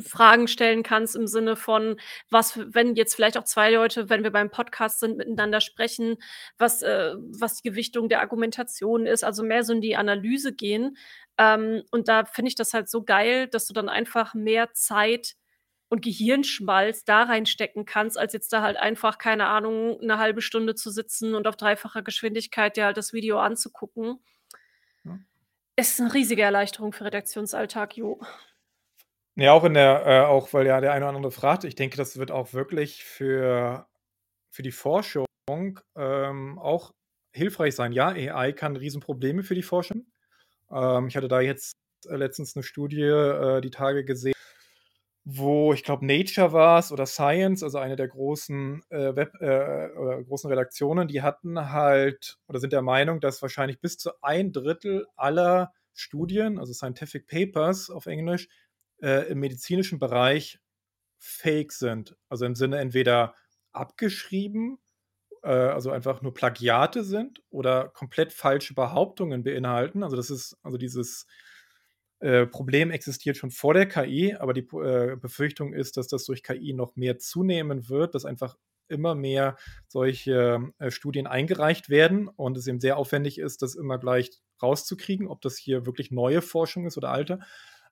Fragen 0.02 0.48
stellen 0.48 0.82
kannst 0.82 1.16
im 1.16 1.26
Sinne 1.26 1.56
von, 1.56 1.98
was 2.30 2.58
wenn 2.74 2.94
jetzt 2.96 3.14
vielleicht 3.14 3.38
auch 3.38 3.44
2 3.44 3.70
Leute, 3.72 4.10
wenn 4.10 4.22
wir 4.24 4.30
beim 4.32 4.50
Podcast 4.50 5.00
sind, 5.00 5.16
miteinander 5.16 5.60
sprechen, 5.60 6.16
was 6.58 6.82
äh, 6.82 7.14
was 7.18 7.56
die 7.62 7.68
Gewichtung 7.70 8.08
der 8.08 8.20
Argumentation 8.20 9.06
ist, 9.06 9.24
also 9.24 9.42
mehr 9.42 9.64
so 9.64 9.72
in 9.72 9.80
die 9.80 9.96
Analyse 9.96 10.52
gehen. 10.54 10.96
Ähm, 11.38 11.82
und 11.90 12.08
da 12.08 12.24
finde 12.26 12.48
ich 12.50 12.54
das 12.56 12.74
halt 12.74 12.88
so 12.90 13.02
geil, 13.04 13.46
dass 13.48 13.66
du 13.66 13.72
dann 13.74 13.88
einfach 13.88 14.34
mehr 14.34 14.72
Zeit 14.74 15.34
und 15.88 16.02
Gehirnschmalz 16.02 17.04
da 17.04 17.24
reinstecken 17.24 17.84
kannst, 17.86 18.18
als 18.18 18.32
jetzt 18.34 18.52
da 18.52 18.62
halt 18.62 18.76
einfach, 18.76 19.18
keine 19.18 19.46
Ahnung, 19.48 19.98
'ne 20.02 20.18
halbe 20.18 20.42
Stunde 20.42 20.74
zu 20.76 20.90
sitzen 20.90 21.34
und 21.34 21.46
auf 21.48 21.56
dreifacher 21.56 22.02
Geschwindigkeit 22.02 22.76
dir 22.76 22.84
halt 22.86 22.96
das 22.98 23.12
Video 23.12 23.40
anzugucken. 23.40 24.18
Ja. 25.04 25.18
Ist 25.78 26.00
'ne 26.00 26.12
riesige 26.14 26.42
Erleichterung 26.42 26.92
für 26.92 27.04
Redaktionsalltag, 27.06 27.96
jo. 27.96 28.20
Ja, 29.36 29.52
auch 29.52 29.64
in 29.64 29.74
der 29.74 30.04
äh, 30.06 30.20
auch 30.26 30.52
weil 30.52 30.66
ja 30.66 30.80
der 30.80 30.92
eine 30.92 31.04
oder 31.06 31.14
andere 31.16 31.30
fragt, 31.32 31.64
ich 31.64 31.74
denke, 31.76 31.96
das 31.96 32.16
wird 32.18 32.30
auch 32.32 32.52
wirklich 32.52 33.04
für 33.04 33.86
für 34.50 34.62
die 34.62 34.72
Forschung, 34.72 35.26
ähm, 35.96 36.58
auch 36.58 36.92
hilfreich 37.32 37.74
sein. 37.76 37.92
Ja, 37.92 38.08
AI 38.10 38.52
kann 38.52 38.76
Riesenprobleme 38.76 39.42
für 39.44 39.54
die 39.56 39.62
Forschung. 39.62 40.06
Ähm, 40.72 41.08
ich 41.08 41.16
hatte 41.16 41.28
da 41.28 41.40
jetzt 41.40 41.74
äh, 42.08 42.16
letztens 42.16 42.56
'ne 42.56 42.62
Studie, 42.64 43.02
äh, 43.02 43.60
die 43.62 43.70
Tage 43.70 44.04
gesehen, 44.04 44.34
wo 45.24 45.72
ich 45.74 45.84
glaube, 45.84 46.06
Nature 46.06 46.52
war's 46.52 46.92
oder 46.92 47.06
Science, 47.06 47.62
also 47.64 47.78
eine 47.78 47.96
der 47.96 48.08
großen, 48.08 48.82
äh, 48.90 49.16
Web 49.16 49.34
äh, 49.40 49.90
oder 49.98 50.22
großen 50.24 50.50
Redaktionen, 50.50 51.08
die 51.08 51.22
hatten 51.22 51.72
halt 51.72 52.38
oder 52.48 52.60
sind 52.60 52.72
der 52.74 52.82
Meinung, 52.82 53.20
dass 53.20 53.42
wahrscheinlich 53.42 53.80
bis 53.80 53.98
zu 53.98 54.12
1/3 54.22 55.06
aller 55.16 55.72
Studien, 55.94 56.58
also 56.60 56.72
Scientific 56.74 57.26
Papers 57.28 57.90
auf 57.90 58.06
Englisch, 58.06 58.48
äh, 59.02 59.30
im 59.30 59.40
medizinischen 59.40 59.98
Bereich 59.98 60.58
fake 61.18 61.72
sind. 61.72 62.16
Also 62.28 62.44
im 62.46 62.54
Sinne 62.54 62.78
entweder 62.78 63.34
abgeschrieben, 63.72 64.78
äh, 65.42 65.48
also 65.48 65.90
einfach 65.90 66.22
nur 66.22 66.34
Plagiate 66.34 67.04
sind 67.04 67.42
oder 67.50 67.88
komplett 67.88 68.32
falsche 68.32 68.74
Behauptungen 68.74 69.42
beinhalten. 69.42 70.02
Also 70.02 70.16
das 70.16 70.30
ist 70.30 70.56
also 70.62 70.78
dieses, 70.78 71.26
äh, 72.20 72.46
Problem 72.46 72.90
existiert 72.90 73.38
schon 73.38 73.50
vor 73.50 73.72
der 73.72 73.86
KI, 73.86 74.34
aber 74.34 74.52
die 74.52 74.66
äh, 74.76 75.16
Befürchtung 75.16 75.72
ist, 75.72 75.96
dass 75.96 76.06
das 76.06 76.26
durch 76.26 76.42
KI 76.42 76.74
noch 76.74 76.94
mehr 76.94 77.18
zunehmen 77.18 77.88
wird, 77.88 78.14
dass 78.14 78.26
einfach 78.26 78.56
immer 78.88 79.14
mehr 79.14 79.56
solche, 79.88 80.70
äh, 80.78 80.90
Studien 80.90 81.26
eingereicht 81.26 81.88
werden 81.88 82.28
und 82.28 82.58
es 82.58 82.66
eben 82.66 82.80
sehr 82.80 82.98
aufwendig 82.98 83.38
ist, 83.38 83.62
das 83.62 83.74
immer 83.74 83.98
gleich 83.98 84.30
rauszukriegen, 84.62 85.28
ob 85.28 85.40
das 85.40 85.56
hier 85.56 85.86
wirklich 85.86 86.10
neue 86.10 86.42
Forschung 86.42 86.86
ist 86.86 86.98
oder 86.98 87.10
alte. 87.10 87.38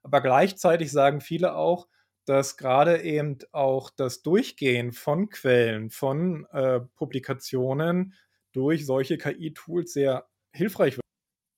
Aber 0.04 0.20
gleichzeitig 0.20 0.92
sagen 0.92 1.20
viele 1.20 1.54
auch, 1.56 1.88
dass 2.24 2.56
grade 2.56 3.02
eben 3.02 3.38
auch 3.52 3.90
das 3.90 4.22
Durchgehen 4.22 4.92
von 4.92 5.30
Quellen, 5.30 5.90
von, 5.90 6.46
äh, 6.52 6.80
Publikationen 6.96 8.14
durch 8.52 8.86
solche 8.86 9.18
KI-Tools 9.18 9.92
sehr 9.92 10.28
hilfreich 10.52 10.98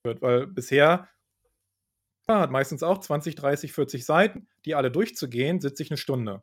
wird, 0.04 0.22
weil 0.22 0.46
bisher 0.48 1.08
ja, 2.28 2.40
hat 2.40 2.50
meistens 2.50 2.82
auch 2.82 2.98
20, 2.98 3.34
30, 3.34 3.72
40 3.72 4.04
Seiten, 4.04 4.46
die 4.64 4.74
alle 4.74 4.90
durchzugehen, 4.90 5.60
sitze 5.60 5.82
ich 5.82 5.90
'ne 5.90 5.96
Stunde. 5.96 6.42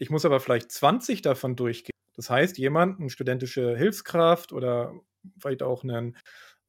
Ich 0.00 0.10
muss 0.10 0.24
aber 0.26 0.40
vielleicht 0.40 0.70
20 0.72 1.22
davon 1.22 1.56
durchgehen. 1.56 1.90
Das 2.16 2.28
heißt, 2.30 2.58
jemand, 2.58 3.00
'n 3.00 3.08
studentische 3.10 3.76
Hilfskraft 3.76 4.52
oder 4.52 4.92
vielleicht 5.38 5.62
auch 5.62 5.84
'nen 5.84 6.16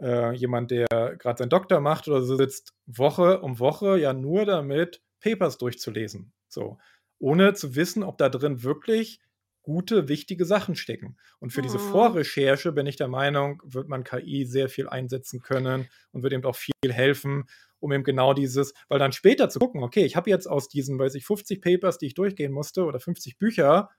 äh, 0.01 0.33
jemand, 0.33 0.71
der 0.71 0.87
grad 1.17 1.37
seinen 1.39 1.49
Doktor 1.49 1.79
macht 1.81 2.07
oder 2.07 2.21
so, 2.21 2.35
sitzt 2.37 2.73
Woche 2.85 3.41
um 3.41 3.59
Woche 3.59 3.97
ja 3.99 4.13
nur 4.13 4.45
damit, 4.45 5.01
Papers 5.21 5.57
durchzulesen, 5.57 6.33
so. 6.47 6.77
Ohne 7.19 7.53
zu 7.55 7.75
wissen, 7.75 8.03
ob 8.03 8.17
da 8.19 8.29
drin 8.29 8.61
wirklich 8.63 9.19
gute, 9.63 10.07
wichtige 10.07 10.45
Sachen 10.45 10.75
stecken. 10.75 11.17
Und 11.39 11.51
für 11.51 11.61
diese 11.61 11.77
Mhm. 11.77 11.81
Vorrecherche 11.81 12.71
bin 12.71 12.85
ich 12.85 12.95
der 12.95 13.07
Meinung, 13.09 13.61
wird 13.65 13.89
man 13.89 14.03
KI 14.03 14.45
sehr 14.45 14.69
viel 14.69 14.87
einsetzen 14.87 15.41
können 15.41 15.89
und 16.11 16.23
wird 16.23 16.33
eben 16.33 16.45
auch 16.45 16.55
viel 16.55 16.71
helfen, 16.93 17.45
um 17.79 17.91
eben 17.91 18.03
genau 18.03 18.33
dieses 18.33 18.73
weil 18.87 18.99
dann 18.99 19.11
später 19.11 19.49
zu 19.49 19.59
gucken: 19.59 19.83
„Okay, 19.83 20.05
ich 20.05 20.15
habe 20.15 20.29
jetzt 20.29 20.47
aus 20.47 20.69
diesen, 20.69 20.97
weiß 20.99 21.15
ich, 21.15 21.25
50 21.25 21.61
Papers, 21.61 21.97
die 21.97 22.07
ich 22.07 22.13
durchgehen 22.13 22.51
musste 22.53 22.85
oder 22.85 22.99
50 22.99 23.37
Bücher, 23.37 23.89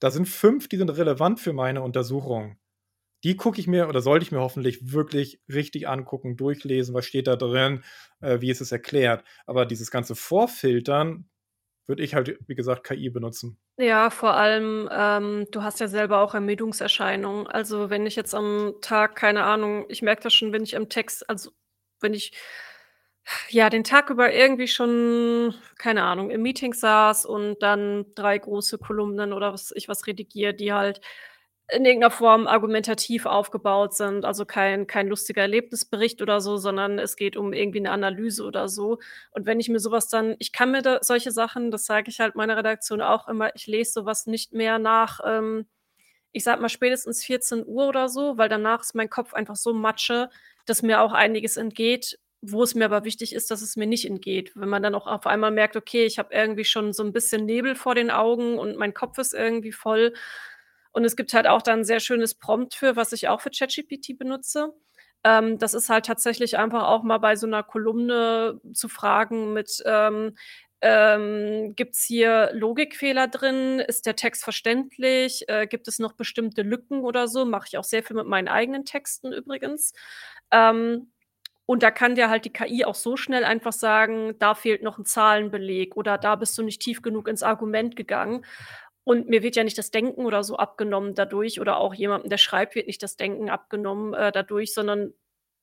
da 0.00 0.10
sind 0.10 0.28
5, 0.28 0.68
die 0.68 0.76
sind 0.78 0.90
relevant 0.90 1.40
für 1.40 1.52
meine 1.52 1.82
Untersuchung. 1.82 2.58
Die 3.24 3.36
gucke 3.36 3.60
ich 3.60 3.66
mir 3.66 3.88
oder 3.88 4.00
sollte 4.00 4.24
ich 4.24 4.32
mir 4.32 4.40
hoffentlich 4.40 4.92
wirklich 4.92 5.40
richtig 5.52 5.88
angucken, 5.88 6.36
durchlesen, 6.36 6.94
was 6.94 7.06
steht 7.06 7.26
da 7.26 7.36
drin, 7.36 7.82
äh, 8.20 8.40
wie 8.40 8.50
ist 8.50 8.60
es 8.60 8.72
erklärt. 8.72 9.24
Aber 9.46 9.66
dieses 9.66 9.90
ganze 9.90 10.14
Vorfiltern 10.14 11.28
würde 11.86 12.02
ich 12.02 12.14
halt, 12.14 12.38
wie 12.46 12.54
gesagt, 12.54 12.84
KI 12.84 13.10
benutzen. 13.10 13.58
Ja, 13.80 14.10
vor 14.10 14.34
allem, 14.34 14.88
ähm, 14.92 15.46
du 15.52 15.62
hast 15.62 15.78
ja 15.80 15.86
selber 15.88 16.20
auch 16.20 16.34
Ermüdungserscheinungen. 16.34 17.46
Also, 17.46 17.90
wenn 17.90 18.06
ich 18.06 18.16
jetzt 18.16 18.34
am 18.34 18.74
Tag 18.82 19.14
keine 19.14 19.44
Ahnung, 19.44 19.86
ich 19.88 20.02
merke 20.02 20.22
das 20.22 20.34
schon, 20.34 20.52
wenn 20.52 20.64
ich 20.64 20.76
am 20.76 20.88
Text 20.88 21.28
also, 21.30 21.50
wenn 22.00 22.12
ich, 22.12 22.32
ja, 23.50 23.70
den 23.70 23.84
Tag 23.84 24.10
über 24.10 24.32
irgendwie 24.32 24.68
schon, 24.68 25.54
keine 25.78 26.02
Ahnung, 26.04 26.30
im 26.30 26.42
Meeting 26.42 26.72
saß 26.72 27.26
und 27.26 27.62
dann 27.62 28.06
3 28.14 28.38
große 28.38 28.78
Kolumnen 28.78 29.32
oder 29.32 29.52
was 29.52 29.72
ich 29.74 29.88
was 29.88 30.06
redigiere, 30.06 30.54
die 30.54 30.72
halt 30.72 31.00
in 31.72 31.84
irgend 31.84 32.00
'ner 32.02 32.10
Form 32.10 32.46
argumentativ 32.46 33.26
aufgebaut 33.26 33.94
sind. 33.94 34.24
Also, 34.24 34.44
kein 34.46 34.86
kein 34.86 35.08
lustiger 35.08 35.42
Erlebnisbericht 35.42 36.22
oder 36.22 36.40
so, 36.40 36.56
sondern 36.56 36.98
es 36.98 37.16
geht 37.16 37.36
um 37.36 37.52
irgendwie 37.52 37.80
'ne 37.80 37.90
Analyse 37.90 38.44
oder 38.44 38.68
so. 38.68 38.98
Und 39.32 39.46
wenn 39.46 39.60
ich 39.60 39.68
mir 39.68 39.80
so 39.80 39.90
was 39.90 40.08
dann 40.08 40.36
ich 40.38 40.52
kann 40.52 40.70
mir 40.72 40.82
da 40.82 40.98
solche 41.02 41.30
Sachen, 41.32 41.70
das 41.70 41.86
sage 41.86 42.10
ich 42.10 42.20
halt 42.20 42.34
meiner 42.36 42.56
Redaktion 42.56 43.00
auch 43.02 43.28
immer, 43.28 43.54
ich 43.56 43.66
lese 43.66 43.92
so 43.92 44.04
was 44.06 44.26
nicht 44.26 44.52
mehr 44.54 44.78
nach, 44.78 45.20
ähm, 45.26 45.66
ich 46.32 46.44
sage 46.44 46.62
mal, 46.62 46.68
spätestens 46.70 47.24
14:00 47.24 47.88
oder 47.88 48.08
so, 48.10 48.38
weil 48.38 48.48
danach 48.50 48.80
ist 48.82 48.94
mein 48.96 49.10
Kopf 49.10 49.34
einfach 49.34 49.56
so 49.56 49.74
Matsche, 49.74 50.30
dass 50.66 50.82
mir 50.82 51.00
auch 51.02 51.12
einiges 51.14 51.56
entgeht, 51.58 52.18
wo 52.42 52.62
es 52.64 52.74
mir 52.76 52.86
aber 52.86 53.04
wichtig 53.04 53.34
ist, 53.34 53.50
dass 53.50 53.62
es 53.62 53.76
mir 53.76 53.86
nicht 53.86 54.06
entgeht. 54.06 54.52
Wenn 54.56 54.68
man 54.70 54.82
dann 54.82 54.94
auch 54.96 55.06
auf 55.08 55.26
einmal 55.26 55.50
merkt: 55.52 55.76
„Okay, 55.76 56.06
ich 56.06 56.18
habe 56.18 56.34
irgendwie 56.34 56.64
schon 56.66 56.92
so 56.94 57.02
'n 57.04 57.12
bisschen 57.12 57.46
Nebel 57.46 57.74
vor 57.76 57.94
den 57.96 58.10
Augen 58.12 58.58
und 58.58 58.76
mein 58.76 58.94
Kopf 58.94 59.18
ist 59.18 59.34
irgendwie 59.34 59.72
voll.“ 59.72 60.14
Und 60.98 61.04
es 61.04 61.14
gibt 61.14 61.32
halt 61.32 61.46
auch 61.46 61.62
da 61.62 61.72
'n 61.74 61.84
sehr 61.84 62.00
schönes 62.00 62.34
Prompt 62.34 62.74
für, 62.74 62.96
was 62.96 63.12
ich 63.12 63.28
auch 63.28 63.40
für 63.40 63.50
ChatGPT 63.50 64.18
benutze. 64.18 64.72
Ähm, 65.24 65.56
das 65.58 65.72
ist 65.74 65.88
halt 65.90 66.06
tatsächlich 66.06 66.58
einfach 66.58 66.88
auch 66.88 67.04
mal 67.04 67.18
bei 67.18 67.36
so 67.36 67.46
'ner 67.46 67.62
Kolumne 67.62 68.60
zu 68.74 68.88
fragen 68.88 69.52
mit, 69.52 69.80
ähm, 69.86 70.36
ähm: 70.80 71.74
„Gibt's 71.76 72.02
hier 72.04 72.50
Logikfehler 72.52 73.28
drin? 73.28 73.78
Ist 73.78 74.06
der 74.06 74.16
Text 74.16 74.42
verständlich? 74.42 75.44
Äh, 75.48 75.68
gibt 75.68 75.86
es 75.86 76.00
noch 76.00 76.14
bestimmte 76.14 76.62
Lücken 76.62 77.02
oder 77.04 77.28
so?“ 77.28 77.44
Mache 77.44 77.66
ich 77.68 77.78
auch 77.78 77.84
sehr 77.84 78.02
viel 78.02 78.16
mit 78.16 78.26
meinen 78.26 78.48
eigenen 78.48 78.84
Texten 78.84 79.32
übrigens. 79.32 79.92
Ähm, 80.52 81.12
und 81.66 81.82
da 81.84 81.90
kann 81.92 82.14
dir 82.16 82.30
halt 82.30 82.44
die 82.46 82.52
KI 82.52 82.84
auch 82.86 82.94
so 82.96 83.16
schnell 83.16 83.44
einfach 83.44 83.72
sagen: 83.74 84.34
„Da 84.40 84.54
fehlt 84.56 84.82
noch 84.82 84.98
'n 84.98 85.04
Zahlenbeleg“ 85.06 85.96
oder 85.96 86.18
„Da 86.18 86.36
bist 86.36 86.58
du 86.58 86.62
nicht 86.64 86.82
tief 86.82 87.02
genug 87.02 87.28
ins 87.28 87.42
Argument 87.44 87.96
gegangen.“ 87.96 88.44
Und 89.08 89.26
mir 89.26 89.42
wird 89.42 89.56
ja 89.56 89.64
nicht 89.64 89.78
das 89.78 89.90
Denken 89.90 90.26
oder 90.26 90.44
so 90.44 90.58
abgenommen 90.58 91.14
dadurch 91.14 91.62
oder 91.62 91.78
auch 91.78 91.94
jemandem, 91.94 92.28
der 92.28 92.36
schreibt, 92.36 92.74
wird 92.74 92.88
nicht 92.88 93.02
das 93.02 93.16
Denken 93.16 93.48
abgenommen, 93.48 94.12
äh, 94.12 94.30
dadurch, 94.32 94.74
sondern 94.74 95.14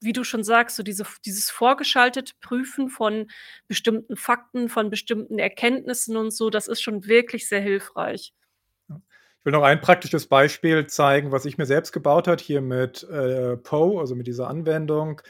wie 0.02 0.14
du 0.14 0.24
schon 0.24 0.44
sagst, 0.44 0.76
so 0.76 0.82
diese 0.82 1.06
dieses 1.24 1.52
vorgeschaltete 1.52 2.34
Prüfen 2.42 2.90
von 2.90 3.30
bestimmten 3.68 4.16
Fakten, 4.16 4.68
von 4.68 4.90
bestimmten 4.90 5.38
Erkenntnissen 5.38 6.18
und 6.18 6.32
so, 6.32 6.50
das 6.50 6.68
ist 6.68 6.82
schon 6.82 7.06
wirklich 7.06 7.48
sehr 7.48 7.62
hilfreich. 7.62 8.34
Ich 8.90 9.46
will 9.46 9.54
noch 9.54 9.62
ein 9.62 9.80
praktisches 9.80 10.26
Beispiel 10.26 10.88
zeigen, 10.88 11.32
was 11.32 11.46
ich 11.46 11.60
mir 11.60 11.68
selbst 11.68 11.92
gebaut 11.92 12.28
hat, 12.28 12.42
hier 12.42 12.62
mit, 12.62 13.04
äh, 13.04 13.58
Poe, 13.58 14.00
also 14.00 14.16
mit 14.16 14.26
dieser 14.26 14.48
Anwendung, 14.48 15.22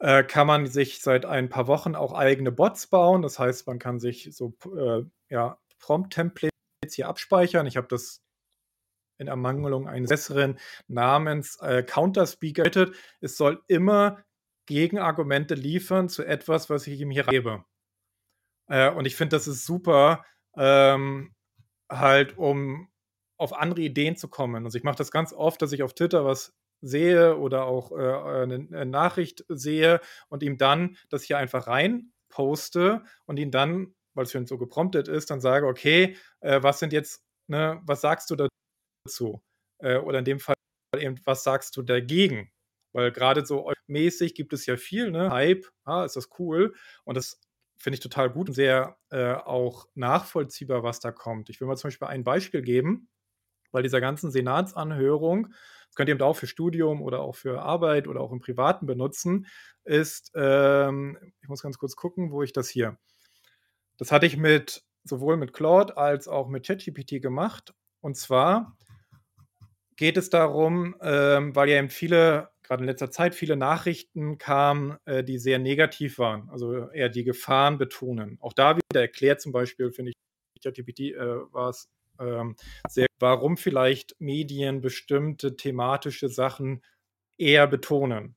äh, 0.00 0.24
kann 0.24 0.48
man 0.48 0.66
sich 0.66 1.00
seit 1.00 1.26
ein 1.26 1.48
paar 1.48 1.68
Wochen 1.68 1.94
auch 1.94 2.12
eigene 2.12 2.50
Bots 2.50 2.88
bauen. 2.88 3.22
Das 3.22 3.38
heißt, 3.38 3.68
man 3.68 3.78
kann 3.78 4.00
sich 4.00 4.30
so 4.32 4.52
äh, 4.76 5.04
ja, 5.28 5.58
Prompt-Templates 5.78 6.51
hier 6.90 7.08
abspeichern. 7.08 7.66
Ich 7.66 7.76
habe 7.76 7.86
das 7.88 8.18
in 9.20 9.28
Ermangelung 9.28 9.88
eines 9.88 10.08
besseren 10.10 10.58
Namens, 10.88 11.56
äh, 11.60 11.82
Counter-Speaker 11.82 12.64
es 13.20 13.36
soll 13.36 13.62
immer 13.68 14.18
Gegenargumente 14.66 15.54
liefern 15.54 16.08
zu 16.08 16.24
etwas, 16.24 16.70
was 16.70 16.86
ich 16.86 17.00
ihm 17.00 17.10
hier 17.10 17.24
gebe. 17.24 17.64
Äh, 18.68 18.90
und 18.90 19.06
ich 19.06 19.16
finde, 19.16 19.36
das 19.36 19.46
ist 19.48 19.64
super, 19.66 20.24
ähm, 20.56 21.34
halt, 21.90 22.38
um 22.38 22.88
auf 23.38 23.54
andere 23.54 23.82
Ideen 23.82 24.16
zu 24.16 24.28
kommen. 24.28 24.64
Also, 24.64 24.78
ich 24.78 24.84
mache 24.84 24.96
das 24.98 25.10
ganz 25.10 25.32
oft, 25.32 25.62
dass 25.62 25.72
ich 25.72 25.82
auf 25.82 25.94
Twitter 25.94 26.24
was 26.24 26.54
sehe 26.82 27.36
oder 27.38 27.66
auch, 27.66 27.92
äh, 27.92 28.42
äh, 28.44 28.46
'ne 28.46 28.58
'ne 28.70 28.86
Nachricht 28.86 29.44
sehe 29.48 30.00
und 30.28 30.42
ihm 30.42 30.58
dann 30.58 30.96
das 31.10 31.24
hier 31.24 31.38
einfach 31.38 31.66
rein 31.68 32.12
poste 32.28 33.04
und 33.26 33.38
ihn 33.38 33.50
dann, 33.52 33.94
weil 34.14 34.24
es 34.24 34.32
schon 34.32 34.46
so 34.46 34.58
gepromptet 34.58 35.08
ist, 35.08 35.30
dann 35.30 35.40
sage, 35.40 35.66
okay, 35.66 36.16
äh, 36.40 36.62
was 36.62 36.78
sind 36.78 36.92
jetzt, 36.92 37.24
ne, 37.48 37.80
was 37.84 38.00
sagst 38.00 38.30
du 38.30 38.36
dazu? 39.06 39.42
Äh, 39.78 39.98
oder 39.98 40.20
in 40.20 40.24
dem 40.24 40.40
Fall 40.40 40.54
eben, 40.98 41.20
was 41.24 41.44
sagst 41.44 41.76
du 41.76 41.82
dagegen? 41.82 42.50
Weil 42.92 43.12
gerade 43.12 43.46
so 43.46 43.72
mäßig 43.86 44.34
gibt 44.34 44.52
es 44.52 44.66
ja 44.66 44.76
viel, 44.76 45.10
ne? 45.10 45.30
Hype, 45.30 45.66
ah, 45.84 46.04
ist 46.04 46.16
das 46.16 46.28
cool. 46.38 46.74
Und 47.04 47.16
das 47.16 47.40
finde 47.78 47.94
ich 47.96 48.00
total 48.00 48.30
gut 48.30 48.48
und 48.48 48.54
sehr 48.54 48.96
äh, 49.10 49.34
auch 49.34 49.88
nachvollziehbar, 49.94 50.82
was 50.82 51.00
da 51.00 51.10
kommt. 51.10 51.50
Ich 51.50 51.60
will 51.60 51.68
mal 51.68 51.76
zum 51.76 51.88
Beispiel 51.88 52.08
ein 52.08 52.24
Beispiel 52.24 52.62
geben, 52.62 53.08
weil 53.72 53.82
dieser 53.82 54.00
ganzen 54.00 54.30
Senatsanhörung, 54.30 55.48
das 55.88 55.96
könnt 55.96 56.08
ihr 56.08 56.14
eben 56.14 56.22
auch 56.22 56.36
für 56.36 56.46
Studium 56.46 57.02
oder 57.02 57.20
auch 57.20 57.34
für 57.36 57.62
Arbeit 57.62 58.08
oder 58.08 58.20
auch 58.20 58.32
im 58.32 58.40
Privaten 58.40 58.86
benutzen, 58.86 59.46
ist, 59.84 60.30
ähm, 60.34 61.18
ich 61.42 61.48
muss 61.48 61.62
ganz 61.62 61.78
kurz 61.78 61.96
gucken, 61.96 62.30
wo 62.32 62.42
ich 62.42 62.52
das 62.52 62.68
hier. 62.68 62.98
Das 63.98 64.12
hatte 64.12 64.26
ich 64.26 64.36
mit 64.36 64.84
sowohl 65.04 65.36
mit 65.36 65.52
Claude 65.52 65.96
als 65.96 66.28
auch 66.28 66.48
mit 66.48 66.66
ChatGPT 66.66 67.20
gemacht. 67.20 67.74
Und 68.00 68.16
zwar 68.16 68.76
geht 69.96 70.16
es 70.16 70.30
darum, 70.30 70.96
ähm, 71.00 71.54
weil 71.54 71.68
ja 71.68 71.78
eben 71.78 71.90
viele 71.90 72.52
gerade 72.62 72.84
in 72.84 72.88
letzter 72.88 73.10
Zeit 73.10 73.34
viele 73.34 73.56
Nachrichten 73.56 74.38
kamen, 74.38 74.96
äh, 75.04 75.24
die 75.24 75.38
sehr 75.38 75.58
negativ 75.58 76.18
waren, 76.18 76.48
also 76.50 76.88
eher 76.90 77.08
die 77.08 77.24
Gefahren 77.24 77.76
betonen. 77.76 78.38
Auch 78.40 78.52
da 78.52 78.76
wieder 78.76 79.00
erklärt 79.00 79.40
zum 79.40 79.52
Beispiel, 79.52 79.92
finde 79.92 80.12
ich, 80.12 80.16
ChatGPT 80.62 81.00
äh, 81.00 81.52
war 81.52 81.70
es 81.70 81.88
ähm, 82.20 82.56
sehr, 82.88 83.06
warum 83.18 83.56
vielleicht 83.56 84.14
Medien 84.20 84.80
bestimmte 84.80 85.56
thematische 85.56 86.28
Sachen 86.28 86.82
eher 87.36 87.66
betonen. 87.66 88.36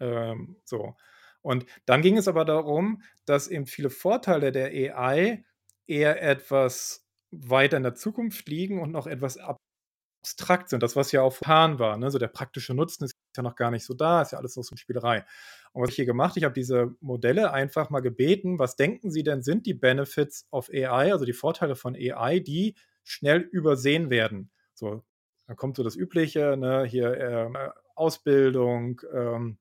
Ähm, 0.00 0.56
so. 0.64 0.96
Und 1.42 1.66
dann 1.86 2.02
ging 2.02 2.16
es 2.16 2.28
aber 2.28 2.44
darum, 2.44 3.02
dass 3.24 3.48
eben 3.48 3.66
viele 3.66 3.90
Vorteile 3.90 4.52
der 4.52 4.68
AI 4.96 5.44
eher 5.86 6.22
etwas 6.22 7.06
weiter 7.30 7.76
in 7.76 7.82
der 7.82 7.94
Zukunft 7.94 8.48
liegen 8.48 8.80
und 8.80 8.92
noch 8.92 9.06
etwas 9.06 9.38
abstrakt 9.38 10.68
sind. 10.68 10.82
Das, 10.82 10.96
was 10.96 11.12
ja 11.12 11.22
auch 11.22 11.32
vorhanden 11.32 11.78
war. 11.78 11.96
Ne? 11.96 12.10
So 12.10 12.18
der 12.18 12.28
praktische 12.28 12.74
Nutzen 12.74 13.04
ist 13.04 13.16
ja 13.36 13.42
noch 13.42 13.56
gar 13.56 13.70
nicht 13.70 13.84
so 13.84 13.94
da, 13.94 14.22
ist 14.22 14.32
ja 14.32 14.38
alles 14.38 14.56
noch 14.56 14.62
so 14.62 14.72
eine 14.72 14.78
Spielerei. 14.78 15.24
Und 15.72 15.82
was 15.82 15.90
ich 15.90 15.96
hier 15.96 16.06
gemacht, 16.06 16.36
ich 16.36 16.44
habe 16.44 16.54
diese 16.54 16.94
Modelle 17.00 17.52
einfach 17.52 17.90
mal 17.90 18.00
gebeten, 18.00 18.58
was 18.58 18.76
denken 18.76 19.10
Sie 19.10 19.22
denn 19.22 19.42
sind 19.42 19.66
die 19.66 19.74
Benefits 19.74 20.46
of 20.50 20.68
AI, 20.70 21.12
also 21.12 21.24
die 21.24 21.32
Vorteile 21.32 21.74
von 21.74 21.96
AI, 21.96 22.40
die 22.40 22.76
schnell 23.02 23.40
übersehen 23.40 24.10
werden. 24.10 24.50
So, 24.74 25.02
dann 25.46 25.56
kommt 25.56 25.76
so 25.76 25.82
das 25.82 25.96
Übliche, 25.96 26.56
ne, 26.56 26.84
hier 26.84 27.12
äh, 27.14 27.70
Ausbildung, 27.94 29.00
ähm, 29.12 29.58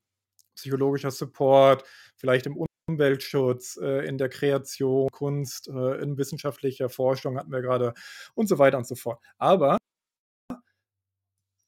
psychologischer 0.56 1.12
Support, 1.12 1.84
vielleicht 2.16 2.46
im 2.46 2.58
Umweltschutz, 2.88 3.78
äh, 3.82 4.06
in 4.06 4.18
der 4.18 4.30
Kreation, 4.30 5.10
Kunst, 5.12 5.68
äh, 5.68 6.02
in 6.02 6.18
wissenschaftlicher 6.18 6.90
Forschung 6.90 7.38
hatten 7.38 7.52
wir 7.52 7.62
gerade 7.62 7.94
und 8.34 8.48
so 8.48 8.60
weiter 8.60 8.78
und 8.78 8.88
so 8.88 8.96
fort. 8.96 9.20
Aber 9.38 9.78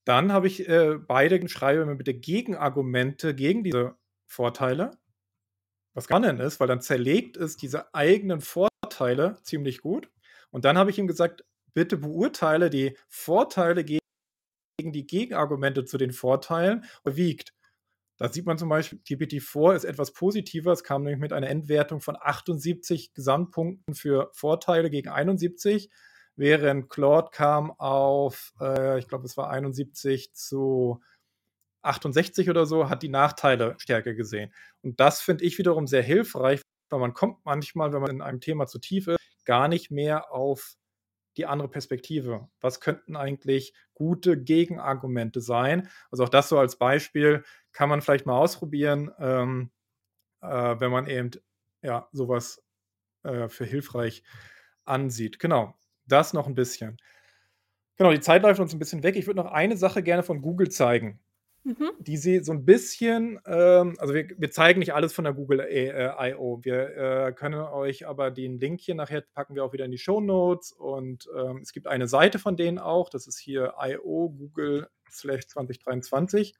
dann 0.05 0.33
habe 0.33 0.47
ich 0.47 0.67
äh, 0.67 0.97
beide 0.97 1.47
schreibe 1.47 1.85
mir 1.85 1.95
bitte 1.95 2.13
Gegenargumente 2.13 3.33
gegen 3.35 3.63
diese 3.63 3.95
Vorteile. 4.27 4.91
Was 5.93 6.05
spannend 6.05 6.41
ist, 6.41 6.59
weil 6.59 6.67
dann 6.67 6.81
zerlegt 6.81 7.37
es 7.37 7.55
diese 7.55 7.93
eigenen 7.93 8.41
Vorteile 8.41 9.37
ziemlich 9.43 9.81
gut. 9.81 10.09
Und 10.49 10.65
dann 10.65 10.77
habe 10.77 10.89
ich 10.89 10.97
ihm 10.97 11.07
gesagt, 11.07 11.45
bitte 11.73 11.97
beurteile 11.97 12.69
die 12.69 12.97
Vorteile 13.07 13.83
gegen 13.83 14.01
die 14.79 15.07
Gegenargumente 15.07 15.85
zu 15.85 15.97
den 15.97 16.11
Vorteilen 16.11 16.85
und 17.03 17.15
wiegt. 17.15 17.53
Da 18.23 18.31
sieht 18.31 18.45
man 18.45 18.57
zum 18.57 18.69
Beispiel, 18.69 18.99
GPT-4 18.99 19.75
ist 19.75 19.83
etwas 19.83 20.13
positiver. 20.13 20.71
Es 20.71 20.85
kam 20.85 21.03
nämlich 21.03 21.19
mit 21.19 21.33
einer 21.33 21.49
Endwertung 21.49 21.99
von 21.99 22.15
78 22.17 23.13
Gesamtpunkten 23.13 23.95
für 23.95 24.29
Vorteile 24.31 24.89
gegen 24.89 25.09
71 25.09 25.89
während 26.37 26.89
Claude 26.89 27.31
kam 27.33 27.71
auf, 27.71 28.53
äh, 28.61 28.97
ich 28.97 29.09
glaube, 29.09 29.25
es 29.25 29.35
war 29.35 29.49
71 29.49 30.33
zu 30.33 31.01
68 31.81 32.49
oder 32.49 32.65
so, 32.65 32.89
hat 32.89 33.03
die 33.03 33.09
Nachteile 33.09 33.75
stärker 33.77 34.13
gesehen. 34.13 34.53
Und 34.83 35.01
das 35.01 35.19
finde 35.19 35.43
ich 35.43 35.57
wiederum 35.57 35.85
sehr 35.85 36.01
hilfreich, 36.01 36.61
weil 36.89 37.01
man 37.01 37.13
kommt 37.13 37.43
manchmal, 37.43 37.91
wenn 37.91 38.01
man 38.01 38.11
in 38.11 38.21
einem 38.21 38.39
Thema 38.39 38.67
zu 38.67 38.79
tief 38.79 39.07
ist, 39.09 39.19
gar 39.43 39.67
nicht 39.67 39.91
mehr 39.91 40.31
auf 40.31 40.77
die 41.37 41.45
andere 41.45 41.69
Perspektive. 41.69 42.47
Was 42.61 42.79
könnten 42.79 43.15
eigentlich 43.15 43.73
gute 43.93 44.41
Gegenargumente 44.41 45.41
sein? 45.41 45.89
Also 46.11 46.23
auch 46.23 46.29
das 46.29 46.49
so 46.49 46.59
als 46.59 46.77
Beispiel 46.77 47.43
kann 47.71 47.89
man 47.89 48.01
vielleicht 48.01 48.25
mal 48.25 48.37
ausprobieren, 48.37 49.11
ähm, 49.19 49.71
äh, 50.41 50.47
wenn 50.79 50.91
man 50.91 51.07
eben 51.07 51.31
ja 51.81 52.07
sowas 52.11 52.63
äh, 53.23 53.49
für 53.49 53.65
hilfreich 53.65 54.23
ansieht. 54.85 55.39
Genau 55.39 55.75
das 56.05 56.33
noch 56.33 56.47
ein 56.47 56.55
bisschen. 56.55 56.97
Genau, 57.95 58.11
die 58.11 58.19
Zeit 58.19 58.41
läuft 58.41 58.59
uns 58.59 58.73
ein 58.73 58.79
bisschen 58.79 59.03
weg. 59.03 59.15
Ich 59.15 59.27
würde 59.27 59.41
noch 59.41 59.51
eine 59.51 59.77
Sache 59.77 60.03
gerne 60.03 60.23
von 60.23 60.41
Google 60.41 60.69
zeigen. 60.69 61.19
Mhm. 61.63 61.91
Die 61.99 62.17
sie 62.17 62.43
so 62.43 62.51
ein 62.51 62.65
bisschen, 62.65 63.39
ähm, 63.45 63.95
also 63.97 64.13
wir, 64.13 64.27
wir, 64.37 64.51
zeigen 64.51 64.79
nicht 64.79 64.93
alles 64.93 65.13
von 65.13 65.23
der 65.23 65.33
Google 65.33 65.61
äh, 65.61 66.31
I.O. 66.31 66.59
Wir 66.61 66.97
äh, 66.97 67.31
können 67.31 67.61
euch 67.61 68.05
aber 68.05 68.31
den 68.31 68.59
Link 68.59 68.81
hier 68.81 68.95
nachher 68.95 69.21
packen 69.21 69.55
wir 69.55 69.63
auch 69.63 69.71
wieder 69.71 69.85
in 69.85 69.91
die 69.91 69.97
Show 69.97 70.19
Notes 70.19 70.73
und 70.73 71.29
ähm, 71.37 71.59
es 71.61 71.71
gibt 71.71 71.87
eine 71.87 72.09
Seite 72.09 72.37
von 72.37 72.57
denen 72.57 72.79
auch, 72.79 73.09
das 73.09 73.27
ist 73.27 73.39
hier 73.39 73.75
I.O. 73.81 74.29
Google 74.29 74.89
2023. 75.09 76.53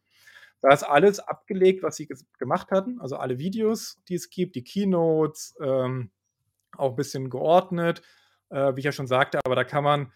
Da 0.61 0.73
ist 0.73 0.84
alles 0.84 1.19
abgelegt, 1.19 1.84
was 1.84 1.97
sie 1.97 2.07
gemacht 2.39 2.71
hatten, 2.71 3.01
also 3.01 3.17
alle 3.17 3.39
Videos, 3.39 4.01
die 4.07 4.15
es 4.15 4.30
gibt, 4.30 4.55
die 4.55 4.63
Keynotes, 4.63 5.55
ähm, 5.59 6.11
auch 6.77 6.91
ein 6.91 6.95
bisschen 6.95 7.30
geordnet 7.30 8.01
äh, 8.53 8.75
wie 8.75 8.80
ich 8.80 8.85
ja 8.85 8.91
schon 8.91 9.07
sagte, 9.07 9.39
aber 9.43 9.55
da 9.55 9.63
kann 9.63 9.84
man, 9.84 10.11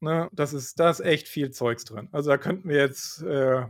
ne, 0.00 0.28
das 0.32 0.52
ist, 0.52 0.78
da 0.80 0.90
ist 0.90 1.00
echt 1.00 1.28
viel 1.28 1.50
Zeugs 1.50 1.84
drin. 1.84 2.08
Also 2.12 2.30
da 2.30 2.38
könnten 2.38 2.68
wir 2.68 2.76
jetzt, 2.76 3.22
äh, 3.22 3.66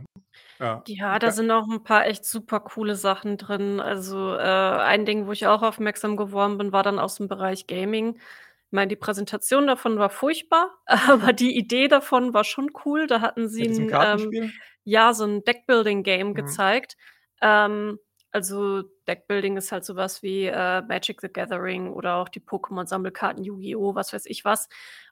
ja. 0.59 0.83
Ja, 0.87 1.19
da 1.19 1.31
sind 1.31 1.49
auch 1.51 1.69
ein 1.69 1.83
paar 1.83 2.05
echt 2.05 2.25
super 2.25 2.59
coole 2.59 2.95
Sachen 2.95 3.37
drin. 3.37 3.79
Also, 3.79 4.35
äh, 4.35 4.39
ein 4.39 5.05
Ding, 5.05 5.25
wo 5.25 5.31
ich 5.31 5.47
auch 5.47 5.61
aufmerksam 5.61 6.17
geworden 6.17 6.57
bin, 6.57 6.73
war 6.73 6.83
dann 6.83 6.99
aus 6.99 7.15
dem 7.15 7.27
Bereich 7.27 7.65
Gaming. 7.67 8.15
Ich 8.17 8.71
meine, 8.71 8.89
die 8.89 8.97
Präsentation 8.97 9.67
davon 9.67 9.97
war 9.97 10.09
furchtbar, 10.09 10.69
aber 10.85 11.33
die 11.33 11.57
Idee 11.57 11.87
davon 11.87 12.33
war 12.33 12.43
schon 12.43 12.71
cool. 12.85 13.07
Da 13.07 13.21
hatten 13.21 13.47
sie 13.47 13.67
ein, 13.67 13.89
ähm, 13.91 14.51
ja, 14.83 15.13
so 15.13 15.25
ein 15.25 15.43
Deckbuilding-Game 15.43 16.29
mhm. 16.29 16.33
gezeigt. 16.35 16.97
Ähm, 17.41 17.97
also 18.31 18.83
Deckbuilding 19.07 19.57
ist 19.57 19.71
halt 19.71 19.85
sowas 19.85 20.21
wie 20.21 20.45
äh, 20.45 20.81
Magic 20.81 21.21
the 21.21 21.29
Gathering 21.29 21.91
oder 21.91 22.17
auch 22.17 22.29
die 22.29 22.41
Pokémon-Sammelkarten, 22.41 23.43
Yu-Gi-Oh!, 23.43 23.95
was 23.95 24.13
weiß 24.13 24.25
ich 24.27 24.45
was. 24.45 24.69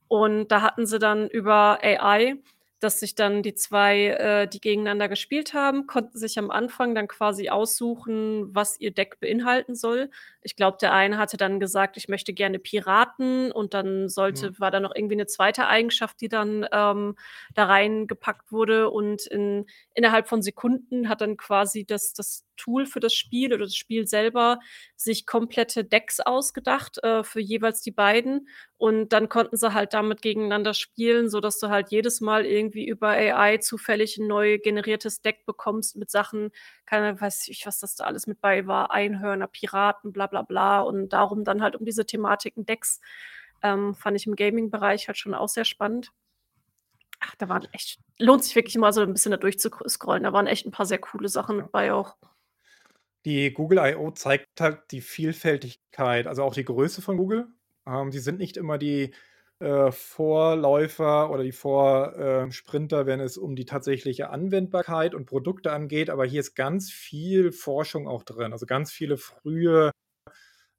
Und 0.07 0.49
da 0.49 0.61
hatten 0.61 0.85
sie 0.85 0.99
dann 0.99 1.29
über 1.29 1.79
AI 1.84 2.38
dass 2.79 2.99
sich 2.99 3.15
dann 3.15 3.41
die 3.41 3.55
zwei, 3.55 4.07
äh, 4.07 4.47
die 4.47 4.59
gegeneinander 4.59 5.09
gespielt 5.09 5.53
haben, 5.53 5.88
konnten 5.88 6.17
sich 6.17 6.38
am 6.38 6.51
Anfang 6.51 6.93
dann 6.93 7.07
quasi 7.07 7.49
aussuchen, 7.49 8.53
was 8.53 8.79
ihr 8.79 8.91
Deck 8.91 9.19
beinhalten 9.19 9.73
soll. 9.73 10.11
Ich 10.43 10.55
glaube, 10.55 10.77
der 10.79 10.93
eine 10.93 11.17
hatte 11.17 11.38
dann 11.38 11.59
gesagt, 11.59 11.97
ich 11.97 12.07
möchte 12.07 12.34
gerne 12.34 12.59
Piraten 12.59 13.51
und 13.51 13.73
dann 13.73 14.09
sollte, 14.09 14.51
mhm. 14.51 14.59
war 14.59 14.69
da 14.69 14.79
noch 14.79 14.93
irgendwie 14.95 15.15
eine 15.15 15.25
zweite 15.25 15.67
Eigenschaft, 15.67 16.21
die 16.21 16.29
dann 16.29 16.67
ähm, 16.71 17.15
da 17.55 17.65
reingepackt 17.65 18.51
wurde 18.51 18.91
und 18.91 19.25
in, 19.25 19.65
innerhalb 19.95 20.27
von 20.27 20.43
Sekunden 20.43 21.09
hat 21.09 21.21
dann 21.21 21.35
quasi 21.35 21.84
das, 21.84 22.13
das 22.13 22.45
Tool 22.57 22.85
für 22.85 22.99
das 22.99 23.13
Spiel 23.13 23.53
oder 23.53 23.65
das 23.65 23.75
Spiel 23.75 24.07
selber 24.07 24.59
sich 24.95 25.25
komplette 25.25 25.85
Decks 25.85 26.19
ausgedacht 26.19 27.01
äh, 27.03 27.23
für 27.23 27.39
jeweils 27.39 27.81
die 27.81 27.91
beiden 27.91 28.49
und 28.77 29.13
dann 29.13 29.29
konnten 29.29 29.57
sie 29.57 29.73
halt 29.73 29.93
damit 29.93 30.21
gegeneinander 30.21 30.73
spielen, 30.73 31.29
so 31.29 31.39
dass 31.39 31.59
du 31.59 31.69
halt 31.69 31.89
jedes 31.89 32.21
Mal 32.21 32.45
irgendwie 32.45 32.88
über 32.88 33.09
AI 33.09 33.57
zufällig 33.57 34.17
ein 34.17 34.27
neu 34.27 34.59
generiertes 34.59 35.21
Deck 35.21 35.45
bekommst 35.45 35.95
mit 35.95 36.11
Sachen, 36.11 36.51
keine 36.85 37.19
weiß 37.19 37.47
ich, 37.47 37.65
was 37.65 37.79
das 37.79 37.95
da 37.95 38.05
alles 38.05 38.27
mit 38.27 38.39
bei 38.41 38.67
war, 38.67 38.91
Einhörner, 38.91 39.47
Piraten, 39.47 40.13
bla 40.13 40.27
bla 40.27 40.41
bla. 40.41 40.81
Und 40.81 41.09
darum 41.09 41.43
dann 41.43 41.61
halt 41.61 41.75
um 41.75 41.85
diese 41.85 42.05
Thematiken 42.05 42.65
Decks. 42.65 43.01
Ähm, 43.63 43.95
fand 43.95 44.15
ich 44.17 44.27
im 44.27 44.35
Gaming-Bereich 44.35 45.07
halt 45.07 45.17
schon 45.17 45.34
auch 45.34 45.49
sehr 45.49 45.65
spannend. 45.65 46.11
Ach, 47.19 47.35
da 47.38 47.49
waren 47.49 47.67
echt, 47.71 47.99
lohnt 48.19 48.43
sich 48.43 48.55
wirklich 48.55 48.77
mal 48.77 48.93
so 48.93 49.01
ein 49.01 49.11
bisschen 49.11 49.31
da 49.31 49.38
durchzuscrollen. 49.38 50.23
Da 50.23 50.34
waren 50.34 50.47
echt 50.47 50.67
ein 50.67 50.71
paar 50.71 50.85
sehr 50.85 50.99
coole 50.99 51.29
Sachen 51.29 51.57
mit 51.57 51.71
bei 51.71 51.91
auch. 51.91 52.15
Die 53.27 53.53
Google 53.53 53.79
I.O. 53.79 54.11
zeigt 54.11 54.47
halt 54.61 54.89
die 54.91 55.01
Vielfältigkeit, 55.01 56.27
also 56.27 56.43
auch 56.43 56.53
die 56.53 56.63
Größe 56.63 57.01
von 57.01 57.17
Google. 57.17 57.47
Ähm, 57.85 58.09
sie 58.09 58.19
sind 58.19 58.39
nicht 58.39 58.55
immer 58.55 58.77
die 58.77 59.13
äh, 59.59 59.91
Vorläufer 59.91 61.29
oder 61.29 61.43
die 61.43 61.51
Vorsprinter, 61.51 63.01
äh, 63.01 63.05
wenn 63.05 63.19
es 63.19 63.37
um 63.37 63.57
die 63.57 63.65
tatsächliche 63.65 64.29
Anwendbarkeit 64.29 65.13
und 65.13 65.25
Produkte 65.25 65.73
angeht, 65.73 66.09
aber 66.09 66.23
hier 66.25 66.39
ist 66.39 66.55
ganz 66.55 66.89
viel 66.89 67.51
Forschung 67.51 68.07
auch 68.07 68.23
drin, 68.23 68.53
also 68.53 68.65
ganz 68.65 68.93
viele 68.93 69.17
frühe 69.17 69.91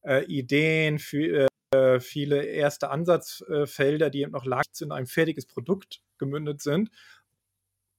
äh, 0.06 0.24
Ideen, 0.24 0.98
für, 0.98 1.48
äh, 1.74 2.00
viele 2.00 2.44
erste 2.44 2.90
Ansatzfelder, 2.90 4.10
die 4.10 4.22
eben 4.22 4.32
noch 4.32 4.46
leicht 4.46 4.80
in 4.80 4.92
ein 4.92 5.06
fertiges 5.06 5.44
Produkt 5.46 6.00
gemündet 6.18 6.62
sind. 6.62 6.90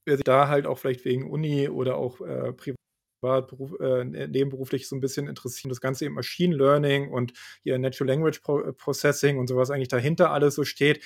Wer 0.05 0.17
sich 0.17 0.23
da 0.23 0.47
halt 0.47 0.65
auch 0.65 0.80
vielleicht 0.80 1.05
wegen 1.05 1.30
Uni 1.30 1.69
oder 1.69 1.97
auch 1.97 2.19
äh, 2.21 2.51
privat 2.53 2.78
Beruf, 3.21 3.79
äh, 3.79 4.05
nebenberuflich 4.05 4.87
so 4.87 4.95
ein 4.95 5.01
bisschen 5.01 5.27
interessieren, 5.27 5.69
das 5.69 5.81
Ganze 5.81 6.05
im 6.05 6.13
Machine 6.13 6.55
Learning 6.55 7.09
und 7.09 7.33
hier 7.63 7.77
Natural 7.77 8.13
Language 8.13 8.41
Pro 8.41 8.71
Processing 8.73 9.37
und 9.37 9.47
sowas 9.47 9.71
eigentlich 9.71 9.87
dahinter 9.89 10.31
alles 10.31 10.55
so 10.55 10.63
steht, 10.63 11.03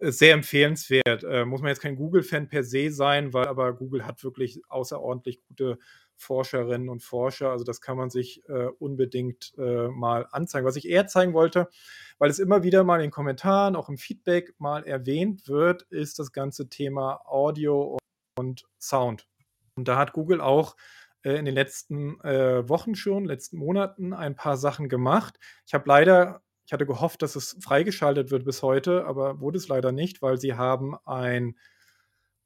ist 0.00 0.18
sehr 0.18 0.34
empfehlenswert. 0.34 1.24
Äh, 1.24 1.44
muss 1.44 1.60
man 1.60 1.68
jetzt 1.68 1.80
kein 1.80 1.96
Google-Fan 1.96 2.48
per 2.48 2.64
se 2.64 2.90
sein, 2.90 3.32
weil 3.32 3.46
aber 3.46 3.72
Google 3.72 4.06
hat 4.06 4.22
wirklich 4.24 4.60
außerordentlich 4.68 5.40
gute 5.48 5.78
Forscherinnen 6.16 6.88
und 6.88 7.02
Forscher. 7.02 7.50
Also 7.50 7.64
das 7.64 7.80
kann 7.80 7.96
man 7.96 8.10
sich 8.10 8.46
äh, 8.48 8.68
unbedingt 8.78 9.54
äh, 9.58 9.88
mal 9.88 10.26
anzeigen. 10.30 10.66
Was 10.66 10.76
ich 10.76 10.88
eher 10.88 11.06
zeigen 11.06 11.32
wollte, 11.32 11.68
weil 12.18 12.30
es 12.30 12.38
immer 12.38 12.62
wieder 12.62 12.84
mal 12.84 12.96
in 12.96 13.02
den 13.02 13.10
Kommentaren, 13.10 13.76
auch 13.76 13.88
im 13.88 13.98
Feedback 13.98 14.54
mal 14.58 14.84
erwähnt 14.84 15.48
wird, 15.48 15.82
ist 15.82 16.18
das 16.18 16.32
ganze 16.32 16.68
Thema 16.68 17.20
Audio 17.24 17.98
und 18.36 18.64
Sound. 18.78 19.26
Und 19.76 19.88
da 19.88 19.96
hat 19.96 20.12
Google 20.12 20.40
auch 20.40 20.76
äh, 20.76 20.78
in 21.30 21.44
den 21.44 21.54
letzten 21.54 22.20
äh, 22.20 22.68
Wochen 22.68 22.94
schon, 22.94 23.24
letzten 23.24 23.56
Monaten 23.56 24.12
ein 24.12 24.36
paar 24.36 24.56
Sachen 24.56 24.88
gemacht. 24.88 25.38
Ich 25.66 25.74
habe 25.74 25.84
leider, 25.88 26.42
ich 26.66 26.72
hatte 26.72 26.86
gehofft, 26.86 27.22
dass 27.22 27.36
es 27.36 27.56
freigeschaltet 27.60 28.30
wird 28.30 28.44
bis 28.44 28.62
heute, 28.62 29.04
aber 29.06 29.40
wurde 29.40 29.58
es 29.58 29.68
leider 29.68 29.92
nicht, 29.92 30.22
weil 30.22 30.38
sie 30.38 30.54
haben 30.54 30.96
ein, 31.04 31.56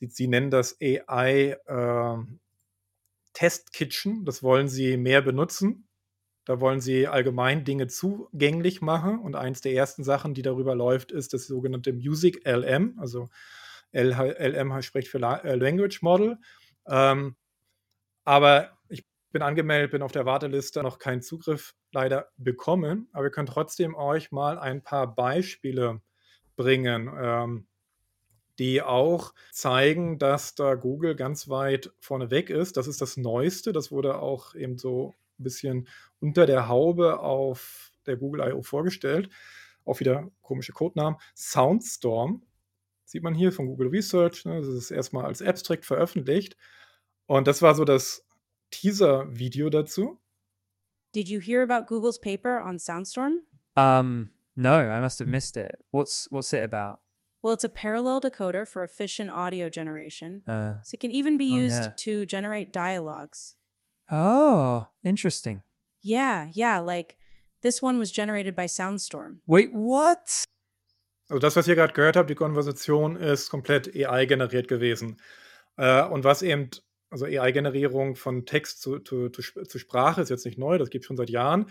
sie 0.01 0.29
nennen 0.29 0.51
das 0.51 0.79
AI 0.81 1.57
äh, 1.67 2.17
Test 3.33 3.73
Kitchen, 3.73 4.25
das 4.25 4.43
wollen 4.43 4.69
sie 4.69 4.97
mehr 4.97 5.23
benutzen. 5.23 5.89
Da 6.45 6.61
wollen 6.61 6.81
sie 6.81 7.07
allgemein 7.07 7.65
Dinge 7.65 7.89
zugänglich 7.89 8.81
machen. 8.81 9.19
Und 9.19 9.37
eins 9.37 9.61
der 9.61 9.75
ersten 9.75 10.03
Sachen, 10.03 10.33
die 10.33 10.41
darüber 10.41 10.75
läuft, 10.75 11.13
ist 11.13 11.35
das 11.35 11.47
sogenannte 11.47 11.93
Music 11.93 12.41
LM. 12.49 12.99
Also 12.99 13.29
LM 13.93 14.81
spricht 14.81 15.09
für 15.09 15.19
äh, 15.19 15.55
Language 15.57 16.01
Model. 16.01 16.39
Ähm, 16.89 17.37
aber 18.29 18.77
ich 18.91 19.07
bin 19.33 19.41
angemeldet, 19.41 19.93
bin 19.93 20.03
auf 20.03 20.13
der 20.13 20.27
Warteliste, 20.27 20.83
noch 20.83 20.99
keinen 20.99 21.23
Zugriff 21.23 21.75
leider 21.93 22.29
bekommen. 22.37 23.09
Aber 23.15 23.25
wir 23.25 23.31
können 23.31 23.47
trotzdem 23.47 23.95
euch 23.95 24.33
mal 24.33 24.59
ein 24.59 24.83
paar 24.83 25.15
Beispiele 25.15 26.03
bringen, 26.55 27.11
ähm, 27.19 27.67
die 28.59 28.83
auch 28.83 29.33
zeigen, 29.51 30.19
dass 30.19 30.55
da 30.55 30.75
Google 30.75 31.17
ganz 31.17 31.49
weit 31.49 31.91
vorne 32.01 32.31
weg 32.31 32.51
ist. 32.51 32.77
Das 32.77 32.87
ist 32.87 33.01
das 33.01 33.17
Neueste. 33.17 33.73
Das 33.73 33.91
wurde 33.91 34.19
auch 34.19 34.55
eben 34.55 34.77
so 34.77 35.15
ein 35.39 35.45
bisschen 35.45 35.89
unter 36.21 36.45
der 36.45 36.69
Haube 36.69 37.21
auf 37.21 37.93
der 38.05 38.19
Google 38.19 38.47
I.O. 38.47 38.61
vorgestellt. 38.61 39.31
Auch 39.87 40.01
wieder 40.01 40.31
komische 40.43 40.73
Codenamen. 40.73 41.19
Soundstorm 41.35 42.43
sieht 43.07 43.23
man 43.23 43.35
hier 43.35 43.53
von 43.53 43.65
Google 43.65 43.89
Research. 43.89 44.45
Ne? 44.45 44.61
Das 44.61 44.69
ist 44.69 44.91
erstmal 44.91 45.25
als 45.25 45.41
Abstract 45.41 45.87
veröffentlicht. 45.87 46.59
Und 47.29 47.47
das 47.47 47.61
war 47.63 47.75
so 47.75 47.85
das 47.85 48.23
Teaser-Video 48.71 49.71
dazu. 49.71 50.19
Did 51.13 51.29
you 51.29 51.41
hear 51.41 51.63
about 51.63 51.87
Google's 51.87 52.19
paper 52.19 52.61
on 52.61 52.79
Soundstorm? 52.79 53.43
Um, 53.77 54.31
no, 54.57 54.75
I 54.79 55.01
must 55.01 55.19
have 55.21 55.29
missed 55.29 55.57
it. 55.57 55.77
What's 55.91 56.27
what's 56.31 56.53
it 56.53 56.63
about? 56.65 56.99
Well, 57.43 57.55
it's 57.55 57.65
a 57.65 57.69
parallel 57.69 58.21
decoder 58.21 58.67
for 58.67 58.83
efficient 58.83 59.31
audio 59.31 59.69
generation. 59.71 60.43
Uh, 60.47 60.83
So 60.83 60.95
it 60.97 61.01
can 61.01 61.11
even 61.13 61.39
be 61.39 61.53
Oh, 61.53 61.57
used 61.65 61.83
yeah. 61.83 61.93
to 61.97 62.27
generate 62.27 62.73
dialogues. 62.73 63.55
oh, 64.11 64.87
interesting. 65.05 65.63
Yeah, 66.03 66.49
yeah, 66.53 66.79
like 66.81 67.17
this 67.63 67.81
one 67.83 67.99
was 67.99 68.11
generated 68.11 68.55
by 68.57 68.67
Soundstorm. 68.67 69.41
Wait, 69.47 69.71
what? 69.73 70.45
Also 71.31 71.39
das, 71.41 71.57
was 71.57 71.69
ihr 71.69 71.75
gerade 71.75 71.93
gehört 71.93 72.17
habt, 72.17 72.29
die 72.31 72.35
Konversation 72.35 73.17
ist 73.17 73.51
komplett 73.51 73.89
AI-generiert 73.95 74.67
gewesen. 74.69 75.19
Äh, 75.77 76.03
und 76.09 76.25
was 76.25 76.43
eben, 76.43 76.71
also 77.11 77.25
AI-Generierung 77.25 78.17
von 78.17 78.47
Text 78.47 78.83
zu, 78.83 78.99
zu, 78.99 79.31
zu, 79.31 79.43
zu 79.43 79.79
Sprache 79.79 80.21
ist 80.21 80.29
jetzt 80.29 80.45
nicht 80.45 80.59
neu, 80.59 80.79
das 80.79 80.91
gibt 80.91 81.05
es 81.05 81.07
schon 81.07 81.17
seit 81.17 81.31
Jahren. 81.31 81.71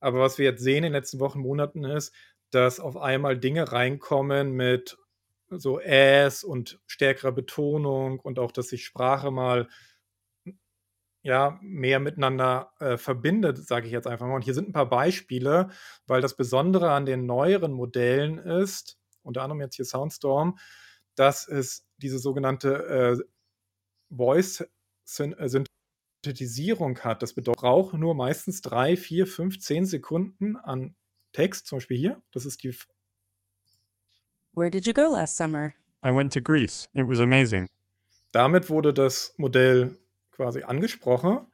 Aber 0.00 0.20
was 0.20 0.38
wir 0.38 0.44
jetzt 0.44 0.62
sehen 0.62 0.78
in 0.78 0.84
den 0.84 0.92
letzten 0.92 1.18
Wochen, 1.18 1.40
Monaten 1.40 1.84
ist, 1.84 2.14
dass 2.50 2.80
auf 2.80 2.96
einmal 2.96 3.38
Dinge 3.38 3.72
reinkommen 3.72 4.52
mit 4.52 4.96
so 5.50 5.80
Äs 5.80 6.44
und 6.44 6.80
stärkerer 6.86 7.32
Betonung 7.32 8.20
und 8.20 8.38
auch, 8.38 8.52
dass 8.52 8.68
sich 8.68 8.84
Sprache 8.84 9.30
mal 9.30 9.68
ja, 11.22 11.58
mehr 11.62 12.00
miteinander 12.00 12.72
äh, 12.78 12.96
verbindet, 12.96 13.58
sage 13.58 13.86
ich 13.86 13.92
jetzt 13.92 14.06
einfach 14.06 14.26
mal. 14.26 14.36
Und 14.36 14.44
hier 14.44 14.54
sind 14.54 14.68
ein 14.68 14.72
paar 14.72 14.88
Beispiele, 14.88 15.68
weil 16.06 16.20
das 16.22 16.36
Besondere 16.36 16.92
an 16.92 17.06
den 17.06 17.26
neueren 17.26 17.72
Modellen 17.72 18.38
ist, 18.38 18.98
unter 19.22 19.42
anderem 19.42 19.60
jetzt 19.60 19.76
hier 19.76 19.84
Soundstorm, 19.84 20.58
dass 21.16 21.46
es 21.48 21.84
diese 21.96 22.18
sogenannte 22.18 23.18
äh, 23.18 23.24
Voice-Synthetisierung 25.08 26.98
hat. 27.00 27.22
Das 27.22 27.32
bedeutet, 27.32 27.60
braucht 27.60 27.94
nur 27.94 28.14
meistens 28.14 28.60
drei, 28.60 28.96
vier, 28.96 29.26
fünf, 29.26 29.58
zehn 29.58 29.86
Sekunden 29.86 30.56
an 30.56 30.94
Text, 31.32 31.66
zum 31.66 31.78
Beispiel 31.78 31.98
hier. 31.98 32.22
Das 32.32 32.44
ist 32.46 32.62
die 32.62 32.74
Where 34.54 34.70
did 34.70 34.86
you 34.86 34.92
go 34.92 35.10
last 35.12 35.36
summer? 35.36 35.72
I 36.04 36.10
went 36.14 36.32
to 36.34 36.40
Greece. 36.40 36.88
It 36.94 37.06
was 37.08 37.20
amazing. 37.20 37.66
Damit 38.32 38.68
wurde 38.68 38.92
das 38.92 39.34
Modell 39.36 39.96
quasi 40.32 40.62
angesprochen 40.62 41.46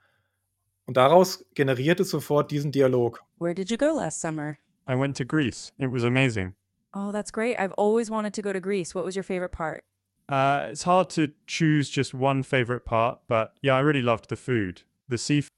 und 0.86 0.96
daraus 0.96 1.44
generiert 1.54 2.00
es 2.00 2.10
sofort 2.10 2.50
diesen 2.50 2.72
Dialog. 2.72 3.22
Where 3.38 3.54
did 3.54 3.70
you 3.70 3.76
go 3.76 3.94
last 3.94 4.20
summer? 4.20 4.56
I 4.88 4.98
went 4.98 5.16
to 5.18 5.24
Greece. 5.24 5.72
It 5.78 5.90
was 5.92 6.04
amazing. 6.04 6.54
Oh, 6.94 7.10
that's 7.10 7.32
great. 7.32 7.58
I've 7.58 7.74
always 7.76 8.10
wanted 8.10 8.34
to 8.34 8.42
go 8.42 8.52
to 8.52 8.60
Greece. 8.60 8.94
What 8.94 9.04
was 9.04 9.16
your 9.16 9.24
favorite 9.24 9.52
part? 9.52 9.84
Uh, 10.28 10.68
it's 10.70 10.84
hard 10.84 11.10
to 11.10 11.28
choose 11.46 11.90
just 11.90 12.14
one 12.14 12.42
favorite 12.42 12.84
part, 12.84 13.18
but 13.28 13.52
yeah, 13.62 13.76
I 13.76 13.80
really 13.80 14.02
loved 14.02 14.28
the 14.30 14.36
food. 14.36 14.82
The 15.08 15.18
seafood 15.18 15.50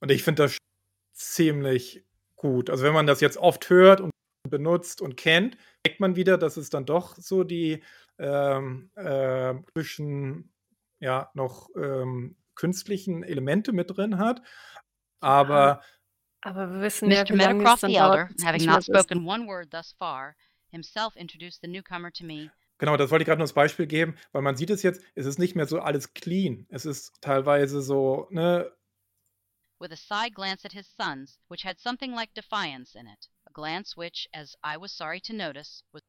Und 0.00 0.10
ich 0.10 0.22
finde 0.22 0.42
das 0.42 0.58
ziemlich 1.14 2.04
gut. 2.36 2.68
Also 2.68 2.84
wenn 2.84 2.92
man 2.92 3.06
das 3.06 3.22
jetzt 3.22 3.38
oft 3.38 3.70
hört 3.70 4.02
und 4.02 4.10
benutzt 4.50 5.00
und 5.00 5.16
kennt, 5.16 5.56
merkt 5.86 5.98
man 5.98 6.14
wieder, 6.14 6.36
dass 6.36 6.58
es 6.58 6.68
dann 6.68 6.84
doch 6.84 7.16
so 7.16 7.42
die 7.42 7.82
ähm, 8.18 8.90
äh, 8.96 9.54
zwischen 9.72 10.52
ja 11.00 11.30
noch 11.32 11.70
ähm, 11.74 12.36
künstlichen 12.54 13.22
Elemente 13.22 13.72
mit 13.72 13.96
drin 13.96 14.18
hat. 14.18 14.42
Aber 15.20 15.80
Aber 16.42 16.70
wir 16.70 16.82
wissen 16.82 17.08
Mr. 17.08 17.30
wie 17.30 17.36
lange 17.36 17.64
es 17.64 17.80
dann 17.80 17.90
the 17.90 17.96
dauert, 17.96 18.30
having 18.44 18.60
nicht 18.60 18.66
not 18.66 18.84
spoken 18.84 19.26
one 19.26 19.46
word 19.46 19.70
thus 19.70 19.94
far, 19.98 20.36
himself 20.70 21.16
introduced 21.16 21.62
the 21.62 21.68
newcomer 21.68 22.12
to 22.12 22.24
me. 22.26 22.50
Genau, 22.78 22.96
das 22.96 23.10
wollte 23.10 23.22
ich 23.22 23.26
gerade 23.26 23.38
nur 23.38 23.44
als 23.44 23.52
Beispiel 23.52 23.86
geben, 23.86 24.16
weil 24.32 24.42
man 24.42 24.56
sieht 24.56 24.70
es 24.70 24.82
jetzt, 24.82 25.02
es 25.14 25.26
ist 25.26 25.38
nicht 25.38 25.56
mehr 25.56 25.66
so 25.66 25.80
alles 25.80 26.14
clean. 26.14 26.66
Es 26.70 26.84
ist 26.86 27.20
teilweise 27.20 27.82
so, 27.82 28.26
ne, 28.30 28.70
with 29.80 29.92
a 29.92 29.96
side 29.96 30.34
glance 30.34 30.64
at 30.64 30.72
his 30.72 30.86
sons, 30.86 31.38
which 31.48 31.62
had 31.62 31.78
something 31.78 32.12
like 32.12 32.32
defiance 32.34 32.94
in 32.94 33.06
it, 33.06 33.28
a 33.46 33.52
glance 33.52 33.96
which, 33.96 34.26
as 34.32 34.56
I 34.62 34.76
was 34.76 34.92
sorry 34.92 35.20
to 35.22 35.32
notice, 35.32 35.82
was 35.92 36.02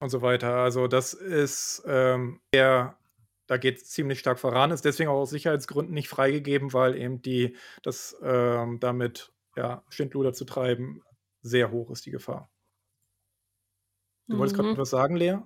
und 0.00 0.10
so 0.10 0.22
weiter. 0.22 0.56
Also 0.56 0.88
das 0.88 1.14
ist 1.14 1.82
ähm, 1.86 2.40
eher, 2.52 2.98
da 3.46 3.56
geht 3.56 3.78
es 3.78 3.90
ziemlich 3.90 4.18
stark 4.20 4.38
voran, 4.38 4.70
ist 4.70 4.84
deswegen 4.84 5.08
auch 5.10 5.20
aus 5.20 5.30
Sicherheitsgründen 5.30 5.94
nicht 5.94 6.08
freigegeben, 6.08 6.72
weil 6.72 6.96
eben 6.96 7.22
die, 7.22 7.56
das 7.82 8.16
ähm, 8.22 8.78
damit 8.80 9.32
ja, 9.56 9.84
Schindluder 9.88 10.32
zu 10.32 10.44
treiben, 10.44 11.02
sehr 11.42 11.70
hoch 11.70 11.90
ist 11.90 12.04
die 12.06 12.10
Gefahr. 12.10 12.50
Du 14.30 14.38
wolltest 14.38 14.56
gerade 14.56 14.68
Mhm. 14.68 14.72
etwas 14.72 14.90
sagen, 14.90 15.16
Lea? 15.16 15.38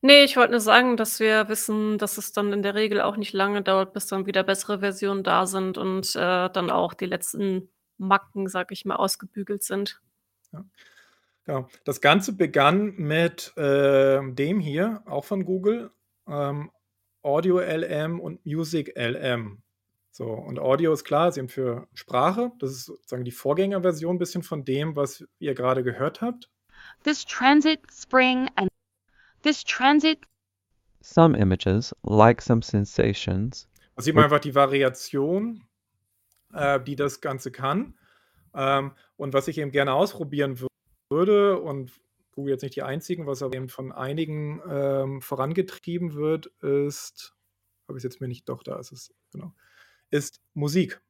Ne, 0.00 0.22
ich 0.22 0.36
wollte 0.36 0.52
nur 0.52 0.60
sagen, 0.60 0.96
dass 0.96 1.18
wir 1.18 1.48
wissen, 1.48 1.98
dass 1.98 2.18
es 2.18 2.32
dann 2.32 2.52
in 2.52 2.62
der 2.62 2.74
Regel 2.74 3.00
auch 3.00 3.16
nicht 3.16 3.32
lange 3.32 3.62
dauert, 3.62 3.92
bis 3.92 4.06
dann 4.06 4.26
wieder 4.26 4.44
bessere 4.44 4.78
Versionen 4.78 5.24
da 5.24 5.44
sind 5.46 5.76
und, 5.76 6.14
äh, 6.14 6.48
dann 6.50 6.70
auch 6.70 6.94
die 6.94 7.06
letzten 7.06 7.68
Macken, 7.96 8.46
sage 8.46 8.74
ich 8.74 8.84
mal, 8.84 8.94
ausgebügelt 8.94 9.64
sind. 9.64 10.00
Genau. 11.44 11.68
Das 11.84 12.00
Ganze 12.00 12.32
begann 12.34 12.94
mit 12.96 13.52
ähm, 13.56 14.36
dem 14.36 14.60
hier, 14.60 15.02
auch 15.06 15.24
von 15.24 15.44
Google, 15.44 15.90
ähm, 16.28 16.70
Audio 17.22 17.58
LM 17.58 18.20
und 18.20 18.44
Music 18.46 18.96
LM. 18.96 19.62
So, 20.12 20.26
und 20.26 20.58
Audio 20.58 20.92
ist 20.92 21.04
klar, 21.04 21.28
ist 21.28 21.38
eben 21.38 21.48
für 21.48 21.88
Sprache. 21.94 22.52
Das 22.58 22.70
ist 22.70 22.86
sozusagen 22.86 23.24
die 23.24 23.32
Vorgängerversion 23.32 24.16
ein 24.16 24.18
bisschen 24.18 24.42
von 24.42 24.64
dem, 24.64 24.94
was 24.94 25.24
ihr 25.38 25.54
gerade 25.54 25.82
gehört 25.82 26.20
habt. 26.20 26.50
This 27.04 27.24
transit 27.24 27.80
spring 27.92 28.48
and 28.56 28.68
this 29.42 29.64
transit 29.64 30.18
Some 31.00 31.36
images, 31.38 31.94
like 32.02 32.42
some 32.42 32.60
sensations, 32.62 33.68
Da 33.94 34.02
sieht 34.02 34.14
man 34.14 34.24
einfach 34.24 34.40
die 34.40 34.54
Variation, 34.54 35.62
äh, 36.52 36.80
die 36.80 36.96
das 36.96 37.20
Ganze 37.20 37.52
kann. 37.52 37.94
Ähm, 38.54 38.92
und 39.16 39.32
was 39.32 39.46
ich 39.48 39.58
eben 39.58 39.70
gerne 39.70 39.92
ausprobieren 39.92 40.56
wür- 40.56 40.66
würde, 41.10 41.60
und 41.60 41.92
Google 42.32 42.52
jetzt 42.52 42.62
nicht 42.62 42.74
die 42.76 42.82
einzigen, 42.82 43.26
was 43.26 43.42
aber 43.42 43.56
eben 43.56 43.68
von 43.68 43.92
einigen 43.92 44.60
ähm, 44.68 45.20
vorangetrieben 45.22 46.14
wird, 46.14 46.46
ist, 46.62 47.34
habe 47.86 47.98
ich 47.98 48.04
es 48.04 48.04
jetzt 48.04 48.20
mir 48.20 48.28
nicht, 48.28 48.48
doch, 48.48 48.62
da 48.62 48.78
ist 48.78 48.92
es, 48.92 49.14
genau, 49.32 49.52
ist 50.10 50.40
Musik. 50.54 51.00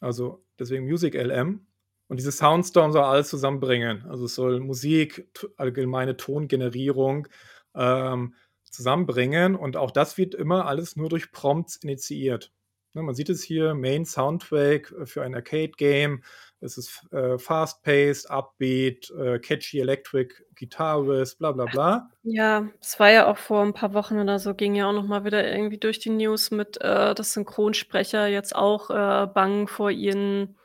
Also 0.00 0.44
deswegen 0.58 0.84
Music 0.84 1.14
LM. 1.14 1.66
Und 2.08 2.16
diese 2.18 2.32
Soundstorm 2.32 2.92
soll 2.92 3.04
alles 3.04 3.28
zusammenbringen. 3.28 4.04
Also 4.08 4.24
es 4.26 4.34
soll 4.34 4.60
Musik, 4.60 5.30
allgemeine 5.56 6.16
Tongenerierung 6.16 7.28
ähm, 7.74 8.34
zusammenbringen. 8.64 9.56
Und 9.56 9.76
auch 9.76 9.90
das 9.90 10.18
wird 10.18 10.34
immer 10.34 10.66
alles 10.66 10.96
nur 10.96 11.08
durch 11.08 11.32
Prompts 11.32 11.76
initiiert. 11.76 12.52
Ne, 12.92 13.02
man 13.02 13.14
sieht 13.14 13.28
es 13.28 13.42
hier, 13.42 13.74
Main 13.74 14.04
Soundtrack 14.04 14.92
äh, 14.92 15.06
für 15.06 15.22
ein 15.22 15.34
Arcade-Game. 15.34 16.22
Es 16.60 16.76
ist 16.76 17.06
äh, 17.12 17.38
fast-paced, 17.38 18.28
upbeat, 18.30 19.10
äh, 19.12 19.38
catchy 19.38 19.78
electric 19.78 20.34
guitarist, 20.56 21.38
bla 21.38 21.52
bla 21.52 21.66
bla. 21.66 22.10
Ja, 22.22 22.68
es 22.80 22.98
war 22.98 23.10
ja 23.10 23.30
auch 23.30 23.38
vor 23.38 23.62
ein 23.62 23.72
paar 23.72 23.94
Wochen 23.94 24.18
oder 24.18 24.38
so, 24.38 24.54
ging 24.54 24.74
ja 24.74 24.88
auch 24.88 24.92
noch 24.92 25.06
mal 25.06 25.24
wieder 25.24 25.50
irgendwie 25.50 25.78
durch 25.78 26.00
die 26.00 26.10
News 26.10 26.50
mit, 26.50 26.78
äh, 26.80 27.14
dass 27.14 27.32
Synchronsprecher 27.32 28.26
jetzt 28.26 28.54
auch 28.54 28.90
äh, 28.90 29.26
bangen 29.26 29.68
vor 29.68 29.90
ihren 29.90 30.56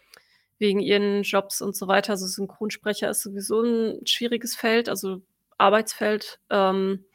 wegen 0.57 0.79
ihren 0.79 1.23
Jobs 1.23 1.61
und 1.61 1.75
so 1.75 1.87
weiter. 1.87 2.13
Also 2.13 2.27
Synchronsprecher 2.27 3.09
ist 3.09 3.21
sowieso 3.21 3.61
ein 3.61 4.05
schwieriges 4.05 4.55
Feld, 4.55 4.89
also 4.89 5.21
Arbeitsfeld. 5.59 6.39
Ähm, 6.49 7.05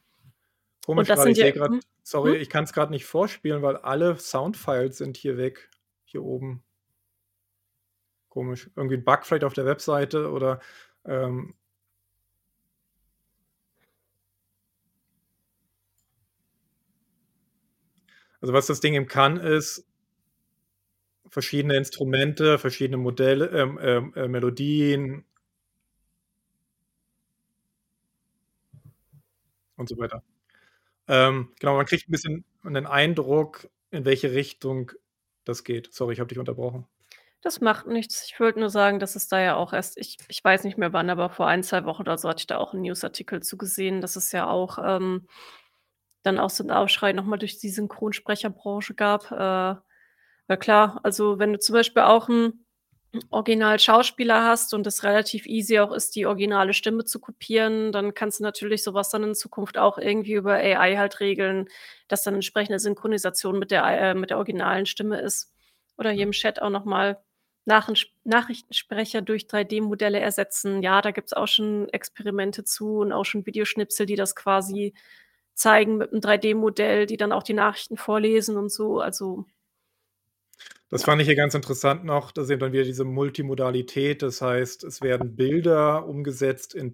Komisch 0.86 1.08
und 1.08 1.10
das 1.10 1.22
sind 1.22 1.32
ich 1.32 1.38
ja 1.38 1.46
sehe 1.46 1.52
gerade, 1.52 1.74
hm? 1.74 1.80
sorry, 2.02 2.36
Hm? 2.36 2.42
ich 2.42 2.48
kann 2.50 2.64
es 2.64 2.72
gerade 2.72 2.90
nicht 2.92 3.04
vorspielen, 3.04 3.62
weil 3.62 3.76
alle 3.76 4.18
Soundfiles 4.18 4.98
sind 4.98 5.16
hier 5.16 5.36
weg, 5.36 5.70
hier 6.04 6.22
oben. 6.22 6.62
Komisch. 8.32 8.70
Irgendwie 8.76 8.94
'n 8.96 9.04
Bug 9.04 9.26
vielleicht 9.26 9.44
auf 9.44 9.52
der 9.54 9.66
Webseite 9.66 10.30
oder, 10.30 10.60
ähm 11.04 11.54
Also, 18.42 18.54
was 18.54 18.66
das 18.66 18.80
Ding 18.80 18.94
eben 18.94 19.06
kann, 19.06 19.36
ist 19.36 19.84
verschiedene 21.28 21.76
Instrumente, 21.76 22.58
verschiedene 22.58 22.96
Modelle 22.96 23.46
ähm, 23.50 23.78
ähm, 23.82 24.12
äh, 24.16 24.28
Melodien 24.28 25.24
und 29.80 29.88
so 29.88 29.98
weiter. 29.98 30.22
Ähm, 31.08 31.52
genau, 31.60 31.76
man 31.76 31.86
kriegt 31.86 32.08
'n 32.08 32.12
bisschen 32.12 32.44
'nen 32.64 32.86
Eindruck, 32.86 33.68
in 33.92 34.04
welche 34.06 34.32
Richtung 34.34 34.92
das 35.44 35.64
geht. 35.64 35.92
Sorry, 35.94 36.14
ich 36.14 36.20
habe 36.20 36.28
dich 36.28 36.38
unterbrochen. 36.40 36.86
Das 37.44 37.60
macht 37.62 37.86
nichts. 37.86 38.24
Ich 38.26 38.38
wollte 38.38 38.60
nur 38.60 38.68
sagen, 38.68 38.98
dass 38.98 39.16
es 39.16 39.26
da 39.28 39.40
ja 39.40 39.56
auch 39.56 39.72
erst 39.72 39.96
ich 39.96 40.18
ich 40.28 40.44
weiß 40.44 40.64
nicht 40.64 40.76
mehr 40.76 40.92
wann, 40.92 41.08
aber 41.08 41.30
vor 41.30 41.46
1, 41.46 41.62
2 41.62 41.84
Wochen 41.86 42.02
oder 42.02 42.18
so 42.18 42.28
hatte 42.28 42.40
ich 42.40 42.46
da 42.46 42.58
auch 42.58 42.74
'n 42.74 42.82
Newsartikel 42.82 43.42
zu 43.42 43.56
gesehen, 43.56 44.02
dass 44.02 44.16
es 44.16 44.30
ja 44.32 44.46
auch, 44.50 44.78
ähm, 44.84 45.26
dann 46.24 46.38
auch 46.40 46.50
so 46.50 46.64
'n 46.64 46.70
Aufschrei 46.72 47.12
noch 47.14 47.24
mal 47.24 47.38
durch 47.38 47.58
die 47.58 47.70
Synchronsprecherbranche 47.70 48.94
gab. 48.94 49.30
Äh, 49.32 49.76
weil 50.48 50.58
klar, 50.58 51.00
also, 51.04 51.38
wenn 51.40 51.52
du 51.54 51.58
zum 51.60 51.74
Beispiel 51.74 52.02
auch 52.04 52.28
'n 52.28 52.64
Originalschauspieler 53.30 54.44
hast 54.44 54.72
und 54.74 54.86
es 54.86 55.02
relativ 55.02 55.46
easy 55.46 55.78
auch 55.80 55.92
ist, 55.92 56.14
die 56.16 56.26
originale 56.26 56.72
Stimme 56.74 57.04
zu 57.04 57.18
kopieren, 57.20 57.90
dann 57.92 58.14
kannst 58.14 58.38
du 58.40 58.44
natürlich 58.44 58.82
so 58.84 58.94
was 58.94 59.10
dann 59.10 59.24
in 59.24 59.34
Zukunft 59.34 59.78
auch 59.78 59.98
irgendwie 59.98 60.34
über 60.34 60.54
AI 60.54 60.96
halt 60.96 61.20
regeln, 61.20 61.68
dass 62.08 62.22
dann 62.22 62.34
entsprechende 62.34 62.78
Synchronisation 62.78 63.58
mit 63.58 63.70
der 63.72 63.84
äh, 63.84 64.14
mit 64.14 64.30
der 64.30 64.36
originalen 64.38 64.86
Stimme 64.86 65.20
ist. 65.20 65.52
Oder 65.98 66.10
hier 66.12 66.22
im 66.24 66.32
Chat 66.32 66.62
auch 66.62 66.70
noch 66.70 66.84
mal 66.84 67.18
Nachensch 67.66 68.12
Nachrichtensprecher 68.24 69.22
durch 69.22 69.46
3D-Modelle 69.48 70.18
ersetzen. 70.20 70.82
Ja, 70.82 71.02
da 71.02 71.10
gibt's 71.10 71.32
auch 71.32 71.48
schon 71.48 71.88
Experimente 71.90 72.64
zu 72.64 72.98
und 72.98 73.12
auch 73.12 73.24
schon 73.24 73.44
Videoschnipsel, 73.46 74.06
die 74.06 74.16
das 74.16 74.34
quasi 74.36 74.94
zeigen 75.54 75.96
mit 75.98 76.12
'nem 76.12 76.20
3D-Modell, 76.20 77.06
die 77.06 77.16
dann 77.16 77.32
auch 77.32 77.42
die 77.42 77.54
Nachrichten 77.54 77.96
vorlesen 77.96 78.56
und 78.56 78.70
so. 78.72 79.00
Also 79.00 79.46
Das 80.88 81.04
fand 81.04 81.20
ich 81.22 81.28
hier 81.28 81.36
ganz 81.36 81.54
interessant 81.54 82.04
noch. 82.04 82.32
Da 82.32 82.44
sehen 82.44 82.60
wir 82.60 82.72
wieder 82.72 82.84
diese 82.84 83.04
Multimodalität. 83.04 84.22
Das 84.22 84.42
heißt, 84.42 84.84
es 84.84 85.00
werden 85.02 85.36
Bilder 85.36 86.06
umgesetzt 86.06 86.74
in 86.74 86.92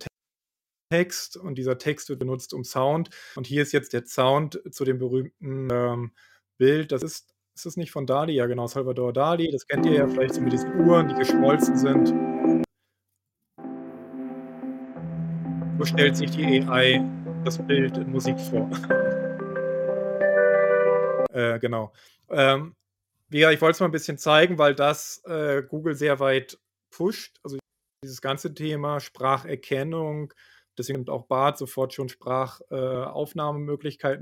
Text 0.93 1.37
und 1.37 1.57
dieser 1.57 1.79
Text 1.79 2.09
wird 2.09 2.21
benutzt, 2.21 2.55
um 2.55 2.63
Sound 2.63 3.11
und 3.35 3.47
hier 3.47 3.63
ist 3.63 3.73
jetzt 3.73 3.93
der 3.93 4.07
Sound 4.07 4.61
zu 4.71 4.85
dem 4.85 4.99
berühmten, 4.99 5.69
ähm, 5.71 6.13
Bild. 6.59 6.93
Das 6.93 7.03
ist 7.03 7.37
ist 7.57 7.65
das 7.65 7.79
nicht 7.79 7.91
von 7.91 8.05
Dali? 8.07 8.35
Ja, 8.35 8.45
genau, 8.45 8.67
Salvador 8.67 9.15
Dali. 9.15 9.51
Das 9.51 9.67
kennt 9.67 9.87
ihr 9.87 9.95
ja 9.95 10.07
vielleicht 10.07 10.35
so 10.35 10.43
mit 10.43 10.53
diesen 10.53 10.79
Uhren, 10.79 11.09
die 11.09 11.15
geschmolzen 11.15 11.79
sind. 11.79 12.09
So 15.79 15.85
stellt 15.87 16.19
sich 16.19 16.33
die 16.33 16.45
AI 16.45 17.03
das 17.47 17.57
Bild 17.67 17.97
in 17.97 18.11
Musik 18.11 18.39
vor. 18.39 18.71
Äh, 21.33 21.59
genau. 21.59 21.93
Ähm, 22.31 22.75
ja, 23.31 23.51
ich 23.51 23.61
wollte 23.61 23.75
es 23.77 23.81
mal 23.81 23.87
'n 23.87 23.93
bisschen 23.93 24.19
zeigen, 24.19 24.59
weil 24.59 24.75
das, 24.75 25.23
äh, 25.27 25.63
Google 25.63 25.95
sehr 25.95 26.21
weit 26.21 26.59
pusht. 26.91 27.39
Also, 27.43 27.59
dieses 28.05 28.21
ganze 28.21 28.55
Thema 28.55 29.01
Spracherkennung, 29.01 30.33
deswegen 30.79 30.99
nimmt 31.01 31.11
auch 31.11 31.27
Bard 31.27 31.59
sofort 31.59 31.93
schon 31.95 32.09
Sprach 32.09 32.61
äh, 32.71 32.77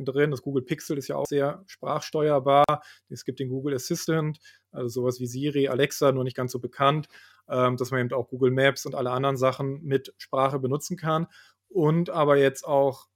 drin. 0.05 0.31
Das 0.31 0.43
Google 0.43 0.63
Pixel 0.65 0.97
ist 0.99 1.09
ja 1.09 1.17
auch 1.17 1.27
sehr 1.27 1.63
sprachsteuerbar. 1.67 2.65
Es 3.09 3.25
gibt 3.25 3.41
den 3.41 3.49
Google 3.51 3.75
Assistant, 3.75 4.39
also 4.71 4.89
so 4.89 5.05
was 5.05 5.21
wie 5.21 5.27
Siri, 5.27 5.69
Alexa, 5.69 6.13
nur 6.13 6.25
nicht 6.25 6.37
ganz 6.37 6.53
so 6.53 6.61
bekannt, 6.61 7.09
ähm, 7.49 7.77
dass 7.77 7.91
man 7.91 8.01
eben 8.01 8.13
auch 8.13 8.29
Google 8.29 8.53
Maps 8.53 8.87
und 8.87 8.95
alle 8.95 9.11
anderen 9.11 9.37
Sachen 9.37 9.83
mit 9.83 10.15
Sprache 10.19 10.59
benutzen 10.61 10.97
kann. 10.97 11.27
Und 11.69 12.11
aber 12.11 12.37
jetzt 12.39 12.65
auch 12.67 13.09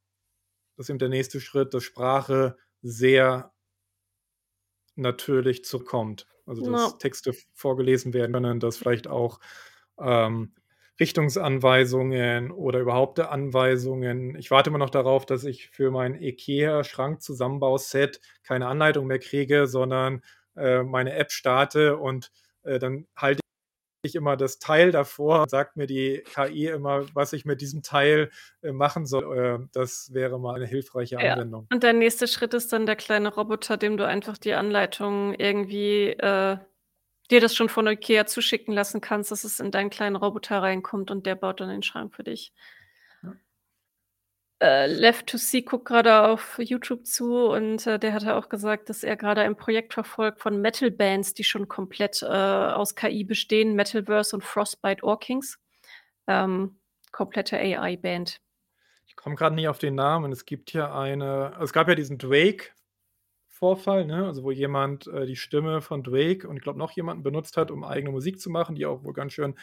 das 0.77 0.87
ist 0.87 0.91
eben 0.91 0.99
der 1.01 1.09
nächste 1.11 1.41
Schritt, 1.41 1.75
dass 1.75 1.85
Sprache 1.85 2.57
sehr 2.83 3.53
natürlich 4.99 5.65
zurückkommt. 5.65 6.27
Also, 6.47 6.63
dass 6.63 6.73
Ja. 6.73 6.91
Texte 6.99 7.33
vorgelesen 7.55 8.15
werden 8.15 8.33
können, 8.33 8.61
dass 8.61 8.77
vielleicht 8.79 9.07
auch, 9.09 9.41
ähm, 10.01 10.55
Richtungsanweisungen 11.01 12.51
oder 12.51 12.81
überhaupt 12.81 13.21
Anweisungen 13.21 14.35
ich 14.37 14.51
warte 14.51 14.71
immer 14.71 14.79
noch 14.81 14.91
darauf, 14.91 15.27
dass 15.27 15.45
ich 15.45 15.71
für 15.71 15.91
mein 15.93 16.21
IKEA-Schrankzusammenbauset 16.21 18.21
keine 18.43 18.67
Anleitung 18.67 19.07
mehr 19.07 19.21
kriege, 19.21 19.67
sondern, 19.69 20.23
äh, 20.57 20.83
meine 20.83 21.13
App 21.15 21.31
starte 21.33 21.99
und, 21.99 22.33
äh, 22.65 22.79
dann 22.81 23.07
halte 23.17 23.41
ich 24.03 24.15
immer 24.15 24.37
das 24.37 24.59
Teil 24.59 24.93
davor 24.93 25.47
sagt 25.49 25.77
mir 25.77 25.87
die 25.87 26.23
KI 26.35 26.67
immer, 26.69 27.07
was 27.15 27.33
ich 27.33 27.45
mit 27.45 27.61
diesem 27.61 27.83
Teil, 27.83 28.31
äh, 28.63 28.73
machen 28.73 29.07
soll. 29.07 29.39
Äh, 29.65 29.69
das 29.73 30.13
wäre 30.15 30.39
mal 30.41 30.59
'ne 30.61 30.67
hilfreiche 30.67 31.19
Ja. 31.19 31.35
Anwendung. 31.35 31.69
Und 31.71 31.83
der 31.83 31.93
nächste 31.93 32.27
Schritt 32.29 32.55
ist 32.55 32.73
dann 32.73 32.87
der 32.87 32.97
kleine 32.97 33.33
Roboter, 33.35 33.77
dem 33.77 33.97
du 33.97 34.07
einfach 34.07 34.39
die 34.39 34.55
Anleitung 34.55 35.35
irgendwie 35.35 36.11
äh, 36.11 36.59
dir 37.31 37.41
das 37.41 37.55
schon 37.57 37.69
von 37.71 37.87
IKEA 37.89 38.27
zuschicken 38.27 38.75
lassen 38.75 39.01
kannst, 39.03 39.31
dass 39.33 39.45
es 39.45 39.61
in 39.61 39.71
deinen 39.73 39.91
kleinen 39.91 40.17
Roboter 40.17 40.63
reinkommt 40.63 41.11
und 41.11 41.27
der 41.27 41.37
baut 41.37 41.61
dann 41.61 41.71
den 41.71 41.83
Schrank 41.85 42.15
für 42.15 42.25
dich. 42.25 42.53
Ja. 44.61 44.67
Äh, 44.67 44.87
Left2c 44.87 45.65
guckt 45.65 45.87
grade 45.87 46.29
auf 46.29 46.59
YouTube 46.59 47.07
zu 47.07 47.49
und, 47.49 47.87
äh, 47.87 47.99
der 47.99 48.13
hatte 48.13 48.35
auch 48.35 48.49
gesagt, 48.49 48.89
dass 48.89 49.05
er 49.05 49.17
grade 49.17 49.43
ein 49.43 49.57
Projekt 49.57 49.95
verfolgt 49.95 50.41
von 50.41 50.61
Metal-Bands, 50.61 51.35
die 51.35 51.45
schon 51.45 51.69
komplett, 51.69 52.23
äh, 52.23 52.27
aus 52.27 52.95
KI 52.95 53.25
bestehen, 53.25 53.75
Metalverse 53.75 54.35
und 54.35 54.43
Frostbite 54.43 55.03
Orkings. 55.05 55.59
Ähm, 56.27 56.79
komplette 57.13 57.57
AI-Band. 57.57 58.41
Ich 59.07 59.17
komme 59.17 59.35
grad 59.37 59.55
nicht 59.55 59.69
auf 59.69 59.79
den 59.79 59.95
Namen. 59.95 60.33
Es 60.33 60.45
gibt 60.45 60.71
hier 60.71 60.93
eine 60.93 61.57
es 61.61 61.73
gab 61.73 61.89
ja 61.89 61.95
diesen 61.95 62.19
Drake-Vorfall, 63.61 64.07
ne, 64.07 64.27
also 64.27 64.43
wo 64.45 64.51
jemand, 64.51 65.07
äh, 65.09 65.27
die 65.27 65.37
Stimme 65.37 65.81
von 65.81 66.03
Drake 66.03 66.49
und 66.49 66.57
ich 66.57 66.63
glaube 66.63 66.79
noch 66.79 66.93
jemanden 66.93 67.23
benutzt 67.23 67.57
hat, 67.57 67.71
um 67.71 67.85
eigene 67.85 68.11
Musik 68.13 68.41
zu 68.41 68.51
machen, 68.51 68.75
die 68.77 68.87
auch 68.87 69.05
wohl 69.05 69.13
ganz 69.13 69.33
schön 69.33 69.55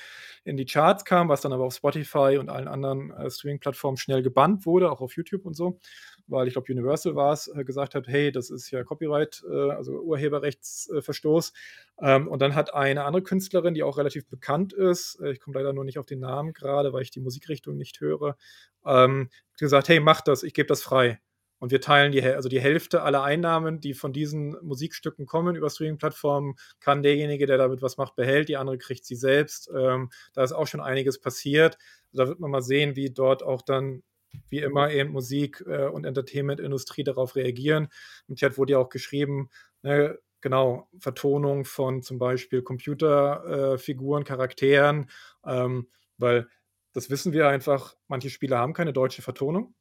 in 0.43 0.57
die 0.57 0.65
Charts 0.65 1.05
kam, 1.05 1.29
was 1.29 1.41
dann 1.41 1.53
aber 1.53 1.63
auf 1.65 1.73
Spotify 1.75 2.37
und 2.39 2.49
allen 2.49 2.67
anderen, 2.67 3.11
äh, 3.11 3.29
Streaming-Plattformen 3.29 3.97
schnell 3.97 4.21
gebannt 4.23 4.65
wurde, 4.65 4.91
auch 4.91 5.01
auf 5.01 5.15
YouTube 5.15 5.45
und 5.45 5.55
so, 5.55 5.79
weil 6.27 6.47
ich 6.47 6.53
glaube, 6.53 6.71
Universal 6.71 7.15
war's, 7.15 7.47
äh, 7.47 7.63
gesagt 7.63 7.95
hat: 7.95 8.07
„Hey, 8.07 8.31
das 8.31 8.49
ist 8.49 8.71
ja 8.71 8.83
Copyright, 8.83 9.43
äh, 9.49 9.71
also 9.71 9.99
Urheberrechts 10.01 10.89
äh, 10.89 11.01
Verstoß.“ 11.01 11.53
Ähm, 12.01 12.27
und 12.27 12.41
dann 12.41 12.55
hat 12.55 12.73
eine 12.73 13.05
andere 13.05 13.23
Künstlerin, 13.23 13.73
die 13.73 13.83
auch 13.83 13.97
relativ 13.97 14.27
bekannt 14.27 14.73
ist, 14.73 15.19
äh, 15.21 15.31
ich 15.31 15.39
komme 15.39 15.57
leider 15.57 15.73
nur 15.73 15.85
nicht 15.85 15.99
auf 15.99 16.05
den 16.05 16.19
Namen 16.19 16.53
grade, 16.53 16.93
weil 16.93 17.01
ich 17.03 17.11
die 17.11 17.21
Musikrichtung 17.21 17.77
nicht 17.77 17.99
höre, 18.01 18.37
ähm, 18.85 19.29
gesagt: 19.57 19.87
„Hey, 19.89 19.99
mach 19.99 20.21
das, 20.21 20.43
ich 20.43 20.53
gebe 20.53 20.67
das 20.67 20.81
frei.“ 20.83 21.19
Und 21.59 21.71
wir 21.71 21.81
teilen 21.81 22.11
die 22.11 22.21
also 22.23 22.49
die 22.49 22.59
Hälfte 22.59 23.01
aller 23.01 23.23
Einnahmen, 23.23 23.79
die 23.79 23.93
von 23.93 24.13
diesen 24.13 24.57
Musikstücken 24.61 25.25
kommen 25.25 25.55
über 25.55 25.69
Streaming-Plattformen, 25.69 26.55
kann 26.79 27.01
derjenige, 27.03 27.45
der 27.45 27.57
damit 27.57 27.81
was 27.81 27.97
macht, 27.97 28.15
behält, 28.15 28.49
die 28.49 28.57
andere 28.57 28.77
kriegt 28.77 29.05
sie 29.05 29.15
selbst. 29.15 29.69
Ähm, 29.75 30.09
da 30.33 30.43
ist 30.43 30.51
auch 30.51 30.67
schon 30.67 30.81
einiges 30.81 31.19
passiert. 31.19 31.77
Da 32.11 32.27
wird 32.27 32.39
man 32.39 32.51
mal 32.51 32.61
sehen, 32.61 32.95
wie 32.95 33.09
dort 33.09 33.43
auch 33.43 33.61
dann 33.61 34.03
wie 34.49 34.59
immer 34.59 34.91
eben 34.91 35.11
Musik, 35.11 35.63
äh, 35.67 35.87
und 35.87 36.05
Entertainment-Industrie 36.05 37.03
darauf 37.03 37.35
reagieren. 37.35 37.87
Im 38.27 38.35
Chat 38.35 38.57
wurde 38.57 38.73
ja 38.73 38.79
auch 38.79 38.89
geschrieben, 38.89 39.49
ne, 39.81 40.19
genau, 40.41 40.89
Vertonung 40.99 41.65
von 41.65 42.01
zum 42.01 42.19
Beispiel 42.19 42.61
Computer 42.61 43.77
äh, 43.79 44.23
Charakteren, 44.23 45.09
ähm, 45.45 45.87
weil 46.17 46.47
das 46.93 47.09
wissen 47.09 47.33
wir 47.33 47.47
einfach, 47.49 47.95
manche 48.07 48.29
Spiele 48.29 48.57
haben 48.57 48.73
keine 48.73 48.93
deutsche 48.93 49.21
Vertonung. 49.21 49.73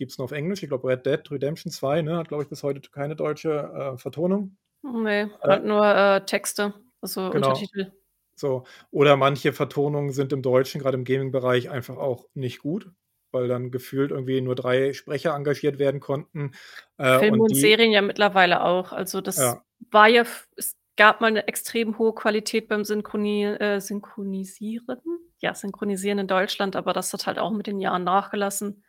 Die 0.00 0.04
gibt's 0.04 0.16
nur 0.16 0.24
auf 0.24 0.32
Englisch. 0.32 0.62
Ich 0.62 0.70
glaube, 0.70 0.88
Red 0.88 1.04
Dead 1.04 1.30
Redemption 1.30 1.70
2, 1.70 2.00
ne, 2.00 2.16
hat, 2.16 2.28
glaube 2.28 2.42
ich, 2.44 2.48
bis 2.48 2.62
heute 2.62 2.80
keine 2.90 3.16
deutsche, 3.16 3.50
äh, 3.94 3.98
Vertonung. 3.98 4.56
Ne, 4.84 5.30
Äh 5.42 5.48
hat 5.50 5.64
nur, 5.64 5.84
äh, 5.86 6.24
Texte, 6.24 6.72
also 7.02 7.30
Genau. 7.32 7.36
Untertitel. 7.36 7.92
So. 8.36 8.64
Oder 8.90 9.16
manche 9.16 9.52
Vertonungen 9.52 10.12
sind 10.12 10.32
im 10.32 10.42
Deutschen, 10.42 10.80
grade 10.80 10.96
im 10.98 11.04
Gaming-Bereich, 11.04 11.70
einfach 11.70 11.96
auch 11.98 12.26
nicht 12.34 12.60
gut, 12.60 12.90
weil 13.32 13.48
dann 13.48 13.70
gefühlt 13.70 14.10
irgendwie 14.12 14.40
nur 14.40 14.54
3 14.56 14.92
Sprecher 14.94 15.34
engagiert 15.36 15.78
werden 15.78 16.00
konnten, 16.00 16.52
äh, 16.98 17.18
Filme 17.18 17.42
und 17.42 17.48
und 17.48 17.54
die 17.54 17.54
Serien 17.56 17.92
ja 17.92 18.02
mittlerweile 18.02 18.62
auch. 18.62 18.92
Also, 18.92 19.20
das 19.20 19.36
Ja. 19.38 19.64
war 19.90 20.08
ja 20.08 20.24
ist 20.56 20.76
gab 20.96 21.20
mal 21.22 21.28
eine 21.28 21.48
extrem 21.48 21.96
hohe 21.98 22.14
Qualität 22.14 22.68
beim 22.68 22.84
Synchroni 22.84 23.44
äh, 23.46 23.80
Synchronisieren? 23.80 25.00
Ja, 25.38 25.54
Synchronisieren 25.54 26.18
in 26.18 26.26
Deutschland, 26.28 26.76
aber 26.76 26.92
das 26.92 27.12
hat 27.14 27.26
halt 27.26 27.38
auch 27.38 27.50
mit 27.52 27.66
den 27.66 27.80
Jahren 27.80 28.04
nachgelassen. 28.04 28.84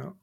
Ja. 0.00 0.16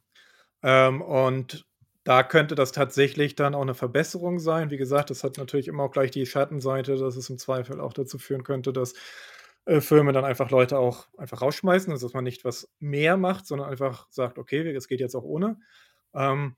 Ähm, 0.64 1.02
und 1.02 1.68
da 2.04 2.24
könnte 2.24 2.56
das 2.56 2.72
tatsächlich 2.72 3.36
dann 3.36 3.56
auch 3.56 3.62
eine 3.62 3.76
Verbesserung 3.76 4.40
sein. 4.40 4.72
Wie 4.72 4.78
gesagt, 4.78 5.10
das 5.12 5.24
hat 5.24 5.38
natürlich 5.38 5.68
immer 5.68 5.84
auch 5.84 5.92
gleich 5.92 6.12
die 6.12 6.26
Schattenseite, 6.26 6.98
dass 6.98 7.16
es 7.18 7.30
im 7.30 7.38
Zweifel 7.38 7.82
auch 7.82 7.94
dazu 7.94 8.18
führen 8.20 8.44
könnte, 8.44 8.74
dass, 8.74 8.94
äh, 9.66 9.82
Firmen 9.82 10.14
dann 10.14 10.26
einfach 10.26 10.52
Leute 10.52 10.80
auch 10.80 11.08
einfach 11.18 11.42
rausschmeißen, 11.42 11.92
also 11.94 12.08
dass 12.08 12.14
man 12.14 12.24
nicht 12.26 12.46
was 12.46 12.70
mehr 12.80 13.18
macht, 13.18 13.48
sondern 13.48 13.70
einfach 13.70 14.08
sagt: 14.12 14.40
„Okay, 14.40 14.70
es 14.76 14.88
geht 14.88 15.00
jetzt 15.02 15.16
auch 15.16 15.24
ohne.“ 15.26 15.60
Ähm, 16.16 16.56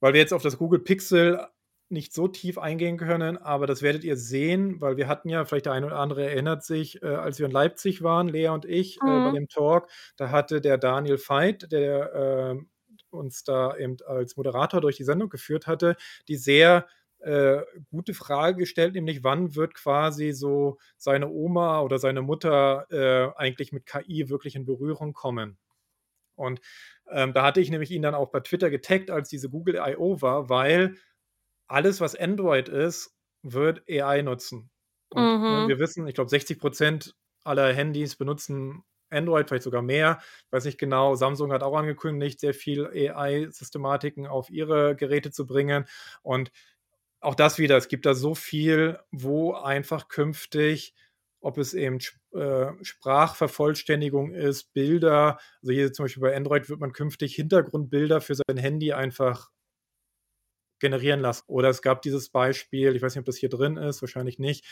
weil 0.00 0.14
wir 0.14 0.20
jetzt 0.20 0.32
auf 0.34 0.42
das 0.42 0.58
Google 0.58 0.80
Pixel 0.80 1.46
nicht 1.90 2.12
so 2.14 2.28
tief 2.28 2.58
eingehen 2.58 2.96
können, 2.98 3.36
aber 3.38 3.66
das 3.66 3.82
werdet 3.82 4.04
ihr 4.04 4.16
sehen, 4.16 4.80
weil 4.80 4.96
wir 4.96 5.08
hatten 5.08 5.28
ja 5.28 5.44
vielleicht 5.44 5.66
der 5.66 5.72
eine 5.72 5.86
oder 5.86 5.98
andere 5.98 6.24
erinnert 6.28 6.64
sich, 6.64 7.02
äh, 7.02 7.06
als 7.06 7.38
wir 7.38 7.46
in 7.46 7.52
Leipzig 7.52 8.02
waren, 8.02 8.28
Lea 8.28 8.48
und 8.48 8.64
ich, 8.64 9.04
äh, 9.04 9.20
bei 9.20 9.30
Mhm. 9.30 9.36
dem 9.36 9.48
Talk, 9.48 9.88
da 10.16 10.30
hatte 10.30 10.60
der 10.60 10.78
Daniel 10.78 11.18
Veit, 11.18 11.70
der, 11.72 12.52
ähm, 12.54 12.70
uns 13.10 13.42
da 13.44 13.76
eben 13.76 13.96
als 14.06 14.36
Moderator 14.36 14.80
durch 14.80 14.96
die 14.96 15.04
Sendung 15.04 15.28
geführt 15.30 15.66
hatte, 15.66 15.96
die 16.28 16.36
sehr, 16.36 16.86
äh, 17.18 17.60
gute 17.90 18.14
Frage 18.14 18.56
gestellt, 18.58 18.94
nämlich 18.94 19.24
wann 19.24 19.54
wird 19.56 19.74
quasi 19.74 20.32
so 20.32 20.78
seine 20.96 21.28
Oma 21.28 21.80
oder 21.82 21.98
seine 21.98 22.22
Mutter, 22.22 22.86
äh, 22.90 23.32
eigentlich 23.36 23.72
mit 23.72 23.84
KI 23.86 24.28
wirklich 24.30 24.54
in 24.56 24.64
Berührung 24.64 25.12
kommen? 25.12 25.58
Und, 26.36 26.60
ähm, 27.10 27.32
da 27.34 27.42
hatte 27.44 27.60
ich 27.60 27.70
nämlich 27.70 27.90
ihn 27.90 28.02
dann 28.02 28.14
auch 28.14 28.30
bei 28.30 28.40
Twitter 28.40 28.70
getaggt, 28.70 29.10
als 29.10 29.28
diese 29.28 29.50
Google 29.50 29.76
I.O. 29.76 30.22
war, 30.22 30.48
weil 30.48 30.96
alles, 31.70 32.00
was 32.00 32.14
Android 32.16 32.68
ist, 32.68 33.14
wird 33.42 33.82
AI 33.88 34.22
nutzen. 34.22 34.70
Und, 35.10 35.32
ne, 35.46 35.66
Mhm. 35.66 35.66
wir 35.66 35.78
wissen, 35.78 36.06
ich 36.06 36.14
glaube, 36.14 36.30
60% 36.30 37.14
aller 37.44 37.72
Handys 37.72 38.16
benutzen 38.16 38.82
Android, 39.10 39.48
vielleicht 39.48 39.64
sogar 39.64 39.82
mehr. 39.82 40.20
Ich 40.46 40.52
weiß 40.52 40.64
nicht 40.66 40.78
genau, 40.78 41.16
Samsung 41.16 41.52
hat 41.52 41.62
auch 41.64 41.76
angekündigt, 41.76 42.38
sehr 42.40 42.54
viel 42.54 42.86
AI-Systematiken 42.86 44.26
auf 44.26 44.50
ihre 44.50 44.94
Geräte 44.96 45.32
zu 45.32 45.46
bringen. 45.46 45.86
Und 46.22 46.52
auch 47.20 47.34
das 47.34 47.58
wieder, 47.58 47.76
es 47.76 47.88
gibt 47.88 48.06
da 48.06 48.14
so 48.14 48.34
viel, 48.34 48.98
wo 49.10 49.52
einfach 49.54 50.08
künftig, 50.08 50.94
ob 51.40 51.58
es 51.58 51.74
eben 51.74 51.98
äh, 52.34 52.66
Sprachvervollständigung 52.82 54.32
ist, 54.32 54.72
Bilder 54.72 55.38
also 55.62 55.72
hier 55.72 55.92
zum 55.92 56.04
Beispiel 56.04 56.22
bei 56.22 56.36
Android 56.36 56.68
wird 56.68 56.80
man 56.80 56.92
künftig 56.92 57.34
Hintergrundbilder 57.34 58.20
für 58.20 58.34
sein 58.34 58.56
Handy 58.58 58.92
einfach 58.92 59.50
generieren 60.80 61.20
lassen. 61.20 61.44
Oder 61.48 61.68
es 61.70 61.82
gab 61.82 62.02
dieses 62.02 62.30
Beispiel, 62.30 62.96
ich 62.96 63.02
weiß 63.02 63.14
nicht, 63.14 63.20
ob 63.20 63.26
das 63.26 63.36
hier 63.38 63.48
drin 63.50 63.76
ist, 63.76 64.02
wahrscheinlich 64.02 64.38
nicht, 64.38 64.66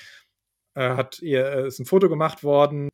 äh, 0.76 0.90
hat 0.96 1.20
ihr 1.22 1.46
äh, 1.46 1.66
ist 1.68 1.80
'n 1.80 1.86
Foto 1.86 2.08
gemacht 2.10 2.44
worden 2.44 2.90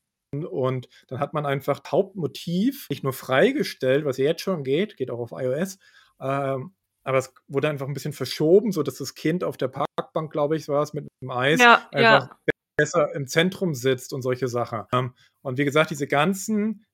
und 0.50 0.88
dann 1.08 1.20
hat 1.20 1.34
man 1.34 1.46
einfach 1.46 1.80
Hauptmotiv 1.90 2.88
nicht 2.90 3.04
nur 3.04 3.12
freigestellt, 3.14 4.04
was 4.06 4.18
jetzt 4.18 4.42
schon 4.42 4.64
geht, 4.64 4.96
geht 4.98 5.10
auch 5.12 5.20
auf 5.20 5.32
iOS, 5.32 5.78
ähm, 6.20 6.74
aber 7.04 7.18
es 7.18 7.34
wurde 7.48 7.68
einfach 7.70 7.88
'n 7.88 7.94
bisschen 7.94 8.12
verschoben, 8.14 8.72
sodass 8.72 8.96
das 8.98 9.14
Kind 9.14 9.44
auf 9.44 9.56
der 9.58 9.68
Parkbank, 9.68 10.32
glaube 10.32 10.56
ich, 10.56 10.68
war's, 10.68 10.94
mit 10.94 11.06
'nem 11.22 11.30
Eis 11.32 11.60
Ja, 11.60 11.88
einfach 11.92 12.22
ja. 12.22 12.38
besser 12.78 13.14
im 13.14 13.26
Zentrum 13.28 13.74
sitzt 13.74 14.12
und 14.14 14.22
solche 14.22 14.48
Sachen. 14.48 14.84
Ähm, 14.94 15.14
und 15.42 15.58
wie 15.58 15.64
gesagt, 15.66 15.90
diese 15.92 16.08
ganzen 16.08 16.84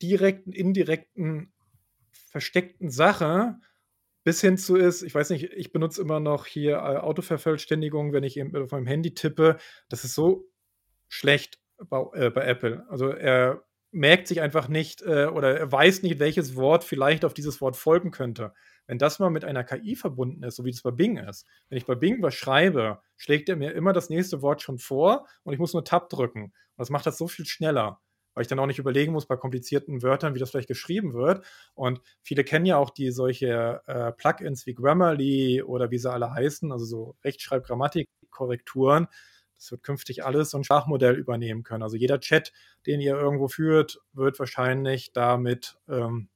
direkten, 0.00 0.52
indirekten, 0.52 1.52
versteckten 2.30 2.90
Sache 2.90 3.58
bis 4.24 4.40
hin 4.40 4.56
zu 4.56 4.76
ist 4.76 5.02
ich 5.02 5.14
weiß 5.14 5.30
nicht, 5.30 5.44
ich 5.44 5.72
benutze 5.72 6.00
immer 6.00 6.20
noch 6.20 6.46
hier, 6.46 6.76
äh, 6.76 6.98
Autovervollständigung, 6.98 8.12
wenn 8.12 8.24
ich 8.24 8.36
eben 8.36 8.56
auf 8.56 8.70
meinem 8.70 8.86
Handy 8.86 9.14
tippe. 9.14 9.58
Das 9.88 10.04
ist 10.04 10.14
so 10.14 10.48
schlecht 11.08 11.60
bei 11.78 12.04
äh, 12.14 12.30
bei 12.30 12.44
Apple. 12.44 12.84
Also, 12.88 13.08
er 13.08 13.64
merkt 13.92 14.26
sich 14.26 14.40
einfach 14.40 14.68
nicht, 14.68 15.02
äh, 15.02 15.26
oder 15.26 15.58
er 15.58 15.70
weiß 15.70 16.02
nicht, 16.02 16.18
welches 16.18 16.56
Wort 16.56 16.82
vielleicht 16.82 17.24
auf 17.24 17.34
dieses 17.34 17.60
Wort 17.60 17.76
folgen 17.76 18.10
könnte. 18.10 18.54
Wenn 18.86 18.98
das 18.98 19.18
mal 19.18 19.30
mit 19.30 19.44
einer 19.44 19.64
KI 19.64 19.96
verbunden 19.96 20.42
ist, 20.42 20.56
so 20.56 20.64
wie 20.64 20.70
das 20.70 20.82
bei 20.82 20.90
Bing 20.90 21.18
ist. 21.18 21.46
Wenn 21.68 21.78
ich 21.78 21.86
bei 21.86 21.94
Bing 21.94 22.22
was 22.22 22.34
schreibe, 22.34 23.00
schlägt 23.16 23.48
er 23.48 23.56
mir 23.56 23.72
immer 23.72 23.92
das 23.92 24.08
nächste 24.08 24.42
Wort 24.42 24.62
schon 24.62 24.78
vor 24.78 25.26
und 25.44 25.52
ich 25.52 25.58
muss 25.58 25.74
nur 25.74 25.84
Tab 25.84 26.08
drücken. 26.08 26.44
Und 26.44 26.52
das 26.78 26.90
macht 26.90 27.06
das 27.06 27.18
so 27.18 27.28
viel 27.28 27.44
schneller, 27.44 28.00
weil 28.34 28.42
ich 28.42 28.48
dann 28.48 28.58
auch 28.58 28.66
nicht 28.66 28.78
überlegen 28.78 29.12
muss 29.12 29.26
bei 29.26 29.36
komplizierten 29.36 30.02
Wörtern, 30.02 30.34
wie 30.34 30.38
das 30.38 30.50
vielleicht 30.50 30.68
geschrieben 30.68 31.14
wird. 31.14 31.44
Und 31.74 32.00
viele 32.22 32.44
kennen 32.44 32.66
ja 32.66 32.76
auch 32.78 32.90
die 32.90 33.10
solche, 33.10 33.82
äh, 33.86 34.12
Plugins 34.12 34.66
wie 34.66 34.74
Grammarly 34.74 35.62
oder 35.62 35.90
wie 35.90 35.98
sie 35.98 36.10
alle 36.10 36.32
heißen, 36.32 36.72
also 36.72 36.84
so 36.84 37.16
Rechtschreib 37.24 37.64
Grammatikkorrekturen. 37.66 39.08
Das 39.56 39.70
wird 39.70 39.82
künftig 39.84 40.24
alles 40.24 40.50
so 40.50 40.58
'n 40.58 40.64
Sprachmodell 40.64 41.14
übernehmen 41.16 41.62
können. 41.62 41.82
Also, 41.84 41.96
jeder 41.96 42.20
Chat, 42.20 42.52
den 42.86 43.00
ihr 43.00 43.14
irgendwo 43.16 43.48
führt, 43.48 44.00
wird 44.12 44.38
wahrscheinlich 44.40 45.12
damit, 45.12 45.78
ähm, 45.88 46.28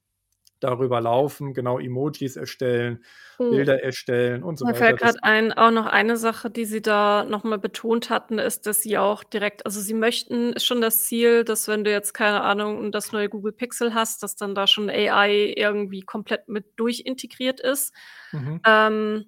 darüber 0.61 1.01
laufen, 1.01 1.55
genau 1.55 1.79
Emojis 1.79 2.37
erstellen, 2.37 3.05
Oh. 3.39 3.51
Bilder 3.51 3.83
erstellen 3.83 4.43
und 4.43 4.59
so 4.59 4.65
Mir 4.65 4.73
weiter. 4.73 4.85
fällt 4.87 5.03
Das 5.03 5.13
grad 5.15 5.25
ein, 5.25 5.53
auch 5.53 5.71
noch 5.71 5.85
eine 5.87 6.17
Sache, 6.17 6.51
die 6.51 6.65
Sie 6.65 6.81
da 6.81 7.25
noch 7.29 7.45
mal 7.45 7.59
betont 7.59 8.09
hatten, 8.09 8.39
ist, 8.39 8.67
dass 8.67 8.81
Sie 8.81 8.97
auch 8.97 9.25
direkt 9.25 9.67
also, 9.67 9.81
Sie 9.81 9.93
möchten 9.93 10.55
ist 10.55 10.65
schon 10.65 10.81
das 10.81 11.05
Ziel, 11.05 11.45
dass 11.45 11.69
wenn 11.69 11.85
du 11.85 11.91
jetzt, 11.91 12.15
keine 12.15 12.41
Ahnung, 12.41 12.93
das 12.93 13.13
neue 13.13 13.29
Google 13.29 13.53
Pixel 13.53 13.93
hast, 13.93 14.23
dass 14.23 14.37
dann 14.37 14.55
da 14.55 14.67
schon 14.67 14.89
AI 14.89 15.53
irgendwie 15.55 16.01
komplett 16.01 16.49
mit 16.49 16.65
durchintegriert 16.77 17.61
ist. 17.61 17.95
Mhm. 18.33 18.61
Ähm, 18.67 19.25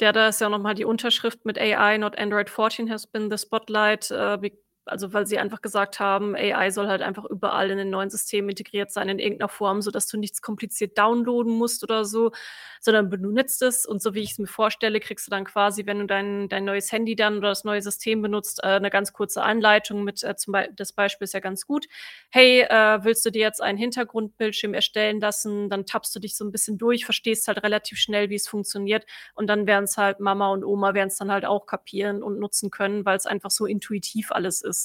ja, 0.00 0.12
da 0.12 0.28
ist 0.28 0.40
ja 0.40 0.48
noch 0.48 0.60
mal 0.60 0.74
die 0.74 0.84
Unterschrift 0.84 1.44
mit 1.44 1.58
AI, 1.58 1.98
not 1.98 2.16
Android 2.18 2.48
14 2.48 2.88
has 2.90 3.06
been 3.06 3.30
the 3.30 3.36
spotlight, 3.36 4.08
be 4.40 4.52
also, 4.90 5.12
weil 5.12 5.26
sie 5.26 5.38
einfach 5.38 5.62
gesagt 5.62 6.00
haben, 6.00 6.34
AI 6.36 6.70
soll 6.70 6.88
halt 6.88 7.02
einfach 7.02 7.24
überall 7.24 7.70
in 7.70 7.78
den 7.78 7.90
neuen 7.90 8.10
Systemen 8.10 8.50
integriert 8.50 8.90
sein 8.92 9.08
in 9.08 9.18
irgend 9.18 9.40
'ner 9.40 9.48
Form, 9.48 9.82
sodass 9.82 10.06
du 10.08 10.18
nichts 10.18 10.42
kompliziert 10.42 10.98
downloaden 10.98 11.52
musst 11.56 11.82
oder 11.84 12.04
so, 12.04 12.32
sondern 12.80 13.10
benutzt 13.10 13.62
es 13.62 13.86
und 13.86 14.02
so 14.02 14.14
wie 14.14 14.20
ich's 14.22 14.38
mir 14.38 14.46
vorstelle, 14.46 15.00
kriegst 15.00 15.26
du 15.26 15.30
dann 15.30 15.44
quasi, 15.44 15.86
wenn 15.86 15.98
du 16.00 16.06
dein 16.06 16.48
dein 16.48 16.64
neues 16.64 16.90
Handy 16.92 17.14
dann 17.16 17.38
oder 17.38 17.50
das 17.50 17.64
neue 17.64 17.82
System 17.82 18.22
benutzt, 18.22 18.60
äh, 18.64 18.80
'ne 18.80 18.90
ganz 18.90 19.12
kurze 19.12 19.42
Anleitung 19.42 20.02
mit, 20.04 20.22
äh, 20.24 20.36
zum 20.36 20.52
Bei 20.52 20.68
das 20.76 20.92
Beispiel 20.92 21.24
ist 21.26 21.34
ja 21.34 21.40
ganz 21.40 21.66
gut: 21.66 21.86
„Hey, 22.30 22.62
äh, 22.62 23.04
willst 23.04 23.24
du 23.26 23.30
dir 23.30 23.42
jetzt 23.42 23.62
einen 23.62 23.78
Hintergrundbildschirm 23.78 24.74
erstellen 24.74 25.20
lassen?“ 25.20 25.68
Dann 25.70 25.86
tappst 25.86 26.14
du 26.16 26.20
dich 26.20 26.36
so 26.36 26.44
'n 26.44 26.52
bisschen 26.52 26.78
durch, 26.78 27.04
verstehst 27.04 27.48
halt 27.48 27.62
relativ 27.62 27.98
schnell, 27.98 28.30
wie's 28.30 28.48
funktioniert 28.48 29.04
und 29.34 29.46
dann 29.48 29.66
werden's 29.66 29.96
halt 29.98 30.20
Mama 30.20 30.48
und 30.52 30.64
Oma 30.64 30.94
werden's 30.94 31.16
dann 31.18 31.30
halt 31.30 31.44
auch 31.44 31.66
kapieren 31.66 32.22
und 32.22 32.38
nutzen 32.40 32.70
können, 32.70 33.04
weil's 33.04 33.26
einfach 33.26 33.50
so 33.50 33.66
intuitiv 33.66 34.32
alles 34.32 34.62
ist. 34.62 34.79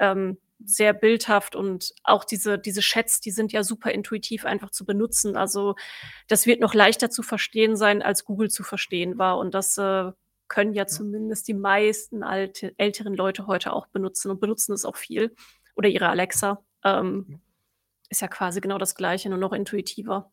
Ähm, 0.00 0.38
sehr 0.64 0.94
bildhaft 0.94 1.54
und 1.54 1.92
auch 2.02 2.24
diese 2.24 2.58
diese 2.58 2.80
Chats, 2.80 3.20
die 3.20 3.30
sind 3.30 3.52
ja 3.52 3.62
super 3.62 3.90
intuitiv 3.90 4.46
einfach 4.46 4.70
zu 4.70 4.86
benutzen. 4.86 5.36
Also, 5.36 5.74
das 6.28 6.46
wird 6.46 6.60
noch 6.60 6.74
leichter 6.74 7.10
zu 7.10 7.22
verstehen 7.22 7.76
sein, 7.76 8.02
als 8.02 8.24
Google 8.24 8.48
zu 8.50 8.62
verstehen 8.62 9.18
war 9.18 9.38
und 9.38 9.54
das, 9.54 9.76
äh, 9.78 10.12
können 10.48 10.74
ja 10.74 10.86
zumindest 10.86 11.48
die 11.48 11.54
meisten 11.54 12.22
alte 12.22 12.74
älteren 12.78 13.14
Leute 13.14 13.46
heute 13.46 13.72
auch 13.72 13.86
benutzen 13.88 14.30
und 14.30 14.40
benutzen 14.40 14.72
es 14.72 14.84
auch 14.84 14.96
viel. 14.96 15.34
Oder 15.74 15.88
ihre 15.88 16.08
Alexa. 16.08 16.64
Ähm, 16.84 17.40
ist 18.08 18.20
ja 18.22 18.28
quasi 18.28 18.60
genau 18.60 18.78
das 18.78 18.94
Gleiche, 18.94 19.28
nur 19.28 19.38
noch 19.38 19.52
intuitiver. 19.52 20.30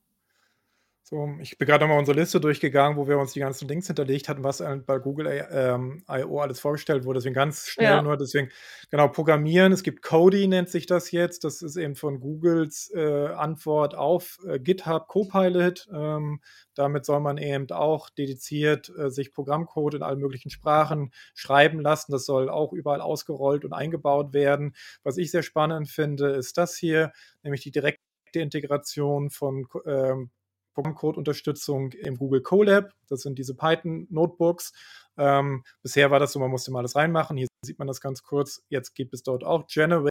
So, 1.06 1.28
ich 1.42 1.58
bin 1.58 1.68
grad 1.68 1.82
noch 1.82 1.90
mal 1.90 2.00
unsere 2.00 2.18
Liste 2.18 2.40
durchgegangen, 2.40 2.98
wo 2.98 3.10
wir 3.10 3.18
uns 3.20 3.34
die 3.34 3.42
ganzen 3.42 3.68
Links 3.68 3.88
hinterlegt 3.88 4.30
hatten, 4.30 4.42
was, 4.46 4.60
bei 4.86 5.00
Google 5.00 5.28
ähm, 5.52 6.02
I.O. 6.10 6.40
alles 6.40 6.62
vorgestellt 6.62 7.04
wurde. 7.04 7.20
Deswegen 7.20 7.36
ganz 7.36 7.68
schnell 7.68 7.90
Ja. 7.90 8.02
nur 8.02 8.16
deswegen 8.16 8.50
genau, 8.90 9.10
Programmieren. 9.10 9.74
Es 9.74 9.84
gibt 9.84 10.02
Kodi, 10.02 10.48
nennt 10.48 10.70
sich 10.70 10.86
das 10.86 11.12
jetzt. 11.12 11.44
Das 11.44 11.62
ist 11.62 11.76
eben 11.76 11.96
von 11.96 12.22
Googles, 12.22 12.90
äh, 12.96 13.26
Antwort 13.28 13.96
auf, 13.96 14.40
äh, 14.48 14.60
GitHub 14.60 15.10
Copilot. 15.10 15.90
Ähm, 15.94 16.40
damit 16.74 17.04
soll 17.06 17.20
man 17.20 17.38
eben 17.38 17.70
auch 17.72 18.10
dediziert, 18.10 18.90
äh, 18.98 19.10
sich 19.10 19.34
Programmcode 19.34 19.96
in 19.96 20.04
allen 20.04 20.20
möglichen 20.20 20.52
Sprachen 20.52 21.12
schreiben 21.34 21.82
lassen. 21.82 22.14
Das 22.14 22.26
soll 22.26 22.48
auch 22.50 22.72
überall 22.72 23.02
ausgerollt 23.02 23.66
und 23.66 23.74
eingebaut 23.74 24.32
werden. 24.34 24.74
Was 25.04 25.18
ich 25.18 25.32
sehr 25.32 25.44
spannend 25.44 25.90
finde, 25.90 26.30
ist 26.30 26.58
das 26.58 26.78
hier, 26.78 27.12
nämlich 27.44 27.62
die 27.62 27.72
direkte 27.72 28.00
Integration 28.36 29.30
von 29.30 29.68
ähm, 29.86 30.32
Programmcode-Unterstützung 30.74 31.92
im 31.94 32.18
Google 32.18 32.42
Colab. 32.42 32.94
Das 33.08 33.22
sind 33.22 33.38
diese 33.40 33.56
Python-Notebooks. 33.56 34.74
Ähm, 35.18 35.64
bisher 35.82 36.12
war 36.12 36.20
das 36.20 36.34
so, 36.34 36.40
man 36.40 36.50
musste 36.52 36.72
mal 36.72 36.80
alles 36.80 36.96
reinmachen. 36.96 37.38
Hier 37.38 37.48
sieht 37.66 37.80
man 37.80 37.88
das 37.88 38.02
ganz 38.02 38.24
kurz. 38.24 38.64
Jetzt 38.70 38.96
gibt 38.96 39.14
es 39.14 39.24
dort 39.24 39.44
auch 39.44 39.68
Generate, 39.68 40.10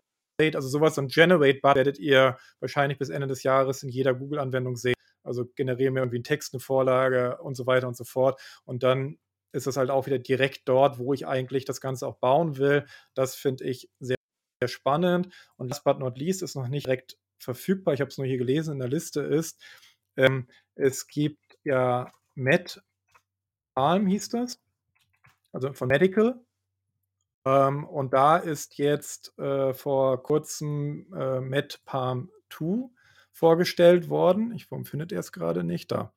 also 0.54 0.68
sowas 0.68 0.98
und 0.98 1.12
Generate-Bar 1.12 1.74
werdet 1.76 1.98
ihr 1.98 2.36
wahrscheinlich 2.60 2.98
bis 2.98 3.10
Ende 3.10 3.26
des 3.26 3.42
Jahres 3.42 3.82
in 3.82 3.88
jeder 3.90 4.14
Google-Anwendung 4.14 4.76
sehen. 4.76 4.94
Also 5.24 5.46
generiere 5.54 5.90
mir 5.92 6.00
irgendwie 6.00 6.18
'n 6.18 6.24
Text, 6.24 6.54
'ne 6.54 6.60
Vorlage 6.60 7.38
und 7.42 7.54
so 7.56 7.66
weiter 7.66 7.86
und 7.88 7.96
so 7.96 8.04
fort. 8.04 8.40
Und 8.64 8.82
dann 8.82 9.18
ist 9.52 9.66
es 9.66 9.76
halt 9.76 9.90
auch 9.90 10.06
wieder 10.06 10.18
direkt 10.18 10.62
dort, 10.68 10.98
wo 10.98 11.12
ich 11.14 11.26
eigentlich 11.26 11.64
das 11.66 11.80
Ganze 11.80 12.06
auch 12.08 12.16
bauen 12.16 12.56
will. 12.58 12.86
Das 13.14 13.34
finde 13.36 13.64
ich 13.64 13.90
sehr, 14.00 14.16
sehr 14.60 14.68
spannend. 14.68 15.28
Und 15.56 15.68
last 15.68 15.84
but 15.84 15.98
not 16.00 16.18
least 16.18 16.42
ist 16.42 16.56
noch 16.56 16.68
nicht 16.68 16.86
direkt 16.86 17.18
verfügbar. 17.38 17.94
Ich 17.94 18.00
habe 18.00 18.08
es 18.10 18.18
nur 18.18 18.26
hier 18.26 18.38
gelesen 18.38 18.72
in 18.74 18.78
der 18.80 18.88
Liste 18.88 19.20
ist, 19.22 19.60
ähm, 20.16 20.48
es 20.74 21.06
gibt 21.06 21.58
ja 21.64 22.12
Met 22.34 22.82
Palm 23.74 24.06
hieß 24.06 24.30
das. 24.30 24.60
also 25.52 25.72
von 25.72 25.88
Medical. 25.88 26.40
Ähm, 27.44 27.84
und 27.84 28.12
da 28.12 28.36
ist 28.36 28.78
jetzt 28.78 29.36
äh, 29.38 29.74
vor 29.74 30.22
kurzem 30.22 31.12
äh, 31.14 31.40
MedPalm 31.40 32.30
2 32.50 32.88
vorgestellt 33.32 34.08
worden. 34.08 34.52
Ich, 34.54 34.70
warum 34.70 34.84
findet 34.84 35.12
er 35.12 35.20
es 35.20 35.32
gerade 35.32 35.64
nicht? 35.64 35.90
Da. 35.90 36.12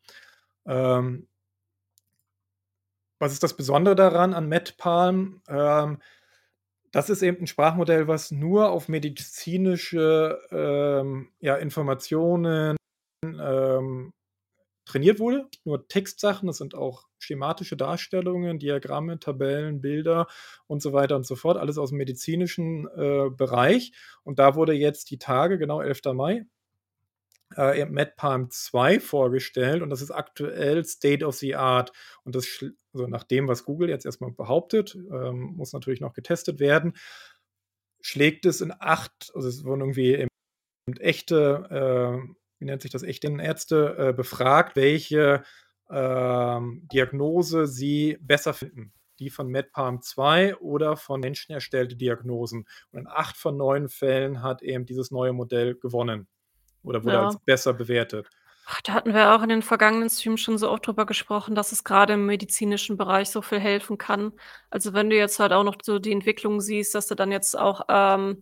Ähm, 0.66 1.28
was 3.20 3.32
ist 3.32 3.44
das 3.44 3.56
Besondere 3.56 3.96
daran 3.96 4.34
an 4.34 4.48
MedPalm? 4.48 5.42
Ähm, 5.48 6.00
das 6.92 7.10
ist 7.10 7.24
eben 7.24 7.42
ein 7.42 7.48
Sprachmodell, 7.48 8.08
was 8.08 8.32
nur 8.32 8.70
auf 8.70 8.88
medizinische 8.88 10.40
ähm, 10.52 11.30
ja, 11.40 11.56
Informationen 11.56 12.78
ähm, 13.42 14.14
trainiert 14.86 15.20
wurde. 15.20 15.48
Nur 15.64 15.88
Textsachen, 15.88 16.48
das 16.48 16.58
sind 16.58 16.76
auch 16.76 17.08
schematische 17.18 17.76
Darstellungen, 17.76 18.60
Diagramme, 18.60 19.20
Tabellen, 19.20 19.82
Bilder 19.82 20.28
und 20.68 20.82
so 20.82 20.94
weiter 20.94 21.16
und 21.16 21.26
so 21.26 21.36
fort. 21.36 21.58
Alles 21.58 21.78
aus 21.78 21.90
dem 21.90 21.98
medizinischen 21.98 22.88
äh, 22.96 23.30
Bereich. 23.30 23.94
Und 24.24 24.40
da 24.40 24.56
wurde 24.56 24.74
jetzt 24.74 25.10
die 25.12 25.18
Tage, 25.18 25.58
genau 25.58 25.82
11. 25.82 26.02
Mai, 26.14 26.46
äh, 27.56 27.86
MedPalm 27.86 28.50
2 28.50 29.00
vorgestellt 29.00 29.82
und 29.82 29.90
das 29.90 30.02
ist 30.02 30.12
aktuell 30.12 30.84
State 30.86 31.26
of 31.26 31.36
the 31.36 31.56
Art. 31.56 31.92
Und 32.24 32.36
das, 32.36 32.64
also 32.94 33.08
nach 33.08 33.24
dem, 33.24 33.48
was 33.48 33.66
Google 33.66 33.90
jetzt 33.90 34.06
erstmal 34.06 34.32
behauptet, 34.32 34.96
ähm, 34.96 35.54
muss 35.56 35.74
natürlich 35.74 36.02
noch 36.02 36.14
getestet 36.14 36.60
werden, 36.60 36.94
schlägt 38.02 38.46
es 38.46 38.62
in 38.62 38.74
acht, 38.78 39.32
also 39.34 39.48
es 39.48 39.64
wurden 39.64 39.82
irgendwie 39.82 40.28
echte, 41.00 42.22
äh, 42.28 42.36
wie 42.60 42.66
nennt 42.66 42.82
sich 42.82 42.92
das, 42.92 43.04
echte 43.04 43.28
Ärzte 43.40 43.96
äh, 43.98 44.14
befragt, 44.14 44.76
welche 44.76 45.44
ähm, 45.90 46.88
Diagnose 46.92 47.68
sie 47.68 48.18
besser 48.22 48.54
finden. 48.54 48.94
Die 49.20 49.30
von 49.30 49.48
MedPalm 49.48 50.02
2 50.02 50.56
oder 50.58 50.98
von 50.98 51.22
Menschen 51.22 51.54
erstellte 51.54 51.96
Diagnosen. 51.96 52.66
Und 52.92 53.00
in 53.00 53.08
acht 53.08 53.38
von 53.38 53.56
neun 53.58 53.88
Fällen 53.88 54.42
hat 54.44 54.62
eben 54.62 54.86
dieses 54.86 55.10
neue 55.12 55.32
Modell 55.34 55.76
gewonnen 55.76 56.28
oder 56.84 57.04
wurde 57.04 57.18
Ja. 57.18 57.20
als 57.20 57.38
besser 57.38 57.74
bewertet. 57.74 58.30
Ach, 58.68 58.82
da 58.82 58.94
hatten 58.94 59.14
wir 59.14 59.34
auch 59.36 59.44
in 59.44 59.50
den 59.50 59.62
vergangenen 59.62 60.10
Streams 60.10 60.42
schon 60.42 60.58
so 60.58 60.70
oft 60.72 60.88
drüber 60.88 61.06
gesprochen, 61.06 61.54
dass 61.56 61.72
es 61.72 61.84
gerade 61.84 62.14
im 62.14 62.26
medizinischen 62.26 62.98
Bereich 62.98 63.30
so 63.30 63.42
viel 63.44 63.60
helfen 63.60 63.98
kann. 64.00 64.34
Also, 64.72 64.94
wenn 64.94 65.10
du 65.12 65.16
jetzt 65.16 65.40
halt 65.40 65.52
auch 65.54 65.64
noch 65.64 65.76
so 65.84 66.00
die 66.00 66.12
Entwicklung 66.12 66.62
siehst, 66.62 66.96
dass 66.96 67.08
du 67.08 67.16
dann 67.16 67.32
jetzt 67.32 67.58
auch, 67.58 67.82
ähm 67.90 68.40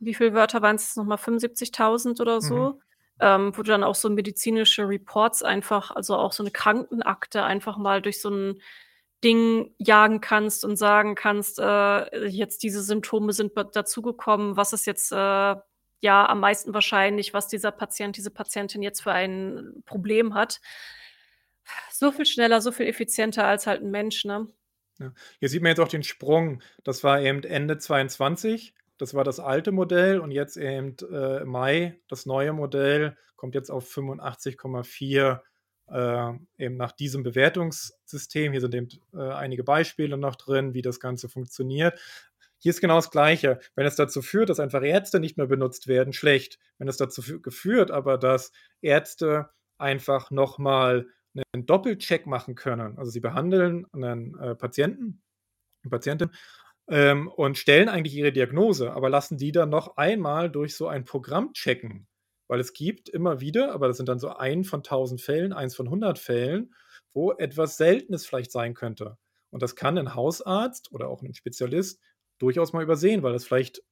wie 0.00 0.14
viel 0.14 0.34
Wörter 0.34 0.62
waren's 0.62 0.82
jetzt 0.84 0.96
noch 0.96 1.04
mal? 1.04 1.16
75.000 1.18 2.20
oder 2.20 2.40
so? 2.40 2.70
Mhm. 2.74 2.82
Ähm, 3.20 3.52
wo 3.56 3.62
du 3.62 3.70
dann 3.70 3.84
auch 3.84 3.94
so 3.94 4.10
medizinische 4.10 4.88
Reports 4.88 5.42
einfach 5.42 5.90
also 5.92 6.16
auch 6.16 6.32
so 6.32 6.42
'ne 6.42 6.50
Krankenakte 6.50 7.44
einfach 7.44 7.76
mal 7.78 8.02
durch 8.02 8.20
so 8.20 8.30
'n 8.30 8.60
Ding 9.24 9.74
jagen 9.78 10.20
kannst 10.20 10.64
und 10.64 10.76
sagen 10.76 11.14
kannst, 11.14 11.58
äh, 11.60 12.26
jetzt 12.28 12.62
diese 12.64 12.82
Symptome 12.82 13.32
sind 13.32 13.52
dazugekommen. 13.56 14.56
Was 14.56 14.72
ist 14.72 14.86
jetzt, 14.86 15.12
äh, 15.12 15.16
ja, 15.16 16.26
am 16.28 16.40
meisten 16.40 16.74
wahrscheinlich, 16.74 17.32
was 17.34 17.46
dieser 17.48 17.70
Patient, 17.72 18.16
diese 18.16 18.30
Patientin 18.32 18.82
jetzt 18.82 19.02
für 19.02 19.12
ein 19.12 19.82
Problem 19.86 20.34
hat. 20.34 20.60
So 21.94 22.10
viel 22.10 22.26
schneller, 22.26 22.60
so 22.60 22.72
viel 22.72 22.86
effizienter 22.86 23.44
als 23.46 23.66
halt 23.66 23.82
'n 23.82 23.90
Mensch, 23.90 24.24
ne? 24.24 24.48
Ja. 25.00 25.12
Hier 25.40 25.48
sieht 25.48 25.62
man 25.62 25.70
jetzt 25.70 25.80
auch 25.80 25.88
den 25.88 26.02
Sprung. 26.02 26.62
Das 26.84 27.02
war 27.04 27.20
eben 27.20 27.42
Ende 27.44 27.78
22. 27.78 28.74
Das 29.02 29.14
war 29.14 29.24
das 29.24 29.40
alte 29.40 29.72
Modell 29.72 30.20
und 30.20 30.30
jetzt 30.30 30.56
eben, 30.56 30.94
äh, 31.12 31.44
Mai 31.44 31.98
das 32.06 32.24
neue 32.24 32.52
Modell 32.52 33.16
kommt 33.34 33.56
jetzt 33.56 33.68
auf 33.68 33.88
85,4, 33.88 35.42
äh, 35.88 36.30
eben 36.56 36.76
nach 36.76 36.92
diesem 36.92 37.24
Bewertungssystem. 37.24 38.52
Hier 38.52 38.60
sind 38.60 38.76
eben, 38.76 38.86
äh, 39.12 39.18
einige 39.32 39.64
Beispiele 39.64 40.16
noch 40.16 40.36
drin, 40.36 40.72
wie 40.74 40.82
das 40.82 41.00
Ganze 41.00 41.28
funktioniert. 41.28 41.98
Hier 42.58 42.70
ist 42.70 42.80
genau 42.80 42.94
das 42.94 43.10
Gleiche. 43.10 43.58
Wenn 43.74 43.86
es 43.86 43.96
dazu 43.96 44.22
führt, 44.22 44.50
dass 44.50 44.60
einfach 44.60 44.82
Ärzte 44.84 45.18
nicht 45.18 45.36
mehr 45.36 45.48
benutzt 45.48 45.88
werden, 45.88 46.12
schlecht. 46.12 46.60
Wenn 46.78 46.86
es 46.86 46.96
dazu 46.96 47.22
fü 47.22 47.40
geführt 47.40 47.90
aber, 47.90 48.18
dass 48.18 48.52
Ärzte 48.82 49.50
einfach 49.78 50.30
noch 50.30 50.58
mal 50.58 51.08
'nen 51.34 51.66
Doppelcheck 51.66 52.26
machen 52.28 52.54
können. 52.54 52.98
Also, 52.98 53.10
sie 53.10 53.18
behandeln 53.20 53.84
'nen, 53.92 54.38
äh, 54.38 54.54
Patienten 54.54 55.22
'ne 55.84 55.90
Patientin, 55.90 56.30
ähm, 56.88 57.28
und 57.28 57.58
stellen 57.58 57.88
eigentlich 57.88 58.14
ihre 58.16 58.32
Diagnose, 58.32 58.92
aber 58.92 59.10
lassen 59.10 59.38
die 59.38 59.52
dann 59.52 59.70
noch 59.70 59.96
einmal 59.96 60.50
durch 60.50 60.76
so 60.76 60.88
ein 60.88 61.04
Programm 61.04 61.52
checken. 61.54 62.06
Weil 62.48 62.60
es 62.60 62.72
gibt 62.74 63.08
immer 63.08 63.40
wieder 63.40 63.72
aber 63.72 63.88
das 63.88 63.96
sind 63.98 64.08
dann 64.08 64.18
so 64.18 64.30
1 64.36 64.64
von 64.64 64.82
1.000 64.82 65.20
Fällen, 65.22 65.52
1 65.52 65.74
von 65.76 65.88
100 65.90 66.18
Fällen, 66.18 66.74
wo 67.14 67.32
etwas 67.32 67.76
Seltenes 67.76 68.26
vielleicht 68.26 68.52
sein 68.52 68.74
könnte. 68.74 69.16
Und 69.50 69.62
das 69.62 69.76
kann 69.76 69.96
'n 69.98 70.14
Hausarzt 70.14 70.92
oder 70.92 71.08
auch 71.08 71.22
'n 71.22 71.34
Spezialist 71.34 72.00
durchaus 72.38 72.72
mal 72.72 72.82
übersehen, 72.82 73.22
weil 73.22 73.32
er's 73.34 73.44
vielleicht 73.46 73.82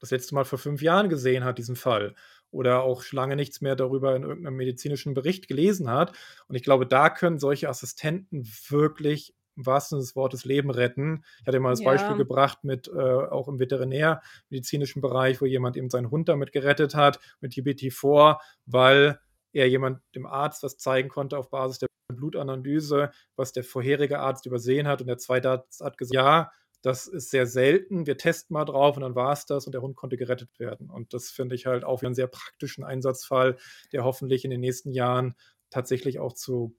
das 0.00 0.10
letzte 0.12 0.34
Mal 0.34 0.44
vor 0.44 0.58
5 0.58 0.82
Jahren 0.82 1.08
gesehen 1.10 1.44
hat, 1.44 1.58
diesen 1.58 1.76
Fall. 1.76 2.14
Oder 2.52 2.82
auch 2.84 3.04
lange 3.12 3.36
nichts 3.36 3.60
mehr 3.62 3.76
darüber 3.76 4.16
in 4.16 4.24
irgend 4.24 4.42
'nem 4.44 4.56
medizinischen 4.56 5.14
Bericht 5.14 5.48
gelesen 5.48 5.90
hat. 5.90 6.12
Und 6.48 6.56
ich 6.56 6.62
glaube, 6.64 6.86
da 6.86 7.10
können 7.10 7.38
solche 7.40 7.68
Assistenten 7.70 8.44
wirklich 8.70 9.34
im 9.56 9.66
wahrsten 9.66 9.96
Sinne 9.98 10.04
des 10.06 10.16
Wortes 10.16 10.44
Leben 10.44 10.70
retten. 10.70 11.24
Ich 11.42 11.46
hatte 11.46 11.60
mal 11.60 11.70
das 11.70 11.82
Beispiel 11.82 12.14
Ja. 12.14 12.16
gebracht 12.16 12.64
mit, 12.64 12.88
äh 12.88 12.92
auch 13.00 13.48
im 13.48 13.58
veterinärmedizinischen 13.60 15.02
Bereich, 15.02 15.40
wo 15.40 15.46
jemand 15.46 15.76
eben 15.76 15.90
seinen 15.90 16.10
Hund 16.10 16.28
damit 16.28 16.52
gerettet 16.52 16.94
hat 16.94 17.20
mit 17.40 17.52
GPT-4, 17.54 18.38
weil 18.66 19.20
er 19.52 19.68
jemand 19.68 20.00
dem 20.14 20.26
Arzt 20.26 20.62
was 20.62 20.78
zeigen 20.78 21.08
konnte 21.08 21.38
auf 21.38 21.50
Basis 21.50 21.78
der 21.78 21.88
Blutanalyse, 22.12 23.10
was 23.36 23.52
der 23.52 23.64
vorherige 23.64 24.18
Arzt 24.20 24.46
übersehen 24.46 24.86
hat. 24.88 25.00
Und 25.00 25.06
der 25.08 25.18
zweite 25.18 25.50
Arzt 25.50 25.80
hat 25.80 25.96
gesagt: 25.98 26.14
„Ja, 26.14 26.52
das 26.82 27.06
ist 27.06 27.30
sehr 27.30 27.46
selten. 27.46 28.06
Wir 28.06 28.18
testen 28.18 28.54
mal 28.54 28.64
drauf.“ 28.64 28.96
Und 28.96 29.02
dann 29.02 29.14
war's 29.14 29.46
das 29.46 29.66
und 29.66 29.72
der 29.72 29.82
Hund 29.82 29.96
konnte 29.96 30.16
gerettet 30.16 30.50
werden. 30.58 30.90
Und 30.90 31.14
das 31.14 31.30
finde 31.30 31.54
ich 31.54 31.66
halt 31.66 31.84
auch 31.84 32.02
wieder 32.02 32.10
'n 32.10 32.14
sehr 32.14 32.26
praktischen 32.26 32.84
Einsatzfall, 32.84 33.56
der 33.92 34.04
hoffentlich 34.04 34.44
in 34.44 34.50
den 34.50 34.60
nächsten 34.60 34.90
Jahren 34.92 35.34
tatsächlich 35.70 36.18
auch 36.20 36.32
zu 36.34 36.76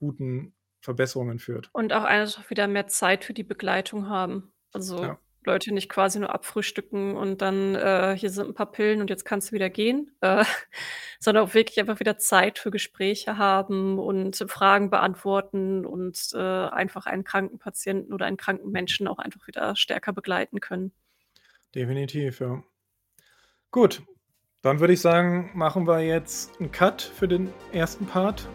guten 0.00 0.54
Verbesserungen 0.80 1.38
führt. 1.38 1.70
Und 1.74 1.92
auch 1.92 2.04
einfach 2.04 2.48
wieder 2.50 2.66
mehr 2.68 2.86
Zeit 2.86 3.24
für 3.24 3.34
die 3.34 3.44
Begleitung 3.44 4.08
haben. 4.08 4.52
Also, 4.72 5.02
Ja. 5.02 5.18
Leute 5.44 5.72
nicht 5.72 5.88
quasi 5.88 6.18
nur 6.18 6.34
abfrühstücken 6.34 7.16
und 7.16 7.40
dann, 7.40 7.74
äh: 7.74 8.14
„Hier 8.18 8.28
sind 8.30 8.48
'n 8.48 8.54
paar 8.54 8.70
Pillen 8.70 9.00
und 9.00 9.08
jetzt 9.08 9.24
kannst 9.24 9.50
du 9.50 9.52
wieder 9.54 9.70
gehen“, 9.70 10.10
äh, 10.20 10.44
sondern 11.20 11.44
auch 11.44 11.54
wirklich 11.54 11.78
einfach 11.80 12.00
wieder 12.00 12.18
Zeit 12.18 12.58
für 12.58 12.70
Gespräche 12.70 13.38
haben 13.38 13.98
und 13.98 14.44
Fragen 14.48 14.90
beantworten 14.90 15.86
und, 15.86 16.30
äh, 16.34 16.38
einfach 16.38 17.06
einen 17.06 17.24
kranken 17.24 17.58
Patienten 17.58 18.12
oder 18.12 18.26
einen 18.26 18.36
kranken 18.36 18.70
Menschen 18.72 19.08
auch 19.08 19.18
einfach 19.18 19.46
wieder 19.46 19.74
stärker 19.76 20.12
begleiten 20.12 20.60
können. 20.60 20.92
Definitiv, 21.74 22.40
ja. 22.40 22.62
Gut, 23.74 24.02
dann 24.62 24.80
würde 24.80 24.94
ich 24.94 25.00
sagen, 25.02 25.50
machen 25.54 25.86
wir 25.86 26.00
jetzt 26.00 26.58
'n 26.60 26.72
Cut 26.72 27.02
für 27.02 27.28
den 27.28 27.52
ersten 27.72 28.06
Part 28.06 28.48